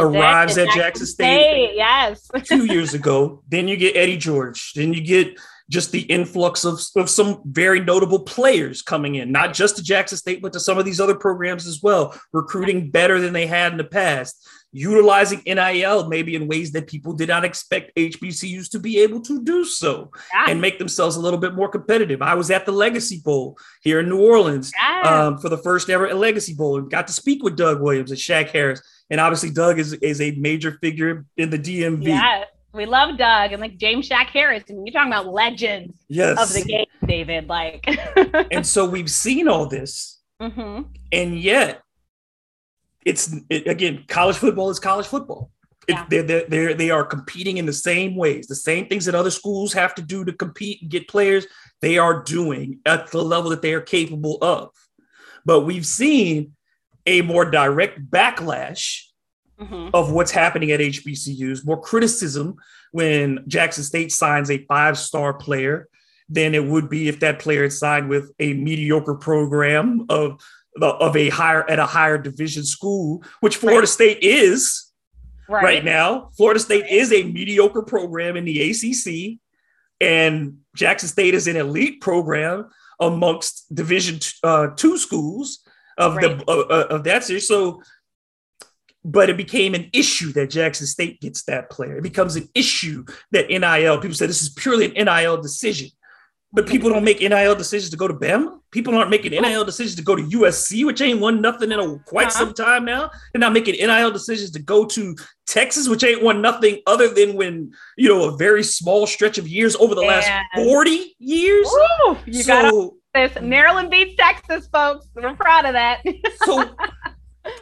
arrives 0.00 0.56
at 0.56 0.68
Jackson 0.70 1.06
State, 1.06 1.40
State 1.40 1.72
yes, 1.76 2.28
two 2.44 2.64
years 2.64 2.94
ago. 2.94 3.42
Then 3.48 3.68
you 3.68 3.76
get 3.76 3.96
Eddie 3.96 4.16
George. 4.16 4.72
Then 4.74 4.94
you 4.94 5.02
get 5.02 5.38
just 5.70 5.92
the 5.92 6.02
influx 6.02 6.64
of, 6.64 6.80
of 6.96 7.08
some 7.08 7.40
very 7.44 7.80
notable 7.80 8.20
players 8.20 8.82
coming 8.82 9.14
in, 9.14 9.32
not 9.32 9.54
just 9.54 9.76
to 9.76 9.82
Jackson 9.82 10.18
State, 10.18 10.42
but 10.42 10.52
to 10.52 10.60
some 10.60 10.78
of 10.78 10.84
these 10.84 11.00
other 11.00 11.14
programs 11.14 11.66
as 11.66 11.82
well, 11.82 12.18
recruiting 12.32 12.90
better 12.90 13.20
than 13.20 13.32
they 13.32 13.46
had 13.46 13.72
in 13.72 13.78
the 13.78 13.84
past, 13.84 14.46
utilizing 14.74 15.40
NIL 15.46 16.08
maybe 16.08 16.34
in 16.34 16.48
ways 16.48 16.72
that 16.72 16.88
people 16.88 17.12
did 17.12 17.28
not 17.28 17.44
expect 17.44 17.94
HBCUs 17.96 18.68
to 18.70 18.80
be 18.80 18.98
able 18.98 19.20
to 19.22 19.42
do 19.42 19.64
so 19.64 20.10
yeah. 20.34 20.46
and 20.48 20.60
make 20.60 20.78
themselves 20.78 21.14
a 21.14 21.20
little 21.20 21.38
bit 21.38 21.54
more 21.54 21.68
competitive. 21.68 22.20
I 22.20 22.34
was 22.34 22.50
at 22.50 22.66
the 22.66 22.72
Legacy 22.72 23.22
Bowl 23.24 23.56
here 23.82 24.00
in 24.00 24.08
New 24.08 24.20
Orleans 24.20 24.72
yeah. 24.76 25.26
um, 25.26 25.38
for 25.38 25.48
the 25.48 25.58
first 25.58 25.88
ever 25.88 26.12
Legacy 26.12 26.54
Bowl 26.54 26.78
and 26.78 26.90
got 26.90 27.06
to 27.06 27.12
speak 27.12 27.42
with 27.42 27.56
Doug 27.56 27.80
Williams 27.80 28.10
and 28.10 28.18
Shack 28.18 28.50
Harris 28.50 28.82
and 29.10 29.20
obviously 29.20 29.50
Doug 29.50 29.78
is, 29.78 29.92
is 29.94 30.20
a 30.20 30.32
major 30.32 30.72
figure 30.72 31.24
in 31.36 31.50
the 31.50 31.58
DMV. 31.58 32.08
Yeah. 32.08 32.44
We 32.72 32.86
love 32.86 33.16
Doug 33.16 33.52
and 33.52 33.60
like 33.60 33.76
James 33.76 34.06
Shack 34.06 34.30
Harris. 34.30 34.64
I 34.68 34.72
mean, 34.72 34.86
you're 34.86 34.92
talking 34.92 35.12
about 35.12 35.28
legends 35.28 35.96
yes. 36.08 36.42
of 36.42 36.52
the 36.52 36.68
game, 36.68 36.86
David. 37.06 37.46
Like, 37.46 37.86
and 38.50 38.66
so 38.66 38.88
we've 38.88 39.10
seen 39.10 39.46
all 39.46 39.66
this, 39.66 40.20
mm-hmm. 40.42 40.82
and 41.12 41.38
yet 41.38 41.83
it's 43.04 43.34
it, 43.50 43.66
again, 43.66 44.04
college 44.08 44.36
football 44.36 44.70
is 44.70 44.78
college 44.78 45.06
football. 45.06 45.50
Yeah. 45.88 46.06
It, 46.10 46.26
they're, 46.26 46.44
they're, 46.48 46.74
they 46.74 46.90
are 46.90 47.04
competing 47.04 47.58
in 47.58 47.66
the 47.66 47.72
same 47.72 48.16
ways, 48.16 48.46
the 48.46 48.54
same 48.54 48.86
things 48.86 49.04
that 49.04 49.14
other 49.14 49.30
schools 49.30 49.72
have 49.74 49.94
to 49.96 50.02
do 50.02 50.24
to 50.24 50.32
compete 50.32 50.80
and 50.82 50.90
get 50.90 51.08
players. 51.08 51.46
They 51.80 51.98
are 51.98 52.22
doing 52.22 52.80
at 52.86 53.10
the 53.10 53.22
level 53.22 53.50
that 53.50 53.62
they 53.62 53.74
are 53.74 53.80
capable 53.80 54.38
of. 54.40 54.70
But 55.44 55.60
we've 55.60 55.86
seen 55.86 56.52
a 57.06 57.20
more 57.20 57.50
direct 57.50 58.10
backlash 58.10 59.02
mm-hmm. 59.60 59.90
of 59.92 60.10
what's 60.10 60.30
happening 60.30 60.70
at 60.72 60.80
HBCUs, 60.80 61.66
more 61.66 61.80
criticism 61.80 62.56
when 62.92 63.44
Jackson 63.46 63.84
State 63.84 64.12
signs 64.12 64.50
a 64.50 64.64
five 64.66 64.96
star 64.96 65.34
player 65.34 65.88
than 66.28 66.54
it 66.54 66.64
would 66.64 66.88
be 66.88 67.08
if 67.08 67.20
that 67.20 67.38
player 67.38 67.62
had 67.62 67.72
signed 67.72 68.08
with 68.08 68.32
a 68.38 68.54
mediocre 68.54 69.14
program 69.14 70.06
of, 70.08 70.40
of 70.80 71.16
a 71.16 71.28
higher 71.28 71.68
at 71.68 71.78
a 71.78 71.86
higher 71.86 72.18
division 72.18 72.64
school, 72.64 73.22
which 73.40 73.56
Florida 73.56 73.80
right. 73.80 73.88
State 73.88 74.18
is 74.22 74.90
right. 75.48 75.62
right. 75.62 75.84
now. 75.84 76.30
Florida 76.36 76.60
State 76.60 76.86
is 76.88 77.12
a 77.12 77.22
mediocre 77.22 77.82
program 77.82 78.36
in 78.36 78.44
the 78.44 78.70
ACC, 78.70 79.38
and 80.00 80.58
Jackson 80.74 81.08
State 81.08 81.34
is 81.34 81.46
an 81.46 81.56
elite 81.56 82.00
program 82.00 82.70
amongst 83.00 83.74
Division 83.74 84.20
uh, 84.42 84.68
two 84.76 84.98
schools 84.98 85.60
of 85.98 86.16
right. 86.16 86.38
the 86.38 86.44
uh, 86.46 86.86
of 86.90 87.04
that 87.04 87.24
series. 87.24 87.48
So 87.48 87.82
but 89.04 89.28
it 89.28 89.36
became 89.36 89.74
an 89.74 89.90
issue 89.92 90.32
that 90.32 90.50
Jackson 90.50 90.86
State 90.86 91.20
gets 91.20 91.44
that 91.44 91.68
player. 91.68 91.98
It 91.98 92.02
becomes 92.02 92.36
an 92.36 92.48
issue 92.54 93.04
that 93.32 93.48
NIL, 93.48 93.98
people 93.98 94.14
say 94.14 94.26
this 94.26 94.42
is 94.42 94.48
purely 94.48 94.96
an 94.96 95.04
NIL 95.04 95.42
decision. 95.42 95.90
But 96.54 96.68
people 96.68 96.88
don't 96.88 97.02
make 97.02 97.20
NIL 97.20 97.56
decisions 97.56 97.90
to 97.90 97.96
go 97.96 98.06
to 98.06 98.14
Bama. 98.14 98.60
People 98.70 98.94
aren't 98.94 99.10
making 99.10 99.32
NIL 99.32 99.64
decisions 99.64 99.96
to 99.96 100.02
go 100.02 100.14
to 100.14 100.22
USC, 100.22 100.86
which 100.86 101.00
ain't 101.00 101.18
won 101.18 101.40
nothing 101.40 101.72
in 101.72 101.80
a, 101.80 101.98
quite 102.06 102.28
uh-huh. 102.28 102.38
some 102.38 102.54
time 102.54 102.84
now. 102.84 103.10
They're 103.32 103.40
not 103.40 103.52
making 103.52 103.74
NIL 103.74 104.12
decisions 104.12 104.52
to 104.52 104.62
go 104.62 104.84
to 104.86 105.16
Texas, 105.48 105.88
which 105.88 106.04
ain't 106.04 106.22
won 106.22 106.40
nothing 106.40 106.78
other 106.86 107.12
than 107.12 107.34
when, 107.34 107.72
you 107.96 108.08
know, 108.08 108.28
a 108.28 108.36
very 108.36 108.62
small 108.62 109.04
stretch 109.06 109.36
of 109.36 109.48
years 109.48 109.74
over 109.76 109.96
the 109.96 110.02
last 110.02 110.30
40 110.54 111.16
years. 111.18 111.66
Ooh, 111.66 112.16
you 112.24 112.44
so, 112.44 112.96
got 113.14 113.32
this. 113.32 113.42
Maryland 113.42 113.90
beats 113.90 114.14
Texas, 114.16 114.68
folks. 114.72 115.08
We're 115.14 115.34
proud 115.34 115.64
of 115.64 115.72
that. 115.72 116.02
so 116.44 116.70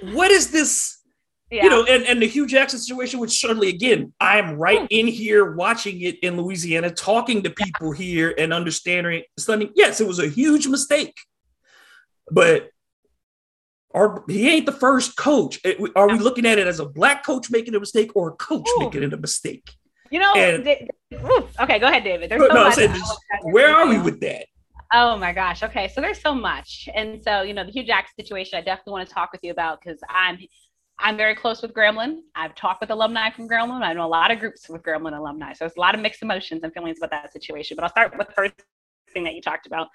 what 0.12 0.30
is 0.30 0.50
this 0.50 1.01
yeah. 1.52 1.64
You 1.64 1.68
know, 1.68 1.84
and, 1.84 2.04
and 2.04 2.22
the 2.22 2.26
Hue 2.26 2.46
Jackson 2.46 2.78
situation, 2.78 3.20
which 3.20 3.38
certainly, 3.38 3.68
again, 3.68 4.14
I'm 4.18 4.56
right 4.56 4.80
hmm. 4.80 4.86
in 4.88 5.06
here 5.06 5.52
watching 5.52 6.00
it 6.00 6.18
in 6.20 6.38
Louisiana, 6.38 6.90
talking 6.90 7.42
to 7.42 7.50
people 7.50 7.92
here 7.92 8.34
and 8.38 8.54
understanding, 8.54 9.22
studying. 9.38 9.70
Yes, 9.76 10.00
it 10.00 10.06
was 10.06 10.18
a 10.18 10.28
huge 10.28 10.66
mistake, 10.66 11.14
but 12.30 12.70
are, 13.94 14.24
he 14.28 14.48
ain't 14.48 14.64
the 14.64 14.72
first 14.72 15.14
coach. 15.18 15.60
Are 15.94 16.08
we 16.08 16.18
looking 16.18 16.46
at 16.46 16.58
it 16.58 16.66
as 16.66 16.80
a 16.80 16.86
black 16.86 17.22
coach 17.22 17.50
making 17.50 17.74
a 17.74 17.80
mistake 17.80 18.12
or 18.14 18.30
a 18.30 18.32
coach 18.32 18.66
Ooh. 18.70 18.84
making 18.84 19.12
a 19.12 19.16
mistake? 19.18 19.70
You 20.10 20.20
know, 20.20 20.32
and, 20.34 20.66
okay, 21.60 21.78
go 21.78 21.86
ahead, 21.86 22.02
David. 22.02 22.30
There's 22.30 22.40
so 22.40 22.48
no, 22.48 22.64
much. 22.64 22.74
Saying, 22.76 22.94
where 23.42 23.74
are 23.74 23.86
we 23.86 23.98
with 23.98 24.20
that? 24.20 24.46
Oh 24.94 25.18
my 25.18 25.32
gosh. 25.32 25.62
Okay. 25.62 25.88
So 25.88 26.00
there's 26.00 26.20
so 26.20 26.34
much. 26.34 26.88
And 26.94 27.22
so, 27.22 27.42
you 27.42 27.54
know, 27.54 27.64
the 27.64 27.72
Hue 27.72 27.82
Jackson 27.82 28.14
situation, 28.18 28.58
I 28.58 28.62
definitely 28.62 28.92
want 28.92 29.08
to 29.08 29.14
talk 29.14 29.32
with 29.32 29.40
you 29.42 29.50
about 29.50 29.80
because 29.82 30.00
I'm 30.08 30.38
I'm 31.02 31.16
very 31.16 31.34
close 31.34 31.60
with 31.62 31.74
Grambling. 31.74 32.20
I've 32.36 32.54
talked 32.54 32.80
with 32.80 32.90
alumni 32.90 33.30
from 33.30 33.48
Grambling. 33.48 33.82
I 33.82 33.92
know 33.92 34.06
a 34.06 34.08
lot 34.08 34.30
of 34.30 34.38
groups 34.38 34.68
with 34.68 34.82
Grambling 34.82 35.18
alumni. 35.18 35.52
So 35.52 35.64
there's 35.64 35.76
a 35.76 35.80
lot 35.80 35.96
of 35.96 36.00
mixed 36.00 36.22
emotions 36.22 36.62
and 36.62 36.72
feelings 36.72 36.98
about 36.98 37.10
that 37.10 37.32
situation. 37.32 37.74
But 37.74 37.82
I'll 37.82 37.90
start 37.90 38.16
with 38.16 38.28
the 38.28 38.32
first 38.32 38.54
thing 39.12 39.24
that 39.24 39.34
you 39.34 39.42
talked 39.42 39.66
about, 39.66 39.88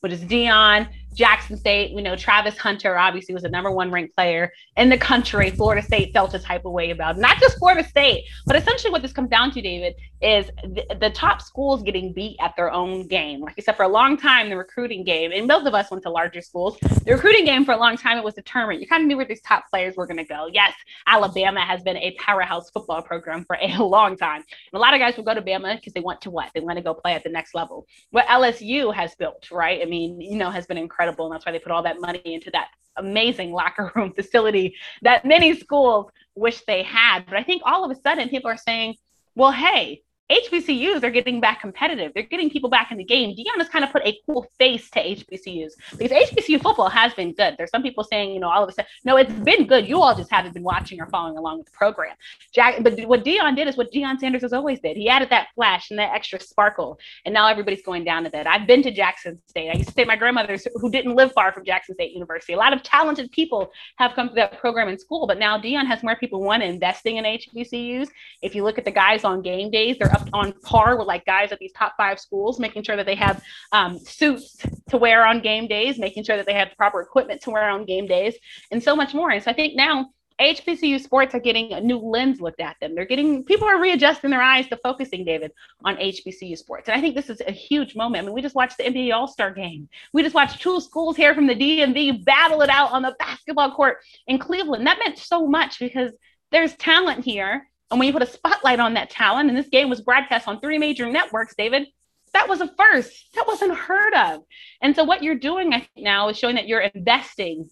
which 0.00 0.12
is 0.12 0.22
Deion, 0.22 0.88
Jackson 1.14 1.56
State. 1.56 1.94
We 1.94 2.00
know 2.00 2.16
Travis 2.16 2.56
Hunter 2.56 2.96
obviously 2.96 3.34
was 3.34 3.42
the 3.42 3.48
number 3.48 3.70
one 3.70 3.90
ranked 3.90 4.14
player 4.14 4.52
in 4.76 4.88
the 4.88 4.96
country. 4.96 5.50
Florida 5.50 5.82
State 5.82 6.12
felt 6.12 6.32
a 6.34 6.38
type 6.38 6.64
of 6.64 6.72
way 6.72 6.90
about 6.90 7.18
not 7.18 7.38
just 7.38 7.58
Florida 7.58 7.86
State, 7.86 8.24
but 8.46 8.56
essentially 8.56 8.90
what 8.90 9.02
this 9.02 9.12
comes 9.12 9.30
down 9.30 9.50
to, 9.50 9.60
David, 9.60 9.94
is 10.22 10.46
the, 10.62 10.84
the 11.00 11.10
top 11.10 11.42
schools 11.42 11.82
getting 11.82 12.12
beat 12.12 12.36
at 12.40 12.54
their 12.56 12.70
own 12.70 13.06
game. 13.08 13.40
Like 13.40 13.54
I 13.58 13.62
said, 13.62 13.76
for 13.76 13.82
a 13.82 13.88
long 13.88 14.16
time, 14.16 14.48
the 14.48 14.56
recruiting 14.56 15.04
game, 15.04 15.32
and 15.32 15.46
most 15.46 15.66
of 15.66 15.74
us 15.74 15.90
went 15.90 16.02
to 16.04 16.10
larger 16.10 16.40
schools. 16.40 16.78
The 16.80 17.12
recruiting 17.12 17.44
game 17.44 17.64
for 17.64 17.72
a 17.72 17.76
long 17.76 17.96
time 17.96 18.18
it 18.18 18.24
was 18.24 18.34
determined. 18.34 18.80
You 18.80 18.86
kind 18.86 19.02
of 19.02 19.08
knew 19.08 19.16
where 19.16 19.26
these 19.26 19.42
top 19.42 19.64
players 19.68 19.96
were 19.96 20.06
going 20.06 20.18
to 20.18 20.24
go. 20.24 20.48
Yes, 20.52 20.72
Alabama 21.06 21.60
has 21.60 21.82
been 21.82 21.96
a 21.96 22.14
powerhouse 22.18 22.70
football 22.70 23.02
program 23.02 23.44
for 23.44 23.56
a 23.60 23.76
long 23.82 24.16
time. 24.16 24.42
And 24.42 24.74
a 24.74 24.78
lot 24.78 24.94
of 24.94 25.00
guys 25.00 25.16
will 25.16 25.24
go 25.24 25.34
to 25.34 25.42
Bama 25.42 25.76
because 25.76 25.92
they 25.92 26.00
want 26.00 26.20
to 26.22 26.30
what? 26.30 26.50
They 26.54 26.60
want 26.60 26.76
to 26.76 26.84
go 26.84 26.94
play 26.94 27.14
at 27.14 27.24
the 27.24 27.30
next 27.30 27.54
level. 27.54 27.86
What 28.10 28.26
LSU 28.26 28.94
has 28.94 29.14
built, 29.16 29.50
right? 29.50 29.80
I 29.82 29.86
mean, 29.86 30.20
you 30.20 30.36
know, 30.36 30.50
has 30.50 30.66
been 30.66 30.78
incredible. 30.78 31.26
And 31.26 31.34
that's 31.34 31.44
why 31.44 31.52
they 31.52 31.58
put 31.58 31.72
all 31.72 31.82
that 31.82 32.00
money 32.00 32.22
into 32.24 32.50
that 32.52 32.68
amazing 32.96 33.52
locker 33.52 33.90
room 33.94 34.12
facility 34.16 34.76
that 35.02 35.24
many 35.24 35.58
schools 35.58 36.10
wish 36.34 36.62
they 36.66 36.82
had. 36.82 37.26
But 37.26 37.36
I 37.36 37.42
think 37.42 37.62
all 37.64 37.84
of 37.84 37.90
a 37.90 38.00
sudden 38.00 38.28
people 38.28 38.50
are 38.50 38.56
saying, 38.56 38.96
well, 39.34 39.52
hey, 39.52 40.02
HBCUs 40.32 41.02
are 41.02 41.10
getting 41.10 41.40
back 41.40 41.60
competitive. 41.60 42.12
They're 42.14 42.22
getting 42.22 42.48
people 42.48 42.70
back 42.70 42.90
in 42.90 42.96
the 42.96 43.04
game. 43.04 43.36
Deion 43.36 43.58
has 43.58 43.68
kind 43.68 43.84
of 43.84 43.92
put 43.92 44.02
a 44.06 44.18
cool 44.24 44.46
face 44.58 44.88
to 44.90 45.00
HBCUs 45.00 45.72
because 45.98 46.10
HBCU 46.30 46.62
football 46.62 46.88
has 46.88 47.12
been 47.12 47.34
good. 47.34 47.54
There's 47.58 47.70
some 47.70 47.82
people 47.82 48.02
saying, 48.02 48.32
you 48.32 48.40
know, 48.40 48.48
all 48.48 48.62
of 48.62 48.68
a 48.70 48.72
sudden, 48.72 48.88
no, 49.04 49.18
it's 49.18 49.32
been 49.32 49.66
good. 49.66 49.86
You 49.86 50.00
all 50.00 50.14
just 50.14 50.30
haven't 50.30 50.54
been 50.54 50.62
watching 50.62 51.00
or 51.00 51.06
following 51.08 51.36
along 51.36 51.58
with 51.58 51.66
the 51.66 51.72
program. 51.72 52.16
Jack, 52.54 52.82
but 52.82 52.98
what 53.06 53.24
Deion 53.24 53.54
did 53.54 53.68
is 53.68 53.76
what 53.76 53.92
Deion 53.92 54.18
Sanders 54.18 54.42
has 54.42 54.54
always 54.54 54.80
did. 54.80 54.96
He 54.96 55.08
added 55.08 55.28
that 55.30 55.48
flash 55.54 55.90
and 55.90 55.98
that 55.98 56.14
extra 56.14 56.40
sparkle, 56.40 56.98
and 57.26 57.34
now 57.34 57.48
everybody's 57.48 57.82
going 57.82 58.04
down 58.04 58.24
to 58.24 58.30
that. 58.30 58.46
I've 58.46 58.66
been 58.66 58.82
to 58.84 58.90
Jackson 58.90 59.40
State. 59.46 59.68
I 59.68 59.74
used 59.74 59.90
to 59.90 59.94
say 59.94 60.04
my 60.04 60.16
grandmother's 60.16 60.66
who 60.76 60.90
didn't 60.90 61.14
live 61.14 61.32
far 61.32 61.52
from 61.52 61.64
Jackson 61.64 61.94
State 61.94 62.12
University. 62.12 62.54
A 62.54 62.56
lot 62.56 62.72
of 62.72 62.82
talented 62.82 63.30
people 63.32 63.70
have 63.98 64.14
come 64.14 64.28
to 64.30 64.34
that 64.36 64.58
program 64.58 64.88
in 64.88 64.98
school, 64.98 65.26
but 65.26 65.38
now 65.38 65.58
Deion 65.58 65.86
has 65.86 66.02
more 66.02 66.16
people 66.16 66.40
one 66.40 66.62
investing 66.62 67.16
in 67.16 67.24
HBCUs. 67.24 68.08
If 68.40 68.54
you 68.54 68.64
look 68.64 68.78
at 68.78 68.84
the 68.84 68.90
guys 68.90 69.24
on 69.24 69.42
game 69.42 69.70
days, 69.70 69.98
they're 69.98 70.12
up 70.12 70.21
on 70.32 70.52
par 70.62 70.96
with 70.96 71.06
like 71.06 71.24
guys 71.24 71.52
at 71.52 71.58
these 71.58 71.72
top 71.72 71.94
five 71.96 72.18
schools, 72.18 72.58
making 72.58 72.82
sure 72.82 72.96
that 72.96 73.06
they 73.06 73.14
have 73.14 73.42
um, 73.72 73.98
suits 73.98 74.56
to 74.90 74.96
wear 74.96 75.26
on 75.26 75.40
game 75.40 75.66
days, 75.66 75.98
making 75.98 76.24
sure 76.24 76.36
that 76.36 76.46
they 76.46 76.54
have 76.54 76.70
the 76.70 76.76
proper 76.76 77.00
equipment 77.00 77.40
to 77.42 77.50
wear 77.50 77.68
on 77.68 77.84
game 77.84 78.06
days, 78.06 78.34
and 78.70 78.82
so 78.82 78.96
much 78.96 79.14
more. 79.14 79.30
And 79.30 79.42
so 79.42 79.50
I 79.50 79.54
think 79.54 79.74
now 79.76 80.10
HBCU 80.40 81.00
sports 81.00 81.34
are 81.34 81.40
getting 81.40 81.72
a 81.72 81.80
new 81.80 81.98
lens 81.98 82.40
looked 82.40 82.60
at 82.60 82.76
them. 82.80 82.94
They're 82.94 83.04
getting 83.04 83.44
people 83.44 83.68
are 83.68 83.80
readjusting 83.80 84.30
their 84.30 84.42
eyes 84.42 84.66
to 84.68 84.76
focusing, 84.78 85.24
David, 85.24 85.52
on 85.84 85.96
HBCU 85.96 86.56
sports. 86.58 86.88
And 86.88 86.96
I 86.96 87.00
think 87.00 87.14
this 87.14 87.30
is 87.30 87.40
a 87.46 87.52
huge 87.52 87.94
moment. 87.94 88.22
I 88.22 88.26
mean, 88.26 88.34
we 88.34 88.42
just 88.42 88.54
watched 88.54 88.78
the 88.78 88.84
NBA 88.84 89.14
All 89.14 89.28
Star 89.28 89.52
game. 89.52 89.88
We 90.12 90.22
just 90.22 90.34
watched 90.34 90.60
two 90.60 90.80
schools 90.80 91.16
here 91.16 91.34
from 91.34 91.46
the 91.46 91.54
DMV 91.54 92.24
battle 92.24 92.62
it 92.62 92.70
out 92.70 92.92
on 92.92 93.02
the 93.02 93.14
basketball 93.18 93.72
court 93.72 93.98
in 94.26 94.38
Cleveland. 94.38 94.86
That 94.86 94.98
meant 94.98 95.18
so 95.18 95.46
much 95.46 95.78
because 95.78 96.12
there's 96.50 96.74
talent 96.74 97.24
here 97.24 97.68
and 97.92 97.98
when 97.98 98.06
you 98.06 98.12
put 98.12 98.22
a 98.22 98.26
spotlight 98.26 98.80
on 98.80 98.94
that 98.94 99.10
talent, 99.10 99.50
and 99.50 99.56
this 99.56 99.68
game 99.68 99.90
was 99.90 100.00
broadcast 100.00 100.48
on 100.48 100.60
three 100.60 100.78
major 100.78 101.06
networks, 101.06 101.54
David, 101.54 101.86
that 102.32 102.48
was 102.48 102.62
a 102.62 102.68
first. 102.68 103.34
That 103.34 103.46
wasn't 103.46 103.76
heard 103.76 104.14
of. 104.14 104.42
And 104.80 104.96
so 104.96 105.04
what 105.04 105.22
you're 105.22 105.38
doing 105.38 105.86
now 105.96 106.30
is 106.30 106.38
showing 106.38 106.56
that 106.56 106.66
you're 106.66 106.80
investing 106.80 107.68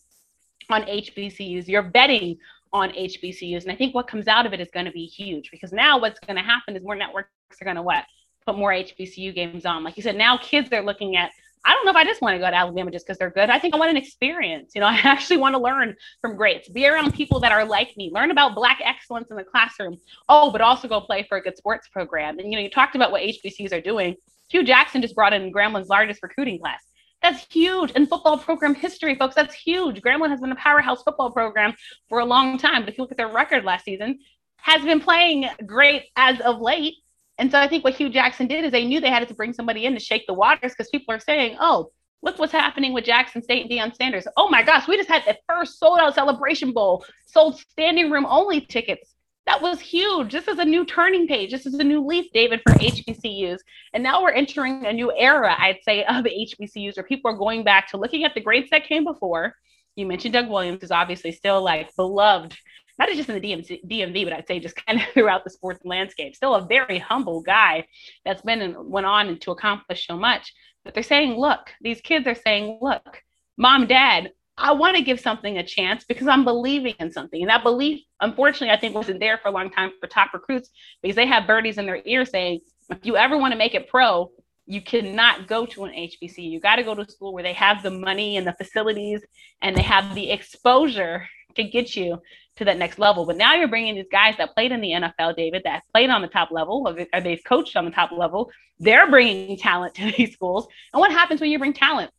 on 0.69 0.83
HBCUs, 0.83 1.67
you're 1.69 1.83
betting 1.83 2.37
on 2.73 2.91
HBCUs. 2.91 3.63
And 3.63 3.73
I 3.73 3.77
think 3.77 3.95
what 3.95 4.07
comes 4.07 4.29
out 4.29 4.45
of 4.45 4.53
it 4.53 4.61
is 4.61 4.69
going 4.71 4.87
to 4.87 4.93
be 4.93 5.07
huge 5.07 5.51
because 5.51 5.73
now 5.73 5.99
what's 5.99 6.21
going 6.21 6.37
to 6.37 6.43
happen 6.43 6.77
is 6.77 6.83
more 6.83 6.95
networks 6.95 7.31
are 7.61 7.65
going 7.65 7.77
to 7.77 7.83
what? 7.83 8.05
Put 8.47 8.59
more 8.59 8.73
HBCU 8.73 9.35
games 9.35 9.65
on. 9.65 9.83
Like 9.83 9.97
you 9.97 10.03
said, 10.03 10.17
now 10.17 10.37
kids 10.37 10.71
are 10.73 10.83
looking 10.83 11.17
at 11.17 11.31
I 11.65 11.75
don't 11.75 11.85
know 11.85 11.91
if 11.91 11.97
I 11.97 12.05
just 12.05 12.23
want 12.23 12.35
to 12.35 12.39
go 12.39 12.51
to 12.51 12.57
Alabama 12.57 12.91
just 12.91 13.07
because 13.07 13.19
they're 13.19 13.31
good. 13.31 13.51
I 13.51 13.59
think 13.59 13.75
I 13.75 13.79
want 13.79 13.91
an 13.91 13.97
experience. 13.97 14.73
You 14.75 14.81
know, 14.81 14.87
I 14.89 15.01
actually 15.05 15.37
want 15.37 15.55
to 15.55 15.61
learn 15.61 15.95
from 16.21 16.37
greats, 16.37 16.69
be 16.69 16.87
around 16.87 17.15
people 17.15 17.41
that 17.41 17.53
are 17.53 17.65
like 17.65 17.97
me, 17.97 18.11
learn 18.13 18.31
about 18.31 18.55
Black 18.55 18.81
excellence 18.83 19.31
in 19.31 19.37
the 19.37 19.45
classroom. 19.45 19.99
Oh, 20.29 20.51
but 20.51 20.61
also 20.61 20.89
go 20.89 21.01
play 21.01 21.25
for 21.29 21.39
a 21.39 21.43
good 21.43 21.57
sports 21.57 21.89
program. 21.89 22.39
And, 22.39 22.51
you 22.51 22.59
know, 22.59 22.63
you 22.63 22.71
talked 22.71 22.97
about 22.97 23.13
what 23.13 23.23
HBCUs 23.23 23.73
are 23.73 23.81
doing. 23.81 24.17
Hue 24.49 24.65
Jackson 24.65 25.03
just 25.03 25.15
brought 25.15 25.33
in 25.33 25.53
Grambling's 25.53 25.89
largest 25.89 26.23
recruiting 26.23 26.59
class. 26.59 26.83
That's 27.23 27.47
huge 27.53 27.91
in 27.91 28.07
football 28.07 28.39
program 28.39 28.75
history, 28.75 29.15
folks. 29.15 29.35
That's 29.35 29.55
huge. 29.55 30.01
Grambling 30.01 30.31
has 30.31 30.41
been 30.41 30.53
a 30.53 30.57
powerhouse 30.57 31.03
football 31.03 31.31
program 31.31 31.75
for 32.09 32.21
a 32.21 32.25
long 32.25 32.57
time. 32.57 32.83
But 32.83 32.91
if 32.91 32.99
you 32.99 33.05
look 33.05 33.11
at 33.11 33.19
their 33.19 33.29
record 33.29 33.65
last 33.65 33.85
season, 33.85 34.21
has 34.57 34.83
been 34.83 35.01
playing 35.01 35.49
great 35.67 36.05
as 36.17 36.41
of 36.41 36.61
late 36.61 36.97
and 37.41 37.51
so 37.51 37.59
I 37.59 37.67
think 37.67 37.85
what 37.85 37.95
Hue 37.95 38.11
Jackson 38.11 38.47
did 38.47 38.67
is 38.67 38.71
they 38.71 38.85
knew 38.85 39.01
they 39.01 39.09
had 39.09 39.27
to 39.27 39.35
bring 39.35 39.55
somebody 39.55 39.87
in 39.87 39.95
to 39.95 39.99
shake 39.99 40.27
the 40.27 40.35
waters 40.35 40.73
because 40.73 40.91
people 40.91 41.15
are 41.15 41.19
saying, 41.19 41.57
oh, 41.59 41.91
look 42.23 42.39
what's 42.39 42.53
happening 42.53 42.93
with 42.93 43.07
Jackson 43.07 43.43
State 43.43 43.63
and 43.63 43.71
Deion 43.71 43.97
Sanders. 43.97 44.27
Oh 44.37 44.51
my 44.51 44.63
gosh, 44.63 44.87
we 44.87 44.99
just 44.99 45.09
had 45.09 45.25
the 45.27 45.39
first 45.49 45.79
sold 45.79 46.01
out 46.01 46.15
celebration 46.15 46.73
bowl, 46.73 47.03
sold 47.27 47.59
standing 47.59 48.11
room 48.11 48.27
only 48.27 48.61
tickets. 48.61 49.15
That 49.47 49.63
was 49.63 49.81
huge. 49.81 50.33
This 50.33 50.49
is 50.49 50.59
a 50.59 50.65
new 50.67 50.85
turning 50.85 51.27
page. 51.27 51.51
This 51.51 51.65
is 51.65 51.73
a 51.75 51.83
new 51.83 52.07
leaf, 52.07 52.27
David, 52.35 52.61
for 52.63 52.75
HBCUs. 52.75 53.61
And 53.95 54.03
now 54.03 54.23
we're 54.23 54.33
entering 54.33 54.85
a 54.85 54.93
new 54.93 55.11
era, 55.17 55.57
I'd 55.59 55.79
say, 55.83 56.05
of 56.05 56.27
HBCUs 56.27 56.99
where 56.99 57.05
people 57.05 57.31
are 57.31 57.39
going 57.39 57.65
back 57.65 57.89
to 57.89 57.97
looking 57.97 58.25
at 58.25 58.35
the 58.35 58.43
greats 58.43 58.69
that 58.71 58.87
came 58.87 59.05
before. 59.05 59.55
You 59.97 60.05
mentioned 60.05 60.35
Doug 60.35 60.51
Williams 60.51 60.83
is 60.83 60.91
obviously 60.91 61.33
still 61.33 61.63
like 61.63 61.89
beloved 61.97 62.55
not 63.01 63.17
just 63.17 63.29
in 63.29 63.41
the 63.41 63.41
DMV, 63.41 63.85
DMV, 63.89 64.25
but 64.25 64.33
I'd 64.35 64.47
say 64.47 64.61
just 64.61 64.77
kind 64.87 65.01
of 65.01 65.07
throughout 65.15 65.43
the 65.43 65.51
sports 65.51 65.81
landscape. 65.85 66.37
Still 66.37 66.55
a 66.55 66.67
very 66.67 66.99
humble 66.99 67.41
guy 67.41 67.87
that's 68.25 68.43
been 68.43 68.61
and 68.61 68.77
went 68.79 69.07
on 69.07 69.39
to 69.39 69.51
accomplish 69.51 70.07
so 70.07 70.17
much. 70.17 70.53
But 70.85 70.95
they're 70.95 71.03
saying, 71.03 71.39
look, 71.39 71.73
these 71.81 72.01
kids 72.01 72.27
are 72.27 72.35
saying, 72.35 72.79
look, 72.81 73.23
mom, 73.57 73.87
dad, 73.87 74.33
I 74.57 74.73
want 74.73 74.97
to 74.97 75.03
give 75.03 75.19
something 75.19 75.57
a 75.57 75.65
chance 75.65 76.05
because 76.05 76.29
I'm 76.29 76.45
believing 76.45 76.95
in 77.01 77.11
something. 77.11 77.41
And 77.41 77.49
that 77.49 77.63
belief, 77.63 78.03
unfortunately, 78.21 78.71
I 78.71 78.79
think 78.79 78.95
wasn't 78.95 79.21
there 79.21 79.39
for 79.39 79.49
a 79.49 79.53
long 79.53 79.71
time 79.71 79.93
for 79.99 80.07
top 80.07 80.35
recruits 80.35 80.71
because 81.03 81.17
they 81.17 81.27
have 81.27 81.47
birdies 81.47 81.79
in 81.79 81.87
their 81.87 82.03
ear 82.05 82.27
saying, 82.27 82.61
if 82.91 82.99
you 83.05 83.17
ever 83.17 83.39
want 83.39 83.53
to 83.53 83.59
make 83.59 83.75
it 83.75 83.89
pro, 83.89 84.31
you 84.67 84.83
cannot 84.83 85.49
go 85.49 85.65
to 85.67 85.85
an 85.85 85.93
HBC. 85.93 86.39
You 86.51 86.61
got 86.61 86.77
to 86.77 86.83
go 86.83 86.95
to 86.95 87.03
a 87.03 87.09
school 87.09 87.33
where 87.33 87.43
they 87.43 87.55
have 87.55 87.83
the 87.83 87.91
money 87.91 88.37
and 88.37 88.47
the 88.47 88.53
facilities 88.53 89.25
and 89.63 89.75
they 89.75 89.83
have 89.83 90.15
the 90.15 90.31
exposure 90.31 91.27
to 91.55 91.65
get 91.65 91.97
you 91.97 92.21
to 92.57 92.65
that 92.65 92.79
next 92.79 92.99
level. 92.99 93.25
But 93.25 93.37
now 93.37 93.55
you're 93.55 93.69
bringing 93.69 93.95
these 93.95 94.07
guys 94.11 94.37
that 94.39 94.55
played 94.55 94.73
in 94.73 94.81
the 94.81 94.91
NFL, 94.91 95.37
David, 95.37 95.63
that 95.65 95.83
played 95.93 96.11
on 96.11 96.23
the 96.23 96.29
top 96.29 96.51
level, 96.51 96.87
or 96.87 97.21
they've 97.21 97.43
coached 97.45 97.77
on 97.77 97.85
the 97.85 97.91
top 97.91 98.13
level. 98.13 98.51
They're 98.79 99.11
bringing 99.11 99.57
talent 99.57 99.95
to 99.97 100.13
these 100.17 100.33
schools. 100.33 100.69
And 100.93 101.01
what 101.01 101.11
happens 101.11 101.41
when 101.41 101.51
you 101.51 101.59
bring 101.59 101.73
talent? 101.73 102.11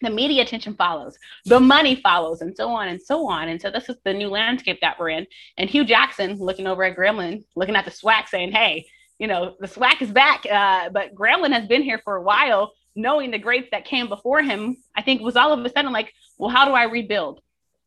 the 0.00 0.10
media 0.10 0.42
attention 0.42 0.74
follows, 0.74 1.18
the 1.44 1.60
money 1.60 1.96
follows, 1.96 2.40
and 2.40 2.56
so 2.56 2.70
on 2.70 2.88
and 2.88 3.00
so 3.00 3.28
on. 3.28 3.48
And 3.48 3.60
so 3.60 3.70
this 3.70 3.88
is 3.88 3.96
the 4.04 4.12
new 4.14 4.28
landscape 4.28 4.78
that 4.80 4.98
we're 4.98 5.10
in. 5.10 5.26
And 5.58 5.68
Hue 5.68 5.84
Jackson 5.84 6.38
looking 6.38 6.66
over 6.66 6.82
at 6.84 6.96
Grambling, 6.96 7.44
looking 7.56 7.76
at 7.76 7.84
the 7.84 7.90
SWAC, 7.90 8.28
saying, 8.28 8.52
"Hey, 8.52 8.86
you 9.18 9.26
know, 9.26 9.54
the 9.60 9.68
SWAC 9.68 10.00
is 10.02 10.10
back, 10.10 10.46
uh, 10.50 10.88
but 10.90 11.14
Grambling 11.14 11.52
has 11.52 11.66
been 11.66 11.82
here 11.82 11.98
for 11.98 12.16
a 12.16 12.22
while." 12.22 12.72
Knowing 12.94 13.30
the 13.30 13.38
greats 13.38 13.68
that 13.70 13.86
came 13.86 14.06
before 14.06 14.42
him, 14.42 14.76
I 14.94 15.00
think 15.00 15.22
was 15.22 15.34
all 15.34 15.50
of 15.50 15.64
a 15.64 15.70
sudden 15.70 15.92
like, 15.92 16.12
well, 16.36 16.50
how 16.50 16.66
do 16.66 16.72
I 16.72 16.82
rebuild? 16.82 17.40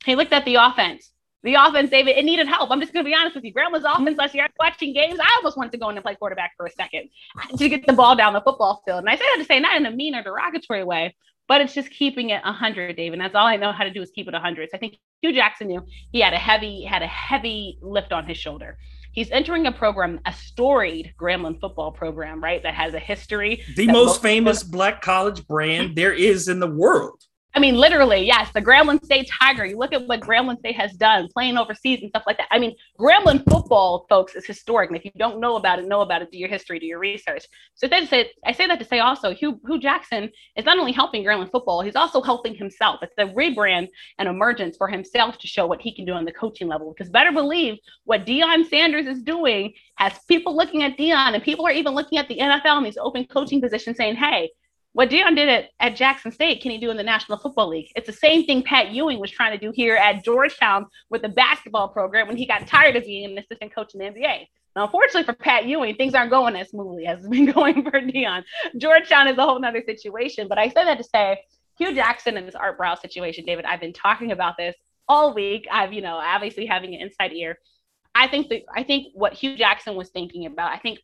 He 0.06 0.16
looked 0.16 0.34
at 0.34 0.46
the 0.46 0.56
offense. 0.56 1.12
The 1.44 1.56
offense, 1.56 1.92
David, 1.92 2.18
it 2.18 2.26
needed 2.26 2.48
help. 2.48 2.72
I'm 2.72 2.80
just 2.80 2.92
going 2.92 3.06
to 3.06 3.10
be 3.10 3.16
honest 3.16 3.36
with 3.36 3.44
you. 3.44 3.54
Grambling's 3.54 3.86
offense 3.86 4.18
last 4.18 4.34
year, 4.34 4.48
watching 4.60 4.94
games, 4.94 5.20
I 5.22 5.32
almost 5.38 5.58
wanted 5.58 5.72
to 5.74 5.78
go 5.78 5.90
in 5.90 5.96
and 5.96 6.04
play 6.04 6.16
quarterback 6.16 6.54
for 6.58 6.66
a 6.66 6.72
second 6.72 7.10
to 7.58 7.70
get 7.70 7.86
the 7.86 7.94
ball 7.94 8.16
down 8.16 8.34
the 8.34 8.42
football 8.42 8.82
field. 8.84 9.00
And 9.00 9.10
I 9.10 9.16
say 9.16 9.24
that 9.24 9.38
to 9.38 9.46
say 9.46 9.60
not 9.60 9.78
in 9.78 9.86
a 9.86 9.92
mean 9.92 10.16
or 10.16 10.24
derogatory 10.24 10.84
way, 10.84 11.14
but 11.48 11.62
it's 11.62 11.74
just 11.74 11.92
keeping 11.92 12.30
it 12.30 12.44
100 12.44 12.96
David. 12.96 13.14
And 13.14 13.22
that's 13.22 13.36
all 13.36 13.46
i 13.46 13.56
know 13.56 13.72
how 13.72 13.84
to 13.84 13.92
do 13.92 14.02
is 14.02 14.12
keep 14.12 14.28
it 14.28 14.34
100 14.34 14.70
so 14.70 14.78
i 14.78 14.80
think 14.80 14.98
hue 15.22 15.34
jackson 15.34 15.68
knew 15.68 15.86
he 16.12 16.20
had 16.20 16.34
a 16.34 16.38
heavy 16.38 16.84
had 16.84 17.02
a 17.02 17.08
heavy 17.08 17.78
lift 17.82 18.12
on 18.12 18.26
his 18.26 18.38
shoulder 18.38 18.78
he's 19.12 19.32
entering 19.32 19.68
a 19.68 19.72
program 19.72 20.20
a 20.26 20.34
storied 20.34 21.14
grambling 21.20 21.60
football 21.60 21.92
program 21.92 22.44
right 22.44 22.64
that 22.64 22.74
has 22.74 22.94
a 22.94 23.00
history 23.00 23.64
the 23.76 23.88
most 23.88 24.22
famous 24.22 24.64
black 24.64 25.02
college 25.02 25.46
brand 25.48 25.96
there 25.96 26.14
is 26.14 26.48
in 26.48 26.60
the 26.60 26.68
world 26.68 27.22
I 27.56 27.60
mean, 27.60 27.76
literally, 27.76 28.26
yes, 28.26 28.52
the 28.54 28.62
Grambling 28.62 29.04
State 29.06 29.30
Tiger. 29.32 29.66
You 29.66 29.78
look 29.78 29.94
at 29.94 30.06
what 30.08 30.20
Grambling 30.20 30.60
State 30.60 30.76
has 30.76 30.92
done, 30.92 31.30
playing 31.34 31.58
overseas 31.58 32.02
and 32.02 32.10
stuff 32.10 32.24
like 32.28 32.38
that. 32.38 32.50
I 32.52 32.60
mean, 32.60 32.76
Grambling 33.00 33.50
football, 33.50 34.06
folks, 34.10 34.36
is 34.36 34.46
historic. 34.46 34.90
And 34.90 34.98
if 34.98 35.06
you 35.06 35.12
don't 35.18 35.40
know 35.40 35.56
about 35.56 35.80
it, 35.80 35.88
know 35.88 36.02
about 36.02 36.22
it. 36.22 36.32
Do 36.32 36.38
your 36.38 36.50
history, 36.50 36.80
do 36.80 36.86
your 36.86 37.00
research. 37.00 37.46
So 37.76 37.88
then 37.88 38.08
say, 38.08 38.30
I 38.46 38.52
say 38.52 38.68
that 38.68 38.78
to 38.80 38.86
say 38.86 39.00
also, 39.00 39.34
Hue, 39.34 39.58
Hue 39.66 39.80
Jackson 39.80 40.30
is 40.58 40.66
not 40.66 40.78
only 40.78 40.92
helping 40.92 41.24
Grambling 41.24 41.50
football, 41.50 41.82
he's 41.82 41.96
also 41.96 42.22
helping 42.22 42.56
himself. 42.56 43.00
It's 43.02 43.14
a 43.18 43.34
rebrand 43.34 43.88
and 44.20 44.28
emergence 44.28 44.76
for 44.76 44.90
himself 44.90 45.38
to 45.38 45.48
show 45.48 45.66
what 45.66 45.82
he 45.82 45.96
can 45.96 46.04
do 46.04 46.12
on 46.12 46.26
the 46.26 46.34
coaching 46.34 46.68
level. 46.68 46.94
Because 46.94 47.10
better 47.10 47.32
believe 47.32 47.78
what 48.04 48.26
Deion 48.26 48.68
Sanders 48.70 49.08
is 49.08 49.24
doing 49.24 49.74
has 49.96 50.12
people 50.28 50.58
looking 50.58 50.84
at 50.84 50.98
Deion, 50.98 51.36
and 51.36 51.42
people 51.42 51.66
are 51.66 51.72
even 51.72 51.94
looking 51.94 52.18
at 52.18 52.28
the 52.28 52.38
NFL 52.38 52.78
and 52.78 52.86
these 52.86 52.98
open 52.98 53.26
coaching 53.28 53.62
positions, 53.62 53.96
saying, 53.96 54.18
"Hey." 54.18 54.52
What 54.96 55.10
Deion 55.10 55.36
did 55.36 55.50
at, 55.50 55.72
at 55.82 55.98
Jackson 55.98 56.32
State, 56.32 56.62
can 56.62 56.72
he 56.72 56.78
do 56.78 56.90
in 56.90 56.96
the 56.96 57.04
National 57.04 57.38
Football 57.38 57.68
League? 57.68 57.92
It's 57.98 58.08
the 58.08 58.14
same 58.14 58.46
thing 58.46 58.64
Pat 58.64 58.92
Ewing 58.92 59.20
was 59.20 59.30
trying 59.30 59.52
to 59.52 59.58
do 59.58 59.74
here 59.76 59.98
at 59.98 60.24
Georgetown 60.24 60.86
with 61.10 61.22
the 61.22 61.28
basketball 61.28 61.90
program 61.90 62.30
when 62.30 62.38
he 62.38 62.46
got 62.46 62.66
tired 62.66 62.96
of 62.96 63.04
being 63.04 63.30
an 63.30 63.38
assistant 63.38 63.76
coach 63.76 63.94
in 63.94 64.00
the 64.00 64.06
NBA. 64.06 64.48
Now, 64.74 64.86
unfortunately 64.86 65.26
for 65.26 65.34
Pat 65.34 65.66
Ewing, 65.66 65.96
things 65.96 66.14
aren't 66.14 66.32
going 66.32 66.56
as 66.56 66.70
smoothly 66.70 67.08
as 67.08 67.20
it's 67.20 67.28
been 67.30 67.52
going 67.52 67.84
for 67.84 68.00
Deion. 68.00 68.46
Georgetown 68.78 69.28
is 69.28 69.38
a 69.38 69.42
whole 69.42 69.60
nother 69.60 69.84
situation. 69.86 70.48
But 70.48 70.60
I 70.60 70.70
said 70.70 70.86
that 70.86 70.98
to 71.00 71.04
say 71.04 71.42
Hue 71.78 71.94
Jackson 71.94 72.38
and 72.38 72.48
this 72.48 72.56
Art 72.56 72.80
Briles 72.80 73.02
situation, 73.02 73.44
David, 73.44 73.66
I've 73.66 73.82
been 73.82 73.92
talking 73.92 74.32
about 74.32 74.56
this 74.58 74.78
all 75.10 75.34
week. 75.34 75.68
I've, 75.70 75.92
you 75.92 76.04
know, 76.04 76.16
obviously 76.16 76.66
having 76.66 76.96
an 76.96 77.02
inside 77.02 77.34
ear. 77.34 77.60
I 78.16 78.30
think 78.30 78.48
that 78.48 78.62
I 78.74 78.84
think 78.84 79.08
what 79.14 79.34
Hue 79.34 79.58
Jackson 79.58 79.96
was 79.96 80.08
thinking 80.08 80.46
about, 80.46 80.72
I 80.72 80.78
think 80.78 81.00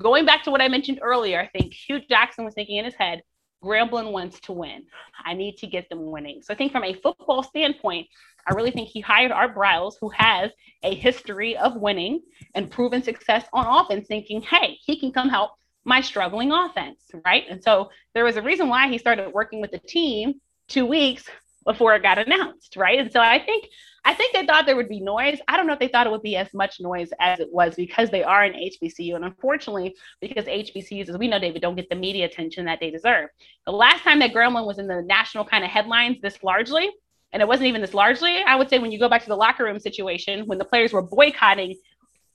going 0.00 0.26
back 0.26 0.42
to 0.44 0.50
what 0.50 0.60
I 0.60 0.66
mentioned 0.66 0.98
earlier, 1.00 1.40
I 1.40 1.46
think 1.46 1.72
Hue 1.72 2.00
Jackson 2.08 2.44
was 2.44 2.54
thinking 2.54 2.78
in 2.78 2.84
his 2.84 2.94
head, 2.94 3.22
Grambling 3.62 4.12
wants 4.12 4.40
to 4.40 4.52
win. 4.52 4.84
I 5.24 5.34
need 5.34 5.56
to 5.58 5.66
get 5.66 5.88
them 5.88 6.10
winning. 6.10 6.42
So 6.42 6.52
I 6.52 6.56
think 6.56 6.72
from 6.72 6.84
a 6.84 6.94
football 6.94 7.42
standpoint, 7.42 8.06
I 8.48 8.54
really 8.54 8.70
think 8.70 8.88
he 8.88 9.00
hired 9.00 9.32
Art 9.32 9.56
Briles, 9.56 9.94
who 10.00 10.08
has 10.10 10.50
a 10.82 10.94
history 10.94 11.56
of 11.56 11.76
winning 11.76 12.20
and 12.54 12.70
proven 12.70 13.02
success 13.02 13.44
on 13.52 13.66
offense, 13.66 14.06
thinking, 14.06 14.40
hey, 14.40 14.78
he 14.84 14.98
can 14.98 15.10
come 15.10 15.28
help 15.28 15.52
my 15.84 16.00
struggling 16.00 16.52
offense, 16.52 17.00
right? 17.24 17.44
And 17.48 17.62
so 17.62 17.90
there 18.14 18.24
was 18.24 18.36
a 18.36 18.42
reason 18.42 18.68
why 18.68 18.88
he 18.88 18.98
started 18.98 19.32
working 19.32 19.60
with 19.60 19.72
the 19.72 19.78
team 19.78 20.34
two 20.68 20.86
weeks 20.86 21.24
before 21.66 21.94
it 21.94 22.02
got 22.02 22.18
announced, 22.18 22.76
right? 22.76 22.98
And 22.98 23.12
so 23.12 23.20
I 23.20 23.38
think 23.38 23.66
I 24.04 24.14
think 24.14 24.32
they 24.32 24.46
thought 24.46 24.66
there 24.66 24.76
would 24.76 24.88
be 24.88 25.00
noise. 25.00 25.38
I 25.48 25.56
don't 25.56 25.66
know 25.66 25.72
if 25.72 25.80
they 25.80 25.88
thought 25.88 26.06
it 26.06 26.10
would 26.10 26.22
be 26.22 26.36
as 26.36 26.54
much 26.54 26.78
noise 26.78 27.10
as 27.18 27.40
it 27.40 27.48
was 27.52 27.74
because 27.74 28.08
they 28.08 28.22
are 28.22 28.44
an 28.44 28.52
HBCU. 28.52 29.16
And 29.16 29.24
unfortunately, 29.24 29.96
because 30.20 30.44
HBCUs, 30.44 31.08
as 31.08 31.18
we 31.18 31.26
know, 31.26 31.40
David, 31.40 31.60
don't 31.60 31.74
get 31.74 31.90
the 31.90 31.96
media 31.96 32.24
attention 32.24 32.66
that 32.66 32.78
they 32.78 32.90
deserve. 32.90 33.30
The 33.66 33.72
last 33.72 34.04
time 34.04 34.20
that 34.20 34.32
Grambling 34.32 34.64
was 34.64 34.78
in 34.78 34.86
the 34.86 35.02
national 35.02 35.44
kind 35.44 35.64
of 35.64 35.70
headlines 35.70 36.18
this 36.22 36.40
largely, 36.44 36.88
and 37.32 37.42
it 37.42 37.48
wasn't 37.48 37.66
even 37.66 37.80
this 37.80 37.94
largely, 37.94 38.38
I 38.44 38.54
would 38.54 38.70
say 38.70 38.78
when 38.78 38.92
you 38.92 39.00
go 39.00 39.08
back 39.08 39.22
to 39.24 39.28
the 39.28 39.36
locker 39.36 39.64
room 39.64 39.80
situation, 39.80 40.46
when 40.46 40.58
the 40.58 40.64
players 40.64 40.92
were 40.92 41.02
boycotting 41.02 41.74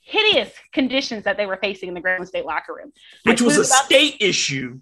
hideous 0.02 0.52
conditions 0.74 1.24
that 1.24 1.38
they 1.38 1.46
were 1.46 1.58
facing 1.58 1.88
in 1.88 1.96
the 1.96 2.02
Grambling 2.02 2.28
State 2.28 2.46
locker 2.46 2.76
room. 2.76 2.92
Which 3.24 3.42
was 3.42 3.58
a 3.58 3.64
state 3.64 4.18
issue 4.20 4.82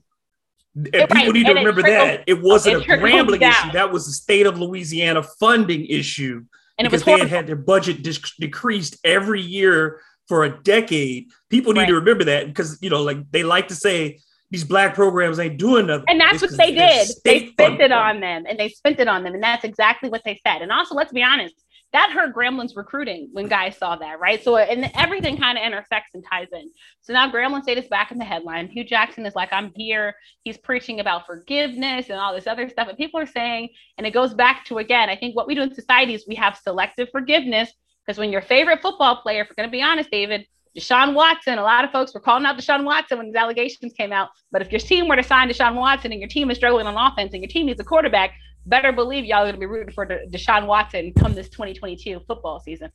and 0.76 1.10
people 1.10 1.34
need 1.34 1.46
to 1.46 1.54
remember 1.54 1.82
that 1.82 2.24
it 2.28 2.42
wasn't 2.42 2.84
it 2.84 2.90
a 2.90 2.98
Grambling 2.98 3.42
issue. 3.42 3.72
That 3.72 3.92
was 3.92 4.08
a 4.08 4.12
state 4.12 4.46
of 4.46 4.60
Louisiana 4.60 5.24
funding 5.24 5.86
issue 5.86 6.46
and 6.78 6.86
because 6.86 7.04
they 7.04 7.20
had 7.20 7.30
had 7.30 7.48
their 7.48 7.56
budget 7.56 8.08
decreased 8.40 8.98
every 9.04 9.42
year 9.42 10.02
for 10.28 10.46
a 10.46 10.62
decade. 10.62 11.28
People 11.50 11.74
need 11.74 11.82
right. 11.82 11.88
to 11.88 11.96
remember 11.96 12.24
that 12.26 12.48
because 12.48 12.78
you 12.82 12.90
know, 12.90 13.02
like 13.02 13.30
they 13.32 13.44
like 13.44 13.68
to 13.70 13.76
say 13.76 14.20
these 14.52 14.64
black 14.64 14.96
programs 14.96 15.40
ain't 15.40 15.58
doing 15.58 15.88
nothing. 15.88 16.06
And 16.08 16.20
that's 16.20 16.42
what 16.42 16.56
they 16.58 16.74
did. 16.74 17.08
They 17.24 17.48
spent 17.48 17.82
it 17.82 17.92
on 17.92 18.20
them, 18.20 18.46
and 18.48 18.58
they 18.60 18.70
spent 18.70 19.00
it 19.00 19.08
on 19.08 19.24
them, 19.24 19.34
and 19.34 19.44
that's 19.44 19.64
exactly 19.64 20.10
what 20.10 20.24
they 20.24 20.40
said. 20.46 20.62
And 20.62 20.72
also, 20.72 20.96
let's 20.96 21.12
be 21.12 21.24
honest, 21.24 21.56
that 21.92 22.12
hurt 22.12 22.36
Grambling's 22.36 22.76
recruiting 22.76 23.30
when 23.32 23.48
guys 23.48 23.78
saw 23.78 23.96
that, 23.96 24.20
right? 24.20 24.44
So 24.44 24.58
and 24.58 24.92
everything 24.96 25.38
kind 25.38 25.58
of 25.58 25.64
intersects 25.64 26.14
and 26.14 26.24
ties 26.24 26.48
in. 26.54 26.70
So 27.02 27.14
now 27.14 27.32
Grambling 27.32 27.64
State 27.64 27.80
is 27.80 27.88
back 27.88 28.12
in 28.12 28.20
the 28.20 28.26
headline. 28.26 28.68
Hue 28.68 28.84
Jackson 28.84 29.26
is 29.26 29.36
like, 29.36 29.52
I'm 29.52 29.72
here. 29.76 30.16
He's 30.44 30.58
preaching 30.58 31.00
about 31.00 31.26
forgiveness 31.26 32.10
and 32.10 32.20
all 32.20 32.34
this 32.34 32.46
other 32.46 32.70
stuff. 32.70 32.90
And 32.90 32.98
people 32.98 33.20
are 33.20 33.26
saying, 33.26 33.70
and 33.98 34.06
it 34.06 34.12
goes 34.12 34.34
back 34.34 34.66
to 34.66 34.78
again, 34.78 35.10
I 35.10 35.16
think 35.16 35.36
what 35.36 35.48
we 35.48 35.56
do 35.56 35.64
in 35.64 35.74
society 35.74 36.14
is 36.14 36.26
we 36.28 36.36
have 36.36 36.58
selective 36.58 37.10
forgiveness 37.12 37.72
because 38.06 38.20
when 38.20 38.32
your 38.32 38.42
favorite 38.42 38.82
football 38.82 39.18
player, 39.18 39.42
if 39.42 39.50
we're 39.50 39.56
going 39.56 39.70
to 39.70 39.72
be 39.72 39.82
honest, 39.82 40.12
David, 40.12 40.46
Deshaun 40.78 41.14
Watson, 41.16 41.58
a 41.58 41.64
lot 41.64 41.84
of 41.84 41.92
folks 41.92 42.14
were 42.14 42.20
calling 42.20 42.46
out 42.46 42.58
Deshaun 42.58 42.84
Watson 42.84 43.18
when 43.18 43.28
his 43.28 43.36
allegations 43.36 43.94
came 43.94 44.14
out. 44.14 44.30
But 44.52 44.62
if 44.62 44.72
your 44.72 44.80
team 44.80 45.08
were 45.08 45.16
to 45.16 45.24
sign 45.24 45.50
Deshaun 45.50 45.76
Watson 45.76 46.12
and 46.12 46.22
your 46.22 46.30
team 46.30 46.52
is 46.52 46.58
struggling 46.58 46.86
on 46.86 46.96
offense 46.96 47.34
and 47.34 47.42
your 47.42 47.50
team 47.50 47.66
needs 47.66 47.80
a 47.80 47.84
quarterback, 47.84 48.34
better 48.66 48.92
believe 48.92 49.26
y'all 49.26 49.40
are 49.40 49.44
going 49.44 49.56
to 49.56 49.60
be 49.60 49.66
rooting 49.66 49.94
for 49.94 50.06
Deshaun 50.06 50.68
Watson 50.68 51.14
come 51.14 51.34
this 51.34 51.50
2022 51.50 52.22
football 52.28 52.60
season. 52.60 52.92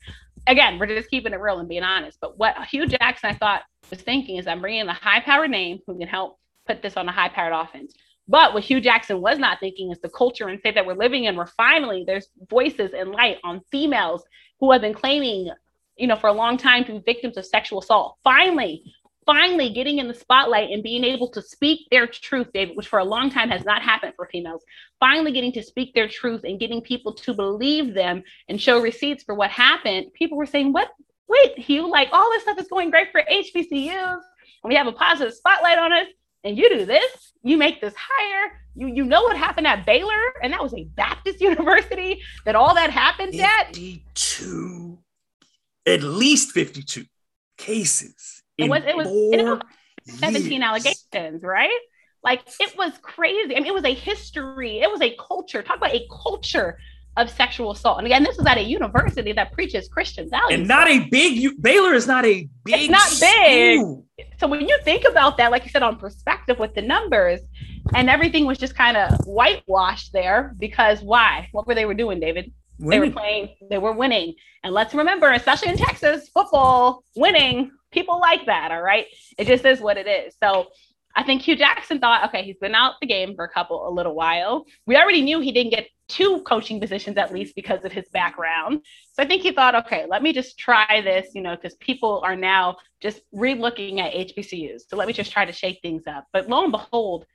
Again, 0.46 0.78
we're 0.78 0.86
just 0.86 1.10
keeping 1.10 1.32
it 1.32 1.40
real 1.40 1.58
and 1.58 1.68
being 1.68 1.82
honest. 1.82 2.18
But 2.20 2.38
what 2.38 2.56
Hue 2.66 2.86
Jackson, 2.86 3.30
I 3.30 3.34
thought, 3.34 3.62
was 3.90 4.00
thinking 4.00 4.36
is 4.36 4.46
I'm 4.46 4.60
bringing 4.60 4.86
a 4.86 4.92
high 4.92 5.20
powered 5.20 5.50
name 5.50 5.78
who 5.86 5.98
can 5.98 6.08
help 6.08 6.38
put 6.66 6.82
this 6.82 6.96
on 6.96 7.08
a 7.08 7.12
high 7.12 7.28
powered 7.28 7.52
offense. 7.52 7.94
But 8.26 8.54
what 8.54 8.64
Hue 8.64 8.80
Jackson 8.80 9.20
was 9.20 9.38
not 9.38 9.60
thinking 9.60 9.90
is 9.90 10.00
the 10.00 10.08
culture 10.08 10.48
and 10.48 10.58
state 10.58 10.74
that 10.74 10.86
we're 10.86 10.94
living 10.94 11.24
in. 11.24 11.36
We're 11.36 11.46
finally, 11.46 12.04
there's 12.06 12.28
voices 12.48 12.92
and 12.96 13.10
light 13.10 13.38
on 13.44 13.60
females 13.70 14.24
who 14.60 14.72
have 14.72 14.80
been 14.80 14.94
claiming, 14.94 15.50
you 15.96 16.06
know, 16.06 16.16
for 16.16 16.28
a 16.28 16.32
long 16.32 16.56
time 16.56 16.84
to 16.84 16.92
be 16.92 16.98
victims 17.00 17.36
of 17.36 17.44
sexual 17.44 17.80
assault. 17.80 18.16
Finally, 18.24 18.82
finally 19.26 19.70
getting 19.70 19.98
in 19.98 20.08
the 20.08 20.14
spotlight 20.14 20.70
and 20.70 20.82
being 20.82 21.04
able 21.04 21.28
to 21.30 21.42
speak 21.42 21.88
their 21.90 22.06
truth, 22.06 22.48
David, 22.52 22.76
which 22.76 22.88
for 22.88 22.98
a 22.98 23.04
long 23.04 23.30
time 23.30 23.48
has 23.48 23.64
not 23.64 23.82
happened 23.82 24.14
for 24.16 24.26
females. 24.26 24.62
Finally 25.00 25.32
getting 25.32 25.52
to 25.52 25.62
speak 25.62 25.94
their 25.94 26.08
truth 26.08 26.42
and 26.44 26.60
getting 26.60 26.80
people 26.80 27.14
to 27.14 27.34
believe 27.34 27.94
them 27.94 28.22
and 28.48 28.60
show 28.60 28.80
receipts 28.80 29.24
for 29.24 29.34
what 29.34 29.50
happened. 29.50 30.12
People 30.14 30.38
were 30.38 30.46
saying, 30.46 30.72
What? 30.72 30.90
Wait, 31.28 31.58
Hue, 31.58 31.90
like 31.90 32.08
all 32.12 32.30
this 32.30 32.42
stuff 32.42 32.58
is 32.58 32.68
going 32.68 32.90
great 32.90 33.10
for 33.10 33.22
HBCUs. 33.22 34.20
And 34.62 34.68
we 34.68 34.74
have 34.74 34.86
a 34.86 34.92
positive 34.92 35.34
spotlight 35.34 35.78
on 35.78 35.92
us. 35.92 36.06
And 36.44 36.58
you 36.58 36.68
do 36.68 36.84
this, 36.84 37.32
you 37.42 37.56
make 37.56 37.80
this 37.80 37.94
higher. 37.96 38.52
You 38.74 38.88
you 38.88 39.04
know 39.04 39.22
what 39.22 39.36
happened 39.36 39.66
at 39.66 39.86
Baylor, 39.86 40.34
and 40.42 40.52
that 40.52 40.62
was 40.62 40.74
a 40.74 40.84
Baptist 40.84 41.40
university 41.40 42.20
that 42.44 42.54
all 42.54 42.74
that 42.74 42.90
happened 42.90 43.32
52, 43.32 44.98
at. 45.86 45.94
At 45.94 46.02
least 46.02 46.52
52 46.52 47.06
cases 47.56 48.33
it 48.58 48.70
was 48.70 48.82
it 48.86 48.96
was, 48.96 49.08
it 49.08 49.44
was 49.44 49.60
17 50.06 50.50
years. 50.50 50.62
allegations, 50.62 51.42
right? 51.42 51.70
Like 52.22 52.42
it 52.60 52.76
was 52.76 52.92
crazy. 53.02 53.54
I 53.54 53.60
mean, 53.60 53.66
it 53.66 53.74
was 53.74 53.84
a 53.84 53.94
history, 53.94 54.80
it 54.80 54.90
was 54.90 55.00
a 55.02 55.16
culture. 55.16 55.62
Talk 55.62 55.76
about 55.76 55.94
a 55.94 56.06
culture 56.22 56.78
of 57.16 57.30
sexual 57.30 57.70
assault. 57.70 57.98
And 57.98 58.06
again, 58.06 58.24
this 58.24 58.38
is 58.38 58.46
at 58.46 58.58
a 58.58 58.62
university 58.62 59.32
that 59.32 59.52
preaches 59.52 59.88
Christian 59.88 60.28
values. 60.28 60.58
And 60.58 60.68
not 60.68 60.88
a 60.88 61.08
big 61.10 61.60
Baylor 61.60 61.94
is 61.94 62.06
not 62.06 62.24
a 62.24 62.48
big. 62.64 62.90
It's 62.90 62.90
not 62.90 63.08
big. 63.20 64.28
So 64.38 64.48
when 64.48 64.68
you 64.68 64.78
think 64.84 65.04
about 65.04 65.36
that, 65.36 65.50
like 65.50 65.64
you 65.64 65.70
said, 65.70 65.82
on 65.82 65.96
perspective 65.96 66.58
with 66.58 66.74
the 66.74 66.82
numbers, 66.82 67.40
and 67.94 68.08
everything 68.08 68.46
was 68.46 68.58
just 68.58 68.74
kind 68.74 68.96
of 68.96 69.18
whitewashed 69.26 70.12
there 70.12 70.54
because 70.58 71.02
why? 71.02 71.48
What 71.52 71.66
were 71.66 71.74
they 71.74 71.84
were 71.84 71.94
doing, 71.94 72.20
David? 72.20 72.52
Winning. 72.78 73.00
They 73.00 73.08
were 73.08 73.12
playing. 73.12 73.56
They 73.70 73.78
were 73.78 73.92
winning. 73.92 74.34
And 74.64 74.74
let's 74.74 74.94
remember, 74.94 75.30
especially 75.30 75.68
in 75.68 75.76
Texas, 75.76 76.28
football 76.32 77.04
winning. 77.14 77.70
People 77.94 78.20
like 78.20 78.46
that. 78.46 78.72
All 78.72 78.82
right. 78.82 79.06
It 79.38 79.46
just 79.46 79.64
is 79.64 79.80
what 79.80 79.96
it 79.96 80.06
is. 80.06 80.34
So 80.42 80.66
I 81.16 81.22
think 81.22 81.42
Hue 81.42 81.54
Jackson 81.54 82.00
thought, 82.00 82.28
okay, 82.28 82.42
he's 82.42 82.58
been 82.58 82.74
out 82.74 82.94
the 83.00 83.06
game 83.06 83.36
for 83.36 83.44
a 83.44 83.48
couple, 83.48 83.88
a 83.88 83.90
little 83.90 84.16
while. 84.16 84.64
We 84.84 84.96
already 84.96 85.22
knew 85.22 85.38
he 85.38 85.52
didn't 85.52 85.70
get 85.70 85.86
two 86.08 86.42
coaching 86.42 86.80
positions 86.80 87.16
at 87.16 87.32
least 87.32 87.54
because 87.54 87.84
of 87.84 87.92
his 87.92 88.08
background. 88.12 88.80
So 89.12 89.22
I 89.22 89.26
think 89.26 89.42
he 89.42 89.52
thought, 89.52 89.76
okay, 89.86 90.06
let 90.08 90.22
me 90.22 90.32
just 90.32 90.58
try 90.58 91.00
this, 91.02 91.28
you 91.34 91.40
know, 91.40 91.54
because 91.54 91.76
people 91.76 92.20
are 92.24 92.36
now 92.36 92.76
just 93.00 93.20
re-looking 93.32 94.00
at 94.00 94.12
HBCUs. 94.12 94.82
So 94.88 94.96
let 94.96 95.06
me 95.06 95.14
just 95.14 95.30
try 95.32 95.44
to 95.44 95.52
shake 95.52 95.78
things 95.80 96.02
up. 96.08 96.26
But 96.32 96.48
lo 96.48 96.64
and 96.64 96.72
behold, 96.72 97.26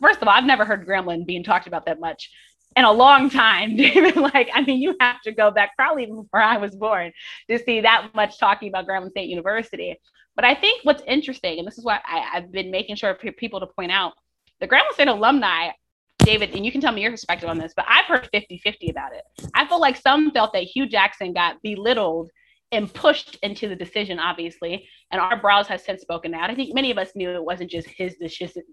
first 0.00 0.22
of 0.22 0.28
all, 0.28 0.34
I've 0.34 0.44
never 0.44 0.64
heard 0.64 0.86
Grambling 0.86 1.26
being 1.26 1.42
talked 1.42 1.66
about 1.66 1.86
that 1.86 1.98
much 1.98 2.30
in 2.76 2.84
a 2.84 2.92
long 2.92 3.30
time, 3.30 3.76
David. 3.76 4.16
like, 4.16 4.50
I 4.54 4.62
mean, 4.62 4.80
you 4.80 4.94
have 5.00 5.20
to 5.22 5.32
go 5.32 5.50
back 5.50 5.74
probably 5.76 6.06
before 6.06 6.40
I 6.40 6.58
was 6.58 6.76
born 6.76 7.12
to 7.50 7.58
see 7.58 7.80
that 7.80 8.10
much 8.14 8.38
talking 8.38 8.68
about 8.68 8.86
Grambling 8.86 9.10
State 9.10 9.28
University. 9.28 9.96
But 10.36 10.44
I 10.44 10.54
think 10.54 10.84
what's 10.84 11.02
interesting, 11.06 11.58
and 11.58 11.66
this 11.66 11.78
is 11.78 11.84
what 11.84 12.02
I, 12.06 12.18
have 12.18 12.52
been 12.52 12.70
making 12.70 12.96
sure 12.96 13.14
for 13.14 13.32
people 13.32 13.58
to 13.60 13.66
point 13.66 13.90
out, 13.90 14.12
the 14.60 14.68
Grambling 14.68 14.92
State 14.92 15.08
alumni, 15.08 15.70
David, 16.18 16.54
and 16.54 16.64
you 16.64 16.70
can 16.70 16.80
tell 16.80 16.92
me 16.92 17.02
your 17.02 17.10
perspective 17.10 17.48
on 17.48 17.58
this, 17.58 17.72
but 17.74 17.86
I've 17.88 18.04
heard 18.04 18.28
50 18.30 18.58
50 18.58 18.90
about 18.90 19.12
it. 19.14 19.22
I 19.54 19.66
feel 19.66 19.80
like 19.80 19.96
some 19.96 20.30
felt 20.32 20.52
that 20.52 20.64
Hue 20.64 20.86
Jackson 20.86 21.32
got 21.32 21.62
belittled 21.62 22.30
and 22.72 22.92
pushed 22.92 23.36
into 23.42 23.68
the 23.68 23.76
decision, 23.76 24.18
obviously. 24.18 24.88
And 25.10 25.20
Art 25.20 25.42
Briles 25.42 25.66
has 25.66 25.84
since 25.84 26.02
spoken 26.02 26.34
out. 26.34 26.50
I 26.50 26.54
think 26.54 26.74
many 26.74 26.90
of 26.90 26.98
us 26.98 27.10
knew 27.14 27.30
it 27.30 27.44
wasn't 27.44 27.70
just 27.70 27.88
his 27.88 28.16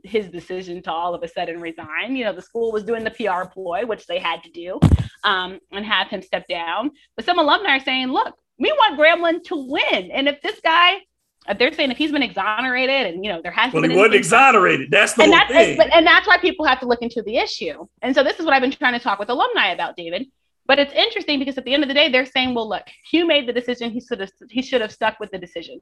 his 0.04 0.30
decision 0.30 0.82
to 0.84 0.92
all 0.92 1.14
of 1.14 1.24
a 1.24 1.28
sudden 1.28 1.62
resign. 1.62 2.16
You 2.16 2.26
know, 2.26 2.34
the 2.34 2.42
school 2.42 2.72
was 2.72 2.84
doing 2.84 3.04
the 3.04 3.12
PR 3.12 3.48
ploy, 3.48 3.86
which 3.86 4.08
they 4.08 4.20
had 4.20 4.44
to 4.44 4.52
do, 4.52 4.80
um, 5.24 5.60
and 5.72 5.86
have 5.86 6.08
him 6.08 6.22
step 6.22 6.48
down. 6.48 6.92
But 7.16 7.26
some 7.26 7.38
alumni 7.38 7.78
are 7.78 7.80
saying, 7.80 8.08
look, 8.08 8.36
we 8.60 8.72
want 8.72 9.00
Grambling 9.00 9.44
to 9.46 9.56
win. 9.56 10.12
And 10.12 10.28
if 10.28 10.42
this 10.42 10.60
guy 10.62 11.00
they're 11.58 11.74
saying 11.74 11.92
if 11.92 11.98
he's 11.98 12.12
been 12.12 12.24
exonerated 12.24 13.14
and 13.14 13.26
you 13.26 13.32
know 13.32 13.42
there 13.42 13.52
has 13.52 13.74
well 13.74 13.84
he 13.84 13.90
wasn't 13.90 14.16
exonerated 14.16 14.90
that's 14.90 15.14
the 15.14 15.24
and 15.24 15.34
that's, 15.34 15.52
thing. 15.52 15.78
And 15.92 16.08
that's 16.08 16.26
why 16.26 16.38
people 16.38 16.66
have 16.66 16.80
to 16.80 16.86
look 16.86 17.02
into 17.02 17.22
the 17.22 17.38
issue 17.38 17.86
and 18.02 18.16
so 18.16 18.24
this 18.24 18.40
is 18.40 18.46
what 18.46 18.54
i've 18.54 18.62
been 18.62 18.72
trying 18.72 18.94
to 18.94 19.00
talk 19.00 19.20
with 19.20 19.30
alumni 19.30 19.74
about 19.74 19.98
david 19.98 20.28
but 20.66 20.80
it's 20.80 20.94
interesting 20.94 21.40
because 21.40 21.58
at 21.58 21.66
the 21.66 21.74
end 21.74 21.84
of 21.84 21.90
the 21.90 21.94
day 21.94 22.10
they're 22.10 22.26
saying 22.26 22.54
well 22.54 22.68
look 22.68 22.88
hue 23.10 23.26
made 23.26 23.48
the 23.48 23.54
decision 23.54 23.92
he 23.92 24.02
should 24.02 24.20
have 24.20 24.32
he 24.50 24.62
should 24.62 24.82
have 24.82 24.92
stuck 24.92 25.20
with 25.20 25.32
the 25.32 25.38
decision? 25.38 25.80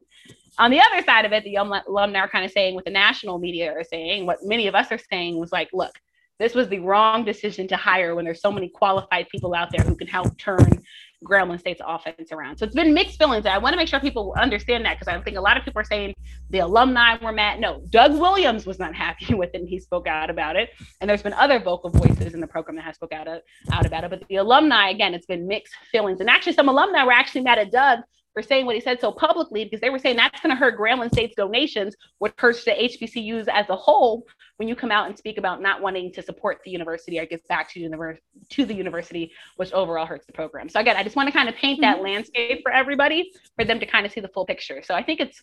On 0.57 0.71
the 0.71 0.81
other 0.81 1.03
side 1.03 1.25
of 1.25 1.31
it 1.31 1.43
the 1.43 1.55
alumni 1.55 2.19
are 2.19 2.29
kind 2.29 2.45
of 2.45 2.51
saying 2.51 2.75
what 2.75 2.85
the 2.85 2.91
national 2.91 3.39
media 3.39 3.71
are 3.71 3.83
saying 3.83 4.25
what 4.25 4.39
many 4.43 4.67
of 4.67 4.75
us 4.75 4.91
are 4.91 4.99
saying 5.11 5.39
was 5.39 5.51
like 5.51 5.69
look 5.73 5.93
this 6.41 6.55
was 6.55 6.67
the 6.69 6.79
wrong 6.79 7.23
decision 7.23 7.67
to 7.67 7.75
hire 7.75 8.15
when 8.15 8.25
there's 8.25 8.41
so 8.41 8.51
many 8.51 8.67
qualified 8.69 9.29
people 9.29 9.53
out 9.53 9.69
there 9.71 9.85
who 9.85 9.95
can 9.95 10.07
help 10.07 10.37
turn 10.37 10.81
Grambling 11.23 11.59
State's 11.59 11.81
offense 11.85 12.31
around. 12.31 12.57
So 12.57 12.65
it's 12.65 12.73
been 12.73 12.95
mixed 12.95 13.19
feelings. 13.19 13.45
I 13.45 13.59
want 13.59 13.73
to 13.73 13.77
make 13.77 13.87
sure 13.87 13.99
people 13.99 14.33
understand 14.39 14.83
that 14.85 14.99
because 14.99 15.07
I 15.07 15.21
think 15.21 15.37
a 15.37 15.41
lot 15.41 15.55
of 15.55 15.63
people 15.63 15.79
are 15.79 15.85
saying 15.85 16.15
the 16.49 16.59
alumni 16.59 17.17
were 17.21 17.31
mad. 17.31 17.59
No, 17.59 17.83
Doug 17.89 18.19
Williams 18.19 18.65
was 18.65 18.79
not 18.79 18.95
happy 19.05 19.35
with 19.35 19.51
it 19.53 19.59
and 19.59 19.69
he 19.69 19.79
spoke 19.79 20.07
out 20.07 20.31
about 20.31 20.55
it. 20.55 20.71
And 20.99 21.09
there's 21.09 21.21
been 21.21 21.33
other 21.33 21.59
vocal 21.59 21.91
voices 21.91 22.33
in 22.33 22.41
the 22.41 22.47
program 22.47 22.75
that 22.77 22.83
have 22.85 22.95
spoke 22.95 23.13
out, 23.13 23.27
out 23.27 23.85
about 23.85 24.03
it. 24.03 24.09
But 24.09 24.27
the 24.27 24.37
alumni, 24.37 24.89
again, 24.89 25.13
it's 25.13 25.27
been 25.27 25.47
mixed 25.47 25.75
feelings. 25.91 26.21
And 26.21 26.29
actually, 26.29 26.53
some 26.53 26.69
alumni 26.69 27.03
were 27.03 27.11
actually 27.11 27.41
mad 27.41 27.59
at 27.59 27.71
Doug 27.71 27.99
for 28.33 28.41
saying 28.41 28.65
what 28.65 28.75
he 28.75 28.81
said 28.81 28.99
so 28.99 29.11
publicly 29.11 29.65
because 29.65 29.81
they 29.81 29.89
were 29.89 29.99
saying 29.99 30.15
that's 30.15 30.39
going 30.41 30.55
to 30.55 30.59
hurt 30.59 30.79
Grambling 30.79 31.11
State's 31.11 31.35
donations, 31.35 31.95
which 32.19 32.33
hurts 32.37 32.63
the 32.63 32.71
HBCUs 32.71 33.47
as 33.47 33.69
a 33.69 33.75
whole 33.75 34.25
when 34.61 34.67
you 34.67 34.75
come 34.75 34.91
out 34.91 35.07
and 35.07 35.17
speak 35.17 35.39
about 35.39 35.59
not 35.59 35.81
wanting 35.81 36.13
to 36.13 36.21
support 36.21 36.59
the 36.63 36.69
university 36.69 37.17
or 37.17 37.25
give 37.25 37.43
back 37.47 37.67
to, 37.73 37.79
univer- 37.79 38.19
to 38.47 38.63
the 38.63 38.75
university, 38.75 39.31
which 39.55 39.73
overall 39.73 40.05
hurts 40.05 40.27
the 40.27 40.33
program. 40.33 40.69
So 40.69 40.79
again, 40.79 40.95
I 40.95 41.01
just 41.01 41.15
want 41.15 41.25
to 41.25 41.33
kind 41.33 41.49
of 41.49 41.55
paint 41.55 41.81
that 41.81 41.95
mm-hmm. 41.95 42.05
landscape 42.05 42.59
for 42.61 42.71
everybody 42.71 43.31
for 43.55 43.65
them 43.65 43.79
to 43.79 43.87
kind 43.87 44.05
of 44.05 44.11
see 44.11 44.21
the 44.21 44.27
full 44.27 44.45
picture. 44.45 44.83
So 44.83 44.93
I 44.93 45.01
think 45.01 45.19
it's 45.19 45.41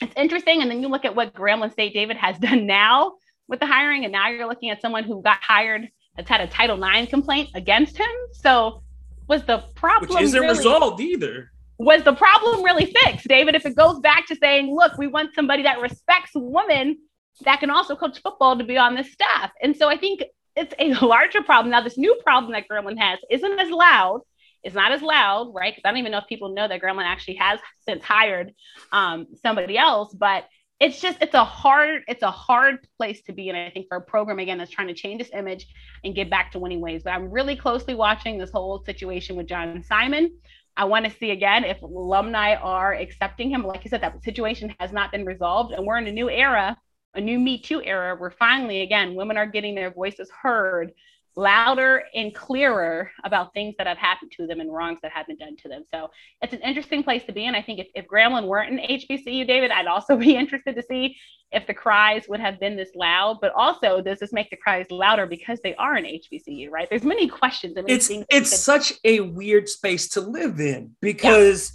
it's 0.00 0.14
interesting. 0.16 0.62
And 0.62 0.70
then 0.70 0.80
you 0.80 0.86
look 0.86 1.04
at 1.04 1.16
what 1.16 1.34
Grambling 1.34 1.72
State 1.72 1.92
David 1.92 2.16
has 2.18 2.38
done 2.48 2.66
now 2.66 3.14
with 3.48 3.58
the 3.58 3.66
hiring, 3.66 4.04
and 4.04 4.12
now 4.12 4.28
you're 4.28 4.46
looking 4.46 4.70
at 4.70 4.80
someone 4.80 5.02
who 5.02 5.20
got 5.22 5.42
hired 5.42 5.88
that's 6.14 6.28
had 6.28 6.40
a 6.40 6.46
Title 6.46 6.80
IX 6.80 7.10
complaint 7.10 7.50
against 7.56 7.96
him. 7.96 8.06
So 8.30 8.80
was 9.26 9.42
the 9.42 9.64
problem 9.74 10.14
which 10.14 10.22
isn't 10.22 10.40
really- 10.40 10.56
resolved 10.56 11.00
either 11.00 11.50
was 11.78 12.02
the 12.04 12.14
problem 12.14 12.64
really 12.64 12.86
fixed, 12.86 13.28
David? 13.28 13.54
If 13.54 13.66
it 13.66 13.76
goes 13.76 13.98
back 14.00 14.26
to 14.28 14.36
saying, 14.36 14.74
look, 14.74 14.96
we 14.96 15.08
want 15.08 15.34
somebody 15.34 15.62
that 15.64 15.80
respects 15.80 16.30
women 16.34 16.96
that 17.44 17.60
can 17.60 17.70
also 17.70 17.96
coach 17.96 18.20
football 18.20 18.56
to 18.58 18.64
be 18.64 18.76
on 18.76 18.94
this 18.94 19.12
staff. 19.12 19.50
And 19.62 19.76
so 19.76 19.88
I 19.88 19.96
think 19.96 20.22
it's 20.54 20.74
a 20.78 20.92
larger 21.04 21.42
problem. 21.42 21.70
Now, 21.70 21.82
this 21.82 21.98
new 21.98 22.18
problem 22.22 22.52
that 22.52 22.64
Grambling 22.70 22.98
has 22.98 23.18
isn't 23.30 23.58
as 23.58 23.70
loud. 23.70 24.20
It's 24.62 24.74
not 24.74 24.90
as 24.90 25.02
loud, 25.02 25.52
right? 25.54 25.74
Because 25.74 25.86
I 25.86 25.90
don't 25.90 25.98
even 25.98 26.12
know 26.12 26.18
if 26.18 26.26
people 26.26 26.54
know 26.54 26.66
that 26.66 26.80
Grambling 26.80 27.04
actually 27.04 27.36
has 27.36 27.60
since 27.86 28.02
hired 28.02 28.52
um, 28.90 29.26
somebody 29.42 29.78
else, 29.78 30.12
but 30.12 30.44
it's 30.78 31.00
just 31.00 31.16
it's 31.22 31.32
a 31.32 31.44
hard 31.44 32.02
it's 32.06 32.22
a 32.22 32.30
hard 32.30 32.86
place 32.98 33.22
to 33.22 33.32
be 33.32 33.48
and 33.48 33.56
i 33.56 33.70
think 33.70 33.86
for 33.88 33.96
a 33.96 34.00
program 34.02 34.38
again 34.38 34.58
that's 34.58 34.70
trying 34.70 34.88
to 34.88 34.92
change 34.92 35.18
this 35.18 35.30
image 35.32 35.66
and 36.04 36.14
get 36.14 36.28
back 36.28 36.52
to 36.52 36.58
winning 36.58 36.82
ways 36.82 37.02
but 37.02 37.14
i'm 37.14 37.30
really 37.30 37.56
closely 37.56 37.94
watching 37.94 38.36
this 38.36 38.50
whole 38.50 38.84
situation 38.84 39.36
with 39.36 39.46
john 39.46 39.82
simon 39.82 40.30
I 40.76 40.84
want 40.84 41.06
to 41.06 41.10
see 41.10 41.30
again 41.30 41.64
if 41.64 41.80
alumni 41.82 42.54
are 42.54 42.92
accepting 42.92 43.50
him. 43.50 43.62
Like 43.62 43.84
you 43.84 43.88
said, 43.88 44.02
that 44.02 44.22
situation 44.22 44.74
has 44.78 44.92
not 44.92 45.10
been 45.10 45.24
resolved, 45.24 45.72
and 45.72 45.86
we're 45.86 45.96
in 45.96 46.06
a 46.06 46.12
new 46.12 46.28
era, 46.28 46.76
a 47.16 47.20
new 47.20 47.38
Me 47.38 47.58
Too 47.58 47.82
era, 47.82 48.14
where 48.16 48.30
finally, 48.30 48.82
again, 48.82 49.14
women 49.14 49.36
are 49.36 49.46
getting 49.46 49.74
their 49.74 49.90
voices 49.90 50.30
heard 50.30 50.92
louder 51.36 52.04
and 52.14 52.34
clearer 52.34 53.10
about 53.22 53.52
things 53.52 53.74
that 53.76 53.86
have 53.86 53.98
happened 53.98 54.32
to 54.32 54.46
them 54.46 54.58
and 54.58 54.72
wrongs 54.72 54.98
that 55.02 55.12
have 55.12 55.26
been 55.26 55.36
done 55.36 55.54
to 55.54 55.68
them. 55.68 55.84
So 55.92 56.10
it's 56.40 56.54
an 56.54 56.62
interesting 56.62 57.04
place 57.04 57.24
to 57.24 57.32
be. 57.32 57.44
And 57.44 57.54
I 57.54 57.60
think 57.60 57.78
if, 57.78 57.88
if 57.94 58.06
Grambling 58.06 58.46
weren't 58.46 58.72
an 58.72 58.78
HBCU, 58.78 59.46
David, 59.46 59.70
I'd 59.70 59.86
also 59.86 60.16
be 60.16 60.34
interested 60.36 60.74
to 60.74 60.82
see 60.82 61.16
if 61.52 61.66
the 61.66 61.74
cries 61.74 62.26
would 62.28 62.40
have 62.40 62.58
been 62.58 62.76
this 62.76 62.90
loud. 62.94 63.38
But 63.40 63.52
also, 63.54 64.00
does 64.00 64.18
this 64.18 64.32
make 64.32 64.48
the 64.48 64.56
cries 64.56 64.86
louder 64.90 65.26
because 65.26 65.60
they 65.62 65.74
are 65.74 65.94
an 65.94 66.04
HBCU, 66.04 66.70
right? 66.70 66.88
There's 66.88 67.04
many 67.04 67.28
questions. 67.28 67.76
And 67.76 67.88
it's 67.88 68.10
it's 68.30 68.58
such 68.58 68.94
a 69.04 69.20
weird 69.20 69.68
space 69.68 70.08
to 70.10 70.22
live 70.22 70.58
in 70.58 70.96
because 71.02 71.72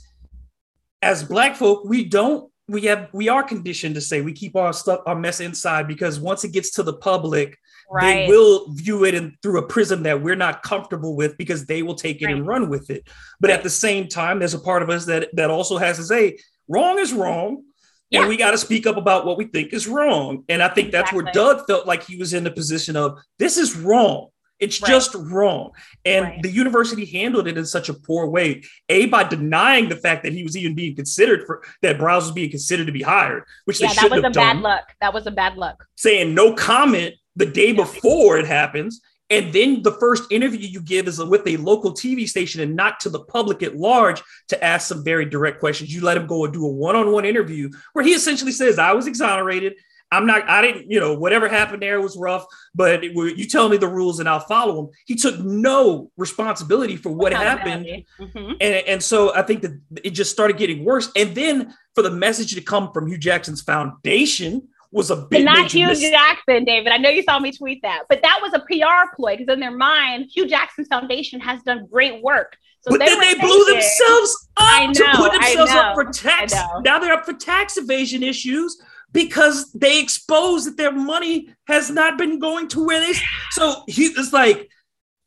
yeah. 1.04 1.10
as 1.12 1.24
Black 1.24 1.56
folk, 1.56 1.86
we 1.86 2.04
don't 2.04 2.51
we 2.72 2.84
have 2.84 3.10
we 3.12 3.28
are 3.28 3.44
conditioned 3.44 3.96
to 3.96 4.02
say 4.02 4.22
we 4.22 4.32
keep 4.32 4.56
our 4.56 4.72
stuff 4.72 5.02
our 5.06 5.16
mess 5.16 5.42
inside 5.42 5.88
because 5.88 6.20
once 6.20 6.46
it 6.46 6.54
gets 6.54 6.72
to 6.72 6.84
the 6.84 6.94
public 6.94 7.58
right. 7.92 8.14
they 8.14 8.28
will 8.28 8.72
view 8.72 9.04
it 9.04 9.14
in, 9.14 9.36
through 9.44 9.60
a 9.60 9.68
prism 9.68 10.04
that 10.04 10.22
we're 10.22 10.38
not 10.38 10.64
comfortable 10.64 11.16
with 11.16 11.38
because 11.38 11.66
they 11.66 11.84
will 11.84 11.96
take 11.96 12.22
it 12.22 12.28
right. 12.28 12.36
and 12.36 12.48
run 12.48 12.70
with 12.70 12.90
it 12.90 13.08
but 13.42 13.50
right. 13.50 13.58
at 13.58 13.64
the 13.64 13.70
same 13.70 14.08
time 14.08 14.40
there's 14.40 14.54
a 14.54 14.60
part 14.60 14.82
of 14.82 14.90
us 14.90 15.06
that 15.06 15.28
that 15.34 15.52
also 15.52 15.78
has 15.78 15.98
to 15.98 16.04
say 16.04 16.38
wrong 16.70 16.98
is 16.98 17.12
wrong 17.12 17.62
yeah. 18.10 18.22
and 18.22 18.30
we 18.30 18.38
got 18.38 18.52
to 18.52 18.58
speak 18.58 18.88
up 18.88 18.96
about 18.96 19.26
what 19.26 19.38
we 19.38 19.46
think 19.46 19.74
is 19.74 19.86
wrong 19.86 20.46
and 20.48 20.64
i 20.64 20.70
think 20.70 20.92
that's 20.92 21.12
exactly. 21.12 21.24
where 21.24 21.34
doug 21.34 21.68
felt 21.68 21.86
like 21.86 22.04
he 22.04 22.16
was 22.16 22.34
in 22.34 22.46
the 22.46 22.52
position 22.52 22.96
of 22.96 23.20
this 23.38 23.58
is 23.58 23.76
wrong 23.76 24.30
it's 24.62 24.82
right. 24.82 24.90
just 24.90 25.16
wrong. 25.16 25.72
And 26.06 26.26
right. 26.26 26.42
the 26.42 26.50
university 26.50 27.06
handled 27.06 27.48
it 27.48 27.58
in 27.58 27.66
such 27.66 27.90
a 27.90 27.94
poor 27.94 28.28
way. 28.28 28.64
A 28.88 29.08
by 29.08 29.24
denying 29.24 29.90
the 29.90 29.96
fact 29.98 30.24
that 30.24 30.32
he 30.32 30.44
was 30.44 30.56
even 30.56 30.76
being 30.76 30.96
considered 30.96 31.46
for 31.46 31.64
that 31.82 31.98
Briles 31.98 32.22
was 32.22 32.32
being 32.32 32.52
considered 32.52 32.86
to 32.86 32.94
be 32.94 33.02
hired, 33.02 33.44
which 33.66 33.82
yeah, 33.82 33.88
they 33.88 33.94
shouldn't 33.96 34.12
that 34.12 34.16
was 34.18 34.24
have 34.24 34.32
a 34.32 34.34
done. 34.34 34.58
bad 34.58 34.64
luck. 34.64 34.94
That 35.02 35.14
was 35.14 35.28
a 35.28 35.32
bad 35.32 35.58
luck. 35.58 35.86
Saying 35.96 36.34
no 36.34 36.54
comment 36.54 37.16
the 37.36 37.48
day 37.48 37.74
before 37.74 38.38
it 38.38 38.48
happens. 38.48 39.02
And 39.32 39.54
then 39.54 39.82
the 39.82 39.94
first 39.94 40.30
interview 40.30 40.60
you 40.60 40.82
give 40.82 41.08
is 41.08 41.18
with 41.24 41.48
a 41.48 41.56
local 41.56 41.94
TV 41.94 42.28
station 42.28 42.62
and 42.62 42.76
not 42.76 43.00
to 43.00 43.10
the 43.10 43.22
public 43.22 43.64
at 43.64 43.78
large 43.78 44.22
to 44.50 44.62
ask 44.62 44.90
some 44.90 45.06
very 45.06 45.24
direct 45.24 45.62
questions. 45.62 45.94
You 45.94 46.02
let 46.02 46.18
him 46.18 46.28
go 46.28 46.44
and 46.44 46.54
do 46.54 46.66
a 46.66 46.70
one 46.70 46.98
on 46.98 47.14
one 47.14 47.24
interview 47.24 47.70
where 47.94 48.04
he 48.04 48.12
essentially 48.12 48.52
says, 48.52 48.78
I 48.78 48.92
was 48.92 49.08
exonerated. 49.08 49.76
I'm 50.12 50.26
not, 50.26 50.48
I 50.50 50.62
didn't, 50.62 50.92
you 50.92 51.00
know, 51.00 51.14
whatever 51.14 51.48
happened 51.48 51.82
there 51.82 52.02
was 52.02 52.18
rough, 52.18 52.46
but 52.76 53.04
it, 53.04 53.14
you 53.14 53.46
tell 53.46 53.70
me 53.70 53.78
the 53.78 53.88
rules 53.88 54.20
and 54.20 54.28
I'll 54.28 54.42
follow 54.42 54.76
them. 54.76 54.90
He 55.06 55.16
took 55.16 55.40
no 55.40 56.12
responsibility 56.18 56.98
for 56.98 57.12
what 57.12 57.32
happened. 57.32 57.86
Mm-hmm. 58.20 58.52
And, 58.60 58.62
and 58.62 59.04
so 59.04 59.34
I 59.34 59.42
think 59.42 59.62
that 59.62 59.80
it 60.04 60.10
just 60.12 60.32
started 60.32 60.58
getting 60.58 60.84
worse. 60.84 61.10
And 61.16 61.34
then 61.34 61.74
for 61.96 62.02
the 62.02 62.12
message 62.12 62.54
to 62.56 62.62
come 62.62 62.92
from 62.92 63.08
Hue 63.08 63.18
Jackson's 63.18 63.62
foundation 63.62 64.68
was 64.92 65.10
a 65.10 65.16
big 65.16 65.46
not 65.46 65.72
Hue 65.72 65.88
mis- 65.88 66.02
Jackson, 66.02 66.66
David. 66.66 66.92
I 66.92 66.98
know 66.98 67.10
you 67.10 67.24
saw 67.24 67.40
me 67.40 67.54
tweet 67.54 67.82
that, 67.84 68.04
but 68.10 68.22
that 68.22 68.40
was 68.42 68.54
a 68.54 68.60
PR 68.60 69.16
ploy 69.16 69.38
because 69.38 69.54
in 69.54 69.62
their 69.62 69.72
mind, 69.72 70.30
Hue 70.34 70.48
Jackson's 70.48 70.88
foundation 70.90 71.40
has 71.40 71.62
done 71.64 71.88
great 71.90 72.22
work. 72.22 72.58
So 72.82 72.92
but 72.92 73.00
they 73.00 73.06
then 73.06 73.20
they 73.20 73.36
blew 73.36 73.66
themselves 73.66 74.50
up 74.58 74.88
know, 74.88 74.94
to 74.94 75.12
put 75.16 75.32
themselves 75.34 75.72
up 75.72 75.94
for 75.94 76.06
tax. 76.06 76.54
Now 76.84 77.00
they're 77.00 77.14
up 77.14 77.26
for 77.26 77.34
tax 77.34 77.78
evasion 77.78 78.24
issues 78.24 78.82
because 79.14 79.72
they 79.74 80.02
expose 80.02 80.66
that 80.66 80.78
their 80.78 80.92
money 80.92 81.54
has 81.68 81.90
not 81.90 82.18
been 82.18 82.40
going 82.40 82.68
to 82.70 82.86
where 82.86 83.00
they. 83.00 83.20
So 83.52 83.84
he 83.88 84.06
it's 84.06 84.34
like 84.34 84.70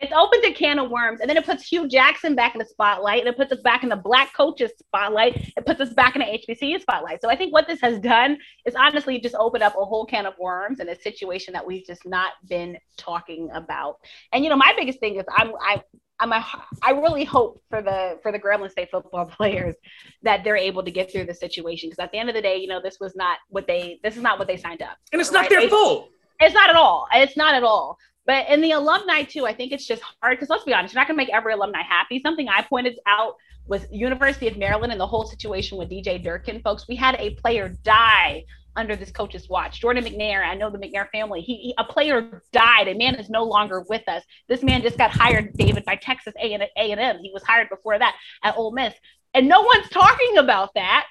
it's 0.00 0.12
opened 0.12 0.44
a 0.44 0.52
can 0.52 0.78
of 0.78 0.90
worms 0.90 1.20
and 1.20 1.30
then 1.30 1.36
it 1.36 1.46
puts 1.46 1.66
Hue 1.66 1.88
Jackson 1.88 2.34
back 2.34 2.54
in 2.54 2.58
the 2.58 2.64
spotlight 2.64 3.20
and 3.20 3.28
it 3.28 3.36
puts 3.36 3.52
us 3.52 3.60
back 3.60 3.82
in 3.82 3.88
the 3.88 3.96
black 3.96 4.34
coaches 4.34 4.70
spotlight. 4.78 5.52
It 5.56 5.64
puts 5.64 5.80
us 5.80 5.94
back 5.94 6.16
in 6.16 6.20
the 6.20 6.38
HBCU 6.38 6.80
spotlight. 6.80 7.20
So 7.22 7.30
I 7.30 7.36
think 7.36 7.52
what 7.52 7.66
this 7.66 7.80
has 7.80 7.98
done 8.00 8.36
is 8.66 8.74
honestly 8.74 9.18
just 9.20 9.34
open 9.36 9.62
up 9.62 9.74
a 9.78 9.84
whole 9.84 10.04
can 10.04 10.26
of 10.26 10.34
worms 10.38 10.80
in 10.80 10.88
a 10.88 11.00
situation 11.00 11.54
that 11.54 11.66
we've 11.66 11.86
just 11.86 12.04
not 12.04 12.32
been 12.48 12.76
talking 12.98 13.50
about. 13.54 13.96
And 14.32 14.44
you 14.44 14.50
know, 14.50 14.56
my 14.56 14.74
biggest 14.76 15.00
thing 15.00 15.16
is 15.16 15.24
I'm 15.30 15.52
I 15.60 15.82
I'm 16.20 16.32
a, 16.32 16.44
I 16.82 16.92
really 16.92 17.24
hope 17.24 17.62
for 17.68 17.82
the 17.82 18.18
for 18.22 18.30
the 18.30 18.38
Grambling 18.38 18.70
State 18.70 18.90
football 18.90 19.26
players 19.38 19.74
that 20.22 20.44
they're 20.44 20.56
able 20.56 20.82
to 20.82 20.90
get 20.90 21.12
through 21.12 21.24
the 21.24 21.34
situation 21.34 21.88
because 21.90 22.02
at 22.02 22.12
the 22.12 22.18
end 22.18 22.28
of 22.28 22.34
the 22.34 22.42
day, 22.42 22.56
you 22.56 22.68
know, 22.68 22.80
this 22.80 22.98
was 23.00 23.16
not 23.16 23.38
what 23.48 23.66
they 23.66 23.98
this 24.02 24.16
is 24.16 24.22
not 24.22 24.38
what 24.38 24.48
they 24.48 24.56
signed 24.56 24.82
up. 24.82 24.96
And 25.12 25.20
it's 25.20 25.32
right? 25.32 25.42
not 25.42 25.50
their 25.50 25.68
fault. 25.68 26.10
It's 26.40 26.54
not 26.54 26.70
at 26.70 26.76
all. 26.76 27.06
It's 27.12 27.36
not 27.36 27.54
at 27.54 27.62
all. 27.62 27.98
But 28.26 28.48
in 28.48 28.60
the 28.60 28.72
alumni 28.72 29.22
too, 29.22 29.46
I 29.46 29.52
think 29.52 29.72
it's 29.72 29.86
just 29.86 30.02
hard 30.22 30.36
because 30.36 30.48
let's 30.48 30.64
be 30.64 30.72
honest, 30.72 30.94
you're 30.94 31.00
not 31.00 31.08
going 31.08 31.18
to 31.18 31.22
make 31.22 31.34
every 31.34 31.52
alumni 31.52 31.82
happy. 31.82 32.20
Something 32.20 32.48
I 32.48 32.62
pointed 32.62 32.98
out 33.06 33.34
was 33.66 33.86
University 33.90 34.48
of 34.48 34.56
Maryland 34.56 34.92
and 34.92 35.00
the 35.00 35.06
whole 35.06 35.26
situation 35.26 35.78
with 35.78 35.90
DJ 35.90 36.22
Durkin, 36.22 36.60
folks. 36.62 36.86
We 36.88 36.96
had 36.96 37.16
a 37.16 37.30
player 37.34 37.68
die 37.82 38.44
under 38.76 38.96
this 38.96 39.10
coach's 39.10 39.48
watch. 39.48 39.80
Jordan 39.80 40.04
McNair, 40.04 40.44
I 40.44 40.54
know 40.54 40.70
the 40.70 40.78
McNair 40.78 41.08
family. 41.10 41.40
He, 41.40 41.56
he, 41.56 41.74
a 41.78 41.84
player 41.84 42.42
died. 42.52 42.88
A 42.88 42.94
man 42.94 43.14
is 43.16 43.30
no 43.30 43.44
longer 43.44 43.84
with 43.88 44.08
us. 44.08 44.22
This 44.48 44.62
man 44.62 44.82
just 44.82 44.98
got 44.98 45.10
hired, 45.10 45.52
David, 45.54 45.84
by 45.84 45.96
Texas 45.96 46.34
A 46.40 46.52
and 46.54 46.64
M. 46.76 47.18
He 47.18 47.30
was 47.32 47.42
hired 47.42 47.68
before 47.68 47.98
that 47.98 48.16
at 48.42 48.56
Ole 48.56 48.72
Miss, 48.72 48.94
and 49.32 49.48
no 49.48 49.62
one's 49.62 49.88
talking 49.90 50.38
about 50.38 50.74
that. 50.74 51.06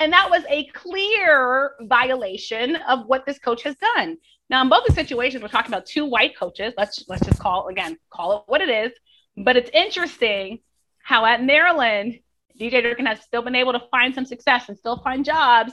And 0.00 0.12
that 0.12 0.28
was 0.28 0.42
a 0.48 0.66
clear 0.66 1.74
violation 1.82 2.76
of 2.88 3.06
what 3.06 3.24
this 3.26 3.38
coach 3.38 3.62
has 3.62 3.76
done. 3.76 4.16
Now, 4.50 4.62
in 4.62 4.68
both 4.68 4.84
the 4.86 4.92
situations, 4.92 5.42
we're 5.42 5.48
talking 5.48 5.72
about 5.72 5.86
two 5.86 6.04
white 6.04 6.36
coaches. 6.36 6.74
Let's 6.76 7.04
let's 7.08 7.24
just 7.24 7.38
call 7.38 7.68
again, 7.68 7.96
call 8.10 8.38
it 8.38 8.42
what 8.46 8.60
it 8.60 8.68
is. 8.68 8.92
But 9.36 9.56
it's 9.56 9.70
interesting 9.72 10.60
how 11.02 11.24
at 11.26 11.42
Maryland, 11.42 12.18
DJ 12.58 12.82
Durkin 12.82 13.06
has 13.06 13.20
still 13.20 13.42
been 13.42 13.54
able 13.54 13.72
to 13.72 13.82
find 13.90 14.14
some 14.14 14.24
success 14.24 14.68
and 14.68 14.78
still 14.78 15.00
find 15.02 15.24
jobs, 15.24 15.72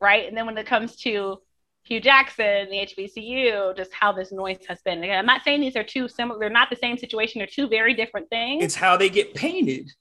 right? 0.00 0.26
And 0.28 0.36
then 0.36 0.46
when 0.46 0.58
it 0.58 0.66
comes 0.66 0.96
to 0.96 1.38
Hue 1.84 2.00
Jackson, 2.00 2.68
the 2.68 2.86
HBCU, 2.86 3.76
just 3.76 3.92
how 3.92 4.12
this 4.12 4.32
noise 4.32 4.58
has 4.68 4.80
been. 4.82 5.02
Again, 5.02 5.18
I'm 5.18 5.26
not 5.26 5.42
saying 5.42 5.60
these 5.60 5.76
are 5.76 5.84
two 5.84 6.08
similar, 6.08 6.38
they're 6.40 6.50
not 6.50 6.68
the 6.68 6.76
same 6.76 6.98
situation, 6.98 7.38
they're 7.38 7.46
two 7.46 7.68
very 7.68 7.94
different 7.94 8.28
things. 8.28 8.64
It's 8.64 8.74
how 8.74 8.96
they 8.96 9.08
get 9.08 9.34
painted. 9.34 9.92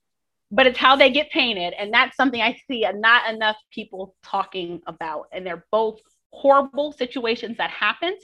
But 0.52 0.68
it's 0.68 0.80
how 0.80 0.96
they 0.96 1.12
get 1.12 1.30
painted. 1.30 1.74
And 1.78 1.94
that's 1.94 2.16
something 2.16 2.42
I 2.42 2.58
see 2.68 2.88
not 2.96 3.32
enough 3.32 3.58
people 3.72 4.16
talking 4.24 4.82
about. 4.88 5.28
And 5.32 5.46
they're 5.46 5.66
both 5.72 6.00
horrible 6.32 6.92
situations 6.92 7.58
that 7.58 7.70
happened. 7.70 8.18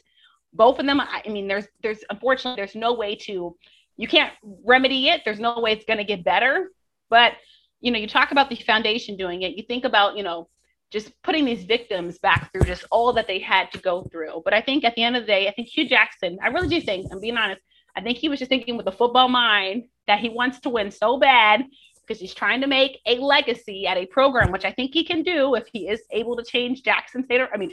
Both 0.53 0.79
of 0.79 0.85
them, 0.85 0.99
I 0.99 1.23
mean, 1.27 1.47
there's 1.47 1.67
there's 1.81 2.03
unfortunately 2.09 2.59
there's 2.59 2.75
no 2.75 2.93
way 2.93 3.15
to 3.15 3.55
you 3.97 4.07
can't 4.07 4.33
remedy 4.65 5.09
it. 5.09 5.21
There's 5.23 5.39
no 5.39 5.59
way 5.59 5.71
it's 5.71 5.85
going 5.85 5.97
to 5.97 6.03
get 6.03 6.23
better. 6.23 6.71
But 7.09 7.33
you 7.79 7.91
know, 7.91 7.99
you 7.99 8.07
talk 8.07 8.31
about 8.31 8.49
the 8.49 8.55
foundation 8.55 9.17
doing 9.17 9.43
it. 9.43 9.55
You 9.55 9.63
think 9.63 9.85
about 9.85 10.17
you 10.17 10.23
know 10.23 10.49
just 10.91 11.11
putting 11.23 11.45
these 11.45 11.63
victims 11.63 12.19
back 12.19 12.51
through 12.51 12.65
just 12.65 12.85
all 12.91 13.13
that 13.13 13.27
they 13.27 13.39
had 13.39 13.71
to 13.71 13.79
go 13.79 14.03
through. 14.11 14.41
But 14.43 14.53
I 14.53 14.61
think 14.61 14.83
at 14.83 14.93
the 14.95 15.03
end 15.03 15.15
of 15.15 15.23
the 15.23 15.27
day, 15.27 15.47
I 15.47 15.51
think 15.51 15.69
Hue 15.69 15.87
Jackson, 15.87 16.37
I 16.43 16.47
really 16.47 16.67
do 16.67 16.81
think, 16.81 17.07
I'm 17.11 17.21
being 17.21 17.37
honest, 17.37 17.61
I 17.95 18.01
think 18.01 18.17
he 18.17 18.29
was 18.29 18.39
just 18.39 18.49
thinking 18.49 18.77
with 18.77 18.87
a 18.87 18.91
football 18.91 19.29
mind 19.29 19.85
that 20.07 20.19
he 20.19 20.29
wants 20.29 20.59
to 20.61 20.69
win 20.69 20.91
so 20.91 21.17
bad 21.17 21.65
because 22.05 22.19
he's 22.19 22.33
trying 22.33 22.59
to 22.59 22.67
make 22.67 22.99
a 23.05 23.15
legacy 23.19 23.87
at 23.87 23.97
a 23.97 24.05
program, 24.05 24.51
which 24.51 24.65
I 24.65 24.71
think 24.71 24.93
he 24.93 25.03
can 25.03 25.23
do 25.23 25.55
if 25.55 25.67
he 25.71 25.87
is 25.87 26.01
able 26.11 26.35
to 26.35 26.43
change 26.43 26.83
Jackson 26.83 27.23
State, 27.23 27.39
or 27.39 27.49
I 27.53 27.57
mean, 27.57 27.71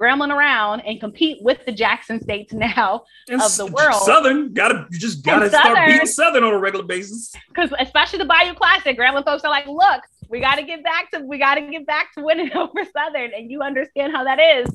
Grambling 0.00 0.32
around 0.32 0.80
and 0.80 1.00
compete 1.00 1.38
with 1.42 1.64
the 1.66 1.72
Jackson 1.72 2.20
States 2.20 2.52
now 2.52 3.02
and 3.28 3.42
of 3.42 3.56
the 3.56 3.66
world. 3.66 4.02
Southern, 4.02 4.52
gotta 4.52 4.86
you 4.90 4.98
just 4.98 5.24
gotta 5.24 5.44
and 5.44 5.50
start 5.50 5.76
Southern, 5.76 5.90
beating 5.90 6.06
Southern 6.06 6.44
on 6.44 6.54
a 6.54 6.58
regular 6.58 6.84
basis. 6.84 7.32
Because 7.48 7.72
especially 7.80 8.18
the 8.20 8.26
Bayou 8.26 8.54
Classic, 8.54 8.96
Grambling 8.96 9.24
folks 9.24 9.42
are 9.42 9.50
like, 9.50 9.66
look, 9.66 10.02
we 10.30 10.40
got 10.40 10.56
to 10.56 10.62
get 10.62 10.82
back 10.84 11.10
to 11.10 11.20
we 11.20 11.38
got 11.38 11.56
to 11.56 11.62
get 11.62 11.86
back 11.86 12.14
to 12.14 12.24
winning 12.24 12.52
over 12.56 12.84
Southern, 12.96 13.32
and 13.34 13.50
you 13.50 13.62
understand 13.62 14.12
how 14.12 14.24
that 14.24 14.38
is. 14.38 14.68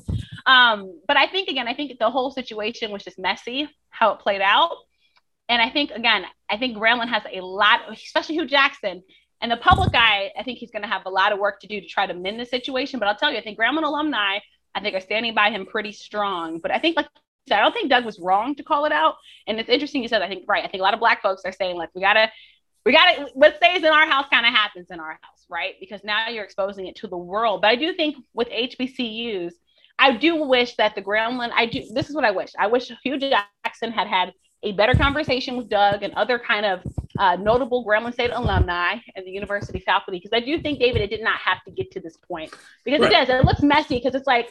Um, 0.44 1.00
but 1.08 1.16
I 1.16 1.26
think 1.26 1.48
again, 1.48 1.66
I 1.66 1.74
think 1.74 1.98
the 1.98 2.10
whole 2.10 2.30
situation 2.30 2.92
was 2.92 3.02
just 3.02 3.18
messy 3.18 3.68
how 3.90 4.12
it 4.12 4.20
played 4.20 4.40
out. 4.40 4.76
And 5.48 5.62
I 5.62 5.70
think 5.70 5.90
again, 5.90 6.24
I 6.50 6.56
think 6.56 6.76
Grambling 6.76 7.08
has 7.08 7.22
a 7.32 7.40
lot, 7.40 7.80
especially 7.92 8.36
Hue 8.36 8.46
Jackson 8.46 9.02
and 9.40 9.50
the 9.50 9.56
public 9.56 9.94
eye. 9.94 10.32
I 10.38 10.42
think 10.42 10.58
he's 10.58 10.70
going 10.70 10.82
to 10.82 10.88
have 10.88 11.06
a 11.06 11.10
lot 11.10 11.32
of 11.32 11.38
work 11.38 11.60
to 11.60 11.66
do 11.66 11.80
to 11.80 11.86
try 11.86 12.06
to 12.06 12.14
mend 12.14 12.38
the 12.38 12.46
situation. 12.46 12.98
But 12.98 13.08
I'll 13.08 13.16
tell 13.16 13.32
you, 13.32 13.38
I 13.38 13.42
think 13.42 13.58
Grambling 13.58 13.84
alumni, 13.84 14.38
I 14.74 14.80
think 14.80 14.94
are 14.94 15.00
standing 15.00 15.34
by 15.34 15.50
him 15.50 15.66
pretty 15.66 15.92
strong. 15.92 16.58
But 16.60 16.70
I 16.70 16.78
think 16.78 16.96
like 16.96 17.08
I 17.50 17.60
don't 17.60 17.72
think 17.72 17.90
Doug 17.90 18.04
was 18.04 18.18
wrong 18.18 18.54
to 18.56 18.64
call 18.64 18.86
it 18.86 18.92
out. 18.92 19.16
And 19.46 19.58
it's 19.58 19.68
interesting 19.68 20.02
you 20.02 20.08
said 20.08 20.22
I 20.22 20.28
think 20.28 20.44
right. 20.48 20.64
I 20.64 20.68
think 20.68 20.80
a 20.80 20.84
lot 20.84 20.94
of 20.94 21.00
black 21.00 21.22
folks 21.22 21.42
are 21.44 21.52
saying 21.52 21.76
like 21.76 21.90
we 21.94 22.00
gotta 22.00 22.30
we 22.86 22.92
gotta 22.92 23.28
what 23.34 23.56
stays 23.56 23.78
in 23.78 23.86
our 23.86 24.06
house 24.06 24.26
kind 24.30 24.46
of 24.46 24.54
happens 24.54 24.86
in 24.90 25.00
our 25.00 25.18
house, 25.20 25.44
right? 25.50 25.74
Because 25.80 26.04
now 26.04 26.28
you're 26.28 26.44
exposing 26.44 26.86
it 26.86 26.94
to 26.96 27.08
the 27.08 27.16
world. 27.16 27.60
But 27.60 27.68
I 27.72 27.76
do 27.76 27.92
think 27.92 28.16
with 28.32 28.48
HBCUs, 28.48 29.52
I 29.98 30.16
do 30.16 30.44
wish 30.44 30.76
that 30.76 30.94
the 30.94 31.02
Grambling, 31.02 31.50
I 31.52 31.66
do 31.66 31.82
this 31.92 32.08
is 32.08 32.14
what 32.14 32.24
I 32.24 32.30
wish. 32.30 32.52
I 32.56 32.68
wish 32.68 32.90
Hue 33.02 33.18
Jackson 33.18 33.90
had 33.90 34.06
had 34.06 34.32
a 34.62 34.70
better 34.72 34.94
conversation 34.94 35.56
with 35.56 35.68
Doug 35.68 36.04
and 36.04 36.14
other 36.14 36.38
kind 36.38 36.64
of 36.64 36.80
uh, 37.18 37.34
notable 37.34 37.84
Grambling 37.84 38.12
State 38.12 38.30
alumni 38.32 38.96
and 39.16 39.26
the 39.26 39.32
university 39.32 39.80
faculty 39.80 40.18
because 40.18 40.32
I 40.32 40.44
do 40.44 40.60
think 40.60 40.78
David 40.78 41.02
it 41.02 41.10
did 41.10 41.22
not 41.22 41.38
have 41.40 41.64
to 41.64 41.72
get 41.72 41.90
to 41.90 42.00
this 42.00 42.16
point 42.16 42.54
because 42.84 43.00
right. 43.00 43.10
it 43.10 43.26
does 43.26 43.28
it 43.28 43.44
looks 43.44 43.62
messy 43.62 43.96
because 43.96 44.14
it's 44.14 44.28
like 44.28 44.48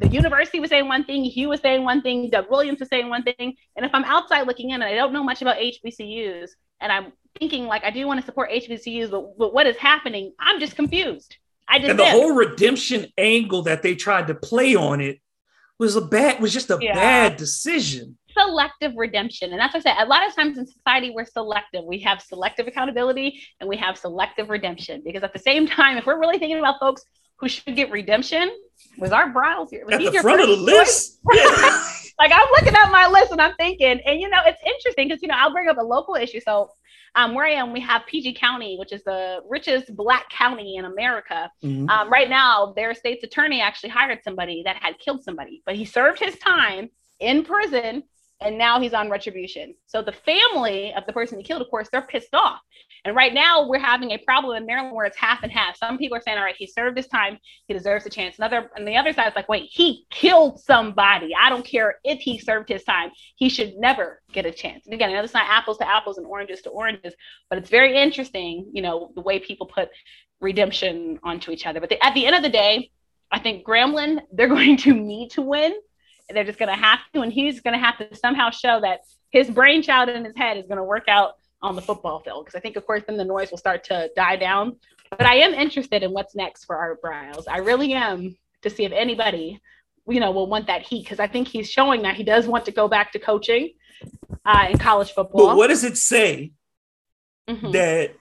the 0.00 0.08
university 0.08 0.60
was 0.60 0.68
saying 0.68 0.86
one 0.86 1.04
thing, 1.04 1.24
Hue 1.24 1.48
was 1.48 1.60
saying 1.60 1.82
one 1.82 2.02
thing, 2.02 2.28
Doug 2.28 2.50
Williams 2.50 2.80
was 2.80 2.90
saying 2.90 3.08
one 3.08 3.22
thing, 3.22 3.56
and 3.76 3.86
if 3.86 3.90
I'm 3.94 4.04
outside 4.04 4.46
looking 4.46 4.70
in 4.70 4.82
and 4.82 4.84
I 4.84 4.94
don't 4.94 5.14
know 5.14 5.24
much 5.24 5.40
about 5.40 5.56
HBCUs 5.56 6.50
and 6.80 6.90
I'm 6.92 7.12
thinking 7.38 7.66
like 7.66 7.84
I 7.84 7.90
do 7.90 8.06
want 8.06 8.20
to 8.20 8.26
support 8.26 8.50
HBCUs, 8.50 9.10
but, 9.10 9.38
but 9.38 9.54
what 9.54 9.66
is 9.66 9.76
happening? 9.76 10.32
I'm 10.38 10.60
just 10.60 10.76
confused. 10.76 11.36
I 11.68 11.78
just 11.78 11.90
and 11.90 11.98
the 11.98 12.06
whole 12.06 12.34
redemption 12.34 13.06
angle 13.16 13.62
that 13.62 13.82
they 13.82 13.94
tried 13.94 14.26
to 14.26 14.34
play 14.34 14.74
on 14.74 15.00
it 15.00 15.20
was 15.78 15.96
a 15.96 16.00
bad 16.00 16.40
was 16.40 16.52
just 16.52 16.70
a 16.70 16.78
yeah. 16.80 16.94
bad 16.94 17.36
decision 17.36 18.18
selective 18.32 18.92
redemption. 18.96 19.50
And 19.52 19.60
that's 19.60 19.74
what 19.74 19.86
I 19.86 19.94
said. 19.94 20.04
A 20.04 20.08
lot 20.08 20.26
of 20.26 20.34
times 20.34 20.58
in 20.58 20.66
society, 20.66 21.10
we're 21.10 21.24
selective. 21.24 21.84
We 21.84 22.00
have 22.00 22.20
selective 22.20 22.66
accountability 22.66 23.42
and 23.60 23.68
we 23.68 23.76
have 23.76 23.98
selective 23.98 24.50
redemption. 24.50 25.02
Because 25.04 25.22
at 25.22 25.32
the 25.32 25.38
same 25.38 25.66
time, 25.66 25.96
if 25.96 26.06
we're 26.06 26.18
really 26.18 26.38
thinking 26.38 26.58
about 26.58 26.78
folks 26.80 27.02
who 27.36 27.48
should 27.48 27.76
get 27.76 27.90
redemption, 27.90 28.50
was 28.98 29.12
Art 29.12 29.34
Briles 29.34 29.70
here? 29.70 29.84
Was 29.86 29.94
at 29.94 30.12
the 30.12 30.20
front 30.20 30.40
of 30.40 30.48
the 30.48 30.56
list? 30.56 31.18
Yeah. 31.32 31.92
like 32.18 32.32
I'm 32.32 32.48
looking 32.52 32.74
at 32.74 32.90
my 32.90 33.06
list 33.08 33.32
and 33.32 33.40
I'm 33.40 33.54
thinking, 33.54 34.00
and 34.04 34.20
you 34.20 34.28
know, 34.28 34.40
it's 34.46 34.60
interesting 34.64 35.08
because 35.08 35.22
you 35.22 35.28
know, 35.28 35.34
I'll 35.36 35.52
bring 35.52 35.68
up 35.68 35.78
a 35.78 35.82
local 35.82 36.14
issue. 36.14 36.40
So 36.40 36.70
um, 37.14 37.34
where 37.34 37.46
I 37.46 37.52
am, 37.52 37.72
we 37.72 37.80
have 37.80 38.06
PG 38.06 38.34
County, 38.34 38.76
which 38.78 38.92
is 38.92 39.02
the 39.04 39.40
richest 39.48 39.94
Black 39.96 40.28
county 40.30 40.76
in 40.76 40.84
America. 40.84 41.50
Mm-hmm. 41.62 41.88
Um, 41.88 42.10
right 42.10 42.28
now, 42.28 42.72
their 42.76 42.94
state's 42.94 43.24
attorney 43.24 43.60
actually 43.60 43.90
hired 43.90 44.22
somebody 44.22 44.62
that 44.64 44.76
had 44.76 44.98
killed 44.98 45.24
somebody, 45.24 45.62
but 45.66 45.74
he 45.74 45.84
served 45.84 46.20
his 46.20 46.36
time 46.38 46.90
in 47.18 47.44
prison 47.44 48.04
and 48.40 48.56
now 48.56 48.80
he's 48.80 48.94
on 48.94 49.10
retribution. 49.10 49.74
So 49.86 50.02
the 50.02 50.12
family 50.12 50.94
of 50.94 51.04
the 51.06 51.12
person 51.12 51.38
he 51.38 51.44
killed, 51.44 51.62
of 51.62 51.68
course, 51.68 51.88
they're 51.90 52.02
pissed 52.02 52.34
off. 52.34 52.60
And 53.04 53.16
right 53.16 53.32
now 53.32 53.66
we're 53.66 53.78
having 53.78 54.10
a 54.10 54.18
problem 54.18 54.56
in 54.56 54.66
Maryland 54.66 54.94
where 54.94 55.06
it's 55.06 55.16
half 55.16 55.42
and 55.42 55.52
half. 55.52 55.76
Some 55.76 55.98
people 55.98 56.18
are 56.18 56.20
saying, 56.20 56.38
all 56.38 56.44
right, 56.44 56.54
he 56.58 56.66
served 56.66 56.96
his 56.96 57.06
time, 57.06 57.38
he 57.66 57.74
deserves 57.74 58.06
a 58.06 58.10
chance. 58.10 58.38
Another 58.38 58.70
and 58.76 58.86
the 58.86 58.96
other 58.96 59.12
side 59.12 59.28
is 59.28 59.36
like, 59.36 59.48
wait, 59.48 59.68
he 59.70 60.06
killed 60.10 60.60
somebody. 60.60 61.30
I 61.38 61.48
don't 61.48 61.64
care 61.64 61.96
if 62.04 62.20
he 62.20 62.38
served 62.38 62.68
his 62.68 62.84
time, 62.84 63.10
he 63.36 63.48
should 63.48 63.74
never 63.76 64.20
get 64.32 64.46
a 64.46 64.52
chance. 64.52 64.86
And 64.86 64.94
again, 64.94 65.10
I 65.10 65.14
know 65.14 65.22
it's 65.22 65.34
not 65.34 65.48
apples 65.48 65.78
to 65.78 65.88
apples 65.88 66.18
and 66.18 66.26
oranges 66.26 66.62
to 66.62 66.70
oranges, 66.70 67.14
but 67.48 67.58
it's 67.58 67.70
very 67.70 67.96
interesting, 67.96 68.70
you 68.72 68.82
know, 68.82 69.10
the 69.14 69.22
way 69.22 69.38
people 69.38 69.66
put 69.66 69.88
redemption 70.40 71.18
onto 71.22 71.50
each 71.50 71.66
other. 71.66 71.80
But 71.80 71.92
at 72.02 72.14
the 72.14 72.26
end 72.26 72.36
of 72.36 72.42
the 72.42 72.48
day, 72.48 72.90
I 73.30 73.38
think 73.38 73.66
Grambling, 73.66 74.20
they're 74.32 74.48
going 74.48 74.76
to 74.78 74.92
need 74.92 75.30
to 75.32 75.42
win 75.42 75.74
And 76.28 76.36
they're 76.36 76.44
just 76.44 76.58
going 76.58 76.74
to 76.74 76.80
have 76.80 77.00
to, 77.14 77.20
and 77.20 77.32
he's 77.32 77.60
going 77.60 77.78
to 77.78 77.84
have 77.84 77.98
to 77.98 78.14
somehow 78.16 78.50
show 78.50 78.80
that 78.80 79.00
his 79.30 79.50
brainchild 79.50 80.08
in 80.08 80.24
his 80.24 80.36
head 80.36 80.56
is 80.56 80.66
going 80.66 80.78
to 80.78 80.84
work 80.84 81.08
out 81.08 81.34
on 81.62 81.76
the 81.76 81.82
football 81.82 82.20
field. 82.20 82.44
Because 82.44 82.58
I 82.58 82.60
think, 82.60 82.76
of 82.76 82.86
course, 82.86 83.02
then 83.06 83.16
the 83.16 83.24
noise 83.24 83.50
will 83.50 83.58
start 83.58 83.84
to 83.84 84.10
die 84.16 84.36
down. 84.36 84.76
But 85.10 85.26
I 85.26 85.36
am 85.36 85.54
interested 85.54 86.02
in 86.02 86.12
what's 86.12 86.34
next 86.34 86.64
for 86.64 86.76
Art 86.76 87.02
Briles. 87.02 87.44
I 87.48 87.58
really 87.58 87.92
am 87.92 88.36
to 88.62 88.70
see 88.70 88.84
if 88.84 88.92
anybody, 88.92 89.60
you 90.08 90.20
know, 90.20 90.30
will 90.30 90.46
want 90.46 90.66
that 90.68 90.82
heat 90.82 91.04
because 91.04 91.18
I 91.20 91.26
think 91.26 91.48
he's 91.48 91.70
showing 91.70 92.02
that 92.02 92.16
he 92.16 92.22
does 92.22 92.46
want 92.46 92.64
to 92.66 92.72
go 92.72 92.88
back 92.88 93.12
to 93.12 93.18
coaching 93.18 93.72
uh, 94.44 94.68
in 94.70 94.78
college 94.78 95.12
football. 95.12 95.48
But 95.48 95.56
what 95.56 95.68
does 95.68 95.84
it 95.84 95.96
say 95.96 96.52
mm-hmm. 97.48 97.72
that 97.72 98.14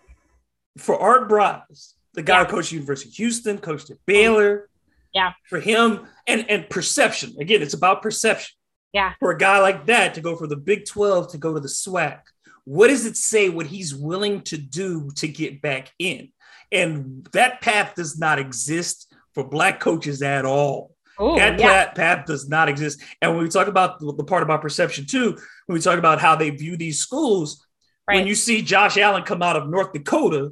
for 0.78 1.00
Art 1.00 1.30
Briles, 1.30 1.94
the 2.14 2.24
guy 2.24 2.40
yeah. 2.40 2.46
who 2.46 2.52
coached 2.52 2.72
University 2.72 3.10
of 3.10 3.16
Houston, 3.16 3.58
coached 3.60 3.92
at 3.92 3.98
Baylor, 4.06 4.70
yeah. 5.14 5.34
For 5.50 5.60
him 5.60 6.08
and 6.28 6.50
and 6.50 6.70
perception. 6.70 7.36
Again, 7.40 7.62
it's 7.62 7.74
about 7.74 8.02
perception. 8.02 8.56
Yeah. 8.94 9.14
For 9.20 9.32
a 9.32 9.38
guy 9.38 9.60
like 9.60 9.86
that 9.88 10.16
to 10.16 10.22
go 10.22 10.36
from 10.36 10.50
the 10.50 10.58
Big 10.58 10.86
12 10.86 11.32
to 11.32 11.38
go 11.38 11.54
to 11.54 11.60
the 11.60 11.68
SWAC, 11.68 12.22
what 12.70 12.90
does 12.90 13.08
it 13.08 13.18
say 13.18 13.50
what 13.50 13.66
he's 13.66 13.96
willing 13.96 14.42
to 14.42 14.56
do 14.56 15.10
to 15.16 15.28
get 15.28 15.60
back 15.60 15.92
in? 15.98 16.30
And 16.72 17.28
that 17.34 17.62
path 17.62 17.96
does 17.96 18.20
not 18.20 18.38
exist 18.38 19.12
for 19.34 19.44
black 19.44 19.80
coaches 19.80 20.22
at 20.22 20.46
all. 20.46 20.96
Ooh, 21.20 21.36
that 21.36 21.60
yeah. 21.60 21.90
path 21.90 22.28
does 22.28 22.48
not 22.48 22.70
exist. 22.70 23.02
And 23.24 23.34
when 23.34 23.42
we 23.42 23.50
talk 23.50 23.66
about 23.66 24.00
the 24.00 24.24
part 24.24 24.44
about 24.44 24.62
perception 24.62 25.08
too, 25.08 25.36
when 25.66 25.74
we 25.74 25.82
talk 25.82 25.98
about 25.98 26.22
how 26.22 26.36
they 26.36 26.52
view 26.52 26.78
these 26.78 27.00
schools, 27.00 27.66
right. 28.08 28.18
when 28.18 28.28
you 28.28 28.36
see 28.36 28.62
Josh 28.62 28.98
Allen 28.98 29.24
come 29.24 29.42
out 29.42 29.56
of 29.56 29.68
North 29.68 29.92
Dakota, 29.92 30.52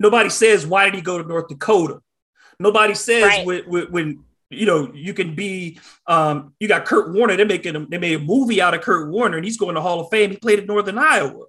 nobody 0.00 0.30
says 0.30 0.66
why 0.66 0.86
did 0.86 0.94
he 0.94 1.02
go 1.02 1.20
to 1.20 1.28
North 1.28 1.48
Dakota. 1.48 2.00
Nobody 2.58 2.94
says 2.94 3.24
right. 3.24 3.46
when, 3.46 3.64
when, 3.64 3.92
when, 3.92 4.24
you 4.54 4.66
know 4.66 4.92
you 4.94 5.14
can 5.14 5.34
be 5.34 5.78
um, 6.06 6.54
you 6.60 6.68
got 6.68 6.84
Kurt 6.84 7.12
Warner. 7.12 7.36
They're 7.36 7.46
making 7.46 7.76
a, 7.76 7.86
they 7.86 7.98
made 7.98 8.20
a 8.20 8.22
movie 8.22 8.60
out 8.60 8.74
of 8.74 8.80
Kurt 8.80 9.10
Warner, 9.10 9.36
and 9.36 9.44
he's 9.44 9.58
going 9.58 9.74
to 9.74 9.80
Hall 9.80 10.00
of 10.00 10.10
Fame. 10.10 10.30
He 10.30 10.36
played 10.36 10.58
at 10.58 10.66
Northern 10.66 10.98
Iowa 10.98 11.46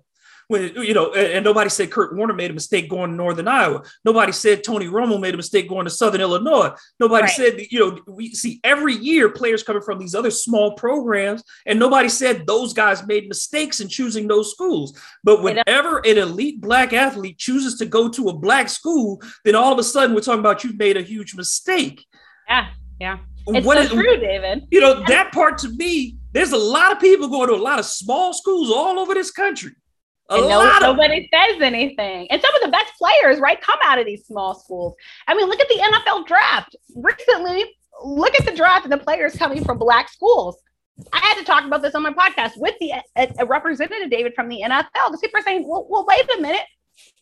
when 0.47 0.73
you 0.75 0.93
know, 0.93 1.13
and, 1.13 1.43
nobody 1.43 1.69
said 1.69 1.91
Kurt 1.91 2.15
Warner 2.15 2.33
made 2.33 2.51
a 2.51 2.53
mistake 2.53 2.89
going 2.89 3.11
to 3.11 3.15
Northern 3.15 3.47
Iowa. 3.47 3.83
Nobody 4.03 4.31
said 4.31 4.63
Tony 4.63 4.87
Romo 4.87 5.19
made 5.19 5.33
a 5.33 5.37
mistake 5.37 5.67
going 5.67 5.85
to 5.85 5.89
Southern 5.89 6.21
Illinois. 6.21 6.71
Nobody 6.99 7.23
right. 7.23 7.31
said, 7.31 7.61
you 7.69 7.79
know, 7.79 7.99
we 8.07 8.29
see 8.33 8.59
every 8.63 8.93
year 8.93 9.29
players 9.29 9.63
coming 9.63 9.81
from 9.81 9.99
these 9.99 10.15
other 10.15 10.31
small 10.31 10.73
programs, 10.73 11.43
and 11.65 11.79
nobody 11.79 12.09
said 12.09 12.45
those 12.45 12.73
guys 12.73 13.05
made 13.07 13.27
mistakes 13.27 13.79
in 13.79 13.87
choosing 13.87 14.27
those 14.27 14.51
schools. 14.51 14.99
But 15.23 15.41
whenever 15.41 15.99
an 15.99 16.17
elite 16.17 16.61
black 16.61 16.93
athlete 16.93 17.37
chooses 17.37 17.77
to 17.79 17.85
go 17.85 18.09
to 18.09 18.29
a 18.29 18.33
black 18.33 18.69
school, 18.69 19.21
then 19.43 19.55
all 19.55 19.73
of 19.73 19.79
a 19.79 19.83
sudden 19.83 20.15
we're 20.15 20.21
talking 20.21 20.39
about 20.39 20.63
you've 20.63 20.77
made 20.77 20.97
a 20.97 21.01
huge 21.01 21.35
mistake. 21.35 22.05
Yeah, 22.47 22.67
yeah. 22.99 23.17
It's 23.47 23.65
what 23.65 23.77
so 23.77 23.83
is, 23.83 23.89
true, 23.89 24.17
David. 24.17 24.63
You 24.71 24.81
know, 24.81 25.03
that 25.07 25.31
part 25.31 25.59
to 25.59 25.69
me, 25.69 26.17
there's 26.31 26.51
a 26.51 26.57
lot 26.57 26.91
of 26.91 26.99
people 26.99 27.27
going 27.27 27.47
to 27.49 27.55
a 27.55 27.57
lot 27.57 27.77
of 27.77 27.85
small 27.85 28.33
schools 28.33 28.71
all 28.71 28.99
over 28.99 29.13
this 29.13 29.31
country 29.31 29.73
a 30.29 30.35
and 30.35 30.47
no, 30.47 30.79
nobody 30.79 31.29
says 31.31 31.61
anything. 31.61 32.27
And 32.31 32.41
some 32.41 32.55
of 32.55 32.61
the 32.61 32.69
best 32.69 32.93
players, 32.97 33.39
right, 33.39 33.59
come 33.61 33.77
out 33.83 33.99
of 33.99 34.05
these 34.05 34.25
small 34.25 34.55
schools. 34.55 34.95
I 35.27 35.35
mean, 35.35 35.47
look 35.47 35.59
at 35.59 35.67
the 35.67 35.75
NFL 35.75 36.25
draft. 36.25 36.75
Recently, 36.95 37.65
look 38.03 38.33
at 38.39 38.45
the 38.45 38.55
draft 38.55 38.85
and 38.85 38.91
the 38.91 38.97
players 38.97 39.35
coming 39.35 39.63
from 39.63 39.77
black 39.77 40.09
schools. 40.09 40.57
I 41.11 41.19
had 41.19 41.35
to 41.35 41.43
talk 41.43 41.65
about 41.65 41.81
this 41.81 41.93
on 41.93 42.03
my 42.03 42.13
podcast 42.13 42.53
with 42.57 42.73
the 42.79 42.93
a, 43.17 43.33
a 43.39 43.45
representative 43.45 44.09
David 44.09 44.33
from 44.33 44.47
the 44.47 44.61
NFL 44.61 44.87
because 44.93 45.19
people 45.21 45.39
are 45.39 45.43
saying, 45.43 45.67
well, 45.67 45.85
well, 45.89 46.05
wait 46.07 46.23
a 46.37 46.41
minute. 46.41 46.65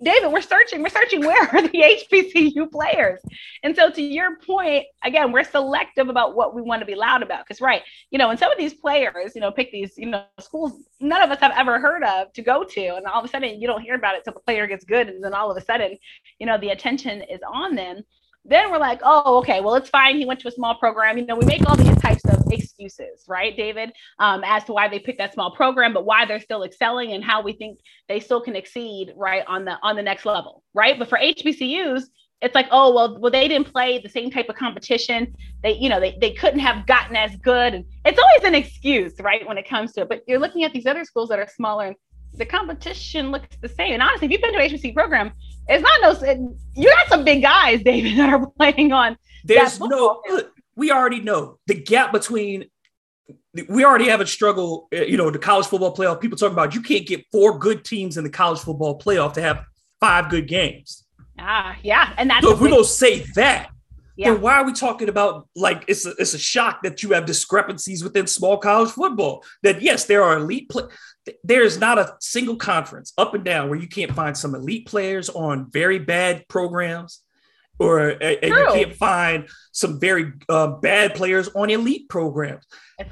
David, 0.04 0.32
we're 0.32 0.42
searching, 0.42 0.82
we're 0.82 0.90
searching 0.90 1.22
where 1.22 1.44
are 1.44 1.62
the 1.62 1.70
HBCU 2.12 2.72
players? 2.72 3.20
And 3.64 3.76
so 3.76 3.90
to 3.90 4.02
your 4.02 4.38
point, 4.38 4.86
again, 5.04 5.32
we're 5.32 5.44
selective 5.44 6.10
about 6.10 6.36
what 6.36 6.54
we 6.54 6.62
want 6.62 6.82
to 6.82 6.86
be 6.86 6.96
loud 6.96 7.24
about. 7.24 7.46
Because 7.46 7.62
right, 7.62 7.82
you 8.12 8.18
know, 8.18 8.30
and 8.30 8.40
some 8.40 8.52
of 8.52 8.58
these 8.58 8.74
players, 8.74 9.34
you 9.36 9.42
know, 9.42 9.52
pick 9.52 9.72
these, 9.72 9.94
you 9.98 10.08
know, 10.08 10.26
schools 10.40 10.74
none 11.00 11.22
of 11.22 11.32
us 11.32 11.40
have 11.40 11.54
ever 11.56 11.80
heard 11.80 12.04
of 12.04 12.32
to 12.34 12.42
go 12.42 12.64
to. 12.64 12.96
And 12.96 13.06
all 13.06 13.20
of 13.20 13.26
a 13.26 13.30
sudden 13.30 13.60
you 13.62 13.68
don't 13.68 13.82
hear 13.82 13.96
about 13.96 14.16
it 14.16 14.20
until 14.20 14.34
the 14.34 14.40
player 14.42 14.68
gets 14.68 14.86
good. 14.86 15.10
And 15.10 15.24
then 15.24 15.34
all 15.34 15.52
of 15.52 15.58
a 15.58 15.66
sudden, 15.66 15.98
you 16.40 16.46
know, 16.46 16.58
the 16.58 16.70
attention 16.70 17.22
is 17.24 17.40
on 17.52 17.76
them 17.76 18.04
then 18.46 18.72
we're 18.72 18.80
like, 18.80 19.00
oh, 19.04 19.38
okay, 19.40 19.62
well, 19.62 19.76
it's 19.76 19.90
fine. 19.90 20.18
He 20.18 20.26
went 20.26 20.40
to 20.42 20.48
a 20.48 20.52
small 20.52 20.76
program. 20.76 21.18
You 21.18 21.26
know, 21.26 21.36
we 21.36 21.46
make 21.46 21.68
all 21.68 21.76
these 21.76 21.98
types 22.02 22.24
of 22.26 22.52
excuses, 22.52 23.24
right, 23.28 23.56
David, 23.56 23.92
um, 24.20 24.44
as 24.46 24.64
to 24.66 24.74
why 24.74 24.88
they 24.90 25.00
picked 25.00 25.20
that 25.20 25.34
small 25.34 25.56
program, 25.56 25.94
but 25.94 26.06
why 26.06 26.26
they're 26.26 26.42
still 26.42 26.64
excelling 26.64 27.14
and 27.14 27.24
how 27.24 27.42
we 27.42 27.54
think 27.54 27.80
they 28.10 28.20
still 28.20 28.42
can 28.42 28.56
exceed, 28.56 29.14
right, 29.16 29.44
on 29.48 29.66
the 29.66 29.78
on 29.82 29.96
the 29.96 30.04
next 30.04 30.26
level, 30.26 30.64
right? 30.74 31.00
But 31.00 31.10
for 31.10 31.18
HBCUs, 31.18 32.04
it's 32.42 32.56
like, 32.56 32.68
oh, 32.72 32.94
well, 32.94 33.18
well, 33.20 33.32
they 33.32 33.48
didn't 33.48 33.72
play 33.72 34.00
the 34.00 34.10
same 34.10 34.30
type 34.30 34.50
of 34.50 34.56
competition. 34.56 35.34
They, 35.64 35.74
you 35.74 35.88
know, 35.88 36.02
they, 36.02 36.18
they 36.20 36.32
couldn't 36.32 36.60
have 36.60 36.86
gotten 36.86 37.16
as 37.16 37.36
good. 37.38 37.74
And 37.74 37.86
it's 38.04 38.20
always 38.20 38.44
an 38.44 38.54
excuse, 38.54 39.14
right, 39.22 39.48
when 39.48 39.58
it 39.58 39.68
comes 39.68 39.94
to 39.94 40.02
it. 40.02 40.10
But 40.10 40.24
you're 40.28 40.40
looking 40.40 40.66
at 40.66 40.74
these 40.74 40.86
other 40.86 41.06
schools 41.06 41.30
that 41.30 41.40
are 41.40 41.48
smaller 41.48 41.88
and 41.88 41.96
the 42.34 42.46
competition 42.46 43.32
looks 43.32 43.56
the 43.62 43.70
same. 43.70 43.94
And 43.94 44.02
honestly, 44.02 44.26
if 44.26 44.32
you've 44.32 44.42
been 44.42 44.54
to 44.54 44.60
an 44.60 44.70
HBC 44.70 44.94
program, 44.94 45.32
it's 45.68 45.84
not 45.84 46.02
no. 46.02 46.56
You 46.76 46.90
got 46.90 47.08
some 47.08 47.24
big 47.24 47.42
guys, 47.42 47.84
David, 47.84 48.18
that 48.18 48.30
are 48.30 48.48
playing 48.48 48.92
on. 48.92 49.18
There's 49.44 49.80
no. 49.80 50.22
We 50.76 50.92
already 50.92 51.22
know 51.22 51.60
the 51.68 51.76
gap 51.76 52.12
between. 52.12 52.66
We 53.70 53.86
already 53.86 54.08
have 54.08 54.22
a 54.22 54.28
struggle. 54.28 54.88
Uh, 54.94 55.02
you 55.02 55.18
know, 55.18 55.30
the 55.30 55.40
college 55.40 55.68
football 55.68 55.96
playoff. 55.96 56.20
People 56.20 56.38
talk 56.38 56.52
about 56.52 56.74
you 56.74 56.82
can't 56.82 57.06
get 57.06 57.26
four 57.32 57.58
good 57.60 57.86
teams 57.86 58.18
in 58.18 58.24
the 58.24 58.30
college 58.30 58.60
football 58.60 59.00
playoff 59.00 59.34
to 59.34 59.42
have 59.42 59.64
five 60.00 60.30
good 60.30 60.48
games. 60.48 61.06
Ah, 61.40 61.76
yeah, 61.84 62.14
and 62.18 62.30
that's 62.30 62.46
so 62.46 62.54
if 62.54 62.60
we 62.60 62.70
don't 62.70 62.86
say 62.86 63.20
that, 63.36 63.70
yeah. 64.16 64.32
then 64.32 64.42
why 64.42 64.56
are 64.56 64.66
we 64.66 64.74
talking 64.74 65.10
about 65.10 65.48
like 65.56 65.86
it's 65.88 66.06
a, 66.06 66.12
it's 66.20 66.34
a 66.34 66.40
shock 66.40 66.84
that 66.84 67.02
you 67.04 67.12
have 67.12 67.26
discrepancies 67.26 68.04
within 68.04 68.28
small 68.28 68.58
college 68.58 68.92
football? 68.92 69.44
That 69.62 69.82
yes, 69.82 70.06
there 70.06 70.24
are 70.24 70.38
elite 70.38 70.70
play 70.70 70.84
there's 71.44 71.78
not 71.78 71.98
a 71.98 72.16
single 72.20 72.56
conference 72.56 73.14
up 73.18 73.34
and 73.34 73.44
down 73.44 73.70
where 73.70 73.80
you 73.80 73.88
can't 73.88 74.14
find 74.14 74.38
some 74.38 74.56
elite 74.56 74.86
players 74.86 75.30
on 75.30 75.70
very 75.72 76.00
bad 76.00 76.48
programs 76.48 77.24
or 77.80 78.10
and 78.10 78.44
you 78.44 78.68
can't 78.72 78.96
find 78.96 79.50
some 79.72 80.00
very 80.00 80.32
uh, 80.48 80.68
bad 80.68 81.16
players 81.16 81.50
on 81.56 81.70
elite 81.70 82.08
programs. 82.08 82.64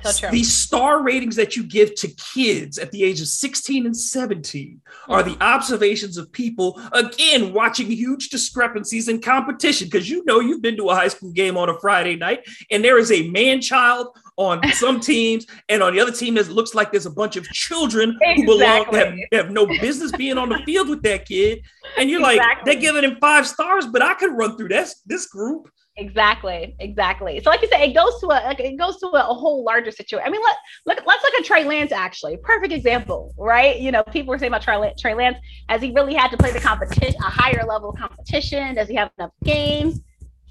So 0.03 0.29
These 0.29 0.53
star 0.53 1.01
ratings 1.01 1.35
that 1.38 1.55
you 1.55 1.63
give 1.63 1.95
to 1.95 2.07
kids 2.07 2.77
at 2.77 2.91
the 2.91 3.03
age 3.03 3.19
of 3.19 3.27
16 3.27 3.88
and 3.88 3.97
17 3.97 4.81
mm. 4.85 5.13
are 5.13 5.23
the 5.23 5.35
observations 5.41 6.17
of 6.17 6.31
people, 6.31 6.79
again, 6.93 7.51
watching 7.51 7.88
huge 7.88 8.29
discrepancies 8.29 9.09
in 9.09 9.19
competition. 9.19 9.88
Because 9.88 10.09
you 10.09 10.23
know, 10.25 10.39
you've 10.39 10.61
been 10.61 10.77
to 10.77 10.89
a 10.89 10.95
high 10.95 11.07
school 11.07 11.31
game 11.31 11.57
on 11.57 11.69
a 11.69 11.79
Friday 11.79 12.15
night, 12.15 12.47
and 12.69 12.83
there 12.83 12.99
is 12.99 13.11
a 13.11 13.27
man 13.29 13.59
child 13.59 14.15
on 14.37 14.61
some 14.73 14.99
teams, 15.11 15.45
and 15.69 15.83
on 15.83 15.93
the 15.93 15.99
other 15.99 16.11
team, 16.11 16.37
it 16.37 16.49
looks 16.49 16.73
like 16.73 16.91
there's 16.91 17.05
a 17.05 17.11
bunch 17.11 17.35
of 17.35 17.45
children 17.49 18.17
exactly. 18.21 18.45
who 18.45 18.47
belong 18.47 18.85
have, 18.93 19.13
have 19.31 19.51
no 19.51 19.65
business 19.65 20.11
being 20.11 20.37
on 20.37 20.49
the 20.49 20.59
field 20.65 20.89
with 20.89 21.01
that 21.03 21.25
kid. 21.25 21.61
And 21.97 22.09
you're 22.09 22.19
exactly. 22.19 22.47
like, 22.47 22.65
they're 22.65 22.81
giving 22.81 23.03
him 23.03 23.17
five 23.19 23.47
stars, 23.47 23.85
but 23.87 24.01
I 24.01 24.13
could 24.15 24.31
run 24.31 24.57
through 24.57 24.69
this 24.69 25.01
this 25.05 25.27
group. 25.27 25.69
Exactly, 25.97 26.75
exactly. 26.79 27.41
So, 27.43 27.49
like 27.49 27.61
you 27.61 27.67
said, 27.67 27.81
it 27.81 27.93
goes 27.93 28.19
to 28.21 28.27
a 28.27 28.39
like, 28.47 28.59
it 28.61 28.77
goes 28.77 28.97
to 28.99 29.07
a, 29.07 29.29
a, 29.29 29.33
whole 29.33 29.65
larger 29.65 29.91
situation. 29.91 30.25
I 30.25 30.31
mean, 30.31 30.41
let 30.41 30.55
look 30.85 31.05
let's 31.05 31.21
look 31.21 31.33
at 31.33 31.43
Trey 31.43 31.65
Lance. 31.65 31.91
Actually, 31.91 32.37
perfect 32.37 32.71
example, 32.71 33.33
right? 33.37 33.77
You 33.77 33.91
know, 33.91 34.01
people 34.03 34.29
were 34.29 34.39
saying 34.39 34.51
about 34.51 34.61
Trey, 34.61 34.93
Trey 34.97 35.13
Lance 35.13 35.37
has 35.67 35.81
he 35.81 35.91
really 35.91 36.13
had 36.13 36.31
to 36.31 36.37
play 36.37 36.51
the 36.51 36.61
competition, 36.61 37.13
a 37.19 37.29
higher 37.29 37.65
level 37.67 37.89
of 37.89 37.97
competition? 37.97 38.75
Does 38.75 38.87
he 38.87 38.95
have 38.95 39.11
enough 39.17 39.31
games? 39.43 39.99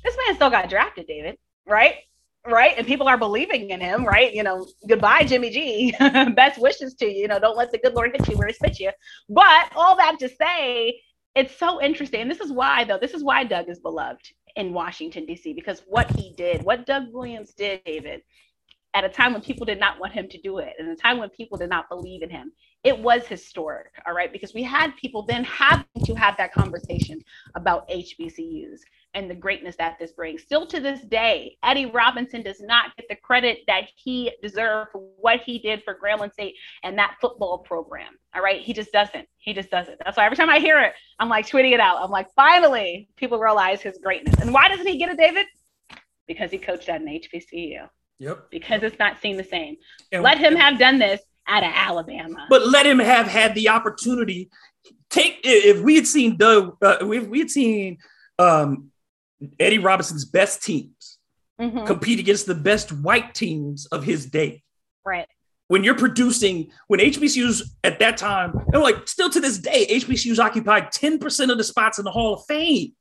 This 0.04 0.16
man 0.26 0.36
still 0.36 0.50
got 0.50 0.68
drafted, 0.68 1.06
David. 1.06 1.38
Right? 1.66 1.94
Right? 2.46 2.74
And 2.78 2.86
people 2.86 3.06
are 3.06 3.18
believing 3.18 3.70
in 3.70 3.80
him, 3.80 4.04
right? 4.04 4.32
You 4.32 4.42
know, 4.42 4.66
goodbye, 4.88 5.24
Jimmy 5.24 5.50
G. 5.50 5.94
Best 6.34 6.60
wishes 6.60 6.94
to 6.94 7.06
you. 7.06 7.22
You 7.22 7.28
know, 7.28 7.38
don't 7.38 7.56
let 7.56 7.70
the 7.70 7.78
good 7.78 7.94
Lord 7.94 8.12
hit 8.12 8.28
you 8.28 8.36
where 8.36 8.48
he 8.48 8.54
spit 8.54 8.80
you. 8.80 8.90
But 9.28 9.72
all 9.76 9.96
that 9.96 10.18
to 10.20 10.28
say, 10.28 11.00
it's 11.34 11.56
so 11.56 11.82
interesting. 11.82 12.22
And 12.22 12.30
this 12.30 12.40
is 12.40 12.50
why, 12.50 12.84
though, 12.84 12.98
this 12.98 13.14
is 13.14 13.22
why 13.22 13.44
Doug 13.44 13.68
is 13.68 13.78
beloved 13.78 14.32
in 14.56 14.72
Washington, 14.72 15.26
D.C., 15.26 15.52
because 15.52 15.82
what 15.86 16.10
he 16.12 16.32
did, 16.36 16.62
what 16.62 16.86
Doug 16.86 17.12
Williams 17.12 17.52
did, 17.52 17.84
David, 17.84 18.22
at 18.94 19.04
a 19.04 19.08
time 19.08 19.32
when 19.32 19.42
people 19.42 19.64
did 19.64 19.78
not 19.78 20.00
want 20.00 20.12
him 20.12 20.28
to 20.28 20.40
do 20.40 20.58
it, 20.58 20.74
and 20.78 20.88
a 20.88 20.96
time 20.96 21.18
when 21.18 21.28
people 21.30 21.56
did 21.56 21.70
not 21.70 21.88
believe 21.88 22.22
in 22.22 22.30
him, 22.30 22.52
it 22.82 22.98
was 22.98 23.26
historic, 23.26 23.92
all 24.06 24.14
right, 24.14 24.32
because 24.32 24.54
we 24.54 24.62
had 24.62 24.96
people 24.96 25.22
then 25.22 25.44
having 25.44 25.84
to 26.04 26.14
have 26.14 26.36
that 26.38 26.52
conversation 26.52 27.20
about 27.54 27.88
HBCUs 27.88 28.80
and 29.14 29.28
the 29.28 29.34
greatness 29.34 29.76
that 29.76 29.98
this 29.98 30.12
brings. 30.12 30.42
Still 30.42 30.66
to 30.66 30.80
this 30.80 31.00
day, 31.02 31.56
Eddie 31.62 31.86
Robinson 31.86 32.42
does 32.42 32.60
not 32.60 32.96
get 32.96 33.06
the 33.08 33.16
credit 33.16 33.60
that 33.66 33.84
he 33.96 34.32
deserved 34.42 34.92
for 34.92 35.00
what 35.16 35.40
he 35.40 35.58
did 35.58 35.82
for 35.82 35.96
Grambling 36.00 36.32
State 36.32 36.54
and 36.84 36.98
that 36.98 37.16
football 37.20 37.58
program. 37.58 38.18
All 38.34 38.42
right. 38.42 38.60
He 38.60 38.72
just 38.72 38.92
doesn't. 38.92 39.26
He 39.38 39.52
just 39.52 39.70
doesn't. 39.70 39.98
That's 40.04 40.16
why 40.16 40.24
every 40.24 40.36
time 40.36 40.48
I 40.48 40.58
hear 40.58 40.80
it, 40.80 40.92
I'm 41.18 41.28
like 41.28 41.48
tweeting 41.48 41.72
it 41.72 41.80
out. 41.80 41.98
I'm 42.00 42.10
like, 42.10 42.28
finally, 42.36 43.08
people 43.16 43.38
realize 43.38 43.82
his 43.82 43.98
greatness. 43.98 44.40
And 44.40 44.54
why 44.54 44.68
doesn't 44.68 44.86
he 44.86 44.96
get 44.96 45.10
it, 45.10 45.18
David? 45.18 45.46
Because 46.28 46.50
he 46.50 46.58
coached 46.58 46.88
at 46.88 47.00
an 47.00 47.08
HBCU. 47.08 47.88
Yep. 48.20 48.50
Because 48.50 48.82
it's 48.82 48.98
not 48.98 49.20
seen 49.20 49.36
the 49.36 49.44
same. 49.44 49.76
And, 50.12 50.22
let 50.22 50.38
him 50.38 50.54
have 50.54 50.78
done 50.78 50.98
this 50.98 51.20
out 51.48 51.64
of 51.64 51.72
Alabama. 51.74 52.46
But 52.48 52.68
let 52.68 52.86
him 52.86 53.00
have 53.00 53.26
had 53.26 53.54
the 53.54 53.70
opportunity. 53.70 54.50
Take 55.08 55.40
if 55.42 55.80
we 55.80 55.96
had 55.96 56.06
seen 56.06 56.36
Doug, 56.36 56.76
uh, 56.82 56.98
if 57.00 57.26
we 57.26 57.40
had 57.40 57.50
seen 57.50 57.98
um, 58.38 58.89
Eddie 59.58 59.78
Robinson's 59.78 60.24
best 60.24 60.62
teams 60.62 61.18
mm-hmm. 61.60 61.86
compete 61.86 62.18
against 62.18 62.46
the 62.46 62.54
best 62.54 62.92
white 62.92 63.34
teams 63.34 63.86
of 63.86 64.04
his 64.04 64.26
day. 64.26 64.62
Right. 65.04 65.26
When 65.68 65.84
you're 65.84 65.96
producing, 65.96 66.70
when 66.88 66.98
HBCUs 66.98 67.62
at 67.84 68.00
that 68.00 68.16
time, 68.16 68.52
and 68.72 68.82
like 68.82 69.06
still 69.06 69.30
to 69.30 69.40
this 69.40 69.58
day, 69.58 69.86
HBCUs 69.88 70.38
occupied 70.38 70.88
10% 70.92 71.50
of 71.50 71.58
the 71.58 71.64
spots 71.64 71.98
in 71.98 72.04
the 72.04 72.10
Hall 72.10 72.34
of 72.34 72.44
Fame 72.46 72.92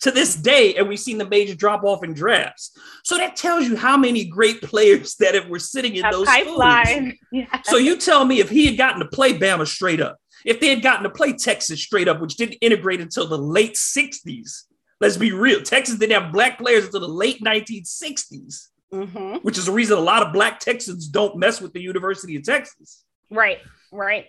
to 0.00 0.10
this 0.10 0.34
day, 0.34 0.74
and 0.74 0.88
we've 0.88 0.98
seen 0.98 1.18
the 1.18 1.28
major 1.28 1.54
drop 1.54 1.84
off 1.84 2.04
in 2.04 2.14
drafts. 2.14 2.76
So 3.04 3.16
that 3.18 3.36
tells 3.36 3.66
you 3.66 3.76
how 3.76 3.96
many 3.96 4.24
great 4.24 4.62
players 4.62 5.14
that 5.16 5.34
if 5.34 5.46
were 5.48 5.58
sitting 5.58 5.94
in 5.94 6.04
those 6.10 6.26
pipeline. 6.26 7.16
Yeah. 7.30 7.60
So 7.64 7.76
you 7.76 7.98
tell 7.98 8.24
me 8.24 8.40
if 8.40 8.48
he 8.48 8.66
had 8.66 8.78
gotten 8.78 9.00
to 9.00 9.06
play 9.06 9.38
Bama 9.38 9.66
straight 9.66 10.00
up, 10.00 10.16
if 10.46 10.60
they 10.60 10.68
had 10.68 10.82
gotten 10.82 11.02
to 11.02 11.10
play 11.10 11.34
Texas 11.34 11.82
straight 11.82 12.08
up, 12.08 12.20
which 12.20 12.36
didn't 12.36 12.56
integrate 12.62 13.00
until 13.00 13.26
the 13.26 13.36
late 13.36 13.74
60s, 13.74 14.62
Let's 15.00 15.16
be 15.16 15.32
real. 15.32 15.62
Texas 15.62 15.98
didn't 15.98 16.20
have 16.20 16.32
black 16.32 16.58
players 16.58 16.86
until 16.86 17.00
the 17.00 17.08
late 17.08 17.40
1960s, 17.42 18.68
mm-hmm. 18.92 19.36
which 19.42 19.58
is 19.58 19.66
the 19.66 19.72
reason 19.72 19.96
a 19.96 20.00
lot 20.00 20.22
of 20.22 20.32
black 20.32 20.58
Texans 20.58 21.06
don't 21.06 21.38
mess 21.38 21.60
with 21.60 21.72
the 21.72 21.80
University 21.80 22.36
of 22.36 22.42
Texas. 22.42 23.04
Right, 23.30 23.60
right. 23.92 24.26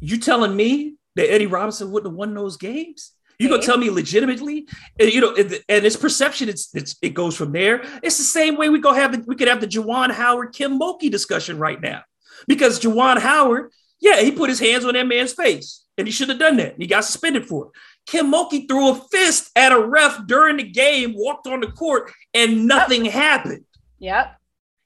You 0.00 0.18
telling 0.18 0.56
me 0.56 0.96
that 1.16 1.30
Eddie 1.30 1.46
Robinson 1.46 1.90
wouldn't 1.90 2.12
have 2.12 2.16
won 2.16 2.34
those 2.34 2.56
games? 2.56 3.12
You 3.38 3.48
gonna 3.48 3.62
tell 3.62 3.76
me 3.76 3.90
legitimately? 3.90 4.68
And, 5.00 5.12
you 5.12 5.20
know, 5.20 5.34
and, 5.34 5.52
and 5.68 5.84
its 5.84 5.96
perception, 5.96 6.48
it's, 6.48 6.72
it's 6.74 6.96
it 7.02 7.10
goes 7.10 7.36
from 7.36 7.52
there. 7.52 7.82
It's 8.02 8.18
the 8.18 8.24
same 8.24 8.56
way 8.56 8.68
we 8.68 8.78
go 8.78 8.92
have 8.92 9.12
the, 9.12 9.24
we 9.26 9.34
could 9.34 9.48
have 9.48 9.60
the 9.60 9.66
Juwan 9.66 10.12
Howard 10.12 10.52
Kim 10.52 10.78
Mulkey 10.78 11.10
discussion 11.10 11.58
right 11.58 11.80
now, 11.80 12.02
because 12.46 12.78
Juwan 12.78 13.18
Howard, 13.18 13.72
yeah, 14.00 14.20
he 14.20 14.30
put 14.30 14.48
his 14.48 14.60
hands 14.60 14.84
on 14.84 14.94
that 14.94 15.06
man's 15.06 15.32
face, 15.32 15.84
and 15.98 16.06
he 16.06 16.12
should 16.12 16.28
have 16.28 16.38
done 16.38 16.56
that. 16.58 16.74
And 16.74 16.82
he 16.82 16.86
got 16.86 17.04
suspended 17.04 17.46
for 17.46 17.66
it. 17.66 17.70
Kim 18.06 18.32
Mulkey 18.32 18.68
threw 18.68 18.90
a 18.90 18.94
fist 18.94 19.50
at 19.56 19.72
a 19.72 19.80
ref 19.80 20.26
during 20.26 20.56
the 20.56 20.64
game, 20.64 21.14
walked 21.14 21.46
on 21.46 21.60
the 21.60 21.68
court, 21.68 22.10
and 22.34 22.66
nothing 22.66 23.04
yep. 23.04 23.14
happened. 23.14 23.64
Yep. 23.98 24.36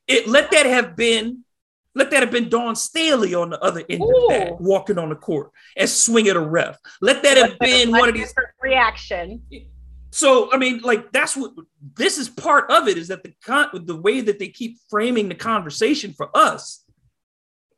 It 0.07 0.29
let 0.29 0.51
that 0.53 0.67
have 0.67 0.97
been 0.97 1.45
let 1.95 2.11
that 2.11 2.23
have 2.23 2.31
been 2.31 2.51
Dawn 2.51 2.77
Staley 2.77 3.35
on 3.35 3.51
the 3.51 3.59
other 3.61 3.83
end 3.89 4.03
Ooh. 4.03 4.27
of 4.27 4.29
that, 4.29 4.61
walking 4.61 4.99
on 4.99 5.09
the 5.09 5.17
court 5.17 5.51
and 5.77 5.89
swing 5.89 6.29
at 6.29 6.37
a 6.37 6.41
ref. 6.41 6.77
Let 7.01 7.23
that 7.23 7.39
have 7.39 7.59
been 7.59 7.91
one 7.91 8.09
of 8.09 8.15
these 8.15 8.35
reaction. 8.61 9.43
So 10.11 10.53
I 10.53 10.59
mean, 10.59 10.81
like 10.83 11.11
that's 11.11 11.37
what 11.37 11.53
this 11.95 12.19
is 12.19 12.29
part 12.29 12.71
of 12.71 12.87
it 12.87 12.99
is 12.99 13.09
that 13.09 13.23
the 13.23 13.33
con- 13.45 13.71
the 13.87 13.97
way 13.97 14.21
that 14.21 14.39
they 14.39 14.49
keep 14.49 14.79
framing 14.91 15.29
the 15.29 15.35
conversation 15.35 16.13
for 16.13 16.31
us 16.35 16.85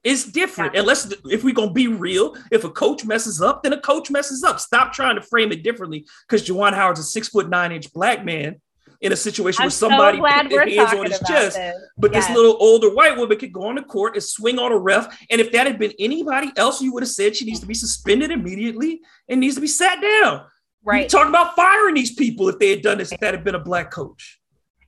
is 0.04 0.24
different. 0.24 0.74
Yeah. 0.74 0.80
Unless 0.80 1.12
if 1.24 1.44
we're 1.44 1.54
gonna 1.54 1.72
be 1.72 1.88
real, 1.88 2.36
if 2.50 2.64
a 2.64 2.70
coach 2.70 3.04
messes 3.04 3.40
up, 3.40 3.62
then 3.62 3.72
a 3.72 3.80
coach 3.80 4.10
messes 4.10 4.44
up. 4.44 4.60
Stop 4.60 4.92
trying 4.92 5.16
to 5.16 5.22
frame 5.22 5.52
it 5.52 5.62
differently 5.62 6.06
because 6.26 6.46
Juwan 6.46 6.74
Howard's 6.74 7.00
a 7.00 7.04
six 7.04 7.28
foot 7.28 7.48
nine 7.48 7.72
inch 7.72 7.92
black 7.92 8.24
man 8.24 8.60
in 9.00 9.12
a 9.12 9.16
situation 9.16 9.62
I'm 9.62 9.66
where 9.66 9.70
somebody 9.70 10.18
so 10.18 10.24
put 10.24 10.50
their 10.50 10.68
hands 10.68 10.92
on 10.92 11.06
his 11.06 11.20
chest, 11.20 11.56
this. 11.56 11.76
but 11.96 12.12
yes. 12.12 12.26
this 12.26 12.36
little 12.36 12.56
older 12.58 12.92
white 12.92 13.16
woman 13.16 13.38
could 13.38 13.52
go 13.52 13.68
on 13.68 13.76
the 13.76 13.82
court 13.82 14.14
and 14.14 14.22
swing 14.22 14.58
on 14.58 14.72
a 14.72 14.78
ref. 14.78 15.24
And 15.30 15.40
if 15.40 15.52
that 15.52 15.66
had 15.66 15.78
been 15.78 15.92
anybody 15.98 16.52
else, 16.56 16.82
you 16.82 16.92
would 16.92 17.02
have 17.02 17.10
said 17.10 17.36
she 17.36 17.44
needs 17.44 17.60
to 17.60 17.66
be 17.66 17.74
suspended 17.74 18.30
immediately 18.30 19.00
and 19.28 19.40
needs 19.40 19.54
to 19.54 19.60
be 19.60 19.68
sat 19.68 20.00
down. 20.00 20.46
Right. 20.82 21.08
Talking 21.08 21.28
about 21.28 21.54
firing 21.54 21.94
these 21.94 22.14
people 22.14 22.48
if 22.48 22.58
they 22.58 22.70
had 22.70 22.82
done 22.82 22.98
this, 22.98 23.12
if 23.12 23.20
that 23.20 23.34
had 23.34 23.44
been 23.44 23.54
a 23.54 23.60
black 23.60 23.90
coach. 23.90 24.40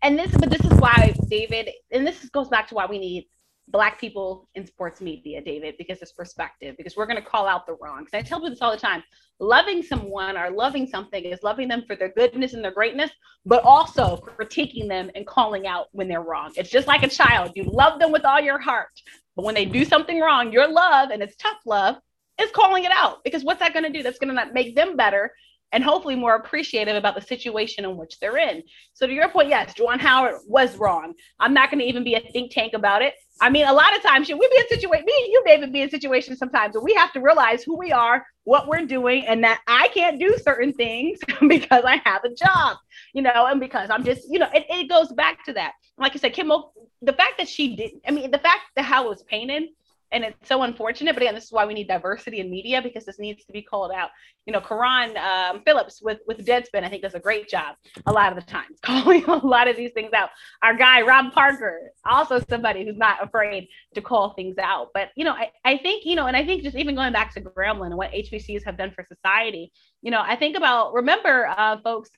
And 0.03 0.19
this, 0.19 0.33
but 0.33 0.51
this 0.51 0.65
is 0.65 0.73
why, 0.81 1.15
David, 1.29 1.71
and 1.93 2.07
this 2.07 2.29
goes 2.31 2.49
back 2.49 2.69
to 2.69 2.75
why 2.75 2.87
we 2.87 2.99
need 2.99 3.29
black 3.71 4.01
people 4.01 4.49
in 4.55 4.67
sports 4.67 5.01
media, 5.01 5.41
David, 5.41 5.77
because 5.79 6.01
it's 6.03 6.13
perspective, 6.13 6.77
because 6.77 6.97
we're 6.97 7.07
going 7.07 7.23
to 7.23 7.29
call 7.29 7.47
out 7.47 7.67
the 7.67 7.77
wrongs. 7.81 8.11
I 8.13 8.23
tell 8.23 8.39
people 8.39 8.51
this 8.51 8.61
all 8.61 8.71
the 8.73 8.77
time. 8.77 9.03
Loving 9.39 9.83
someone 9.83 10.37
or 10.37 10.51
loving 10.51 10.87
something 10.87 11.25
is 11.25 11.43
loving 11.43 11.69
them 11.69 11.85
for 11.87 11.97
their 11.97 12.11
goodness 12.11 12.53
and 12.53 12.65
their 12.65 12.73
greatness, 12.73 13.11
but 13.47 13.63
also 13.65 14.23
critiquing 14.39 14.89
them 14.89 15.11
and 15.15 15.27
calling 15.27 15.67
out 15.67 15.87
when 15.93 16.09
they're 16.09 16.23
wrong. 16.23 16.53
It's 16.57 16.71
just 16.71 16.87
like 16.87 17.03
a 17.03 17.09
child. 17.09 17.53
You 17.55 17.65
love 17.65 17.99
them 18.01 18.13
with 18.13 18.25
all 18.25 18.41
your 18.41 18.59
heart, 18.59 19.01
but 19.37 19.45
when 19.45 19.55
they 19.55 19.65
do 19.65 19.85
something 19.85 20.21
wrong, 20.21 20.53
your 20.53 20.71
love, 20.71 21.11
and 21.11 21.23
it's 21.23 21.37
tough 21.37 21.59
love, 21.65 21.97
is 22.41 22.51
calling 22.51 22.85
it 22.85 22.93
out. 22.93 23.23
Because 23.25 23.45
what's 23.45 23.61
that 23.61 23.73
going 23.73 23.85
to 23.85 23.93
do? 23.93 24.03
That's 24.03 24.19
going 24.19 24.35
to 24.35 24.53
make 24.53 24.75
them 24.75 24.97
better 24.97 25.33
and 25.73 25.85
hopefully 25.85 26.17
more 26.17 26.35
appreciative 26.35 26.97
about 26.97 27.15
the 27.15 27.21
situation 27.21 27.85
in 27.85 27.97
which 27.97 28.19
they're 28.19 28.37
in. 28.37 28.63
So 28.95 29.07
to 29.07 29.13
your 29.13 29.29
point, 29.29 29.49
yes, 29.49 29.75
Juwan 29.75 30.01
Howard 30.01 30.37
was 30.47 30.77
wrong. 30.77 31.15
I'm 31.39 31.55
not 31.55 31.71
going 31.71 31.81
to 31.81 31.87
even 31.87 32.05
be 32.05 32.15
a 32.15 32.21
think 32.21 32.53
tank 32.53 32.73
about 32.75 33.03
it. 33.03 33.15
I 33.43 33.49
mean, 33.49 33.67
a 33.67 33.73
lot 33.73 33.97
of 33.97 34.03
times, 34.03 34.27
should 34.27 34.39
we 34.39 34.49
be 34.49 34.57
in 34.59 34.69
situation? 34.69 35.07
Me 35.07 35.15
and 35.25 35.33
you, 35.33 35.43
David, 35.47 35.73
be 35.73 35.81
in 35.81 35.89
situations 35.89 36.39
sometimes 36.39 36.75
where 36.75 36.85
we 36.85 36.93
have 36.95 37.13
to 37.15 37.21
realize 37.21 37.63
who 37.63 37.79
we 37.79 37.91
are, 37.91 38.27
what 38.45 38.69
we're 38.69 38.85
doing, 38.85 39.27
and 39.27 39.43
that 39.45 39.61
I 39.67 39.89
can't 39.95 40.21
do 40.21 40.37
certain 40.43 40.75
things 40.75 41.19
because 41.49 41.85
I 41.85 42.03
have 42.05 42.23
a 42.25 42.35
job, 42.35 42.77
you 43.15 43.23
know, 43.23 43.47
and 43.47 43.59
because 43.59 43.89
I'm 43.89 44.05
just, 44.05 44.31
you 44.31 44.39
know, 44.39 44.49
it, 44.53 44.67
it 44.69 44.91
goes 44.91 45.11
back 45.13 45.45
to 45.47 45.55
that. 45.55 45.73
Like 45.97 46.15
I 46.15 46.19
said, 46.19 46.35
Kim, 46.35 46.53
the 47.01 47.13
fact 47.15 47.39
that 47.39 47.49
she 47.49 47.77
did, 47.77 47.93
I 48.07 48.11
mean, 48.11 48.31
the 48.31 48.39
fact 48.39 48.61
that 48.77 48.85
how 48.85 49.07
it 49.07 49.09
was 49.09 49.23
painted 49.23 49.65
and 50.13 50.25
it's 50.25 50.49
so 50.49 50.63
unfortunate. 50.63 51.15
But 51.15 51.23
again, 51.23 51.35
this 51.35 51.45
is 51.45 51.53
why 51.53 51.67
we 51.67 51.75
need 51.75 51.89
diversity 51.89 52.41
in 52.41 52.51
media 52.51 52.83
because 52.83 53.05
this 53.05 53.19
needs 53.19 53.45
to 53.45 53.53
be 53.53 53.63
called 53.63 53.93
out. 53.93 54.11
You 54.47 54.53
know, 54.53 54.61
Carron 54.61 55.17
um, 55.17 55.63
Phillips 55.65 56.01
with 56.03 56.19
with 56.27 56.45
Deadspin, 56.45 56.85
I 56.85 56.89
think 56.89 57.03
does 57.03 57.15
a 57.15 57.21
great 57.21 57.49
job 57.49 57.77
a 58.07 58.13
lot 58.13 58.37
of 58.37 58.45
the 58.45 58.51
times 58.51 58.79
calling 58.83 59.25
a 59.25 59.37
lot 59.47 59.69
of 59.69 59.77
these 59.77 59.93
things 59.93 60.13
out. 60.13 60.31
Our 60.63 60.75
guy 60.75 61.03
Rob 61.03 61.33
Parker, 61.33 61.91
also 62.05 62.41
somebody 62.49 62.85
who's 62.85 62.97
not 62.97 63.23
afraid 63.23 63.69
to 63.95 64.01
call 64.01 64.35
things 64.35 64.57
out. 64.59 64.89
But 64.95 65.11
you 65.17 65.25
know, 65.25 65.33
I, 65.33 65.51
I 65.65 65.79
think 65.79 66.05
you 66.05 66.17
know, 66.17 66.27
and 66.27 66.37
I 66.37 66.45
think 66.45 66.63
just 66.63 66.77
even 66.77 66.95
going 66.95 67.13
back 67.13 67.33
to 67.35 67.41
Grambling 67.41 67.87
and 67.87 67.97
what 67.97 68.13
HBCUs 68.13 68.65
have 68.65 68.77
done 68.77 68.93
for 68.93 69.05
society. 69.05 69.73
You 70.03 70.11
know, 70.11 70.23
I 70.25 70.37
think 70.37 70.57
about 70.57 70.95
remember, 70.95 71.47
uh, 71.47 71.79
folks, 71.83 72.11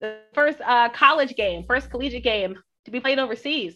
the 0.00 0.18
first 0.34 0.58
uh, 0.64 0.88
college 0.90 1.34
game, 1.36 1.64
first 1.66 1.90
collegiate 1.90 2.24
game 2.24 2.56
to 2.84 2.90
be 2.90 3.00
played 3.00 3.18
overseas, 3.18 3.74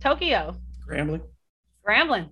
Tokyo. 0.00 0.56
Grambling. 0.88 1.22
Grambling. 1.86 2.30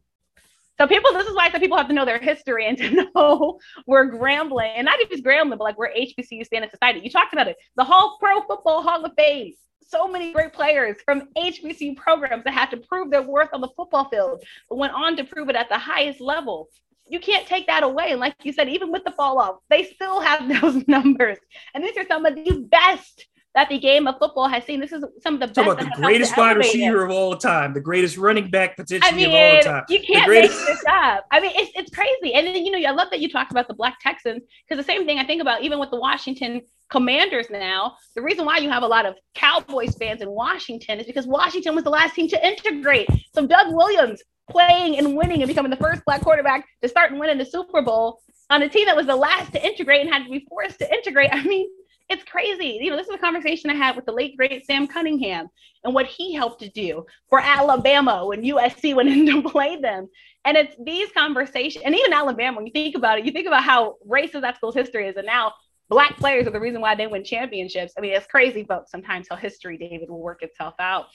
So 0.78 0.88
people, 0.88 1.12
this 1.12 1.26
is 1.26 1.36
why 1.36 1.46
I 1.46 1.51
said 1.51 1.60
people 1.60 1.76
have 1.76 1.88
to 1.88 1.94
know 1.94 2.05
their 2.05 2.18
history 2.18 2.66
and 2.66 2.76
to 2.78 3.09
know 3.14 3.60
we're 3.86 4.10
Grambling, 4.10 4.72
and 4.76 4.84
not 4.84 5.01
even 5.01 5.22
Grambling, 5.22 5.51
but 5.51 5.60
like 5.60 5.78
we're 5.78 5.92
HBCU 5.92 6.44
stand 6.44 6.64
in 6.64 6.70
society. 6.70 7.01
You 7.01 7.10
talked 7.10 7.32
about 7.32 7.48
it. 7.48 7.56
The 7.76 7.84
whole 7.84 8.18
Pro 8.18 8.42
Football 8.42 8.82
Hall 8.82 9.05
of 9.05 9.12
Fame. 9.16 9.55
So 9.86 10.09
many 10.09 10.32
great 10.32 10.52
players 10.52 10.96
from 11.05 11.28
HBCU 11.36 11.96
programs 11.96 12.44
that 12.44 12.55
had 12.55 12.70
to 12.70 12.78
prove 12.78 13.10
their 13.10 13.22
worth 13.22 13.51
on 13.52 13.60
the 13.60 13.68
football 13.76 14.09
field, 14.09 14.42
but 14.68 14.76
went 14.76 14.94
on 14.94 15.16
to 15.16 15.24
prove 15.24 15.48
it 15.51 15.56
at 15.56 15.68
the 15.68 15.78
highest 15.78 16.20
level. 16.20 16.68
You 17.06 17.20
can't 17.20 17.46
take 17.46 17.66
that 17.66 17.82
away. 17.82 18.10
And 18.12 18.18
like 18.18 18.34
you 18.42 18.52
said, 18.52 18.68
even 18.70 18.90
with 18.90 19.05
the 19.05 19.12
fall 19.12 19.38
off, 19.38 19.59
they 19.68 19.84
still 19.84 20.20
have 20.20 20.48
those 20.60 20.88
numbers. 20.88 21.38
And 21.74 21.84
these 21.84 21.96
are 21.96 22.06
some 22.06 22.24
of 22.24 22.34
the 22.34 22.66
best 22.70 23.26
that 23.55 23.68
the 23.68 23.78
game 23.78 24.06
of 24.06 24.18
football 24.18 24.48
has 24.48 24.64
seen. 24.64 24.81
This 24.81 24.93
is 24.93 25.05
some 25.20 25.35
of 25.35 25.40
the 25.40 25.47
best. 25.47 25.59
about 25.59 25.78
the 25.78 25.90
greatest 25.97 26.36
wide 26.36 26.56
receiver 26.56 27.05
of 27.05 27.10
all 27.10 27.36
time, 27.36 27.72
the 27.72 27.81
greatest 27.81 28.16
running 28.16 28.51
back 28.51 28.76
potentially 28.76 29.12
I 29.12 29.16
mean, 29.16 29.28
of 29.28 29.56
all 29.66 29.72
time. 29.72 29.85
You 29.89 30.01
can't 30.01 30.31
make 30.31 30.51
this 30.51 30.85
up. 30.89 31.24
I 31.31 31.40
mean, 31.40 31.52
it's, 31.55 31.70
it's 31.76 31.90
crazy. 31.90 32.35
And 32.35 32.47
then, 32.47 32.56
you 32.64 32.72
know, 32.72 32.89
I 32.89 32.93
love 32.93 33.09
that 33.10 33.20
you 33.20 33.28
talked 33.28 33.52
about 33.52 33.68
the 33.68 33.74
Black 33.74 33.98
Texans 34.01 34.43
because 34.68 34.85
the 34.85 34.93
same 34.93 35.06
thing 35.06 35.18
I 35.18 35.24
think 35.24 35.40
about 35.40 35.62
even 35.62 35.78
with 35.78 35.90
the 35.90 36.01
Washington 36.01 36.62
Commanders 36.90 37.47
now. 37.51 37.97
The 38.14 38.22
reason 38.22 38.44
why 38.44 38.59
you 38.59 38.70
have 38.70 38.82
a 38.82 38.86
lot 38.86 39.06
of 39.06 39.14
Cowboys 39.35 39.97
fans 39.97 40.20
in 40.20 40.31
Washington 40.31 41.01
is 41.01 41.06
because 41.06 41.26
Washington 41.26 41.74
was 41.74 41.85
the 41.85 41.90
last 41.90 42.14
team 42.14 42.28
to 42.28 42.47
integrate. 42.47 43.09
So 43.35 43.47
Doug 43.47 43.72
Williams 43.74 44.22
playing 44.51 44.98
and 44.98 45.16
winning 45.16 45.43
and 45.43 45.48
becoming 45.48 45.70
the 45.70 45.76
first 45.76 46.05
black 46.05 46.20
quarterback 46.20 46.66
to 46.82 46.89
start 46.89 47.10
and 47.10 47.20
win 47.20 47.31
in 47.31 47.39
the 47.39 47.44
Super 47.47 47.82
Bowl 47.82 48.20
on 48.51 48.62
a 48.62 48.68
team 48.68 48.86
that 48.86 48.97
was 48.97 49.06
the 49.06 49.16
last 49.16 49.52
to 49.52 49.64
integrate 49.64 50.02
and 50.02 50.10
had 50.10 50.24
to 50.24 50.31
be 50.31 50.44
forced 50.48 50.78
to 50.81 50.93
integrate. 50.93 51.31
I 51.32 51.43
mean, 51.43 51.68
it's 52.09 52.24
crazy. 52.24 52.78
You 52.81 52.90
know, 52.90 52.97
this 52.97 53.09
is 53.09 53.14
a 53.14 53.18
conversation 53.18 53.70
I 53.70 53.74
had 53.74 53.97
with 53.97 54.05
the 54.05 54.12
late 54.12 54.36
great 54.36 54.66
Sam 54.66 54.86
Cunningham 54.86 55.48
and 55.85 55.94
what 55.94 56.06
he 56.06 56.35
helped 56.35 56.60
to 56.60 56.68
do 56.68 57.05
for 57.28 57.40
Alabama 57.40 58.26
when 58.26 58.43
USC 58.43 58.94
went 58.97 59.09
in 59.09 59.26
to 59.26 59.48
play 59.48 59.81
them. 59.81 60.09
And 60.44 60.56
it's 60.56 60.76
these 60.85 61.10
conversations, 61.12 61.85
and 61.85 61.94
even 61.94 62.12
Alabama, 62.12 62.59
when 62.59 62.66
you 62.66 62.72
think 62.72 62.97
about 62.97 63.18
it, 63.18 63.24
you 63.24 63.32
think 63.32 63.47
about 63.47 63.64
how 63.64 63.97
racist 64.06 64.43
that 64.43 64.56
school's 64.56 64.74
history 64.74 65.09
is, 65.09 65.16
and 65.16 65.26
now 65.26 65.55
black 65.94 66.16
players 66.16 66.44
are 66.44 66.50
the 66.50 66.58
reason 66.58 66.80
why 66.80 66.92
they 66.96 67.06
win 67.06 67.22
championships. 67.22 67.92
I 67.96 68.00
mean, 68.00 68.14
it's 68.14 68.26
crazy, 68.26 68.64
folks, 68.64 68.90
sometimes 68.90 69.28
how 69.30 69.36
history, 69.36 69.78
David, 69.78 70.10
will 70.10 70.20
work 70.20 70.42
itself 70.42 70.74
out. 70.80 71.06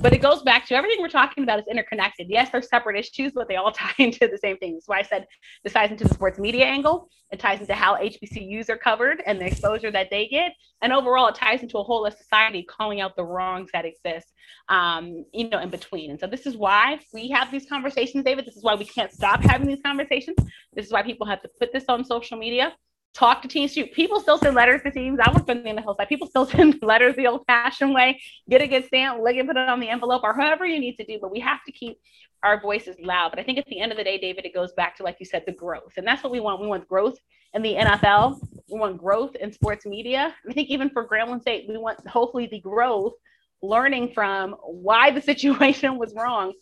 But 0.00 0.12
it 0.12 0.18
goes 0.18 0.42
back 0.42 0.64
to 0.68 0.76
everything 0.76 1.02
we're 1.02 1.08
talking 1.08 1.42
about 1.42 1.58
is 1.58 1.64
interconnected. 1.68 2.28
Yes, 2.30 2.50
they're 2.52 2.62
separate 2.62 2.96
issues, 2.96 3.32
but 3.32 3.48
they 3.48 3.56
all 3.56 3.72
tie 3.82 3.90
into 3.98 4.28
the 4.28 4.38
same 4.38 4.56
thing. 4.58 4.74
That's 4.74 4.86
why 4.86 5.00
I 5.00 5.02
said 5.02 5.26
this 5.64 5.72
ties 5.72 5.90
into 5.90 6.04
the 6.04 6.14
sports 6.14 6.38
media 6.38 6.66
angle. 6.66 7.08
It 7.32 7.40
ties 7.40 7.60
into 7.60 7.74
how 7.74 7.96
HBCUs 7.96 8.68
are 8.68 8.76
covered 8.76 9.24
and 9.26 9.40
the 9.40 9.46
exposure 9.46 9.90
that 9.90 10.08
they 10.08 10.28
get. 10.28 10.52
And 10.82 10.92
overall, 10.92 11.26
it 11.26 11.34
ties 11.34 11.62
into 11.62 11.78
a 11.78 11.82
whole 11.82 12.06
of 12.06 12.14
society 12.14 12.62
calling 12.62 13.00
out 13.00 13.16
the 13.16 13.24
wrongs 13.24 13.70
that 13.72 13.84
exist, 13.84 14.32
um, 14.68 15.24
you 15.34 15.48
know, 15.48 15.58
in 15.58 15.68
between. 15.68 16.12
And 16.12 16.20
so 16.20 16.28
this 16.28 16.46
is 16.46 16.56
why 16.56 17.00
we 17.12 17.28
have 17.30 17.50
these 17.50 17.66
conversations, 17.66 18.22
David. 18.22 18.46
This 18.46 18.56
is 18.56 18.62
why 18.62 18.76
we 18.76 18.84
can't 18.84 19.12
stop 19.12 19.42
having 19.42 19.66
these 19.66 19.82
conversations. 19.84 20.36
This 20.74 20.86
is 20.86 20.92
why 20.92 21.02
people 21.02 21.26
have 21.26 21.42
to 21.42 21.50
put 21.58 21.72
this 21.72 21.86
on 21.88 22.04
social 22.04 22.38
media 22.38 22.72
talk 23.14 23.42
to 23.42 23.48
teams. 23.48 23.72
Shoot, 23.72 23.92
people 23.92 24.20
still 24.20 24.38
send 24.38 24.54
letters 24.54 24.82
to 24.82 24.90
teams. 24.90 25.18
I 25.20 25.32
work 25.32 25.46
for 25.46 25.54
the 25.54 25.60
NFL 25.60 25.96
side. 25.96 26.08
People 26.08 26.26
still 26.26 26.46
send 26.50 26.82
letters 26.82 27.16
the 27.16 27.26
old-fashioned 27.26 27.94
way. 27.94 28.20
Get 28.48 28.62
a 28.62 28.66
good 28.66 28.86
stamp, 28.86 29.20
lick 29.20 29.36
and 29.36 29.48
put 29.48 29.56
it 29.56 29.68
on 29.68 29.80
the 29.80 29.88
envelope, 29.88 30.22
or 30.24 30.34
however 30.34 30.66
you 30.66 30.78
need 30.78 30.96
to 30.96 31.04
do. 31.04 31.18
But 31.20 31.32
we 31.32 31.40
have 31.40 31.62
to 31.64 31.72
keep 31.72 31.98
our 32.42 32.60
voices 32.60 32.96
loud. 33.00 33.30
But 33.30 33.40
I 33.40 33.42
think 33.42 33.58
at 33.58 33.66
the 33.66 33.80
end 33.80 33.92
of 33.92 33.98
the 33.98 34.04
day, 34.04 34.18
David, 34.18 34.44
it 34.44 34.54
goes 34.54 34.72
back 34.72 34.96
to 34.96 35.02
like 35.02 35.16
you 35.20 35.26
said, 35.26 35.44
the 35.46 35.52
growth, 35.52 35.94
and 35.96 36.06
that's 36.06 36.22
what 36.22 36.32
we 36.32 36.40
want. 36.40 36.60
We 36.60 36.68
want 36.68 36.88
growth 36.88 37.18
in 37.54 37.62
the 37.62 37.74
NFL. 37.74 38.40
We 38.70 38.78
want 38.78 38.98
growth 38.98 39.34
in 39.36 39.52
sports 39.52 39.86
media. 39.86 40.34
I 40.48 40.52
think 40.52 40.68
even 40.68 40.90
for 40.90 41.06
Grambling 41.06 41.40
State, 41.40 41.66
we 41.68 41.78
want 41.78 42.06
hopefully 42.06 42.46
the 42.46 42.60
growth, 42.60 43.14
learning 43.62 44.12
from 44.14 44.52
why 44.62 45.10
the 45.10 45.22
situation 45.32 45.98
was 45.98 46.14
wrong, 46.14 46.52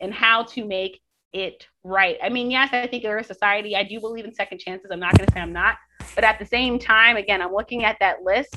and 0.00 0.12
how 0.12 0.44
to 0.44 0.64
make 0.64 1.00
it 1.34 1.66
right. 1.82 2.16
I 2.22 2.30
mean, 2.30 2.50
yes, 2.50 2.70
I 2.72 2.86
think 2.86 3.04
we're 3.04 3.18
a 3.18 3.24
society. 3.24 3.76
I 3.76 3.82
do 3.82 4.00
believe 4.00 4.24
in 4.24 4.32
second 4.32 4.60
chances. 4.60 4.90
I'm 4.90 5.00
not 5.00 5.18
going 5.18 5.26
to 5.26 5.32
say 5.34 5.40
I'm 5.40 5.52
not. 5.52 5.76
But 6.14 6.24
at 6.24 6.38
the 6.38 6.46
same 6.46 6.78
time, 6.78 7.16
again, 7.16 7.42
I'm 7.42 7.52
looking 7.52 7.84
at 7.84 7.96
that 8.00 8.22
list 8.22 8.54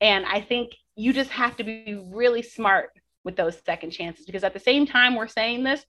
and 0.00 0.26
I 0.26 0.40
think 0.40 0.72
you 0.96 1.12
just 1.12 1.30
have 1.30 1.56
to 1.56 1.64
be 1.64 1.98
really 2.12 2.42
smart 2.42 2.90
with 3.24 3.36
those 3.36 3.60
second 3.64 3.90
chances 3.90 4.26
because 4.26 4.44
at 4.44 4.54
the 4.54 4.60
same 4.60 4.86
time 4.86 5.14
we're 5.14 5.28
saying 5.28 5.62
this, 5.62 5.84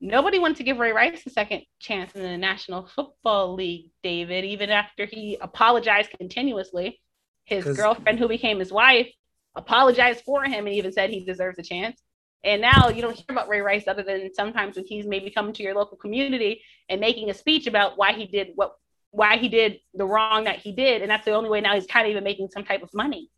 nobody 0.00 0.38
wanted 0.38 0.56
to 0.58 0.64
give 0.64 0.78
Ray 0.78 0.92
Rice 0.92 1.24
a 1.26 1.30
second 1.30 1.62
chance 1.78 2.12
in 2.14 2.22
the 2.22 2.36
National 2.36 2.86
Football 2.86 3.54
League, 3.54 3.90
David, 4.02 4.44
even 4.44 4.70
after 4.70 5.06
he 5.06 5.38
apologized 5.40 6.10
continuously. 6.18 7.00
His 7.44 7.64
girlfriend, 7.76 8.18
who 8.18 8.26
became 8.26 8.58
his 8.58 8.72
wife, 8.72 9.10
apologized 9.54 10.24
for 10.24 10.44
him 10.44 10.66
and 10.66 10.74
even 10.74 10.92
said 10.92 11.10
he 11.10 11.24
deserves 11.24 11.58
a 11.58 11.62
chance. 11.62 12.00
And 12.44 12.60
now 12.60 12.88
you 12.88 13.02
don't 13.02 13.16
hear 13.16 13.24
about 13.30 13.48
Ray 13.48 13.60
Rice 13.60 13.88
other 13.88 14.02
than 14.02 14.32
sometimes 14.34 14.76
when 14.76 14.84
he's 14.84 15.06
maybe 15.06 15.30
coming 15.30 15.54
to 15.54 15.62
your 15.62 15.74
local 15.74 15.96
community 15.96 16.62
and 16.88 17.00
making 17.00 17.30
a 17.30 17.34
speech 17.34 17.66
about 17.66 17.96
why 17.96 18.12
he 18.12 18.26
did 18.26 18.48
what 18.54 18.74
why 19.10 19.36
he 19.36 19.48
did 19.48 19.78
the 19.94 20.04
wrong 20.04 20.44
that 20.44 20.58
he 20.58 20.72
did. 20.72 21.00
And 21.00 21.10
that's 21.10 21.24
the 21.24 21.32
only 21.32 21.48
way 21.48 21.60
now 21.60 21.74
he's 21.74 21.86
kind 21.86 22.06
of 22.06 22.10
even 22.10 22.24
making 22.24 22.48
some 22.50 22.64
type 22.64 22.82
of 22.82 22.92
money. 22.92 23.30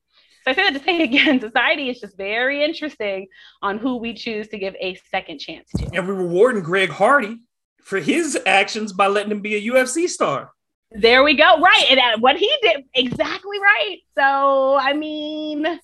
So 0.45 0.53
I 0.53 0.55
say 0.55 0.63
that 0.63 0.79
to 0.79 0.85
say 0.85 1.03
again, 1.03 1.41
society 1.41 1.91
is 1.91 2.01
just 2.01 2.17
very 2.17 2.65
interesting 2.65 3.29
on 3.63 3.79
who 3.79 3.97
we 3.97 4.15
choose 4.15 4.49
to 4.49 4.59
give 4.59 4.75
a 4.81 4.95
second 5.11 5.39
chance 5.39 5.71
to. 5.77 5.91
And 5.93 6.09
we're 6.09 6.15
rewarding 6.15 6.63
Greg 6.63 6.91
Hardy 6.91 7.41
for 7.83 7.99
his 7.99 8.39
actions 8.47 8.93
by 8.93 9.07
letting 9.07 9.33
him 9.33 9.41
be 9.41 9.55
a 9.55 9.73
UFC 9.73 10.09
star. 10.09 10.53
There 10.93 11.23
we 11.23 11.37
go. 11.37 11.61
Right. 11.61 11.87
And 11.91 12.01
uh, 12.01 12.19
what 12.21 12.37
he 12.37 12.51
did, 12.63 12.85
exactly 12.95 13.59
right. 13.61 13.99
So, 14.17 14.77
I 14.77 14.93
mean, 14.93 15.79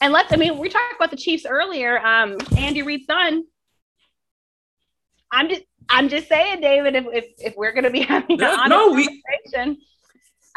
and 0.00 0.12
let's, 0.12 0.32
I 0.32 0.36
mean, 0.36 0.58
we 0.58 0.68
talked 0.68 0.94
about 0.96 1.10
the 1.10 1.16
Chiefs 1.16 1.46
earlier. 1.46 2.04
Um, 2.04 2.36
Andy 2.56 2.82
Reid's 2.82 3.06
son. 3.06 3.44
I'm 5.32 5.48
just, 5.48 5.62
I'm 5.88 6.08
just 6.08 6.28
saying, 6.28 6.60
David, 6.60 6.96
if, 6.96 7.04
if, 7.12 7.24
if 7.38 7.54
we're 7.56 7.72
going 7.72 7.84
to 7.84 7.90
be 7.90 8.00
having 8.02 8.40
an 8.40 8.68
no, 8.68 8.90
conversation, 8.90 9.76
we- 9.76 9.86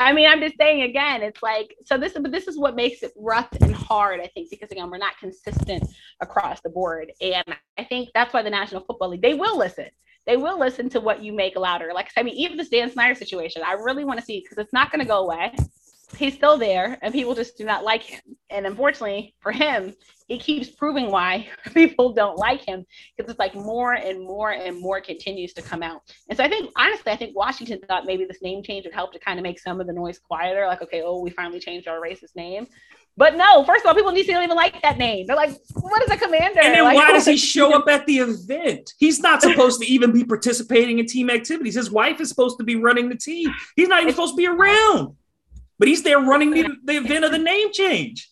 I 0.01 0.13
mean, 0.13 0.29
I'm 0.29 0.39
just 0.39 0.55
saying 0.57 0.83
again, 0.83 1.21
it's 1.21 1.43
like 1.43 1.75
so 1.85 1.97
this 1.97 2.13
but 2.13 2.31
this 2.31 2.47
is 2.47 2.57
what 2.57 2.73
makes 2.73 3.03
it 3.03 3.11
rough 3.17 3.49
and 3.59 3.75
hard, 3.75 4.21
I 4.21 4.27
think, 4.27 4.49
because 4.49 4.71
again, 4.71 4.89
we're 4.89 4.97
not 4.97 5.19
consistent 5.19 5.83
across 6.21 6.61
the 6.61 6.69
board. 6.69 7.11
And 7.19 7.43
I 7.77 7.83
think 7.83 8.09
that's 8.15 8.33
why 8.33 8.41
the 8.41 8.49
National 8.49 8.81
Football 8.85 9.09
League, 9.09 9.21
they 9.21 9.33
will 9.33 9.57
listen. 9.57 9.87
They 10.25 10.37
will 10.37 10.57
listen 10.57 10.89
to 10.91 11.01
what 11.01 11.21
you 11.21 11.33
make 11.33 11.57
louder. 11.57 11.91
Like 11.93 12.11
I 12.15 12.23
mean, 12.23 12.35
even 12.35 12.55
this 12.55 12.69
Dan 12.69 12.89
Snyder 12.89 13.13
situation, 13.13 13.61
I 13.65 13.73
really 13.73 14.05
want 14.05 14.19
to 14.19 14.25
see 14.25 14.39
because 14.39 14.57
it's 14.57 14.71
not 14.71 14.89
going 14.89 15.01
to 15.01 15.07
go 15.07 15.25
away 15.25 15.53
he's 16.17 16.33
still 16.33 16.57
there 16.57 16.97
and 17.01 17.13
people 17.13 17.35
just 17.35 17.57
do 17.57 17.65
not 17.65 17.83
like 17.83 18.03
him. 18.03 18.21
And 18.49 18.65
unfortunately 18.65 19.35
for 19.39 19.51
him, 19.51 19.93
he 20.27 20.37
keeps 20.37 20.69
proving 20.69 21.11
why 21.11 21.47
people 21.73 22.13
don't 22.13 22.37
like 22.37 22.61
him 22.61 22.85
because 23.15 23.29
it's 23.29 23.39
like 23.39 23.55
more 23.55 23.93
and 23.93 24.21
more 24.21 24.51
and 24.51 24.79
more 24.79 25.01
continues 25.01 25.53
to 25.53 25.61
come 25.61 25.83
out. 25.83 26.01
And 26.29 26.37
so 26.37 26.43
I 26.43 26.49
think, 26.49 26.71
honestly, 26.77 27.11
I 27.11 27.15
think 27.15 27.35
Washington 27.35 27.79
thought 27.87 28.05
maybe 28.05 28.25
this 28.25 28.41
name 28.41 28.63
change 28.63 28.85
would 28.85 28.93
help 28.93 29.11
to 29.13 29.19
kind 29.19 29.39
of 29.39 29.43
make 29.43 29.59
some 29.59 29.81
of 29.81 29.87
the 29.87 29.93
noise 29.93 30.19
quieter. 30.19 30.65
Like, 30.67 30.81
okay, 30.81 31.01
oh, 31.03 31.19
we 31.21 31.31
finally 31.31 31.59
changed 31.59 31.87
our 31.87 31.99
racist 31.99 32.35
name. 32.35 32.67
But 33.17 33.35
no, 33.35 33.65
first 33.65 33.83
of 33.83 33.89
all, 33.89 33.95
people 33.95 34.11
in 34.11 34.15
DC 34.15 34.27
don't 34.27 34.43
even 34.43 34.55
like 34.55 34.81
that 34.81 34.97
name. 34.97 35.27
They're 35.27 35.35
like, 35.35 35.51
what 35.73 36.01
is 36.03 36.09
a 36.09 36.15
commander? 36.15 36.61
And 36.61 36.73
then 36.73 36.83
like, 36.85 36.95
why 36.95 37.11
does 37.13 37.25
he 37.25 37.35
show 37.35 37.75
up 37.75 37.89
at 37.89 38.05
the 38.05 38.19
event? 38.19 38.93
He's 38.97 39.19
not 39.19 39.41
supposed 39.41 39.81
to 39.81 39.87
even 39.87 40.13
be 40.13 40.23
participating 40.23 40.99
in 40.99 41.05
team 41.05 41.29
activities. 41.29 41.75
His 41.75 41.91
wife 41.91 42.21
is 42.21 42.29
supposed 42.29 42.57
to 42.59 42.63
be 42.63 42.77
running 42.77 43.09
the 43.09 43.17
team. 43.17 43.53
He's 43.75 43.89
not 43.89 44.01
even 44.01 44.13
supposed 44.13 44.35
to 44.35 44.37
be 44.37 44.47
around 44.47 45.17
but 45.79 45.87
he's 45.87 46.03
there 46.03 46.19
running 46.19 46.51
the, 46.51 46.69
the 46.83 46.97
event 46.97 47.25
of 47.25 47.31
the 47.31 47.39
name 47.39 47.71
change. 47.71 48.29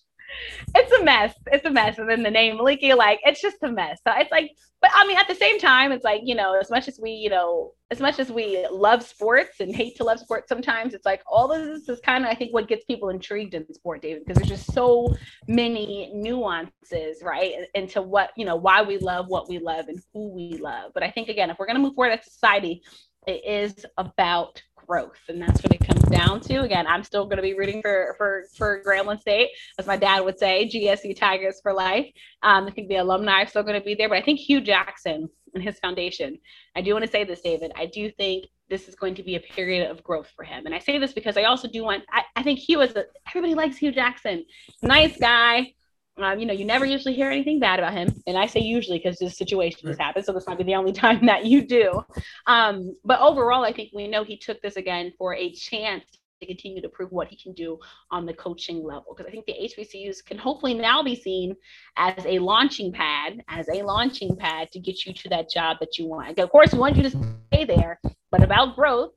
It's 0.76 0.92
a 0.92 1.04
mess. 1.04 1.34
It's 1.48 1.66
a 1.66 1.72
mess. 1.72 1.98
And 1.98 2.10
then 2.10 2.22
the 2.22 2.30
name 2.30 2.58
Maliki, 2.58 2.96
like, 2.96 3.20
it's 3.24 3.42
just 3.42 3.58
a 3.64 3.72
mess. 3.72 4.00
So 4.06 4.14
it's 4.18 4.32
like, 4.32 4.52
but 4.82 4.92
I 4.94 5.08
mean, 5.08 5.18
at 5.18 5.28
the 5.28 5.36
same 5.36 5.60
time, 5.60 5.92
it's 5.92 6.04
like, 6.04 6.22
you 6.24 6.36
know, 6.36 6.56
as 6.60 6.70
much 6.70 6.88
as 6.88 7.00
we, 7.02 7.12
you 7.12 7.30
know, 7.30 7.74
as 7.90 8.00
much 8.00 8.20
as 8.20 8.30
we 8.30 8.68
love 8.70 9.02
sports 9.02 9.60
and 9.60 9.74
hate 9.74 9.96
to 9.98 10.04
love 10.04 10.20
sports 10.20 10.50
sometimes, 10.50 10.94
it's 10.94 11.06
like 11.06 11.24
all 11.26 11.52
of 11.52 11.66
this 11.66 11.90
is 11.90 12.00
kind 12.02 12.26
of, 12.26 12.30
I 12.30 12.36
think, 12.36 12.54
what 12.54 12.68
gets 12.68 12.86
people 12.86 13.10
intrigued 13.10 13.56
in 13.56 13.74
sport, 13.74 14.02
David, 14.02 14.24
because 14.26 14.38
there's 14.38 14.60
just 14.60 14.74
so 14.74 15.16
many 15.48 16.12
nuances, 16.14 17.24
right? 17.24 17.54
Into 17.74 18.02
what, 18.02 18.32
you 18.36 18.46
know, 18.46 18.58
why 18.58 18.84
we 18.84 19.00
love 19.00 19.28
what 19.30 19.50
we 19.50 19.58
love 19.58 19.88
and 19.88 20.00
who 20.14 20.30
we 20.36 20.60
love. 20.62 20.92
But 20.94 21.04
I 21.04 21.10
think, 21.10 21.30
again, 21.30 21.50
if 21.50 21.58
we're 21.58 21.66
going 21.66 21.78
to 21.78 21.82
move 21.82 21.96
forward 21.96 22.20
as 22.20 22.26
society, 22.26 22.84
it 23.26 23.44
is 23.46 23.86
about 23.98 24.62
growth, 24.88 25.20
and 25.28 25.42
that's 25.42 25.62
what 25.62 25.74
it 25.74 25.86
comes 25.86 26.04
down 26.04 26.40
to. 26.42 26.62
Again, 26.62 26.88
I'm 26.88 27.04
still 27.04 27.26
going 27.26 27.38
to 27.38 27.44
be 27.44 27.54
rooting 27.54 27.82
for 27.82 28.16
for 28.18 28.46
for 28.56 28.82
Grambling 28.84 29.20
State, 29.20 29.50
as 29.78 29.86
my 29.86 29.98
dad 29.98 30.22
would 30.22 30.40
say, 30.40 30.70
GSU 30.72 31.16
Tigers 31.16 31.60
for 31.62 31.74
life. 31.74 32.08
Um, 32.44 32.66
I 32.66 32.72
think 32.72 32.88
the 32.88 32.98
alumni 32.98 33.44
are 33.44 33.48
still 33.48 33.64
going 33.64 33.80
to 33.80 33.86
be 33.86 33.96
there, 33.96 34.10
but 34.10 34.18
I 34.18 34.22
think 34.22 34.40
Hue 34.40 34.62
Jackson 34.62 35.30
and 35.54 35.64
his 35.64 35.80
foundation. 35.80 36.38
I 36.76 36.82
do 36.82 36.94
want 36.94 37.06
to 37.06 37.12
say 37.12 37.24
this, 37.24 37.42
David. 37.42 37.72
I 37.76 37.88
do 37.88 38.10
think 38.12 38.46
this 38.70 38.88
is 38.88 38.96
going 38.96 39.16
to 39.16 39.24
be 39.24 39.36
a 39.36 39.40
period 39.40 39.90
of 39.90 40.04
growth 40.04 40.30
for 40.36 40.44
him, 40.44 40.66
and 40.66 40.74
I 40.74 40.80
say 40.80 40.98
this 40.98 41.14
because 41.14 41.38
I 41.38 41.44
also 41.44 41.68
do 41.68 41.84
want. 41.84 42.04
I, 42.12 42.24
I 42.36 42.44
think 42.44 42.60
Hue 42.60 42.82
is 42.82 42.96
a, 42.96 43.06
everybody 43.28 43.56
likes 43.56 43.78
Hugh 43.78 43.92
Jackson, 43.92 44.46
nice 44.82 45.18
guy. 45.18 45.74
Um, 46.18 46.40
you 46.40 46.46
know, 46.46 46.54
you 46.54 46.66
never 46.66 46.86
usually 46.86 47.14
hear 47.14 47.30
anything 47.30 47.60
bad 47.60 47.80
about 47.80 47.94
him. 47.94 48.10
And 48.26 48.38
I 48.38 48.48
say 48.48 48.60
usually 48.60 48.98
because 48.98 49.20
this 49.20 49.38
situation 49.38 49.88
has 49.88 49.98
happened. 49.98 50.26
So 50.26 50.34
this 50.34 50.48
might 50.48 50.58
be 50.58 50.64
the 50.64 50.76
only 50.76 50.92
time 51.06 51.26
that 51.26 51.46
you 51.46 51.66
do. 51.66 52.04
Um, 52.48 52.96
but 53.06 53.20
overall, 53.20 53.64
I 53.64 53.74
think 53.74 53.92
we 53.94 54.08
know 54.08 54.24
he 54.24 54.38
took 54.38 54.62
this 54.62 54.76
again 54.76 55.14
for 55.18 55.36
a 55.36 55.52
chance 55.54 56.06
to 56.40 56.46
continue 56.46 56.82
to 56.82 56.90
prove 56.90 57.12
what 57.12 57.28
he 57.28 57.36
can 57.36 57.54
do 57.54 57.80
on 58.12 58.26
the 58.26 58.34
coaching 58.34 58.84
level. 58.84 59.16
Because 59.16 59.28
I 59.28 59.32
think 59.32 59.46
the 59.46 59.54
HBCUs 59.54 60.24
can 60.24 60.38
hopefully 60.38 60.74
now 60.74 61.02
be 61.04 61.16
seen 61.16 61.56
as 61.98 62.26
a 62.26 62.40
launching 62.40 62.92
pad, 62.92 63.44
as 63.48 63.68
a 63.70 63.82
launching 63.82 64.36
pad 64.36 64.72
to 64.72 64.80
get 64.80 65.06
you 65.06 65.14
to 65.14 65.30
that 65.30 65.50
job 65.50 65.78
that 65.80 65.98
you 65.98 66.08
want. 66.08 66.38
Of 66.38 66.50
course, 66.50 66.74
we 66.74 66.80
want 66.80 66.96
you 66.96 67.04
to 67.04 67.10
stay 67.52 67.66
there, 67.66 68.00
but 68.32 68.44
about 68.44 68.76
growth, 68.76 69.12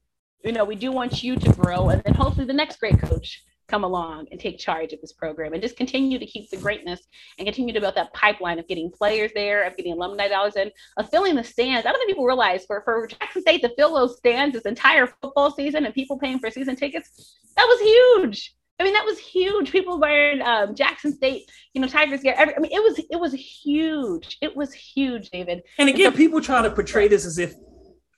you 0.44 0.52
know, 0.52 0.64
we 0.64 0.76
do 0.76 0.90
want 0.90 1.22
you 1.22 1.36
to 1.36 1.52
grow. 1.52 1.90
And 1.90 2.02
then 2.04 2.14
hopefully 2.14 2.46
the 2.46 2.52
next 2.52 2.80
great 2.80 2.98
coach 2.98 3.42
come 3.70 3.84
along 3.84 4.26
and 4.30 4.40
take 4.40 4.58
charge 4.58 4.92
of 4.92 5.00
this 5.00 5.12
program 5.12 5.52
and 5.52 5.62
just 5.62 5.76
continue 5.76 6.18
to 6.18 6.26
keep 6.26 6.50
the 6.50 6.56
greatness 6.56 7.00
and 7.38 7.46
continue 7.46 7.72
to 7.72 7.80
build 7.80 7.94
that 7.94 8.12
pipeline 8.12 8.58
of 8.58 8.66
getting 8.68 8.90
players 8.90 9.30
there, 9.34 9.64
of 9.64 9.76
getting 9.76 9.92
alumni 9.92 10.28
dollars 10.28 10.56
in, 10.56 10.70
of 10.96 11.08
filling 11.08 11.36
the 11.36 11.44
stands. 11.44 11.86
I 11.86 11.90
don't 11.90 11.98
think 12.00 12.10
people 12.10 12.26
realize 12.26 12.66
for, 12.66 12.82
for 12.84 13.06
Jackson 13.06 13.42
State 13.42 13.62
to 13.62 13.72
fill 13.76 13.94
those 13.94 14.16
stands 14.16 14.54
this 14.54 14.64
entire 14.64 15.06
football 15.06 15.50
season 15.50 15.84
and 15.84 15.94
people 15.94 16.18
paying 16.18 16.38
for 16.38 16.50
season 16.50 16.76
tickets, 16.76 17.36
that 17.56 17.64
was 17.64 17.80
huge. 17.80 18.54
I 18.80 18.82
mean, 18.82 18.94
that 18.94 19.04
was 19.04 19.18
huge. 19.18 19.70
People 19.70 20.00
wearing 20.00 20.40
um, 20.40 20.74
Jackson 20.74 21.12
State, 21.12 21.50
you 21.74 21.82
know, 21.82 21.86
Tigers 21.86 22.22
gear. 22.22 22.34
Every, 22.36 22.56
I 22.56 22.58
mean, 22.60 22.72
it 22.72 22.82
was 22.82 22.98
it 23.10 23.20
was 23.20 23.34
huge. 23.34 24.38
It 24.40 24.56
was 24.56 24.72
huge, 24.72 25.28
David. 25.28 25.62
And 25.78 25.90
again, 25.90 26.14
people 26.14 26.40
try 26.40 26.62
to 26.62 26.70
portray 26.70 27.06
this 27.06 27.26
as 27.26 27.38
if 27.38 27.54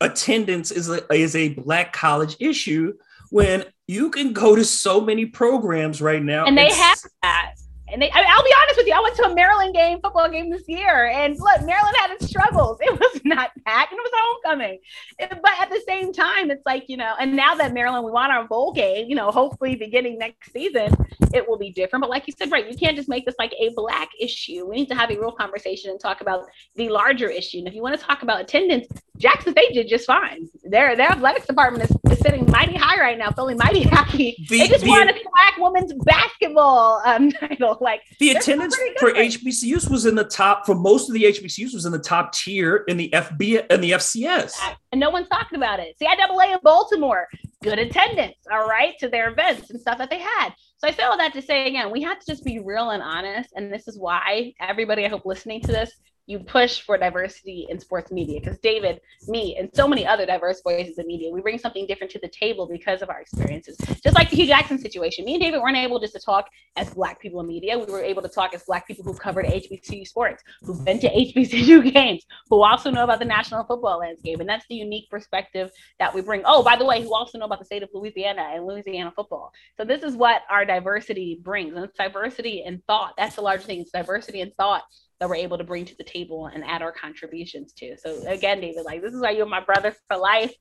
attendance 0.00 0.70
is 0.70 0.88
a, 0.88 1.12
is 1.12 1.34
a 1.34 1.50
black 1.50 1.92
college 1.92 2.36
issue 2.38 2.92
when 3.32 3.64
you 3.88 4.10
can 4.10 4.34
go 4.34 4.54
to 4.54 4.62
so 4.62 5.00
many 5.00 5.24
programs 5.24 6.02
right 6.02 6.22
now. 6.22 6.44
And 6.44 6.56
they 6.56 6.70
have 6.70 7.00
that. 7.22 7.54
And 7.92 8.00
they, 8.00 8.10
I 8.10 8.36
will 8.36 8.44
be 8.44 8.54
honest 8.62 8.76
with 8.78 8.86
you, 8.86 8.94
I 8.94 9.00
went 9.00 9.16
to 9.16 9.24
a 9.24 9.34
Maryland 9.34 9.74
game, 9.74 10.00
football 10.00 10.30
game 10.30 10.50
this 10.50 10.64
year, 10.66 11.06
and 11.06 11.34
look, 11.38 11.62
Maryland 11.66 11.94
had 11.98 12.10
its 12.12 12.26
struggles. 12.26 12.78
It 12.92 12.98
was 12.98 13.20
not 13.24 13.50
packed, 13.64 13.92
and 13.92 13.98
it 13.98 14.02
was 14.02 14.12
homecoming. 14.14 14.78
But 15.18 15.52
at 15.60 15.70
the 15.70 15.80
same 15.86 16.12
time, 16.12 16.50
it's 16.50 16.64
like 16.66 16.88
you 16.88 16.96
know, 16.96 17.14
and 17.20 17.36
now 17.36 17.54
that 17.54 17.72
Maryland, 17.72 18.04
we 18.04 18.10
want 18.10 18.32
our 18.32 18.46
bowl 18.46 18.72
game, 18.72 19.08
you 19.08 19.14
know, 19.14 19.30
hopefully 19.30 19.76
beginning 19.76 20.18
next 20.18 20.52
season, 20.52 20.94
it 21.32 21.48
will 21.48 21.58
be 21.58 21.70
different. 21.70 22.02
But 22.02 22.10
like 22.10 22.26
you 22.26 22.34
said, 22.36 22.50
right, 22.50 22.68
you 22.68 22.76
can't 22.76 22.96
just 22.96 23.08
make 23.08 23.24
this 23.24 23.34
like 23.38 23.54
a 23.58 23.70
black 23.74 24.08
issue. 24.18 24.66
We 24.66 24.76
need 24.76 24.88
to 24.88 24.94
have 24.94 25.10
a 25.10 25.18
real 25.18 25.32
conversation 25.32 25.90
and 25.90 26.00
talk 26.00 26.20
about 26.20 26.44
the 26.76 26.88
larger 26.88 27.28
issue. 27.28 27.58
And 27.58 27.68
if 27.68 27.74
you 27.74 27.82
want 27.82 27.98
to 27.98 28.04
talk 28.04 28.22
about 28.22 28.40
attendance, 28.40 28.88
Jackson 29.18 29.52
State 29.52 29.74
did 29.74 29.88
just 29.88 30.06
fine. 30.06 30.48
Their 30.64 30.96
their 30.96 31.10
athletics 31.10 31.46
department 31.46 31.88
is, 31.88 31.96
is 32.10 32.18
sitting 32.18 32.50
mighty 32.50 32.74
high 32.74 33.00
right 33.00 33.18
now, 33.18 33.30
feeling 33.30 33.56
mighty 33.56 33.82
happy. 33.88 34.36
The, 34.48 34.58
they 34.58 34.68
just 34.68 34.84
the, 34.84 34.90
won 34.90 35.08
a 35.08 35.12
black 35.12 35.56
women's 35.58 35.92
basketball 36.04 37.00
um, 37.04 37.30
title. 37.40 37.78
Like 37.82 38.02
the 38.20 38.30
attendance 38.30 38.76
for 38.98 39.12
right 39.12 39.30
HBCUs 39.30 39.90
was 39.90 40.06
in 40.06 40.14
the 40.14 40.24
top 40.24 40.64
for 40.64 40.74
most 40.74 41.08
of 41.08 41.14
the 41.14 41.24
HBCUs 41.24 41.74
was 41.74 41.84
in 41.84 41.92
the 41.92 41.98
top 41.98 42.32
tier 42.32 42.84
in 42.88 42.96
the 42.96 43.10
FB 43.10 43.66
and 43.70 43.82
the 43.82 43.92
FCS. 43.92 44.54
And 44.92 45.00
no 45.00 45.10
one's 45.10 45.28
talking 45.28 45.56
about 45.56 45.80
it. 45.80 45.96
CIAA 46.00 46.52
in 46.52 46.58
Baltimore, 46.62 47.26
good 47.62 47.78
attendance, 47.78 48.36
all 48.50 48.68
right, 48.68 48.94
to 49.00 49.08
their 49.08 49.30
events 49.30 49.70
and 49.70 49.80
stuff 49.80 49.98
that 49.98 50.10
they 50.10 50.18
had. 50.18 50.50
So 50.78 50.88
I 50.88 50.92
say 50.92 51.02
all 51.02 51.18
that 51.18 51.32
to 51.34 51.42
say 51.42 51.66
again, 51.66 51.90
we 51.90 52.02
have 52.02 52.18
to 52.20 52.26
just 52.26 52.44
be 52.44 52.58
real 52.60 52.90
and 52.90 53.02
honest. 53.02 53.50
And 53.54 53.72
this 53.72 53.88
is 53.88 53.98
why 53.98 54.54
everybody, 54.60 55.04
I 55.04 55.08
hope, 55.08 55.26
listening 55.26 55.60
to 55.62 55.72
this 55.72 55.92
you 56.32 56.38
push 56.38 56.80
for 56.80 56.96
diversity 56.96 57.66
in 57.68 57.78
sports 57.78 58.10
media 58.10 58.40
because 58.40 58.58
David, 58.60 59.00
me, 59.28 59.56
and 59.58 59.68
so 59.74 59.86
many 59.86 60.06
other 60.06 60.24
diverse 60.24 60.62
voices 60.62 60.98
in 60.98 61.06
media, 61.06 61.30
we 61.30 61.42
bring 61.42 61.58
something 61.58 61.86
different 61.86 62.10
to 62.12 62.18
the 62.20 62.28
table 62.28 62.66
because 62.66 63.02
of 63.02 63.10
our 63.10 63.20
experiences. 63.20 63.76
Just 64.02 64.16
like 64.16 64.30
the 64.30 64.36
Hue 64.36 64.46
Jackson 64.46 64.78
situation, 64.78 65.26
me 65.26 65.34
and 65.34 65.42
David 65.42 65.60
weren't 65.60 65.76
able 65.76 66.00
just 66.00 66.14
to 66.14 66.20
talk 66.20 66.48
as 66.76 66.92
Black 66.94 67.20
people 67.20 67.40
in 67.40 67.46
media. 67.46 67.78
We 67.78 67.84
were 67.84 68.02
able 68.02 68.22
to 68.22 68.28
talk 68.28 68.54
as 68.54 68.64
Black 68.64 68.86
people 68.86 69.04
who 69.04 69.14
covered 69.14 69.44
HBCU 69.44 70.06
sports, 70.08 70.42
who've 70.62 70.82
been 70.84 70.98
to 71.00 71.08
HBCU 71.08 71.92
games, 71.94 72.24
who 72.48 72.62
also 72.62 72.90
know 72.90 73.04
about 73.04 73.18
the 73.18 73.26
national 73.26 73.64
football 73.64 73.98
landscape, 73.98 74.40
and 74.40 74.48
that's 74.48 74.66
the 74.68 74.74
unique 74.74 75.10
perspective 75.10 75.70
that 75.98 76.14
we 76.14 76.22
bring. 76.22 76.42
Oh, 76.46 76.62
by 76.62 76.76
the 76.76 76.86
way, 76.86 77.02
who 77.02 77.14
also 77.14 77.38
know 77.38 77.44
about 77.44 77.58
the 77.58 77.66
state 77.66 77.82
of 77.82 77.90
Louisiana 77.92 78.52
and 78.54 78.66
Louisiana 78.66 79.12
football. 79.14 79.52
So 79.76 79.84
this 79.84 80.02
is 80.02 80.16
what 80.16 80.42
our 80.48 80.64
diversity 80.64 81.38
brings, 81.42 81.74
and 81.74 81.84
it's 81.84 81.98
diversity 81.98 82.62
in 82.64 82.82
thought. 82.86 83.12
That's 83.18 83.36
the 83.36 83.42
large 83.42 83.64
thing. 83.64 83.80
It's 83.80 83.90
diversity 83.90 84.40
in 84.40 84.50
thought 84.56 84.84
that 85.20 85.28
we're 85.28 85.36
able 85.36 85.58
to 85.58 85.64
bring 85.64 85.84
to 85.84 85.96
the 85.96 86.04
table 86.04 86.46
and 86.46 86.64
add 86.64 86.82
our 86.82 86.92
contributions 86.92 87.72
to. 87.74 87.96
So 87.96 88.26
again, 88.26 88.60
David, 88.60 88.84
like 88.84 89.02
this 89.02 89.14
is 89.14 89.20
why 89.20 89.30
you're 89.30 89.46
my 89.46 89.60
brother 89.60 89.94
for 90.08 90.16
life. 90.16 90.52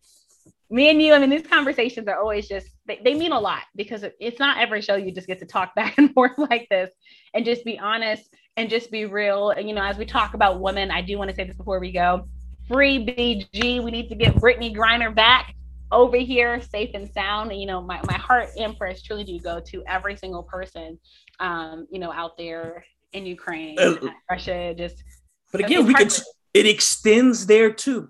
Me 0.70 0.90
and 0.90 1.02
you, 1.02 1.14
I 1.14 1.20
mean, 1.20 1.30
these 1.30 1.46
conversations 1.46 2.08
are 2.08 2.20
always 2.20 2.48
just 2.48 2.68
they, 2.86 3.00
they 3.04 3.14
mean 3.14 3.32
a 3.32 3.40
lot 3.40 3.64
because 3.76 4.06
it's 4.20 4.40
not 4.40 4.58
every 4.58 4.82
show 4.82 4.96
you 4.96 5.12
just 5.12 5.28
get 5.28 5.40
to 5.40 5.46
talk 5.46 5.76
back 5.76 5.98
and 5.98 6.14
forth 6.14 6.38
like 6.38 6.68
this 6.70 6.92
and 7.34 7.46
just 7.46 7.66
be 7.66 7.78
honest 7.80 8.34
and 8.58 8.70
just 8.70 8.92
be 8.92 9.06
real. 9.06 9.52
And 9.52 9.68
you 9.68 9.76
know, 9.76 9.84
as 9.84 9.98
we 9.98 10.06
talk 10.06 10.34
about 10.34 10.62
women, 10.62 10.92
I 10.92 11.02
do 11.02 11.18
want 11.18 11.30
to 11.30 11.36
say 11.36 11.44
this 11.44 11.58
before 11.58 11.80
we 11.80 11.92
go. 11.92 12.28
Free 12.68 13.06
BG. 13.06 13.84
We 13.84 13.92
need 13.92 14.10
to 14.10 14.16
get 14.16 14.36
Brittney 14.36 14.74
Griner 14.74 15.14
back 15.14 15.56
over 15.92 16.18
here 16.18 16.62
safe 16.62 16.92
and 16.94 17.10
sound. 17.12 17.52
And, 17.52 17.60
you 17.60 17.68
know, 17.68 17.82
my, 17.82 18.00
my 18.08 18.18
heart 18.18 18.50
and 18.58 18.78
prayers 18.78 19.04
truly 19.04 19.24
do 19.24 19.40
go 19.40 19.60
to 19.60 19.84
every 19.88 20.16
single 20.16 20.44
person, 20.44 20.98
um, 21.40 21.88
you 21.92 22.00
know, 22.00 22.12
out 22.12 22.38
there 22.38 22.86
in 23.14 23.26
Ukraine, 23.26 23.78
uh, 23.80 23.96
Russia, 24.30 24.74
just. 24.76 25.04
But 25.52 25.62
again, 25.62 25.86
we 25.86 25.94
can. 25.94 26.10
It 26.54 26.66
extends 26.66 27.46
there 27.46 27.72
too. 27.72 28.10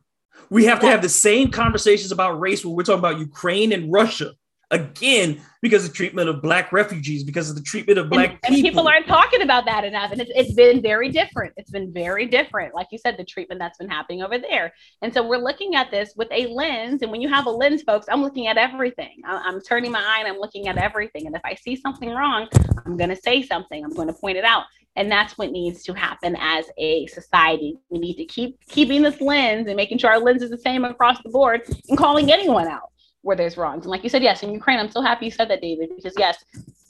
We 0.49 0.65
have 0.65 0.79
to 0.81 0.87
have 0.87 1.01
the 1.01 1.09
same 1.09 1.49
conversations 1.51 2.11
about 2.11 2.39
race 2.39 2.65
when 2.65 2.75
we're 2.75 2.83
talking 2.83 2.99
about 2.99 3.19
Ukraine 3.19 3.71
and 3.71 3.91
Russia. 3.91 4.33
again 4.71 5.39
because 5.61 5.85
of 5.85 5.93
treatment 5.93 6.27
of 6.29 6.41
black 6.41 6.71
refugees 6.71 7.23
because 7.23 7.49
of 7.49 7.55
the 7.55 7.61
treatment 7.61 7.99
of 7.99 8.09
black 8.09 8.31
and, 8.31 8.39
people. 8.39 8.55
And 8.55 8.63
people 8.63 8.87
aren't 8.87 9.05
talking 9.05 9.41
about 9.41 9.65
that 9.65 9.83
enough 9.83 10.11
and 10.11 10.21
it's, 10.21 10.31
it's 10.33 10.53
been 10.53 10.81
very 10.81 11.09
different 11.09 11.53
it's 11.57 11.69
been 11.69 11.93
very 11.93 12.25
different 12.25 12.73
like 12.73 12.87
you 12.91 12.97
said 12.97 13.17
the 13.17 13.25
treatment 13.25 13.59
that's 13.59 13.77
been 13.77 13.89
happening 13.89 14.23
over 14.23 14.39
there 14.39 14.73
and 15.01 15.13
so 15.13 15.27
we're 15.27 15.37
looking 15.37 15.75
at 15.75 15.91
this 15.91 16.13
with 16.15 16.29
a 16.31 16.47
lens 16.47 17.01
and 17.01 17.11
when 17.11 17.21
you 17.21 17.29
have 17.29 17.45
a 17.45 17.49
lens 17.49 17.83
folks 17.83 18.07
i'm 18.09 18.21
looking 18.21 18.47
at 18.47 18.57
everything 18.57 19.21
i'm 19.25 19.61
turning 19.61 19.91
my 19.91 20.01
eye 20.01 20.19
and 20.19 20.27
i'm 20.27 20.39
looking 20.39 20.67
at 20.67 20.77
everything 20.77 21.27
and 21.27 21.35
if 21.35 21.41
i 21.43 21.53
see 21.53 21.75
something 21.75 22.09
wrong 22.09 22.47
i'm 22.85 22.97
going 22.97 23.09
to 23.09 23.15
say 23.15 23.43
something 23.43 23.83
i'm 23.83 23.93
going 23.93 24.07
to 24.07 24.13
point 24.13 24.37
it 24.37 24.45
out 24.45 24.63
and 24.95 25.11
that's 25.11 25.37
what 25.37 25.51
needs 25.51 25.83
to 25.83 25.93
happen 25.93 26.35
as 26.39 26.65
a 26.77 27.07
society 27.07 27.77
we 27.89 27.99
need 27.99 28.15
to 28.15 28.25
keep 28.25 28.59
keeping 28.67 29.01
this 29.01 29.21
lens 29.21 29.67
and 29.67 29.75
making 29.75 29.97
sure 29.97 30.09
our 30.09 30.19
lens 30.19 30.41
is 30.41 30.49
the 30.49 30.57
same 30.57 30.83
across 30.83 31.21
the 31.23 31.29
board 31.29 31.61
and 31.89 31.97
calling 31.97 32.31
anyone 32.31 32.67
out 32.67 32.91
where 33.21 33.35
there's 33.35 33.57
wrongs. 33.57 33.85
And 33.85 33.91
like 33.91 34.03
you 34.03 34.09
said, 34.09 34.23
yes, 34.23 34.43
in 34.43 34.51
Ukraine, 34.51 34.79
I'm 34.79 34.89
so 34.89 35.01
happy 35.01 35.25
you 35.25 35.31
said 35.31 35.49
that, 35.49 35.61
David, 35.61 35.89
because 35.95 36.13
yes, 36.17 36.43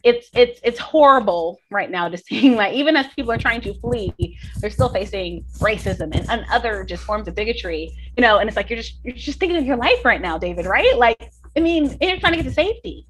it's 0.04 0.30
it's 0.34 0.60
it's 0.64 0.80
horrible 0.80 1.60
right 1.70 1.92
now 1.92 2.10
to 2.10 2.18
seeing 2.30 2.56
like 2.56 2.74
even 2.74 2.96
as 2.96 3.08
people 3.10 3.32
are 3.32 3.38
trying 3.38 3.62
to 3.62 3.74
flee, 3.76 4.38
they're 4.60 4.70
still 4.70 4.90
facing 4.90 5.44
racism 5.60 6.16
and, 6.16 6.30
and 6.30 6.46
other 6.52 6.84
just 6.84 7.04
forms 7.04 7.28
of 7.28 7.36
bigotry, 7.36 7.92
you 8.18 8.22
know, 8.22 8.40
and 8.40 8.50
it's 8.50 8.56
like 8.56 8.70
you're 8.70 8.78
just 8.78 9.00
you're 9.04 9.16
just 9.16 9.40
thinking 9.40 9.58
of 9.58 9.66
your 9.66 9.78
life 9.78 10.04
right 10.04 10.22
now, 10.22 10.38
David, 10.38 10.66
right? 10.66 10.98
Like, 10.98 11.32
I 11.56 11.60
mean, 11.60 11.98
you're 12.02 12.20
trying 12.20 12.34
to 12.34 12.38
get 12.38 12.46
to 12.46 12.54
safety. 12.54 13.08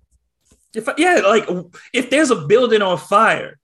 If 0.74 0.88
yeah, 0.98 1.22
like 1.26 1.48
if 1.94 2.10
there's 2.10 2.32
a 2.32 2.36
building 2.36 2.82
on 2.82 2.98
fire 2.98 3.60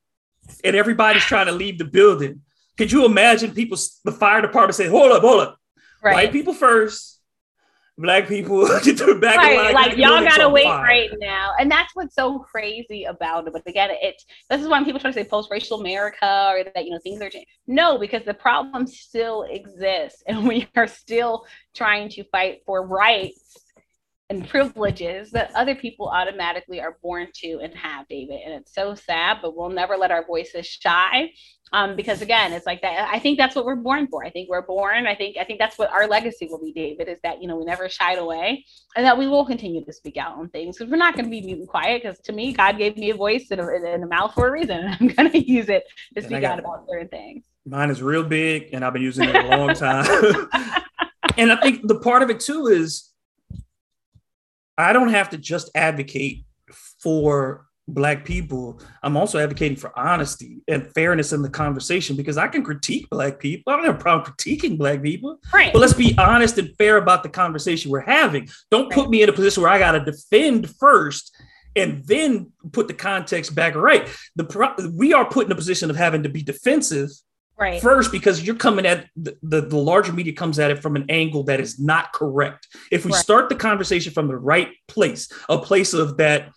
and 0.64 0.76
everybody's 0.76 1.24
trying 1.24 1.48
to 1.48 1.52
leave 1.52 1.78
the 1.78 1.86
building, 1.86 2.42
could 2.78 2.92
you 2.92 3.06
imagine 3.06 3.52
people 3.52 3.78
the 4.04 4.12
fire 4.12 4.42
department 4.42 4.76
say, 4.76 4.88
hold 4.88 5.12
up, 5.12 5.22
hold 5.22 5.42
up. 5.42 5.58
Right. 6.04 6.14
White 6.14 6.32
people 6.32 6.54
first, 6.54 7.18
black 7.98 8.28
people 8.28 8.68
get 8.84 8.98
their 8.98 9.18
back 9.20 9.38
right, 9.38 9.74
like 9.74 9.98
y'all 9.98 10.24
gotta 10.24 10.48
wait 10.48 10.66
fire. 10.66 10.84
right 10.84 11.10
now 11.20 11.54
and 11.60 11.70
that's 11.70 11.96
what's 11.96 12.14
so 12.14 12.40
crazy 12.40 13.06
about 13.06 13.48
it 13.48 13.54
but 13.54 13.64
again 13.66 13.90
it's 13.92 14.24
this 14.50 14.62
is 14.62 14.68
why 14.68 14.84
people 14.84 15.00
try 15.00 15.10
to 15.10 15.16
say 15.16 15.24
post-racial 15.24 15.80
america 15.80 16.48
or 16.52 16.64
that 16.64 16.86
you 16.86 16.92
know 16.92 17.00
things 17.00 17.20
are 17.22 17.30
changing 17.30 17.48
no 17.66 17.98
because 17.98 18.24
the 18.24 18.34
problem 18.34 18.86
still 18.86 19.48
exists 19.50 20.22
and 20.28 20.48
we 20.48 20.68
are 20.76 20.88
still 20.88 21.46
trying 21.76 22.08
to 22.08 22.24
fight 22.26 22.60
for 22.66 22.86
rights 22.86 23.58
and 24.30 24.48
privileges 24.48 25.32
that 25.32 25.52
other 25.56 25.74
people 25.74 26.10
automatically 26.10 26.82
are 26.82 26.98
born 27.02 27.28
to 27.34 27.60
and 27.64 27.74
have, 27.76 28.08
David. 28.10 28.42
And 28.44 28.54
it's 28.54 28.74
so 28.74 28.94
sad, 28.94 29.38
but 29.42 29.56
we'll 29.56 29.70
never 29.70 29.96
let 29.96 30.12
our 30.12 30.26
voices 30.26 30.66
shy. 30.66 31.32
Um, 31.74 31.96
because 31.96 32.22
again, 32.22 32.54
it's 32.54 32.66
like 32.66 32.82
that. 32.82 33.10
I 33.12 33.20
think 33.20 33.38
that's 33.38 33.56
what 33.56 33.66
we're 33.66 33.76
born 33.76 34.08
for. 34.08 34.26
I 34.26 34.30
think 34.30 34.50
we're 34.50 34.62
born. 34.62 35.06
I 35.06 35.16
think 35.16 35.36
I 35.38 35.44
think 35.44 35.60
that's 35.60 35.78
what 35.78 35.92
our 35.92 36.08
legacy 36.08 36.48
will 36.50 36.62
be, 36.64 36.72
David, 36.72 37.10
is 37.10 37.20
that 37.24 37.42
you 37.42 37.48
know 37.48 37.58
we 37.58 37.66
never 37.66 37.90
shied 37.90 38.18
away, 38.18 38.66
and 38.96 39.06
that 39.06 39.18
we 39.18 39.28
will 39.28 39.46
continue 39.46 39.84
to 39.84 39.92
speak 39.92 40.16
out 40.16 40.38
on 40.38 40.48
things 40.50 40.78
because 40.78 40.90
we're 40.90 40.98
not 40.98 41.16
going 41.16 41.26
to 41.26 41.32
be 41.32 41.42
mute 41.42 41.60
and 41.60 41.68
quiet. 41.68 42.04
Because 42.04 42.20
to 42.20 42.32
me, 42.32 42.54
God 42.54 42.78
gave 42.78 42.96
me 42.96 43.10
a 43.10 43.16
voice 43.16 43.48
and 43.52 43.60
a, 43.60 43.68
and 43.68 44.04
a 44.04 44.08
mouth 44.08 44.34
for 44.34 44.48
a 44.48 44.52
reason, 44.52 44.78
and 44.80 44.96
I'm 45.00 45.08
going 45.10 45.30
to 45.30 45.52
use 45.52 45.68
it 45.68 45.84
to 46.16 46.24
speak 46.24 46.44
out 46.44 46.58
about 46.60 46.86
certain 46.90 47.10
things. 47.10 47.44
Mine 47.66 47.90
is 47.90 48.02
real 48.02 48.24
big, 48.24 48.70
and 48.72 48.86
I've 48.86 48.94
been 48.94 49.02
using 49.02 49.28
it 49.28 49.36
a 49.36 49.58
long 49.58 49.74
time. 49.74 50.06
and 51.38 51.52
I 51.52 51.58
think 51.58 51.86
the 51.86 52.00
part 52.00 52.24
of 52.24 52.30
it 52.30 52.40
too 52.40 52.68
is 52.68 53.10
I 54.78 54.94
don't 54.94 55.10
have 55.10 55.30
to 55.32 55.38
just 55.38 55.70
advocate 55.76 56.46
for 57.02 57.68
black 57.88 58.26
people. 58.26 58.82
I'm 59.02 59.16
also 59.16 59.40
advocating 59.40 59.78
for 59.78 59.98
honesty 59.98 60.62
and 60.68 60.92
fairness 60.94 61.32
in 61.32 61.42
the 61.42 61.50
conversation 61.50 62.18
because 62.18 62.38
i 62.38 62.48
can 62.48 62.64
critique 62.64 63.10
black 63.10 63.40
people. 63.40 63.72
I 63.72 63.78
don't 63.78 63.86
have 63.86 63.96
a 63.96 64.00
problem 64.00 64.34
critiquing 64.34 64.78
black 64.78 65.02
people. 65.02 65.40
Right. 65.54 65.72
But 65.72 65.80
let's 65.80 65.94
be 65.94 66.14
honest 66.18 66.58
and 66.58 66.76
fair 66.78 66.98
about 66.98 67.24
the 67.24 67.30
conversation 67.30 67.90
we're 67.90 68.02
having. 68.02 68.50
Don't 68.72 68.90
right. 68.90 68.94
put 68.94 69.10
me 69.10 69.24
in 69.24 69.30
a 69.30 69.34
position 69.34 69.64
where 69.64 69.72
i 69.72 69.80
got 69.80 69.94
to 69.94 70.04
defend 70.04 70.70
first 70.78 71.36
and 71.76 72.04
then 72.06 72.52
put 72.72 72.88
the 72.88 72.94
context 72.94 73.56
back 73.56 73.76
right. 73.76 74.10
The 74.36 74.44
pro- 74.44 74.76
we 74.94 75.14
are 75.14 75.26
put 75.26 75.46
in 75.46 75.52
a 75.52 75.56
position 75.56 75.90
of 75.90 75.96
having 75.96 76.24
to 76.24 76.30
be 76.30 76.42
defensive 76.42 77.10
right. 77.58 77.82
first 77.82 78.12
because 78.12 78.44
you're 78.44 78.56
coming 78.56 78.86
at 78.86 79.08
the, 79.16 79.38
the, 79.44 79.62
the, 79.62 79.78
larger 79.78 80.14
media 80.14 80.34
comes 80.34 80.60
at 80.60 80.72
it 80.72 80.82
from 80.82 80.96
an 80.96 81.06
angle 81.10 81.44
that 81.44 81.60
is 81.60 81.80
not 81.80 82.14
correct. 82.14 82.68
If 82.92 83.06
we 83.06 83.12
right. 83.12 83.22
start 83.22 83.50
the 83.50 83.56
conversation 83.56 84.14
from 84.14 84.28
the 84.28 84.38
right 84.38 84.70
place, 84.88 85.32
a 85.50 85.58
place 85.58 85.94
of 85.94 86.18
that 86.18 86.52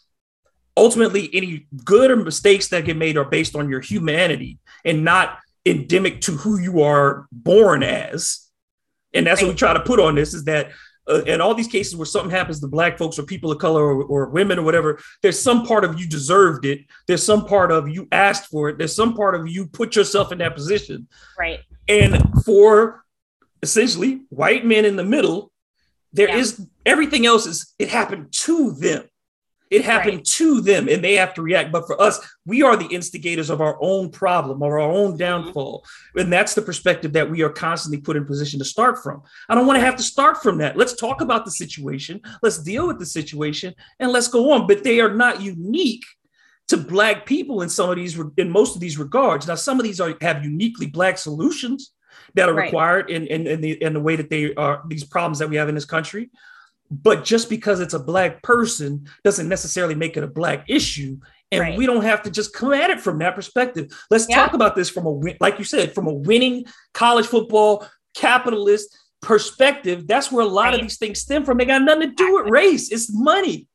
ultimately 0.77 1.29
any 1.33 1.67
good 1.85 2.11
or 2.11 2.17
mistakes 2.17 2.69
that 2.69 2.85
get 2.85 2.97
made 2.97 3.17
are 3.17 3.25
based 3.25 3.55
on 3.57 3.69
your 3.69 3.81
humanity 3.81 4.59
and 4.85 5.05
not 5.05 5.39
endemic 5.67 6.21
to 6.23 6.33
who 6.33 6.59
you 6.59 6.83
are 6.83 7.27
born 7.31 7.83
as. 7.83 8.47
And 9.13 9.27
that's 9.27 9.43
right. 9.43 9.49
what 9.49 9.55
we 9.55 9.59
try 9.59 9.75
to 9.75 9.81
put 9.81 10.01
on 10.01 10.15
this 10.15 10.35
is 10.35 10.45
that 10.45 10.71
uh, 11.09 11.23
in 11.25 11.41
all 11.41 11.55
these 11.55 11.69
cases 11.69 11.97
where 11.97 12.07
something 12.07 12.31
happens 12.31 12.61
to 12.61 12.67
black 12.67 12.99
folks 12.99 13.19
or 13.19 13.23
people 13.23 13.51
of 13.51 13.59
color 13.59 13.83
or, 13.83 14.05
or, 14.05 14.29
women 14.31 14.59
or 14.59 14.63
whatever, 14.63 15.01
there's 15.23 15.39
some 15.39 15.65
part 15.65 15.85
of 15.85 15.99
you 15.99 16.07
deserved 16.07 16.65
it. 16.65 16.81
There's 17.07 17.23
some 17.23 17.47
part 17.47 17.73
of 17.73 17.89
you 17.89 18.07
asked 18.13 18.47
for 18.51 18.69
it. 18.69 18.79
There's 18.79 18.95
some 18.95 19.15
part 19.15 19.35
of 19.35 19.49
you 19.49 19.67
put 19.67 19.97
yourself 19.97 20.31
in 20.33 20.39
that 20.39 20.55
position. 20.55 21.09
Right. 21.39 21.61
And 21.89 22.23
for 22.45 23.05
essentially 23.63 24.23
white 24.29 24.65
men 24.65 24.85
in 24.85 24.97
the 24.97 25.05
middle, 25.05 25.53
there 26.13 26.29
yeah. 26.29 26.37
is 26.37 26.67
everything 26.85 27.27
else 27.27 27.47
is 27.47 27.75
it 27.79 27.89
happened 27.89 28.33
to 28.33 28.73
them. 28.73 29.05
It 29.71 29.85
happened 29.85 30.17
right. 30.17 30.25
to 30.25 30.61
them 30.61 30.89
and 30.89 31.03
they 31.03 31.15
have 31.15 31.33
to 31.35 31.43
react. 31.43 31.71
But 31.71 31.87
for 31.87 32.01
us, 32.01 32.19
we 32.45 32.63
are 32.63 32.77
the 32.77 32.89
instigators 32.89 33.51
of 33.51 33.61
our 33.61 33.79
own 33.81 34.11
problem 34.11 34.63
or 34.63 34.81
our 34.81 34.91
own 34.91 35.11
mm-hmm. 35.11 35.19
downfall. 35.19 35.83
Mm-hmm. 35.83 36.19
And 36.19 36.33
that's 36.33 36.55
the 36.55 36.63
perspective 36.63 37.13
that 37.13 37.31
we 37.31 37.43
are 37.43 37.51
constantly 37.51 38.01
put 38.01 38.17
in 38.17 38.27
position 38.27 38.59
to 38.59 38.65
start 38.65 39.01
from. 39.01 39.23
I 39.49 39.55
don't 39.55 39.67
want 39.67 39.79
to 39.79 39.85
have 39.85 39.97
to 39.97 40.03
start 40.03 40.43
from 40.43 40.59
that. 40.59 40.77
Let's 40.77 40.97
talk 40.97 41.21
about 41.21 41.45
the 41.45 41.53
situation. 41.53 42.21
Let's 42.43 42.59
deal 42.59 42.89
with 42.89 42.99
the 42.99 43.07
situation 43.07 43.75
and 44.01 44.11
let's 44.11 44.29
go 44.29 44.51
on. 44.51 44.67
But 44.67 44.83
they 44.83 45.01
are 45.01 45.15
not 45.15 45.41
unique 45.41 46.05
to 46.69 46.77
black 46.77 47.25
people 47.25 47.63
in 47.63 47.69
some 47.69 47.91
of 47.91 47.97
these 47.97 48.19
in 48.37 48.51
most 48.51 48.75
of 48.75 48.81
these 48.81 48.99
regards. 48.99 49.47
Now, 49.47 49.55
some 49.55 49.79
of 49.79 49.85
these 49.85 50.01
are 50.01 50.15
have 50.21 50.45
uniquely 50.45 50.87
black 50.87 51.17
solutions 51.17 51.93
that 52.35 52.49
are 52.49 52.55
right. 52.55 52.65
required 52.65 53.11
in, 53.11 53.27
in, 53.27 53.47
in, 53.47 53.61
the 53.61 53.83
in 53.83 53.93
the 53.93 54.01
way 54.01 54.17
that 54.17 54.31
they 54.31 54.55
are 54.55 54.83
these 54.89 55.05
problems 55.05 55.39
that 55.39 55.49
we 55.49 55.57
have 55.57 55.69
in 55.69 55.75
this 55.75 55.85
country 55.85 56.31
but 56.91 57.25
just 57.25 57.49
because 57.49 57.81
it's 57.81 57.95
a 57.95 57.99
black 57.99 58.43
person 58.43 59.07
doesn't 59.25 59.49
necessarily 59.49 59.95
make 59.95 60.17
it 60.17 60.25
a 60.25 60.29
black 60.29 60.65
issue. 60.69 61.19
And 61.53 61.61
right. 61.61 61.79
we 61.79 61.87
don't 61.87 62.03
have 62.03 62.23
to 62.23 62.31
just 62.31 62.55
come 62.55 62.73
at 62.73 62.91
it 62.91 63.01
from 63.01 63.19
that 63.19 63.35
perspective. 63.35 63.91
Let's 64.11 64.29
yeah. 64.29 64.37
talk 64.37 64.55
about 64.55 64.77
this 64.77 64.89
from 64.89 65.07
a 65.07 65.21
like 65.41 65.59
you 65.59 65.65
said 65.65 65.95
from 65.95 66.07
a 66.07 66.13
winning 66.13 66.65
college 66.95 67.27
football 67.27 67.87
capitalist 68.15 68.97
perspective. 69.21 70.07
That's 70.07 70.31
where 70.31 70.45
a 70.45 70.49
lot 70.49 70.67
right. 70.67 70.75
of 70.75 70.81
these 70.81 70.99
things 70.99 71.21
stem 71.21 71.45
from. 71.45 71.59
They 71.59 71.65
got 71.65 71.83
nothing 71.83 72.09
to 72.09 72.15
do 72.15 72.35
with 72.35 72.51
race. 72.51 72.91
It's 72.91 73.13
money 73.13 73.67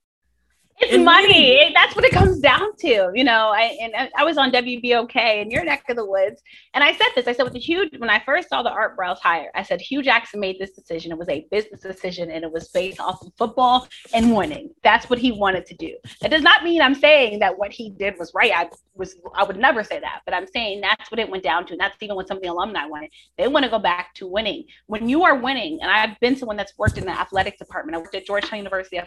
it's 0.80 1.04
money. 1.04 1.72
That's 1.74 1.96
what 1.96 2.06
it 2.06 2.12
comes 2.12 2.40
down 2.40 2.76
to, 2.78 3.12
you 3.14 3.24
know. 3.24 3.52
I 3.54 3.78
and 3.82 4.10
I 4.18 4.24
was 4.24 4.38
on 4.38 4.52
WBOK 4.52 5.42
in 5.42 5.52
your 5.52 5.64
neck 5.64 5.84
of 5.90 5.96
the 5.96 6.06
woods, 6.06 6.42
and 6.74 6.84
I 6.84 6.94
said 6.94 7.08
this. 7.16 7.28
I 7.28 7.34
said 7.34 7.44
with 7.44 7.54
the 7.54 7.60
huge 7.60 7.98
when 7.98 8.10
I 8.10 8.22
first 8.26 8.50
saw 8.50 8.64
the 8.64 8.72
Art 8.72 8.98
Briles 8.98 9.20
hire, 9.20 9.52
I 9.56 9.64
said 9.64 9.82
Hue 9.82 10.02
Jackson 10.02 10.40
made 10.40 10.58
this 10.60 10.72
decision. 10.72 11.12
It 11.12 11.18
was 11.18 11.30
a 11.30 11.48
business 11.52 11.82
decision, 11.82 12.32
and 12.32 12.44
it 12.44 12.52
was 12.52 12.70
based 12.70 13.00
off 13.00 13.22
of 13.22 13.32
football 13.38 13.88
and 14.14 14.36
winning. 14.36 14.70
That's 14.84 15.10
what 15.10 15.20
he 15.20 15.32
wanted 15.32 15.66
to 15.68 15.76
do. 15.76 15.96
That 16.22 16.32
does 16.32 16.42
not 16.42 16.64
mean 16.64 16.82
I'm 16.82 16.96
saying 16.96 17.40
that 17.40 17.58
what 17.58 17.72
he 17.72 17.90
did 17.92 18.18
was 18.18 18.34
right. 18.34 18.52
I 18.54 18.70
was 18.96 19.16
I 19.36 19.44
would 19.44 19.58
never 19.58 19.84
say 19.84 20.00
that, 20.00 20.22
but 20.26 20.34
I'm 20.34 20.48
saying 20.48 20.82
that's 20.82 21.12
what 21.12 21.20
it 21.20 21.30
went 21.30 21.44
down 21.44 21.66
to. 21.68 21.74
And 21.74 21.80
that's 21.80 21.96
even 22.02 22.16
what 22.16 22.28
some 22.28 22.38
of 22.38 22.44
the 22.44 22.50
alumni 22.50 22.86
wanted. 22.86 23.12
They 23.38 23.48
want 23.48 23.64
to 23.64 23.72
go 23.72 23.80
back 23.80 24.14
to 24.16 24.28
winning. 24.28 24.66
When 24.88 25.08
you 25.08 25.24
are 25.24 25.38
winning, 25.38 25.80
and 25.82 25.92
I've 25.92 26.20
been 26.20 26.36
someone 26.36 26.58
that's 26.58 26.78
worked 26.78 26.98
in 26.98 27.06
the 27.06 27.12
athletic 27.12 27.58
department. 27.58 27.96
I 27.96 28.00
worked 28.00 28.16
at 28.16 28.26
Georgetown 28.26 28.58
University 28.58 29.00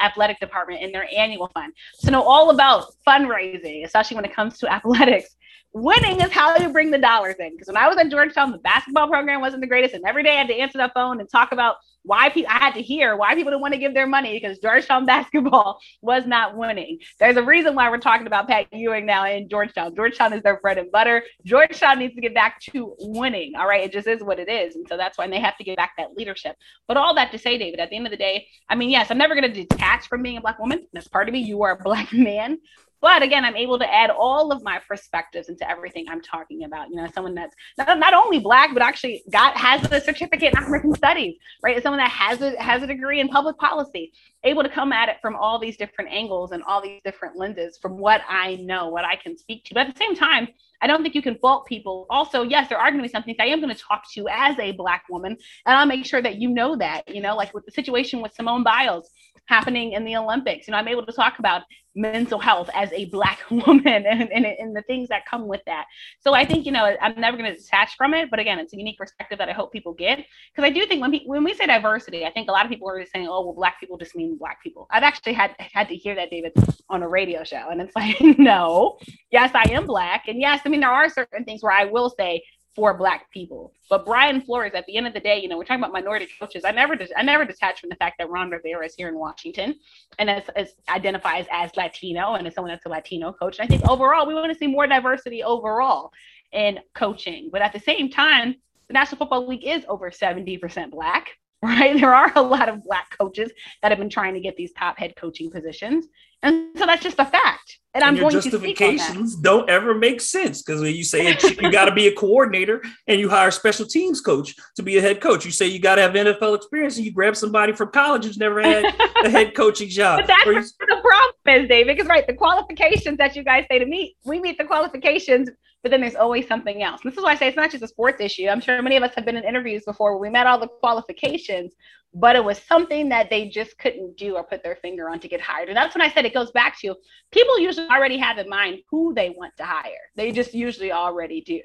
athletic 0.00 0.40
department 0.40 0.82
and 0.82 0.88
in 0.88 0.92
their 0.92 1.07
annual 1.16 1.50
fund. 1.54 1.72
To 2.00 2.10
know 2.10 2.22
all 2.22 2.50
about 2.50 2.86
fundraising, 3.06 3.84
especially 3.84 4.16
when 4.16 4.24
it 4.24 4.34
comes 4.34 4.58
to 4.58 4.72
athletics. 4.72 5.36
Winning 5.74 6.20
is 6.20 6.32
how 6.32 6.56
you 6.56 6.70
bring 6.70 6.90
the 6.90 6.98
dollars 6.98 7.36
in. 7.38 7.52
Because 7.52 7.66
when 7.68 7.76
I 7.76 7.88
was 7.88 7.98
at 7.98 8.10
Georgetown, 8.10 8.52
the 8.52 8.58
basketball 8.58 9.08
program 9.08 9.40
wasn't 9.40 9.60
the 9.60 9.66
greatest, 9.66 9.94
and 9.94 10.04
every 10.06 10.22
day 10.22 10.30
I 10.30 10.38
had 10.38 10.48
to 10.48 10.54
answer 10.54 10.78
that 10.78 10.94
phone 10.94 11.20
and 11.20 11.28
talk 11.28 11.52
about 11.52 11.76
why 12.02 12.30
people. 12.30 12.50
I 12.50 12.58
had 12.58 12.74
to 12.74 12.82
hear 12.82 13.16
why 13.16 13.34
people 13.34 13.50
didn't 13.50 13.60
want 13.60 13.74
to 13.74 13.78
give 13.78 13.92
their 13.92 14.06
money 14.06 14.32
because 14.32 14.58
Georgetown 14.58 15.04
basketball 15.14 15.78
was 16.00 16.26
not 16.26 16.56
winning. 16.56 16.98
There's 17.20 17.36
a 17.36 17.42
reason 17.42 17.74
why 17.74 17.90
we're 17.90 17.98
talking 17.98 18.26
about 18.26 18.48
Pat 18.48 18.66
Ewing 18.72 19.04
now 19.04 19.26
in 19.26 19.48
Georgetown. 19.48 19.94
Georgetown 19.94 20.32
is 20.32 20.42
their 20.42 20.58
bread 20.60 20.78
and 20.78 20.90
butter. 20.90 21.22
Georgetown 21.44 21.98
needs 21.98 22.14
to 22.14 22.20
get 22.20 22.34
back 22.34 22.60
to 22.60 22.94
winning. 22.98 23.52
All 23.56 23.68
right, 23.68 23.84
it 23.84 23.92
just 23.92 24.06
is 24.06 24.22
what 24.22 24.38
it 24.38 24.48
is, 24.48 24.74
and 24.74 24.86
so 24.88 24.96
that's 24.96 25.18
why 25.18 25.28
they 25.28 25.38
have 25.38 25.58
to 25.58 25.64
get 25.64 25.76
back 25.76 25.92
that 25.98 26.14
leadership. 26.16 26.56
But 26.86 26.96
all 26.96 27.14
that 27.14 27.30
to 27.32 27.38
say, 27.38 27.58
David, 27.58 27.78
at 27.78 27.90
the 27.90 27.96
end 27.96 28.06
of 28.06 28.10
the 28.10 28.16
day, 28.16 28.46
I 28.68 28.74
mean, 28.74 28.88
yes, 28.88 29.10
I'm 29.10 29.18
never 29.18 29.34
going 29.34 29.52
to 29.52 29.64
detach 29.64 30.08
from 30.08 30.22
being 30.22 30.38
a 30.38 30.40
black 30.40 30.58
woman. 30.58 30.86
That's 30.92 31.08
part 31.08 31.28
of 31.28 31.34
me. 31.34 31.40
You 31.40 31.62
are 31.62 31.72
a 31.72 31.82
black 31.82 32.12
man, 32.12 32.58
but 33.00 33.22
again, 33.22 33.44
I'm 33.44 33.56
able 33.56 33.78
to 33.78 33.92
add 33.92 34.10
all 34.10 34.50
of 34.52 34.62
my 34.62 34.80
perspectives 34.86 35.48
into 35.48 35.68
everything 35.68 36.06
I'm 36.08 36.20
talking 36.20 36.64
about. 36.64 36.90
You 36.90 36.96
know, 36.96 37.08
someone 37.14 37.34
that's 37.34 37.54
not, 37.76 37.98
not 37.98 38.14
only 38.14 38.40
black, 38.40 38.70
but 38.72 38.82
actually 38.82 39.22
got 39.30 39.56
has 39.56 39.90
a 39.90 40.00
certificate 40.00 40.52
in 40.52 40.58
African 40.58 40.94
studies, 40.94 41.36
right? 41.62 41.82
Someone 41.82 41.98
that 41.98 42.10
has 42.10 42.40
a 42.40 42.60
has 42.60 42.82
a 42.82 42.86
degree 42.86 43.20
in 43.20 43.28
public 43.28 43.56
policy, 43.58 44.12
able 44.44 44.62
to 44.62 44.68
come 44.68 44.92
at 44.92 45.08
it 45.08 45.16
from 45.22 45.36
all 45.36 45.58
these 45.58 45.76
different 45.76 46.10
angles 46.10 46.52
and 46.52 46.62
all 46.64 46.80
these 46.80 47.00
different 47.04 47.36
lenses 47.36 47.78
from 47.78 47.98
what 47.98 48.22
I 48.28 48.56
know, 48.56 48.88
what 48.88 49.04
I 49.04 49.16
can 49.16 49.36
speak 49.36 49.64
to. 49.66 49.74
But 49.74 49.86
at 49.86 49.94
the 49.94 49.98
same 49.98 50.14
time, 50.14 50.48
I 50.80 50.86
don't 50.86 51.02
think 51.02 51.14
you 51.14 51.22
can 51.22 51.36
fault 51.38 51.66
people. 51.66 52.06
Also, 52.08 52.42
yes, 52.42 52.68
there 52.68 52.78
are 52.78 52.90
going 52.90 53.02
to 53.02 53.08
be 53.08 53.12
some 53.12 53.22
things 53.22 53.36
I 53.40 53.46
am 53.46 53.60
going 53.60 53.74
to 53.74 53.80
talk 53.80 54.08
to 54.12 54.28
as 54.30 54.58
a 54.58 54.72
black 54.72 55.04
woman, 55.10 55.36
and 55.66 55.76
I'll 55.76 55.86
make 55.86 56.04
sure 56.04 56.22
that 56.22 56.36
you 56.36 56.48
know 56.48 56.76
that. 56.76 57.02
You 57.08 57.20
know, 57.20 57.36
like 57.36 57.54
with 57.54 57.64
the 57.64 57.72
situation 57.72 58.22
with 58.22 58.34
Simone 58.34 58.62
Biles 58.62 59.10
happening 59.48 59.92
in 59.92 60.04
the 60.04 60.16
Olympics. 60.16 60.68
You 60.68 60.72
know, 60.72 60.78
I'm 60.78 60.88
able 60.88 61.06
to 61.06 61.12
talk 61.12 61.38
about 61.38 61.62
mental 61.96 62.38
health 62.38 62.70
as 62.74 62.92
a 62.92 63.06
black 63.06 63.40
woman 63.50 64.06
and, 64.06 64.30
and, 64.30 64.46
and 64.46 64.76
the 64.76 64.82
things 64.82 65.08
that 65.08 65.26
come 65.26 65.48
with 65.48 65.62
that. 65.66 65.86
So 66.20 66.34
I 66.34 66.44
think, 66.44 66.66
you 66.66 66.72
know, 66.72 66.96
I'm 67.00 67.18
never 67.18 67.36
going 67.36 67.52
to 67.52 67.58
detach 67.58 67.96
from 67.96 68.14
it. 68.14 68.30
But 68.30 68.38
again, 68.38 68.58
it's 68.58 68.72
a 68.72 68.76
unique 68.76 68.98
perspective 68.98 69.38
that 69.38 69.48
I 69.48 69.52
hope 69.52 69.72
people 69.72 69.94
get. 69.94 70.18
Because 70.18 70.68
I 70.68 70.70
do 70.70 70.86
think 70.86 71.00
when, 71.00 71.10
we, 71.10 71.22
when 71.26 71.42
we 71.42 71.54
say 71.54 71.66
diversity, 71.66 72.24
I 72.24 72.30
think 72.30 72.48
a 72.48 72.52
lot 72.52 72.64
of 72.64 72.70
people 72.70 72.88
are 72.88 73.04
saying, 73.06 73.26
oh, 73.28 73.44
well, 73.44 73.54
black 73.54 73.80
people 73.80 73.96
just 73.96 74.14
mean 74.14 74.36
black 74.36 74.62
people. 74.62 74.86
I've 74.90 75.02
actually 75.02 75.32
had 75.32 75.54
had 75.58 75.88
to 75.88 75.96
hear 75.96 76.14
that, 76.14 76.30
David, 76.30 76.52
on 76.88 77.02
a 77.02 77.08
radio 77.08 77.42
show. 77.42 77.68
And 77.70 77.80
it's 77.80 77.96
like, 77.96 78.20
no, 78.38 78.98
yes, 79.32 79.50
I 79.54 79.70
am 79.72 79.86
black. 79.86 80.28
And 80.28 80.40
yes, 80.40 80.60
I 80.64 80.68
mean, 80.68 80.80
there 80.80 80.90
are 80.90 81.08
certain 81.08 81.44
things 81.44 81.62
where 81.62 81.72
I 81.72 81.86
will 81.86 82.10
say, 82.10 82.42
for 82.78 82.94
black 82.94 83.28
people. 83.32 83.72
But 83.90 84.06
Brian 84.06 84.40
Flores, 84.40 84.70
at 84.72 84.86
the 84.86 84.96
end 84.96 85.08
of 85.08 85.12
the 85.12 85.18
day, 85.18 85.40
you 85.42 85.48
know, 85.48 85.58
we're 85.58 85.64
talking 85.64 85.82
about 85.82 85.92
minority 85.92 86.28
coaches. 86.38 86.64
I 86.64 86.70
never, 86.70 86.96
I 87.16 87.22
never 87.24 87.44
detach 87.44 87.80
from 87.80 87.90
the 87.90 87.96
fact 87.96 88.18
that 88.18 88.30
Ron 88.30 88.50
Rivera 88.50 88.86
is 88.86 88.94
here 88.94 89.08
in 89.08 89.18
Washington, 89.18 89.74
and 90.20 90.30
as, 90.30 90.44
as 90.54 90.74
identifies 90.88 91.46
as 91.50 91.76
Latino 91.76 92.34
and 92.34 92.46
as 92.46 92.54
someone 92.54 92.72
that's 92.72 92.86
a 92.86 92.88
Latino 92.88 93.32
coach. 93.32 93.58
And 93.58 93.66
I 93.66 93.68
think 93.68 93.90
overall, 93.90 94.28
we 94.28 94.34
want 94.34 94.52
to 94.52 94.56
see 94.56 94.68
more 94.68 94.86
diversity 94.86 95.42
overall 95.42 96.12
in 96.52 96.78
coaching. 96.94 97.48
But 97.50 97.62
at 97.62 97.72
the 97.72 97.80
same 97.80 98.10
time, 98.10 98.54
the 98.86 98.92
National 98.92 99.18
Football 99.18 99.48
League 99.48 99.66
is 99.66 99.84
over 99.88 100.12
seventy 100.12 100.56
percent 100.56 100.92
black. 100.92 101.30
Right, 101.62 101.98
there 101.98 102.14
are 102.14 102.32
a 102.36 102.42
lot 102.42 102.68
of 102.68 102.84
black 102.84 103.16
coaches 103.18 103.50
that 103.82 103.90
have 103.90 103.98
been 103.98 104.08
trying 104.08 104.34
to 104.34 104.40
get 104.40 104.56
these 104.56 104.72
top 104.72 104.96
head 104.96 105.14
coaching 105.16 105.50
positions, 105.50 106.06
and 106.40 106.68
so 106.76 106.86
that's 106.86 107.02
just 107.02 107.18
a 107.18 107.24
fact. 107.24 107.78
And, 107.94 108.04
and 108.04 108.10
I'm 108.10 108.16
your 108.16 108.30
justifications 108.30 109.34
don't 109.34 109.68
ever 109.68 109.92
make 109.92 110.20
sense 110.20 110.62
because 110.62 110.80
when 110.80 110.94
you 110.94 111.02
say 111.02 111.36
you 111.60 111.72
got 111.72 111.86
to 111.86 111.94
be 111.94 112.06
a 112.06 112.14
coordinator 112.14 112.80
and 113.08 113.18
you 113.18 113.28
hire 113.28 113.48
a 113.48 113.52
special 113.52 113.86
teams 113.86 114.20
coach 114.20 114.54
to 114.76 114.84
be 114.84 114.98
a 114.98 115.00
head 115.00 115.20
coach, 115.20 115.44
you 115.44 115.50
say 115.50 115.66
you 115.66 115.80
got 115.80 115.96
to 115.96 116.02
have 116.02 116.12
NFL 116.12 116.54
experience 116.54 116.96
and 116.96 117.06
you 117.06 117.12
grab 117.12 117.34
somebody 117.34 117.72
from 117.72 117.90
college 117.90 118.24
who's 118.24 118.38
never 118.38 118.62
had 118.62 118.84
a 119.24 119.30
head 119.30 119.56
coaching 119.56 119.88
job. 119.88 120.20
But 120.20 120.28
that's 120.28 120.46
you, 120.46 120.86
the 120.86 121.00
problem 121.02 121.62
is, 121.62 121.68
David, 121.68 121.96
because 121.96 122.08
right, 122.08 122.24
the 122.24 122.34
qualifications 122.34 123.18
that 123.18 123.34
you 123.34 123.42
guys 123.42 123.64
say 123.68 123.80
to 123.80 123.86
meet, 123.86 124.14
we 124.24 124.38
meet 124.38 124.58
the 124.58 124.64
qualifications 124.64 125.48
but 125.82 125.90
then 125.90 126.00
there's 126.00 126.14
always 126.14 126.46
something 126.46 126.82
else. 126.82 127.00
This 127.04 127.16
is 127.16 127.22
why 127.22 127.32
I 127.32 127.36
say 127.36 127.48
it's 127.48 127.56
not 127.56 127.70
just 127.70 127.84
a 127.84 127.88
sports 127.88 128.20
issue. 128.20 128.48
I'm 128.48 128.60
sure 128.60 128.80
many 128.82 128.96
of 128.96 129.02
us 129.02 129.14
have 129.14 129.24
been 129.24 129.36
in 129.36 129.44
interviews 129.44 129.84
before 129.84 130.12
where 130.12 130.28
we 130.28 130.32
met 130.32 130.46
all 130.46 130.58
the 130.58 130.66
qualifications, 130.66 131.74
but 132.14 132.36
it 132.36 132.44
was 132.44 132.58
something 132.58 133.08
that 133.10 133.30
they 133.30 133.48
just 133.48 133.78
couldn't 133.78 134.16
do 134.16 134.36
or 134.36 134.42
put 134.42 134.62
their 134.62 134.76
finger 134.76 135.08
on 135.08 135.20
to 135.20 135.28
get 135.28 135.40
hired. 135.40 135.68
And 135.68 135.76
that's 135.76 135.94
when 135.94 136.02
I 136.02 136.10
said 136.10 136.24
it 136.24 136.34
goes 136.34 136.50
back 136.50 136.78
to 136.80 136.96
people 137.30 137.58
usually 137.58 137.88
already 137.88 138.18
have 138.18 138.38
in 138.38 138.48
mind 138.48 138.80
who 138.90 139.14
they 139.14 139.30
want 139.30 139.56
to 139.58 139.64
hire. 139.64 140.10
They 140.16 140.32
just 140.32 140.54
usually 140.54 140.92
already 140.92 141.40
do. 141.42 141.60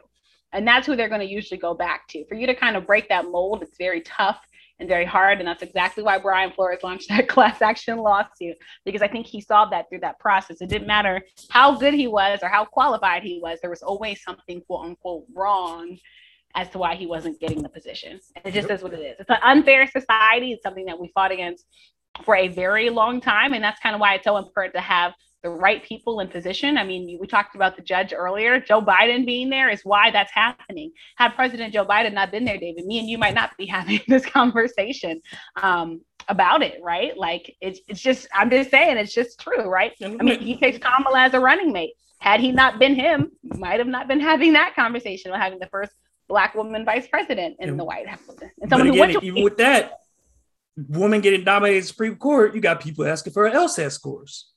And 0.51 0.67
that's 0.67 0.85
who 0.85 0.95
they're 0.95 1.09
going 1.09 1.21
to 1.21 1.27
usually 1.27 1.59
go 1.59 1.73
back 1.73 2.07
to. 2.09 2.25
For 2.25 2.35
you 2.35 2.45
to 2.45 2.53
kind 2.53 2.75
of 2.75 2.85
break 2.85 3.09
that 3.09 3.25
mold, 3.25 3.63
it's 3.63 3.77
very 3.77 4.01
tough 4.01 4.39
and 4.79 4.89
very 4.89 5.05
hard. 5.05 5.39
And 5.39 5.47
that's 5.47 5.63
exactly 5.63 6.03
why 6.03 6.17
Brian 6.17 6.51
Flores 6.51 6.79
launched 6.83 7.09
that 7.09 7.27
class 7.29 7.61
action 7.61 7.97
lawsuit, 7.97 8.57
because 8.85 9.01
I 9.01 9.07
think 9.07 9.27
he 9.27 9.41
saw 9.41 9.65
that 9.65 9.87
through 9.89 9.99
that 10.01 10.19
process. 10.19 10.61
It 10.61 10.69
didn't 10.69 10.87
matter 10.87 11.21
how 11.49 11.77
good 11.77 11.93
he 11.93 12.07
was 12.07 12.39
or 12.41 12.49
how 12.49 12.65
qualified 12.65 13.23
he 13.23 13.39
was, 13.41 13.59
there 13.61 13.69
was 13.69 13.83
always 13.83 14.21
something 14.23 14.61
quote 14.61 14.85
unquote 14.85 15.25
wrong 15.33 15.97
as 16.55 16.69
to 16.69 16.77
why 16.77 16.95
he 16.95 17.05
wasn't 17.05 17.39
getting 17.39 17.61
the 17.61 17.69
position. 17.69 18.19
And 18.35 18.45
it 18.45 18.53
just 18.53 18.69
yep. 18.69 18.77
is 18.77 18.83
what 18.83 18.93
it 18.93 18.99
is. 18.99 19.15
It's 19.19 19.29
an 19.29 19.37
unfair 19.41 19.87
society. 19.87 20.51
It's 20.51 20.63
something 20.63 20.85
that 20.85 20.99
we 20.99 21.11
fought 21.13 21.31
against 21.31 21.65
for 22.23 22.35
a 22.35 22.47
very 22.47 22.89
long 22.89 23.21
time. 23.21 23.53
And 23.53 23.63
that's 23.63 23.79
kind 23.79 23.95
of 23.95 24.01
why 24.01 24.15
it's 24.15 24.23
so 24.23 24.37
important 24.37 24.75
to 24.75 24.81
have 24.81 25.13
the 25.43 25.49
right 25.49 25.83
people 25.83 26.21
in 26.21 26.29
position. 26.29 26.77
I 26.77 26.85
mean, 26.85 27.17
we 27.19 27.27
talked 27.27 27.55
about 27.55 27.75
the 27.75 27.81
judge 27.81 28.13
earlier. 28.15 28.61
Joe 28.61 28.81
Biden 28.81 29.25
being 29.25 29.49
there 29.49 29.69
is 29.69 29.81
why 29.83 30.09
that's 30.09 30.31
happening. 30.31 30.93
Had 31.17 31.35
President 31.35 31.73
Joe 31.73 31.85
Biden 31.85 32.13
not 32.13 32.31
been 32.31 32.45
there, 32.45 32.57
David, 32.57 32.85
me 32.85 32.99
and 32.99 33.09
you 33.09 33.17
might 33.17 33.35
not 33.35 33.55
be 33.57 33.65
having 33.67 33.99
this 34.07 34.25
conversation 34.25 35.21
um, 35.61 36.01
about 36.29 36.63
it, 36.63 36.79
right? 36.81 37.17
Like 37.17 37.55
it's 37.59 37.81
it's 37.89 37.99
just 37.99 38.27
I'm 38.33 38.49
just 38.49 38.71
saying 38.71 38.97
it's 38.97 39.13
just 39.13 39.39
true, 39.39 39.65
right? 39.65 39.91
I 40.01 40.07
mean, 40.07 40.39
he 40.39 40.57
takes 40.57 40.77
Kamala 40.77 41.23
as 41.23 41.33
a 41.33 41.39
running 41.39 41.73
mate. 41.73 41.93
Had 42.19 42.39
he 42.39 42.53
not 42.53 42.79
been 42.79 42.95
him, 42.95 43.31
might 43.43 43.79
have 43.79 43.87
not 43.87 44.07
been 44.07 44.21
having 44.21 44.53
that 44.53 44.75
conversation 44.75 45.31
or 45.31 45.37
having 45.37 45.59
the 45.59 45.67
first 45.67 45.91
black 46.29 46.55
woman 46.55 46.85
vice 46.85 47.05
president 47.07 47.57
in 47.59 47.69
and, 47.69 47.79
the 47.79 47.83
White 47.83 48.07
House. 48.07 48.21
And 48.61 48.69
someone 48.69 48.87
again, 48.87 49.09
who 49.09 49.13
went 49.15 49.23
even 49.25 49.43
with 49.43 49.57
that, 49.57 49.99
woman 50.77 51.19
getting 51.19 51.43
nominated 51.43 51.85
Supreme 51.85 52.15
Court, 52.15 52.55
you 52.55 52.61
got 52.61 52.79
people 52.79 53.05
asking 53.05 53.33
for 53.33 53.49
LSAT 53.49 53.91
scores. 53.91 54.52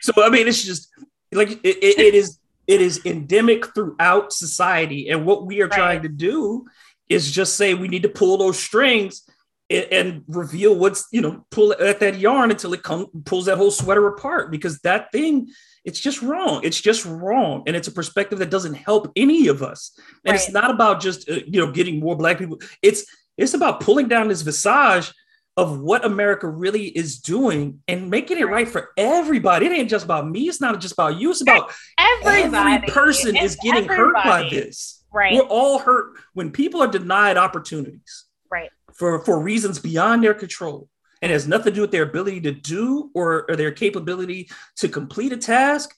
So 0.00 0.12
I 0.16 0.30
mean, 0.30 0.46
it's 0.48 0.62
just 0.62 0.88
like 1.32 1.50
it, 1.50 1.76
it, 1.82 1.98
it 1.98 2.14
is 2.14 2.38
it 2.66 2.80
is 2.80 3.04
endemic 3.04 3.74
throughout 3.74 4.32
society, 4.32 5.08
and 5.08 5.26
what 5.26 5.46
we 5.46 5.60
are 5.62 5.68
right. 5.68 5.76
trying 5.76 6.02
to 6.02 6.08
do 6.08 6.66
is 7.08 7.30
just 7.30 7.56
say 7.56 7.74
we 7.74 7.88
need 7.88 8.02
to 8.02 8.08
pull 8.08 8.38
those 8.38 8.58
strings 8.58 9.28
and, 9.70 9.84
and 9.92 10.24
reveal 10.28 10.74
what's 10.74 11.06
you 11.12 11.20
know 11.20 11.44
pull 11.50 11.72
at 11.72 12.00
that 12.00 12.18
yarn 12.18 12.50
until 12.50 12.72
it 12.72 12.82
comes 12.82 13.06
pulls 13.24 13.46
that 13.46 13.58
whole 13.58 13.70
sweater 13.70 14.06
apart 14.06 14.50
because 14.50 14.78
that 14.80 15.12
thing 15.12 15.48
it's 15.84 16.00
just 16.00 16.22
wrong. 16.22 16.62
It's 16.64 16.80
just 16.80 17.04
wrong, 17.04 17.62
and 17.66 17.76
it's 17.76 17.88
a 17.88 17.92
perspective 17.92 18.38
that 18.38 18.50
doesn't 18.50 18.74
help 18.74 19.12
any 19.16 19.48
of 19.48 19.62
us. 19.62 19.92
And 20.24 20.32
right. 20.32 20.34
it's 20.34 20.50
not 20.50 20.70
about 20.70 21.00
just 21.00 21.28
uh, 21.28 21.40
you 21.46 21.64
know 21.64 21.70
getting 21.70 22.00
more 22.00 22.16
black 22.16 22.38
people. 22.38 22.58
It's 22.82 23.04
it's 23.36 23.54
about 23.54 23.80
pulling 23.80 24.08
down 24.08 24.28
this 24.28 24.42
visage 24.42 25.12
of 25.56 25.78
what 25.78 26.04
America 26.04 26.48
really 26.48 26.86
is 26.86 27.18
doing 27.18 27.80
and 27.86 28.10
making 28.10 28.38
it 28.38 28.48
right 28.48 28.68
for 28.68 28.90
everybody. 28.96 29.66
It 29.66 29.72
ain't 29.72 29.90
just 29.90 30.04
about 30.04 30.28
me. 30.28 30.48
It's 30.48 30.60
not 30.60 30.80
just 30.80 30.94
about 30.94 31.16
you. 31.16 31.30
It's 31.30 31.42
about 31.42 31.72
everybody. 31.98 32.74
every 32.74 32.88
person 32.88 33.36
it's 33.36 33.54
is 33.54 33.56
getting 33.62 33.84
everybody. 33.84 34.02
hurt 34.02 34.24
by 34.24 34.48
this. 34.50 35.04
Right. 35.12 35.34
We're 35.34 35.42
all 35.42 35.78
hurt 35.78 36.14
when 36.32 36.50
people 36.50 36.82
are 36.82 36.88
denied 36.88 37.36
opportunities. 37.36 38.24
Right. 38.50 38.70
For 38.94 39.24
for 39.24 39.40
reasons 39.40 39.78
beyond 39.78 40.24
their 40.24 40.34
control 40.34 40.88
and 41.22 41.30
has 41.30 41.46
nothing 41.46 41.72
to 41.72 41.76
do 41.76 41.80
with 41.82 41.92
their 41.92 42.02
ability 42.02 42.40
to 42.42 42.52
do 42.52 43.10
or, 43.14 43.46
or 43.48 43.56
their 43.56 43.70
capability 43.70 44.50
to 44.76 44.88
complete 44.88 45.32
a 45.32 45.36
task, 45.36 45.94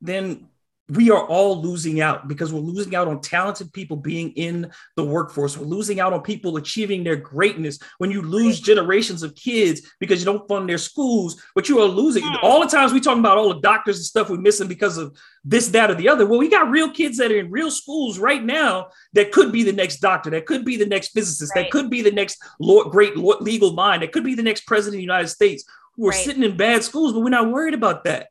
then 0.00 0.46
we 0.90 1.10
are 1.10 1.24
all 1.26 1.62
losing 1.62 2.00
out 2.00 2.26
because 2.26 2.52
we're 2.52 2.60
losing 2.60 2.94
out 2.94 3.06
on 3.06 3.20
talented 3.20 3.72
people 3.72 3.96
being 3.96 4.30
in 4.32 4.70
the 4.96 5.04
workforce. 5.04 5.56
We're 5.56 5.66
losing 5.66 6.00
out 6.00 6.12
on 6.12 6.22
people 6.22 6.56
achieving 6.56 7.04
their 7.04 7.16
greatness. 7.16 7.78
When 7.98 8.10
you 8.10 8.22
lose 8.22 8.60
generations 8.60 9.22
of 9.22 9.34
kids 9.34 9.82
because 10.00 10.20
you 10.20 10.24
don't 10.24 10.46
fund 10.48 10.68
their 10.68 10.78
schools, 10.78 11.40
but 11.54 11.68
you 11.68 11.80
are 11.80 11.86
losing 11.86 12.24
all 12.42 12.60
the 12.60 12.66
times 12.66 12.92
we 12.92 13.00
talk 13.00 13.18
about 13.18 13.38
all 13.38 13.54
the 13.54 13.60
doctors 13.60 13.98
and 13.98 14.04
stuff 14.04 14.30
we're 14.30 14.38
missing 14.38 14.68
because 14.68 14.98
of 14.98 15.16
this, 15.44 15.68
that, 15.68 15.90
or 15.90 15.94
the 15.94 16.08
other. 16.08 16.26
Well, 16.26 16.38
we 16.38 16.48
got 16.48 16.70
real 16.70 16.90
kids 16.90 17.18
that 17.18 17.30
are 17.30 17.38
in 17.38 17.50
real 17.50 17.70
schools 17.70 18.18
right 18.18 18.42
now 18.42 18.88
that 19.12 19.32
could 19.32 19.52
be 19.52 19.62
the 19.62 19.72
next 19.72 20.00
doctor, 20.00 20.30
that 20.30 20.46
could 20.46 20.64
be 20.64 20.76
the 20.76 20.86
next 20.86 21.08
physicist, 21.08 21.52
right. 21.54 21.64
that 21.64 21.70
could 21.70 21.88
be 21.88 22.02
the 22.02 22.10
next 22.10 22.42
great 22.90 23.16
legal 23.16 23.72
mind, 23.72 24.02
that 24.02 24.12
could 24.12 24.24
be 24.24 24.34
the 24.34 24.42
next 24.42 24.66
president 24.66 24.96
of 24.96 24.98
the 24.98 25.02
United 25.02 25.28
States 25.28 25.64
who 25.96 26.06
are 26.06 26.10
right. 26.10 26.24
sitting 26.24 26.42
in 26.42 26.56
bad 26.56 26.82
schools, 26.82 27.12
but 27.12 27.20
we're 27.20 27.30
not 27.30 27.50
worried 27.50 27.74
about 27.74 28.04
that 28.04 28.28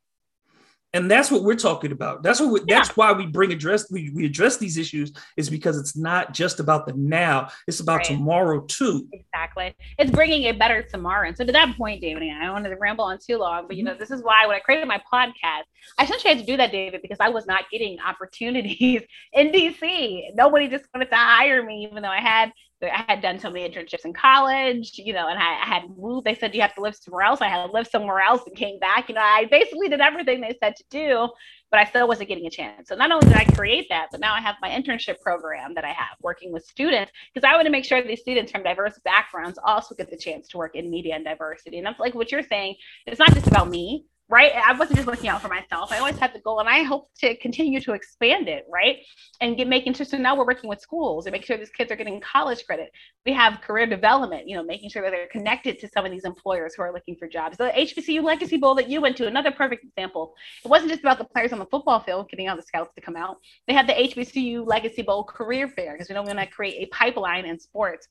and 0.94 1.12
that's 1.12 1.30
what 1.30 1.44
we're 1.44 1.56
talking 1.56 1.92
about. 1.92 2.24
That's 2.24 2.40
what 2.40 2.52
we, 2.52 2.60
yeah. 2.68 2.78
that's 2.78 2.96
why 2.96 3.12
we 3.12 3.26
bring 3.26 3.52
address 3.52 3.92
we, 3.92 4.10
we 4.12 4.26
address 4.26 4.58
these 4.58 4.78
issues 4.78 5.12
is 5.38 5.50
because 5.50 5.78
it's 5.78 5.96
not 5.96 6.34
just 6.34 6.60
about 6.60 6.88
the 6.88 6.94
now. 6.94 7.50
It's 7.68 7.80
about 7.80 7.98
right. 7.98 8.06
tomorrow 8.06 8.62
too. 8.62 9.08
Exactly. 9.12 9.76
It's 9.98 10.12
bringing 10.12 10.44
a 10.46 10.52
better 10.54 10.82
tomorrow. 10.82 11.28
And 11.28 11.38
so 11.38 11.46
to 11.46 11.54
that 11.54 11.76
point 11.78 12.02
david 12.02 12.24
i 12.24 12.46
don't 12.46 12.54
want 12.54 12.66
to 12.66 12.76
ramble 12.76 13.06
on 13.06 13.18
too 13.18 13.38
long 13.38 13.66
but 13.68 13.76
you 13.76 13.84
know 13.84 13.92
mm-hmm. 13.92 14.00
this 14.00 14.12
is 14.12 14.22
why 14.22 14.46
when 14.46 14.56
i 14.56 14.60
created 14.60 14.88
my 14.88 15.02
podcast 15.12 15.64
i 15.98 16.04
essentially 16.04 16.34
had 16.34 16.40
to 16.40 16.46
do 16.46 16.58
that 16.58 16.72
david 16.72 17.02
because 17.02 17.18
i 17.20 17.30
was 17.30 17.46
not 17.48 17.64
getting 17.72 18.00
opportunities 18.06 19.02
in 19.34 19.52
dc 19.52 20.36
nobody 20.36 20.68
just 20.68 20.86
wanted 20.94 21.10
to 21.10 21.16
hire 21.16 21.64
me 21.64 21.88
even 21.90 22.04
though 22.04 22.10
i 22.10 22.22
had 22.22 22.52
I 22.82 23.04
had 23.08 23.22
done 23.22 23.40
so 23.40 23.50
many 23.50 23.70
internships 23.70 24.06
in 24.06 24.14
college, 24.14 24.94
you 24.98 25.12
know, 25.12 25.28
and 25.28 25.38
I, 25.38 25.62
I, 25.62 25.66
had 25.66 25.84
moved. 25.98 26.26
They 26.26 26.36
said 26.36 26.56
you 26.56 26.62
have 26.62 26.76
to 26.76 26.82
live 26.82 26.96
somewhere 26.96 27.24
else. 27.24 27.42
I 27.42 27.50
had 27.50 27.66
to 27.66 27.72
live 27.72 27.88
somewhere 27.88 28.22
else 28.22 28.44
and 28.46 28.56
came 28.56 28.80
back. 28.80 29.10
You 29.10 29.16
know, 29.16 29.22
I 29.22 29.46
basically 29.52 29.90
did 29.90 30.00
everything 30.00 30.40
they 30.40 30.58
said 30.64 30.78
to 30.78 30.84
do, 30.90 31.30
but 31.72 31.80
I 31.80 31.86
still 31.86 32.08
wasn't 32.08 32.30
getting 32.30 32.46
a 32.46 32.50
chance. 32.50 32.88
So 32.88 32.96
not 32.96 33.12
only 33.12 33.28
did 33.28 33.36
I 33.36 33.44
create 33.46 33.88
that, 33.90 34.08
but 34.12 34.22
now 34.22 34.34
I 34.34 34.40
have 34.40 34.56
my 34.62 34.70
internship 34.70 35.20
program 35.20 35.74
that 35.76 35.84
I 35.84 35.92
have 35.92 36.18
working 36.22 36.54
with 36.54 36.64
students 36.66 37.12
because 37.34 37.46
I 37.46 37.54
want 37.56 37.66
to 37.66 37.72
make 37.72 37.84
sure 37.84 38.02
these 38.02 38.22
students 38.22 38.52
from 38.52 38.64
diverse 38.64 38.98
backgrounds 39.04 39.60
also 39.64 39.94
get 39.94 40.10
the 40.10 40.18
chance 40.18 40.48
to 40.50 40.58
work 40.58 40.76
in 40.76 40.90
media 40.90 41.16
and 41.16 41.26
diversity. 41.26 41.80
And 41.80 41.86
that's 41.86 42.00
like 42.00 42.16
what 42.16 42.32
you're 42.32 42.44
saying. 42.44 42.76
It's 43.06 43.20
not 43.20 43.34
just 43.34 43.48
about 43.48 43.70
me 43.70 44.06
right? 44.30 44.54
I 44.56 44.74
wasn't 44.74 44.98
just 44.98 45.08
looking 45.08 45.28
out 45.28 45.42
for 45.42 45.48
myself. 45.48 45.92
I 45.92 45.98
always 45.98 46.18
had 46.18 46.34
the 46.34 46.40
goal, 46.40 46.60
and 46.60 46.70
I 46.70 46.84
hope 46.84 47.10
to 47.20 47.36
continue 47.38 47.82
to 47.82 47.94
expand 47.94 48.48
it, 48.48 48.66
right? 48.72 48.98
And 49.42 49.58
get 49.58 49.68
making 49.68 49.96
sure. 49.96 50.06
So 50.06 50.18
now 50.18 50.38
we're 50.38 50.46
working 50.46 50.70
with 50.70 50.80
schools 50.80 51.26
and 51.26 51.34
make 51.34 51.44
sure 51.44 51.58
these 51.58 51.72
kids 51.72 51.92
are 51.92 51.96
getting 51.96 52.22
college 52.22 52.64
credit. 52.66 52.92
We 53.26 53.34
have 53.34 53.62
career 53.62 53.88
development, 53.88 54.48
you 54.48 54.56
know, 54.56 54.64
making 54.64 54.92
sure 54.92 55.02
that 55.02 55.10
they're 55.10 55.28
connected 55.28 55.80
to 55.80 55.88
some 55.90 56.06
of 56.06 56.12
these 56.12 56.26
employers 56.26 56.76
who 56.76 56.84
are 56.84 56.94
looking 56.94 57.16
for 57.16 57.28
jobs. 57.28 57.58
The 57.58 57.72
HBCU 57.76 58.22
Legacy 58.22 58.58
Bowl 58.58 58.76
that 58.76 58.88
you 58.88 59.02
went 59.02 59.18
to, 59.18 59.28
another 59.28 59.52
perfect 59.52 59.84
example. 59.84 60.36
It 60.64 60.68
wasn't 60.68 60.92
just 60.92 61.02
about 61.02 61.18
the 61.18 61.26
players 61.26 61.52
on 61.52 61.60
the 61.60 61.66
football 61.66 62.00
field 62.00 62.30
getting 62.30 62.50
all 62.50 62.56
the 62.56 62.62
scouts 62.62 62.94
to 62.96 63.02
come 63.02 63.16
out. 63.16 63.38
They 63.68 63.74
had 63.74 63.88
the 63.88 63.94
HBCU 63.94 64.66
Legacy 64.66 65.02
Bowl 65.02 65.24
career 65.24 65.68
fair 65.68 65.94
because 65.94 66.08
we 66.08 66.14
don't 66.14 66.28
want 66.28 66.38
to 66.38 66.46
create 66.46 66.84
a 66.84 66.96
pipeline 66.96 67.46
in 67.46 67.60
sports 67.60 68.08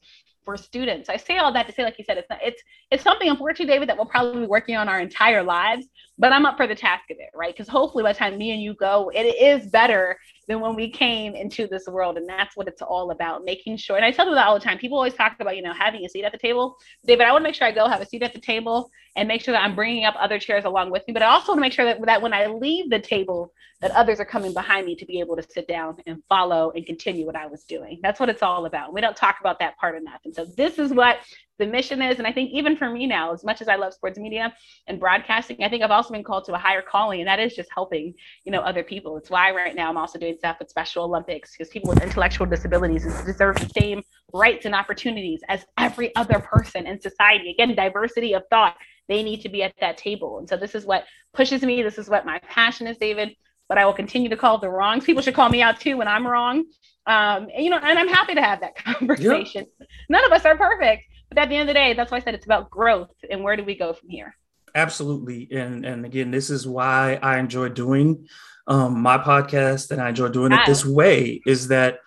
for 0.49 0.57
students. 0.57 1.11
I 1.11 1.19
say 1.19 1.37
all 1.37 1.53
that 1.53 1.67
to 1.67 1.73
say, 1.75 1.85
like 1.85 1.99
you 1.99 2.05
said, 2.05 2.17
it's 2.17 2.31
not, 2.31 2.39
it's 2.43 2.63
it's 2.91 3.03
something 3.03 3.29
unfortunately, 3.29 3.67
David, 3.67 3.91
that 3.91 3.99
we'll 3.99 4.07
probably 4.07 4.41
be 4.41 4.47
working 4.47 4.77
on 4.77 4.89
our 4.89 4.99
entire 4.99 5.43
lives 5.43 5.87
but 6.19 6.33
I'm 6.33 6.47
up 6.47 6.57
for 6.57 6.67
the 6.67 6.75
task 6.75 7.05
of 7.11 7.17
it, 7.21 7.31
right? 7.35 7.55
Because 7.55 7.69
hopefully 7.69 8.03
by 8.03 8.13
the 8.13 8.19
time 8.19 8.37
me 8.37 8.51
and 8.51 8.61
you 8.61 8.75
go, 8.75 9.11
it 9.15 9.23
is 9.23 9.71
better 9.71 10.19
than 10.49 10.61
when 10.61 10.75
we 10.75 10.91
came 10.91 11.35
into 11.35 11.67
this 11.67 11.87
world. 11.87 12.17
And 12.17 12.29
that's 12.29 12.57
what 12.57 12.67
it's 12.67 12.83
all 12.83 13.11
about, 13.13 13.45
making 13.45 13.77
sure. 13.77 13.97
And 13.97 14.05
I 14.05 14.11
tell 14.11 14.25
them 14.25 14.35
that 14.35 14.47
all 14.47 14.55
the 14.55 14.65
time. 14.65 14.79
People 14.79 14.99
always 14.99 15.15
talk 15.15 15.37
about, 15.39 15.57
you 15.57 15.63
know, 15.63 15.73
having 15.73 16.05
a 16.05 16.09
seat 16.09 16.25
at 16.25 16.33
the 16.33 16.39
table. 16.39 16.77
David, 17.07 17.27
I 17.27 17.33
want 17.33 17.43
to 17.43 17.49
make 17.49 17.55
sure 17.55 17.69
I 17.69 17.73
go 17.73 17.87
have 17.87 18.01
a 18.01 18.07
seat 18.07 18.23
at 18.23 18.33
the 18.33 18.41
table 18.41 18.91
and 19.17 19.29
make 19.29 19.43
sure 19.43 19.53
that 19.53 19.63
I'm 19.63 19.77
bringing 19.77 20.05
up 20.05 20.15
other 20.19 20.39
chairs 20.39 20.65
along 20.65 20.91
with 20.91 21.07
me. 21.07 21.13
But 21.13 21.23
I 21.23 21.27
also 21.27 21.53
want 21.53 21.59
to 21.59 21.63
make 21.63 21.73
sure 21.73 21.85
that, 21.85 22.05
that 22.07 22.23
when 22.23 22.33
I 22.33 22.47
leave 22.47 22.91
the 22.91 22.99
table, 22.99 23.53
that 23.81 23.93
others 23.93 24.19
are 24.19 24.25
coming 24.25 24.53
behind 24.53 24.87
me 24.87 24.97
to 24.97 25.07
be 25.07 25.21
able 25.21 25.37
to 25.37 25.43
sit 25.49 25.69
down 25.69 25.97
and 26.07 26.23
follow 26.29 26.73
and 26.75 26.85
continue 26.85 27.27
what 27.27 27.37
I 27.37 27.47
was 27.47 27.63
doing. 27.63 28.01
That's 28.03 28.19
what 28.19 28.29
it's 28.29 28.43
all 28.43 28.67
about. 28.67 28.93
We 28.93 29.01
don't 29.01 29.17
talk 29.17 29.37
about 29.41 29.61
that 29.61 29.77
part 29.79 29.97
enough. 29.97 30.21
And 30.25 30.35
so 30.35 30.45
this 30.45 30.79
is 30.79 30.93
what 30.93 31.19
the 31.59 31.67
mission 31.67 32.01
is. 32.01 32.19
And 32.19 32.27
I 32.27 32.33
think 32.33 32.51
even 32.53 32.77
for 32.77 32.91
me 32.91 33.07
now, 33.07 33.33
as 33.33 33.45
much 33.45 33.61
as 33.61 33.69
I 33.69 33.77
love 33.77 33.95
sports 33.95 34.19
media 34.19 34.55
and 34.87 35.01
broadcasting, 35.01 35.63
I 35.63 35.69
think 35.69 35.83
I've 35.83 35.91
also 35.91 36.13
been 36.13 36.25
called 36.25 36.45
to 36.47 36.55
a 36.55 36.59
higher 36.59 36.83
calling, 36.83 37.21
and 37.21 37.29
that 37.29 37.41
is 37.41 37.55
just 37.55 37.69
helping, 37.75 38.15
you 38.45 38.53
know, 38.53 38.61
other 38.61 38.83
people. 38.83 39.17
It's 39.17 39.31
why 39.31 39.51
right 39.53 39.75
now 39.75 39.89
I'm 39.89 39.97
also 39.97 40.19
doing 40.19 40.37
stuff 40.39 40.57
with 40.59 40.71
Special 40.71 41.05
Olympics 41.05 41.53
because 41.53 41.71
people 41.71 41.91
with 41.91 42.03
intellectual 42.03 42.47
disabilities 42.47 43.05
deserve 43.25 43.57
the 43.57 43.71
same 43.79 44.03
rights 44.33 44.67
and 44.67 44.75
opportunities 44.75 45.41
as 45.49 45.65
every 45.79 46.15
other 46.17 46.39
person 46.39 46.87
in 46.87 47.01
society. 47.01 47.51
Again, 47.51 47.75
diversity 47.75 48.35
of 48.35 48.43
thought. 48.51 48.77
They 49.09 49.23
need 49.23 49.41
to 49.41 49.49
be 49.49 49.63
at 49.63 49.73
that 49.81 49.97
table. 49.97 50.39
And 50.39 50.49
so 50.49 50.57
this 50.57 50.75
is 50.75 50.85
what 50.85 51.05
pushes 51.33 51.63
me. 51.63 51.83
This 51.83 51.99
is 51.99 52.11
what 52.11 52.27
my 52.27 52.39
passion 52.41 52.87
is, 52.87 52.99
David. 52.99 53.35
But 53.69 53.79
I 53.79 53.87
will 53.87 53.95
continue 53.95 54.29
to 54.29 54.37
call 54.37 54.59
the 54.59 54.71
wrongs. 54.71 55.05
People 55.05 55.23
should 55.23 55.35
call 55.35 55.49
me 55.49 55.63
out 55.63 55.81
too 55.81 55.97
when 55.97 56.09
I'm 56.09 56.27
wrong. 56.27 56.65
Um, 57.07 57.49
and, 57.55 57.65
you 57.65 57.71
know, 57.71 57.79
and 57.79 57.99
I'm 57.99 58.09
happy 58.09 58.35
to 58.35 58.43
have 58.43 58.61
that 58.61 58.77
conversation. 58.85 59.67
Yep. 59.81 59.89
None 60.11 60.25
of 60.27 60.33
us 60.33 60.45
are 60.45 60.57
perfect, 60.57 61.05
but 61.29 61.39
at 61.39 61.49
the 61.49 61.57
end 61.57 61.63
of 61.63 61.67
the 61.69 61.75
day, 61.75 61.95
that's 61.95 62.11
why 62.11 62.19
I 62.19 62.21
said 62.21 62.35
it's 62.35 62.47
about 62.47 62.71
growth 62.71 63.13
and 63.31 63.43
where 63.43 63.57
do 63.57 63.65
we 63.65 63.77
go 63.77 63.93
from 63.93 64.09
here. 64.09 64.35
Absolutely, 64.75 65.49
and 65.51 65.85
and 65.85 66.05
again, 66.05 66.31
this 66.31 66.51
is 66.51 66.67
why 66.67 67.19
I 67.23 67.39
enjoy 67.39 67.71
doing 67.71 68.29
um, 68.67 69.01
my 69.01 69.19
podcast 69.19 69.91
and 69.91 70.01
I 70.01 70.11
enjoy 70.11 70.29
doing 70.29 70.53
it 70.53 70.61
this 70.67 70.85
way. 70.85 71.41
Is 71.47 71.69
that 71.69 72.01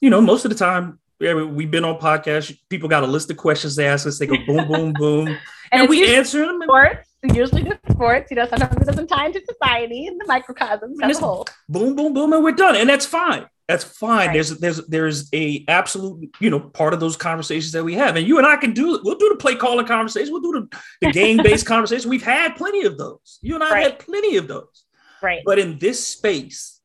you 0.00 0.10
know 0.10 0.20
most 0.20 0.44
of 0.44 0.50
the 0.50 0.56
time 0.56 0.98
we've 1.20 1.70
been 1.70 1.84
on 1.84 1.98
podcasts, 2.00 2.56
people 2.68 2.88
got 2.88 3.02
a 3.02 3.06
list 3.06 3.30
of 3.30 3.36
questions 3.36 3.76
they 3.76 3.86
ask 3.86 4.06
us. 4.06 4.18
They 4.18 4.26
go 4.26 4.36
boom, 4.46 4.66
boom, 4.66 4.92
boom, 4.94 5.28
and, 5.72 5.82
and 5.82 5.88
we 5.88 6.14
answer 6.14 6.46
them. 6.46 6.60
Sports, 6.62 7.08
usually 7.22 7.62
the 7.62 7.78
sports, 7.90 8.30
you 8.30 8.36
know, 8.36 8.46
sometimes 8.48 8.76
it 8.76 8.86
doesn't 8.86 9.08
tie 9.08 9.26
into 9.26 9.42
society 9.46 10.06
and 10.06 10.20
the 10.20 10.26
microcosms 10.26 10.98
as 11.02 11.18
a 11.18 11.20
whole. 11.20 11.46
Boom, 11.68 11.94
boom, 11.94 12.14
boom, 12.14 12.32
and 12.32 12.42
we're 12.42 12.52
done, 12.52 12.76
and 12.76 12.88
that's 12.88 13.06
fine. 13.06 13.46
That's 13.70 13.84
fine. 13.84 14.26
Right. 14.26 14.32
There's 14.32 14.58
there's 14.58 14.84
there's 14.88 15.28
a 15.32 15.64
absolute 15.68 16.34
you 16.40 16.50
know 16.50 16.58
part 16.58 16.92
of 16.92 16.98
those 16.98 17.16
conversations 17.16 17.70
that 17.70 17.84
we 17.84 17.94
have, 17.94 18.16
and 18.16 18.26
you 18.26 18.36
and 18.38 18.44
I 18.44 18.56
can 18.56 18.72
do 18.72 18.96
it. 18.96 19.02
We'll 19.04 19.16
do 19.16 19.28
the 19.28 19.36
play 19.36 19.54
calling 19.54 19.86
conversation. 19.86 20.32
We'll 20.32 20.42
do 20.42 20.68
the, 20.68 20.78
the 21.06 21.12
game 21.12 21.36
based 21.36 21.66
conversation. 21.66 22.10
We've 22.10 22.20
had 22.20 22.56
plenty 22.56 22.84
of 22.84 22.98
those. 22.98 23.38
You 23.42 23.54
and 23.54 23.62
I 23.62 23.70
right. 23.70 23.82
had 23.84 24.00
plenty 24.00 24.38
of 24.38 24.48
those. 24.48 24.84
Right. 25.22 25.42
But 25.46 25.60
in 25.60 25.78
this 25.78 26.04
space, 26.04 26.80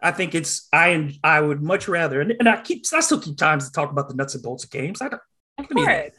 I 0.00 0.10
think 0.10 0.34
it's 0.34 0.68
I 0.72 0.88
and 0.88 1.12
I 1.22 1.38
would 1.38 1.62
much 1.62 1.86
rather 1.86 2.22
and, 2.22 2.32
and 2.38 2.48
I 2.48 2.62
keep 2.62 2.86
I 2.94 3.00
still 3.00 3.20
keep 3.20 3.36
times 3.36 3.66
to 3.66 3.72
talk 3.72 3.90
about 3.90 4.08
the 4.08 4.14
nuts 4.14 4.32
and 4.32 4.42
bolts 4.42 4.64
of 4.64 4.70
games. 4.70 5.02
I 5.02 5.10
don't. 5.10 5.22
Of 5.58 5.68
course. 5.68 6.12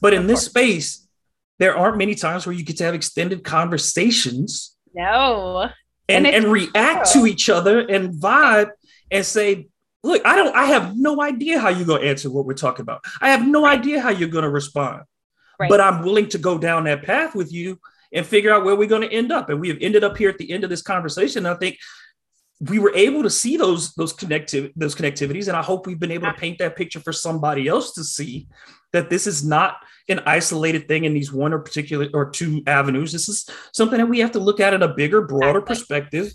But 0.00 0.14
in 0.14 0.28
this 0.28 0.46
space, 0.46 1.06
there 1.58 1.76
aren't 1.76 1.98
many 1.98 2.14
times 2.14 2.46
where 2.46 2.54
you 2.54 2.64
get 2.64 2.78
to 2.78 2.84
have 2.84 2.94
extended 2.94 3.44
conversations. 3.44 4.78
No. 4.94 5.68
And, 6.08 6.26
and, 6.26 6.36
and 6.36 6.46
react 6.46 7.12
to 7.12 7.26
each 7.26 7.50
other 7.50 7.80
and 7.80 8.14
vibe 8.14 8.70
and 9.12 9.24
say, 9.24 9.68
look, 10.02 10.22
I 10.24 10.34
don't, 10.34 10.56
I 10.56 10.64
have 10.64 10.96
no 10.96 11.22
idea 11.22 11.60
how 11.60 11.68
you're 11.68 11.86
going 11.86 12.02
to 12.02 12.08
answer 12.08 12.30
what 12.30 12.46
we're 12.46 12.54
talking 12.54 12.82
about. 12.82 13.04
I 13.20 13.28
have 13.30 13.46
no 13.46 13.64
idea 13.64 14.00
how 14.00 14.10
you're 14.10 14.28
going 14.28 14.44
to 14.44 14.50
respond. 14.50 15.02
Right. 15.60 15.68
But 15.68 15.80
I'm 15.80 16.02
willing 16.02 16.28
to 16.30 16.38
go 16.38 16.58
down 16.58 16.84
that 16.84 17.04
path 17.04 17.34
with 17.36 17.52
you 17.52 17.78
and 18.12 18.26
figure 18.26 18.52
out 18.52 18.64
where 18.64 18.74
we're 18.74 18.88
going 18.88 19.08
to 19.08 19.14
end 19.14 19.30
up. 19.30 19.48
And 19.48 19.60
we 19.60 19.68
have 19.68 19.78
ended 19.80 20.02
up 20.02 20.16
here 20.16 20.30
at 20.30 20.38
the 20.38 20.50
end 20.50 20.64
of 20.64 20.70
this 20.70 20.82
conversation. 20.82 21.46
I 21.46 21.54
think 21.54 21.78
we 22.68 22.78
were 22.78 22.94
able 22.94 23.22
to 23.22 23.30
see 23.30 23.56
those 23.56 23.92
those 23.94 24.12
connective 24.12 24.70
those 24.76 24.94
connectivities, 24.94 25.48
and 25.48 25.56
I 25.56 25.62
hope 25.62 25.86
we've 25.86 25.98
been 25.98 26.12
able 26.12 26.28
to 26.28 26.38
paint 26.38 26.58
that 26.58 26.76
picture 26.76 27.00
for 27.00 27.12
somebody 27.12 27.66
else 27.66 27.92
to 27.94 28.04
see 28.04 28.48
that 28.92 29.10
this 29.10 29.26
is 29.26 29.44
not 29.44 29.76
an 30.08 30.20
isolated 30.26 30.86
thing 30.86 31.04
in 31.04 31.14
these 31.14 31.32
one 31.32 31.52
or 31.52 31.58
particular 31.58 32.08
or 32.14 32.30
two 32.30 32.62
avenues. 32.66 33.12
This 33.12 33.28
is 33.28 33.48
something 33.72 33.98
that 33.98 34.06
we 34.06 34.20
have 34.20 34.32
to 34.32 34.38
look 34.38 34.60
at 34.60 34.74
in 34.74 34.82
a 34.82 34.94
bigger, 34.94 35.22
broader 35.22 35.60
perspective 35.60 36.32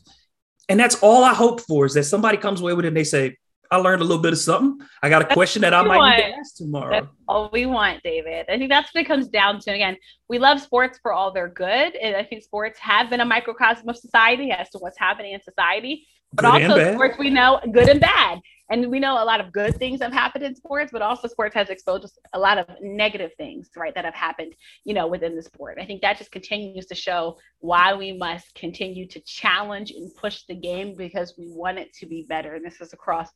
and 0.70 0.80
that's 0.80 0.96
all 1.02 1.24
I 1.24 1.34
hope 1.34 1.62
for 1.62 1.86
is 1.86 1.94
that 1.94 2.04
somebody 2.04 2.38
comes 2.38 2.62
away 2.62 2.74
with 2.74 2.86
it 2.86 2.90
and 2.90 2.98
they 2.98 3.04
say, 3.04 3.38
I 3.70 3.78
learned 3.78 4.02
a 4.02 4.06
little 4.06 4.22
bit 4.22 4.34
of 4.34 4.40
something. 4.40 4.86
I 5.04 5.10
got 5.10 5.22
a 5.22 5.26
that's 5.26 5.34
question 5.34 5.62
that 5.64 5.74
I 5.74 5.82
might 5.82 5.98
want. 5.98 6.18
need 6.18 6.24
to 6.24 6.38
ask 6.38 6.56
tomorrow. 6.56 6.92
That's 6.92 7.08
all 7.28 7.50
we 7.52 7.66
want, 7.66 8.02
David. 8.04 8.46
I 8.50 8.58
think 8.58 8.70
that's 8.70 8.94
what 8.94 9.02
it 9.02 9.08
comes 9.08 9.28
down 9.28 9.60
to. 9.60 9.72
Again, 9.72 9.98
we 10.30 10.40
love 10.40 10.62
sports 10.62 11.00
for 11.02 11.12
all 11.12 11.32
their 11.32 11.50
good. 11.50 11.96
And 11.96 12.16
I 12.16 12.24
think 12.24 12.44
sports 12.44 12.80
have 12.80 13.10
been 13.10 13.20
a 13.20 13.26
microcosm 13.26 13.90
of 13.90 13.98
society 13.98 14.52
as 14.52 14.70
to 14.70 14.78
what's 14.78 14.98
happening 14.98 15.34
in 15.34 15.42
society. 15.42 16.08
But 16.34 16.44
good 16.44 16.70
also 16.70 16.94
sports 16.94 17.18
we 17.18 17.30
know 17.30 17.60
good 17.72 17.90
and 17.90 18.02
bad 18.02 18.40
and 18.70 18.92
we 18.92 19.00
know 19.00 19.22
a 19.22 19.24
lot 19.24 19.40
of 19.40 19.54
good 19.54 19.78
things 19.78 20.02
have 20.02 20.12
happened 20.12 20.44
in 20.44 20.56
sports, 20.56 20.92
but 20.92 21.02
also 21.02 21.28
sports 21.28 21.56
has 21.56 21.70
exposed 21.70 22.20
a 22.34 22.40
lot 22.40 22.58
of 22.58 22.68
negative 22.82 23.32
things, 23.38 23.70
right, 23.78 23.96
that 23.96 24.04
have 24.04 24.14
happened, 24.14 24.54
you 24.84 24.94
know, 24.94 25.08
within 25.08 25.36
the 25.36 25.42
sport. 25.42 25.78
I 25.80 25.86
think 25.86 26.02
that 26.02 26.18
just 26.18 26.32
continues 26.32 26.86
to 26.88 26.96
show 26.96 27.38
why 27.60 27.94
we 27.94 28.12
must 28.12 28.54
continue 28.56 29.08
to 29.08 29.22
challenge 29.22 29.92
and 29.92 30.14
push 30.16 30.44
the 30.50 30.56
game 30.56 30.96
because 30.98 31.34
we 31.38 31.50
want 31.50 31.80
it 31.80 31.94
to 31.94 32.06
be 32.06 32.26
better. 32.28 32.56
And 32.56 32.66
this 32.66 32.82
is 32.82 32.92
across 32.92 33.30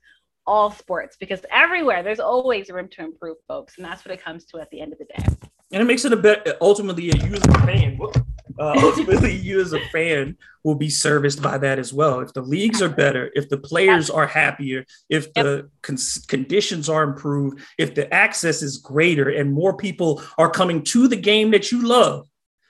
all 0.46 0.72
sports 0.72 1.16
because 1.18 1.42
everywhere 1.50 2.04
there's 2.04 2.20
always 2.20 2.70
room 2.70 2.90
to 2.92 3.04
improve, 3.04 3.38
folks. 3.48 3.78
And 3.78 3.86
that's 3.86 4.04
what 4.04 4.14
it 4.14 4.24
comes 4.24 4.46
to 4.48 4.60
at 4.60 4.70
the 4.70 4.82
end 4.82 4.92
of 4.92 5.00
the 5.00 5.06
day. 5.06 5.50
And 5.72 5.82
it 5.82 5.86
makes 5.86 6.06
it 6.06 6.14
a 6.14 6.18
bit 6.18 6.58
ultimately 6.60 7.06
you 7.06 7.12
as 7.12 7.24
a 7.24 7.28
user 7.28 7.52
fan 7.66 7.98
uh, 8.60 8.76
ultimately 8.84 9.36
you 9.36 9.60
as 9.60 9.74
a 9.74 9.80
fan 9.90 10.38
will 10.64 10.76
be 10.76 10.90
serviced 10.90 11.42
by 11.42 11.58
that 11.58 11.80
as 11.80 11.92
well. 11.92 12.20
If 12.20 12.34
the 12.34 12.42
leagues 12.42 12.82
are 12.82 12.90
better, 12.90 13.32
if 13.34 13.50
the 13.50 13.58
players 13.58 14.10
are 14.10 14.28
happier, 14.28 14.86
if 15.10 15.34
the 15.34 15.70
con- 15.82 15.98
conditions 16.28 16.88
are 16.88 17.04
improved, 17.04 17.62
if 17.80 17.96
the 17.96 18.12
access 18.14 18.62
is 18.62 18.78
greater 18.78 19.30
and 19.30 19.54
more 19.54 19.76
people 19.76 20.22
are 20.38 20.50
coming 20.50 20.84
to 20.84 21.08
the 21.08 21.16
game 21.16 21.52
that 21.52 21.72
you 21.72 21.86
love, 21.88 22.28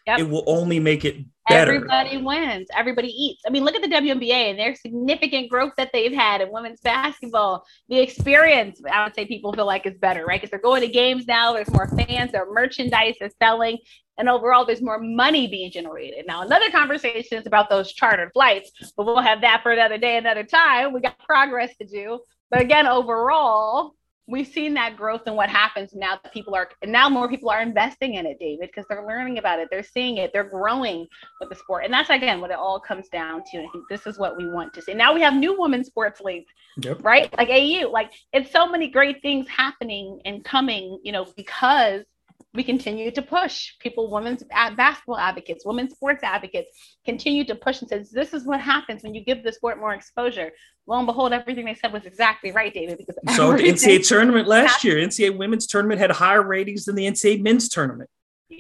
yep. 0.08 0.20
it 0.20 0.30
will 0.30 0.44
only 0.48 0.80
make 0.80 1.06
it 1.06 1.18
better. 1.48 1.74
Everybody 1.74 2.18
wins. 2.18 2.68
Everybody 2.76 3.08
eats. 3.10 3.42
I 3.46 3.50
mean, 3.50 3.64
look 3.64 3.76
at 3.76 3.82
the 3.82 3.88
WNBA 3.88 4.52
and 4.52 4.60
their 4.60 4.76
significant 4.76 5.50
growth 5.50 5.74
that 5.78 5.90
they've 5.94 6.14
had 6.14 6.42
in 6.42 6.52
women's 6.52 6.82
basketball. 6.82 7.66
The 7.90 8.00
experience, 8.00 8.82
I 8.92 9.04
would 9.04 9.16
say, 9.16 9.26
people 9.26 9.54
feel 9.54 9.66
like 9.66 9.86
is 9.86 9.98
better, 9.98 10.26
right? 10.26 10.40
Because 10.40 10.52
they're 10.52 10.60
going 10.60 10.82
to 10.82 10.88
games 10.88 11.28
now. 11.28 11.54
There's 11.54 11.72
more 11.72 11.88
fans. 11.88 12.32
Their 12.32 12.52
merchandise 12.52 13.16
is 13.22 13.34
selling, 13.42 13.78
and 14.18 14.30
overall, 14.30 14.66
there's 14.66 14.82
more 14.82 15.00
money 15.00 15.48
being 15.48 15.72
generated. 15.72 16.26
Now, 16.28 16.44
another 16.44 16.70
conversation 16.70 17.38
is 17.38 17.48
about 17.48 17.70
those 17.70 17.92
chartered 17.94 18.32
flights, 18.34 18.72
but 18.96 19.06
we'll 19.06 19.20
have 19.20 19.42
that 19.42 19.64
for 19.64 19.72
another 19.72 19.98
day, 19.98 20.18
another 20.18 20.44
time. 20.44 20.94
We 20.94 21.02
got 21.02 21.18
progress 21.20 21.76
to 21.78 21.88
do. 21.88 22.20
But 22.52 22.62
again, 22.62 22.86
overall, 22.86 23.96
we've 24.28 24.48
seen 24.48 24.74
that 24.74 24.96
growth 24.96 25.22
and 25.26 25.36
what 25.36 25.50
happens 25.50 25.94
now 25.94 26.18
that 26.22 26.34
people 26.34 26.56
are 26.56 26.70
now 26.86 27.10
more 27.10 27.28
people 27.28 27.50
are 27.50 27.62
investing 27.62 28.16
in 28.16 28.26
it 28.26 28.38
david 28.40 28.70
because 28.70 28.86
they're 28.88 29.06
learning 29.06 29.38
about 29.38 29.60
it 29.60 29.68
they're 29.72 29.84
seeing 29.84 30.18
it 30.18 30.32
they're 30.34 30.44
growing 30.44 31.08
with 31.40 31.50
the 31.50 31.56
sport. 31.56 31.84
And 31.86 31.94
that's 31.94 32.10
again 32.10 32.40
what 32.40 32.52
it 32.52 32.58
all 32.58 32.80
comes 32.80 33.10
down 33.10 33.44
to 33.52 33.58
i 33.58 33.68
think 33.72 33.86
this 33.90 34.06
is 34.08 34.18
what 34.18 34.38
we 34.38 34.50
want 34.50 34.74
to 34.74 34.82
see. 34.82 34.94
Now 34.94 35.14
we 35.14 35.22
have 35.22 35.34
new 35.34 35.60
women's 35.60 35.88
sports 35.88 36.22
leagues 36.22 36.52
yep. 36.78 37.04
right? 37.04 37.36
Like 37.38 37.50
au 37.50 37.90
like 37.92 38.12
it's 38.34 38.52
so 38.52 38.68
many 38.68 38.90
great 38.90 39.22
things 39.22 39.48
happening 39.48 40.22
and 40.26 40.44
coming 40.44 41.00
you 41.04 41.12
know 41.12 41.26
because 41.36 42.04
we 42.54 42.64
continue 42.64 43.12
to 43.12 43.22
push 43.22 43.78
people, 43.80 44.12
women's 44.12 44.44
basketball 44.44 45.18
advocates, 45.18 45.66
women's 45.66 45.94
sports 45.94 46.22
advocates 46.22 46.98
continue 47.06 47.46
to 47.46 47.56
push 47.56 47.80
and 47.82 47.90
says, 47.90 48.10
this 48.10 48.34
is 48.34 48.46
what 48.46 48.60
happens 48.60 49.04
when 49.04 49.16
you 49.16 49.24
give 49.24 49.44
the 49.44 49.54
sport 49.54 49.80
more 49.80 49.94
exposure. 49.94 50.52
Lo 50.86 50.98
and 50.98 51.08
behold, 51.08 51.32
everything 51.32 51.66
they 51.66 51.76
said 51.76 51.94
was 51.94 52.06
exactly 52.06 52.52
right, 52.52 52.74
David. 52.74 52.98
Because 52.98 53.16
so 53.38 53.54
the 53.54 53.64
NCAA 53.64 54.06
tournament 54.06 54.48
last 54.48 54.84
year, 54.84 54.96
NCAA 54.96 55.38
women's 55.38 55.66
tournament 55.66 56.02
had 56.02 56.12
higher 56.12 56.44
ratings 56.44 56.86
than 56.86 56.96
the 56.96 57.06
NCAA 57.06 57.42
men's 57.42 57.70
tournament. 57.70 58.10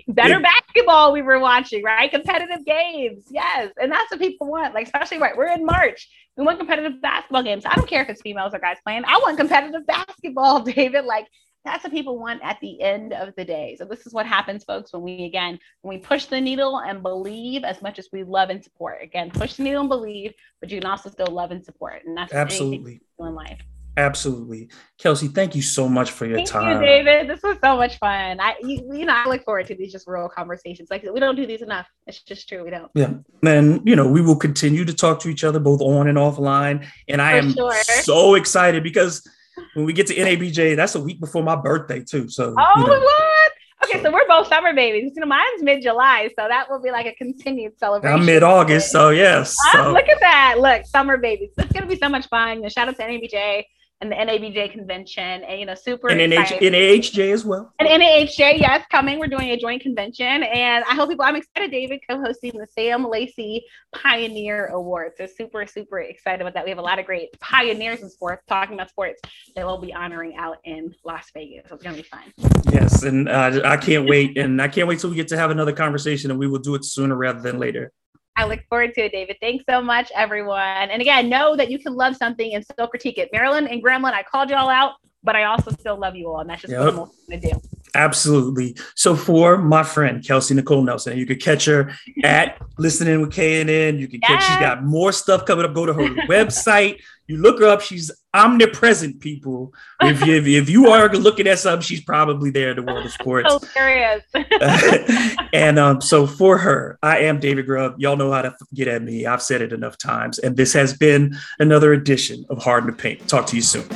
Better 0.07 0.39
yeah. 0.39 0.39
basketball 0.39 1.11
we 1.11 1.22
were 1.22 1.39
watching, 1.39 1.84
right? 1.84 2.09
Competitive 2.09 2.65
games, 2.65 3.26
yes, 3.30 3.73
and 3.81 3.91
that's 3.91 4.09
what 4.09 4.22
people 4.22 4.47
want. 4.47 4.73
Like 4.73 4.85
especially 4.85 5.18
right, 5.18 5.35
we're 5.35 5.51
in 5.51 5.65
March. 5.65 6.09
We 6.38 6.45
want 6.45 6.59
competitive 6.59 7.01
basketball 7.01 7.43
games. 7.43 7.65
I 7.65 7.76
don't 7.76 7.89
care 7.89 8.01
if 8.01 8.09
it's 8.09 8.22
females 8.22 8.53
or 8.53 8.59
guys 8.59 8.77
playing. 8.85 9.03
I 9.05 9.18
want 9.18 9.38
competitive 9.38 9.85
basketball, 9.85 10.61
David. 10.63 11.03
Like 11.03 11.27
that's 11.64 11.84
what 11.84 11.94
people 11.94 12.18
want 12.18 12.42
at 12.44 12.58
the 12.62 12.82
end 12.82 13.14
of 13.14 13.34
the 13.36 13.46
day. 13.46 13.76
So 13.78 13.86
this 13.86 14.06
is 14.08 14.14
what 14.14 14.26
happens, 14.26 14.64
folks, 14.64 14.94
when 14.94 15.04
we 15.04 15.26
again 15.26 15.60
when 15.82 15.98
we 15.98 16.02
push 16.02 16.26
the 16.26 16.42
needle 16.42 16.80
and 16.80 17.04
believe 17.04 17.64
as 17.64 17.82
much 17.82 18.00
as 18.00 18.10
we 18.12 18.24
love 18.24 18.50
and 18.50 18.64
support. 18.64 19.02
Again, 19.02 19.32
push 19.32 19.56
the 19.56 19.64
needle 19.64 19.82
and 19.82 19.90
believe, 19.90 20.34
but 20.60 20.70
you 20.70 20.80
can 20.80 20.90
also 20.90 21.10
still 21.10 21.28
love 21.28 21.52
and 21.52 21.64
support, 21.64 22.04
and 22.06 22.18
that's 22.18 22.34
absolutely 22.34 23.02
in 23.20 23.36
life. 23.36 23.62
Absolutely, 23.98 24.70
Kelsey. 24.98 25.28
Thank 25.28 25.54
you 25.54 25.62
so 25.62 25.90
much 25.90 26.12
for 26.12 26.26
your 26.26 26.38
thank 26.38 26.50
time, 26.50 26.82
you, 26.82 26.88
David. 26.88 27.30
This 27.30 27.44
was 27.44 27.58
so 27.62 27.76
much 27.76 27.98
fun. 28.00 28.40
I, 28.40 28.56
you, 28.62 28.90
you 28.94 29.06
know, 29.06 29.14
I 29.14 29.28
look 29.28 29.44
forward 29.44 29.68
to 29.68 29.76
these 29.76 29.92
just 29.92 30.08
real 30.08 30.30
conversations. 30.30 30.90
Like 30.90 31.06
we 31.14 31.20
don't 31.20 31.36
do 31.36 31.46
these 31.46 31.62
enough. 31.62 31.88
It's 32.08 32.22
just 32.22 32.48
true. 32.48 32.64
We 32.64 32.70
don't. 32.70 32.90
Yeah, 32.96 33.16
and 33.44 33.82
you 33.88 33.98
know, 33.98 34.08
we 34.08 34.22
will 34.22 34.38
continue 34.38 34.86
to 34.86 34.94
talk 34.94 35.20
to 35.22 35.30
each 35.30 35.44
other 35.44 35.60
both 35.60 35.82
on 35.82 36.08
and 36.08 36.18
offline. 36.18 36.88
And 37.10 37.22
I 37.22 37.34
for 37.34 37.46
am 37.46 37.54
sure. 37.54 37.84
so 37.84 38.36
excited 38.36 38.82
because 38.82 39.28
when 39.74 39.86
we 39.86 39.94
get 39.94 40.08
to 40.08 40.16
NABJ, 40.16 40.76
that's 40.76 40.96
a 40.96 41.00
week 41.00 41.20
before 41.20 41.44
my 41.44 41.56
birthday 41.56 42.04
too. 42.04 42.30
So 42.30 42.56
oh 42.58 42.74
you 42.78 42.88
know. 42.88 43.00
what? 43.00 43.52
Okay, 43.84 43.98
so. 44.00 44.04
so. 44.04 44.12
we're 44.12 44.28
both 44.28 44.48
summer 44.48 44.74
babies. 44.74 45.14
You 45.16 45.22
know, 45.22 45.28
mine's 45.28 45.62
mid 45.62 45.82
July, 45.82 46.30
so 46.38 46.48
that 46.48 46.70
will 46.70 46.82
be 46.82 46.92
like 46.92 47.06
a 47.06 47.16
continued 47.16 47.78
celebration. 47.78 48.20
I'm 48.20 48.26
mid 48.26 48.44
August, 48.44 48.92
so 48.92 49.10
yes. 49.10 49.56
Ah, 49.68 49.72
so. 49.74 49.92
Look 49.92 50.08
at 50.08 50.20
that! 50.20 50.56
Look, 50.60 50.86
summer 50.86 51.18
babies. 51.18 51.52
It's 51.58 51.72
gonna 51.72 51.88
be 51.88 51.98
so 51.98 52.10
much 52.10 52.28
fun. 52.28 52.64
And 52.64 52.72
shout 52.72 52.88
out 52.88 52.98
to 52.98 53.04
NABJ 53.04 53.66
and 54.02 54.11
the 54.11 54.15
NABJ 54.15 54.72
convention, 54.72 55.44
and 55.44 55.60
you 55.60 55.65
know, 55.65 55.76
super 55.76 56.10
and 56.10 56.19
NH- 56.19 56.60
NAHJ 56.60 57.32
as 57.32 57.45
well. 57.45 57.72
And 57.80 57.88
NAHJ, 57.88 58.60
yes, 58.60 58.86
coming. 58.90 59.19
We're 59.19 59.28
doing 59.28 59.52
a 59.52 59.57
joint 59.57 59.82
convention, 59.82 60.44
and 60.44 60.84
I 60.90 60.95
hope 60.95 61.10
people. 61.10 61.23
I'm 61.23 61.36
excited. 61.36 61.72
David 61.72 62.02
co-hosting 62.10 62.53
the 62.53 62.65
Sam 62.73 63.07
Lacy 63.07 63.64
Pioneer 63.94 64.68
Awards. 64.68 65.15
So 65.18 65.28
super, 65.28 65.65
super 65.68 65.99
excited 65.99 66.41
about 66.41 66.56
that. 66.56 66.64
We 66.64 66.72
have 66.72 66.80
a 66.80 66.84
lot 66.84 66.98
of 66.98 67.06
great 67.06 67.40
pioneers 67.40 68.02
in 68.02 68.10
sports 68.10 68.44
talking 68.48 68.73
about 68.73 68.90
sports 68.90 69.22
that 69.56 69.65
we'll 69.65 69.80
be 69.80 69.94
honoring 69.94 70.36
out 70.36 70.57
in 70.64 70.94
Las 71.06 71.30
Vegas. 71.34 71.69
So 71.69 71.76
it's 71.76 71.84
gonna 71.84 71.98
be 71.98 72.03
fun. 72.03 72.23
Yes, 72.72 73.03
and 73.03 73.30
uh, 73.30 73.61
I 73.64 73.78
can't 73.78 74.10
wait, 74.10 74.38
and 74.38 74.61
I 74.61 74.68
can't 74.68 74.88
wait 74.88 74.99
till 74.99 75.11
we 75.11 75.15
get 75.15 75.28
to 75.30 75.38
have 75.38 75.52
another 75.52 75.73
conversation, 75.73 76.32
and 76.32 76.40
we 76.40 76.48
will 76.48 76.60
do 76.60 76.73
it 76.73 76.84
sooner 76.84 77.15
rather 77.15 77.41
than 77.41 77.60
later. 77.60 77.91
I 78.36 78.45
look 78.45 78.62
forward 78.70 78.94
to 78.95 79.06
it, 79.06 79.12
David. 79.12 79.38
Thanks 79.41 79.66
so 79.70 79.82
much, 79.82 80.12
everyone. 80.16 80.90
And 80.90 81.02
again, 81.02 81.30
know 81.30 81.56
that 81.56 81.70
you 81.70 81.80
can 81.80 81.94
love 81.94 82.16
something 82.16 82.53
and 82.53 82.64
still 82.64 82.88
critique 82.88 83.18
it. 83.18 83.30
Maryland 83.34 83.70
and 83.70 83.84
Grambling, 83.84 84.14
I 84.14 84.24
called 84.24 84.49
you 84.49 84.56
all 84.56 84.70
out, 84.70 84.94
but 85.24 85.36
I 85.36 85.44
also 85.44 85.72
still 85.72 85.98
love 85.98 86.16
you 86.16 86.30
all. 86.30 86.40
And 86.40 86.49
that's 86.49 86.62
just 86.62 86.72
yep. 86.72 86.82
what 86.82 86.90
I'm 86.90 86.95
going 87.30 87.41
to 87.41 87.52
do. 87.52 87.62
Absolutely. 87.94 88.78
So 88.95 89.16
for 89.16 89.58
my 89.58 89.84
friend 89.84 90.26
Kelsey 90.26 90.53
Nicole 90.53 90.82
Nelson, 90.82 91.18
you 91.18 91.26
could 91.26 91.41
catch 91.41 91.66
her 91.66 91.94
at 92.24 92.58
listening 92.78 93.20
with 93.20 93.32
KNN. 93.32 93.99
You 93.99 94.08
can 94.08 94.22
catch 94.22 94.44
she's 94.44 94.58
got 94.58 94.84
more 94.84 95.12
stuff 95.12 95.45
coming 95.45 95.66
up. 95.66 95.74
Go 95.74 95.86
to 95.86 95.94
her 95.94 96.02
website. 96.28 97.02
You 97.32 97.38
look 97.38 97.62
her 97.62 97.68
up. 97.68 97.80
She's 97.80 98.12
omnipresent, 98.34 99.22
people. 99.22 99.74
If 100.02 100.26
you, 100.26 100.36
if 100.36 100.70
you 100.70 100.90
are 100.90 101.08
looking 101.14 101.48
at 101.48 101.60
something, 101.60 101.82
she's 101.82 102.02
probably 102.02 102.49
there 102.49 102.72
in 102.72 102.76
the 102.76 102.84
world 102.84 103.06
of 103.06 103.12
sports. 103.14 103.48
Hilarious. 103.74 104.24
and 105.53 105.80
um, 105.80 106.02
so 106.02 106.28
for 106.28 106.58
her, 106.58 106.99
I 107.02 107.20
am 107.20 107.40
David 107.40 107.68
Grubb. 107.68 107.95
Y'all 107.99 108.18
know 108.18 108.34
how 108.34 108.41
to 108.41 108.53
get 108.74 108.90
at 108.90 109.02
me. 109.02 109.26
I've 109.26 109.41
said 109.41 109.62
it 109.62 109.72
enough 109.72 109.98
times. 109.98 110.40
And 110.40 110.58
this 110.58 110.74
has 110.74 110.94
been 110.94 111.38
another 111.60 111.94
edition 111.94 112.45
of 112.49 112.62
Hard 112.62 112.86
to 112.88 112.91
Paint. 112.91 113.30
Talk 113.30 113.48
to 113.48 113.56
you 113.56 113.62
soon. 113.62 113.88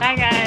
Bye, 0.00 0.16
guys. 0.16 0.37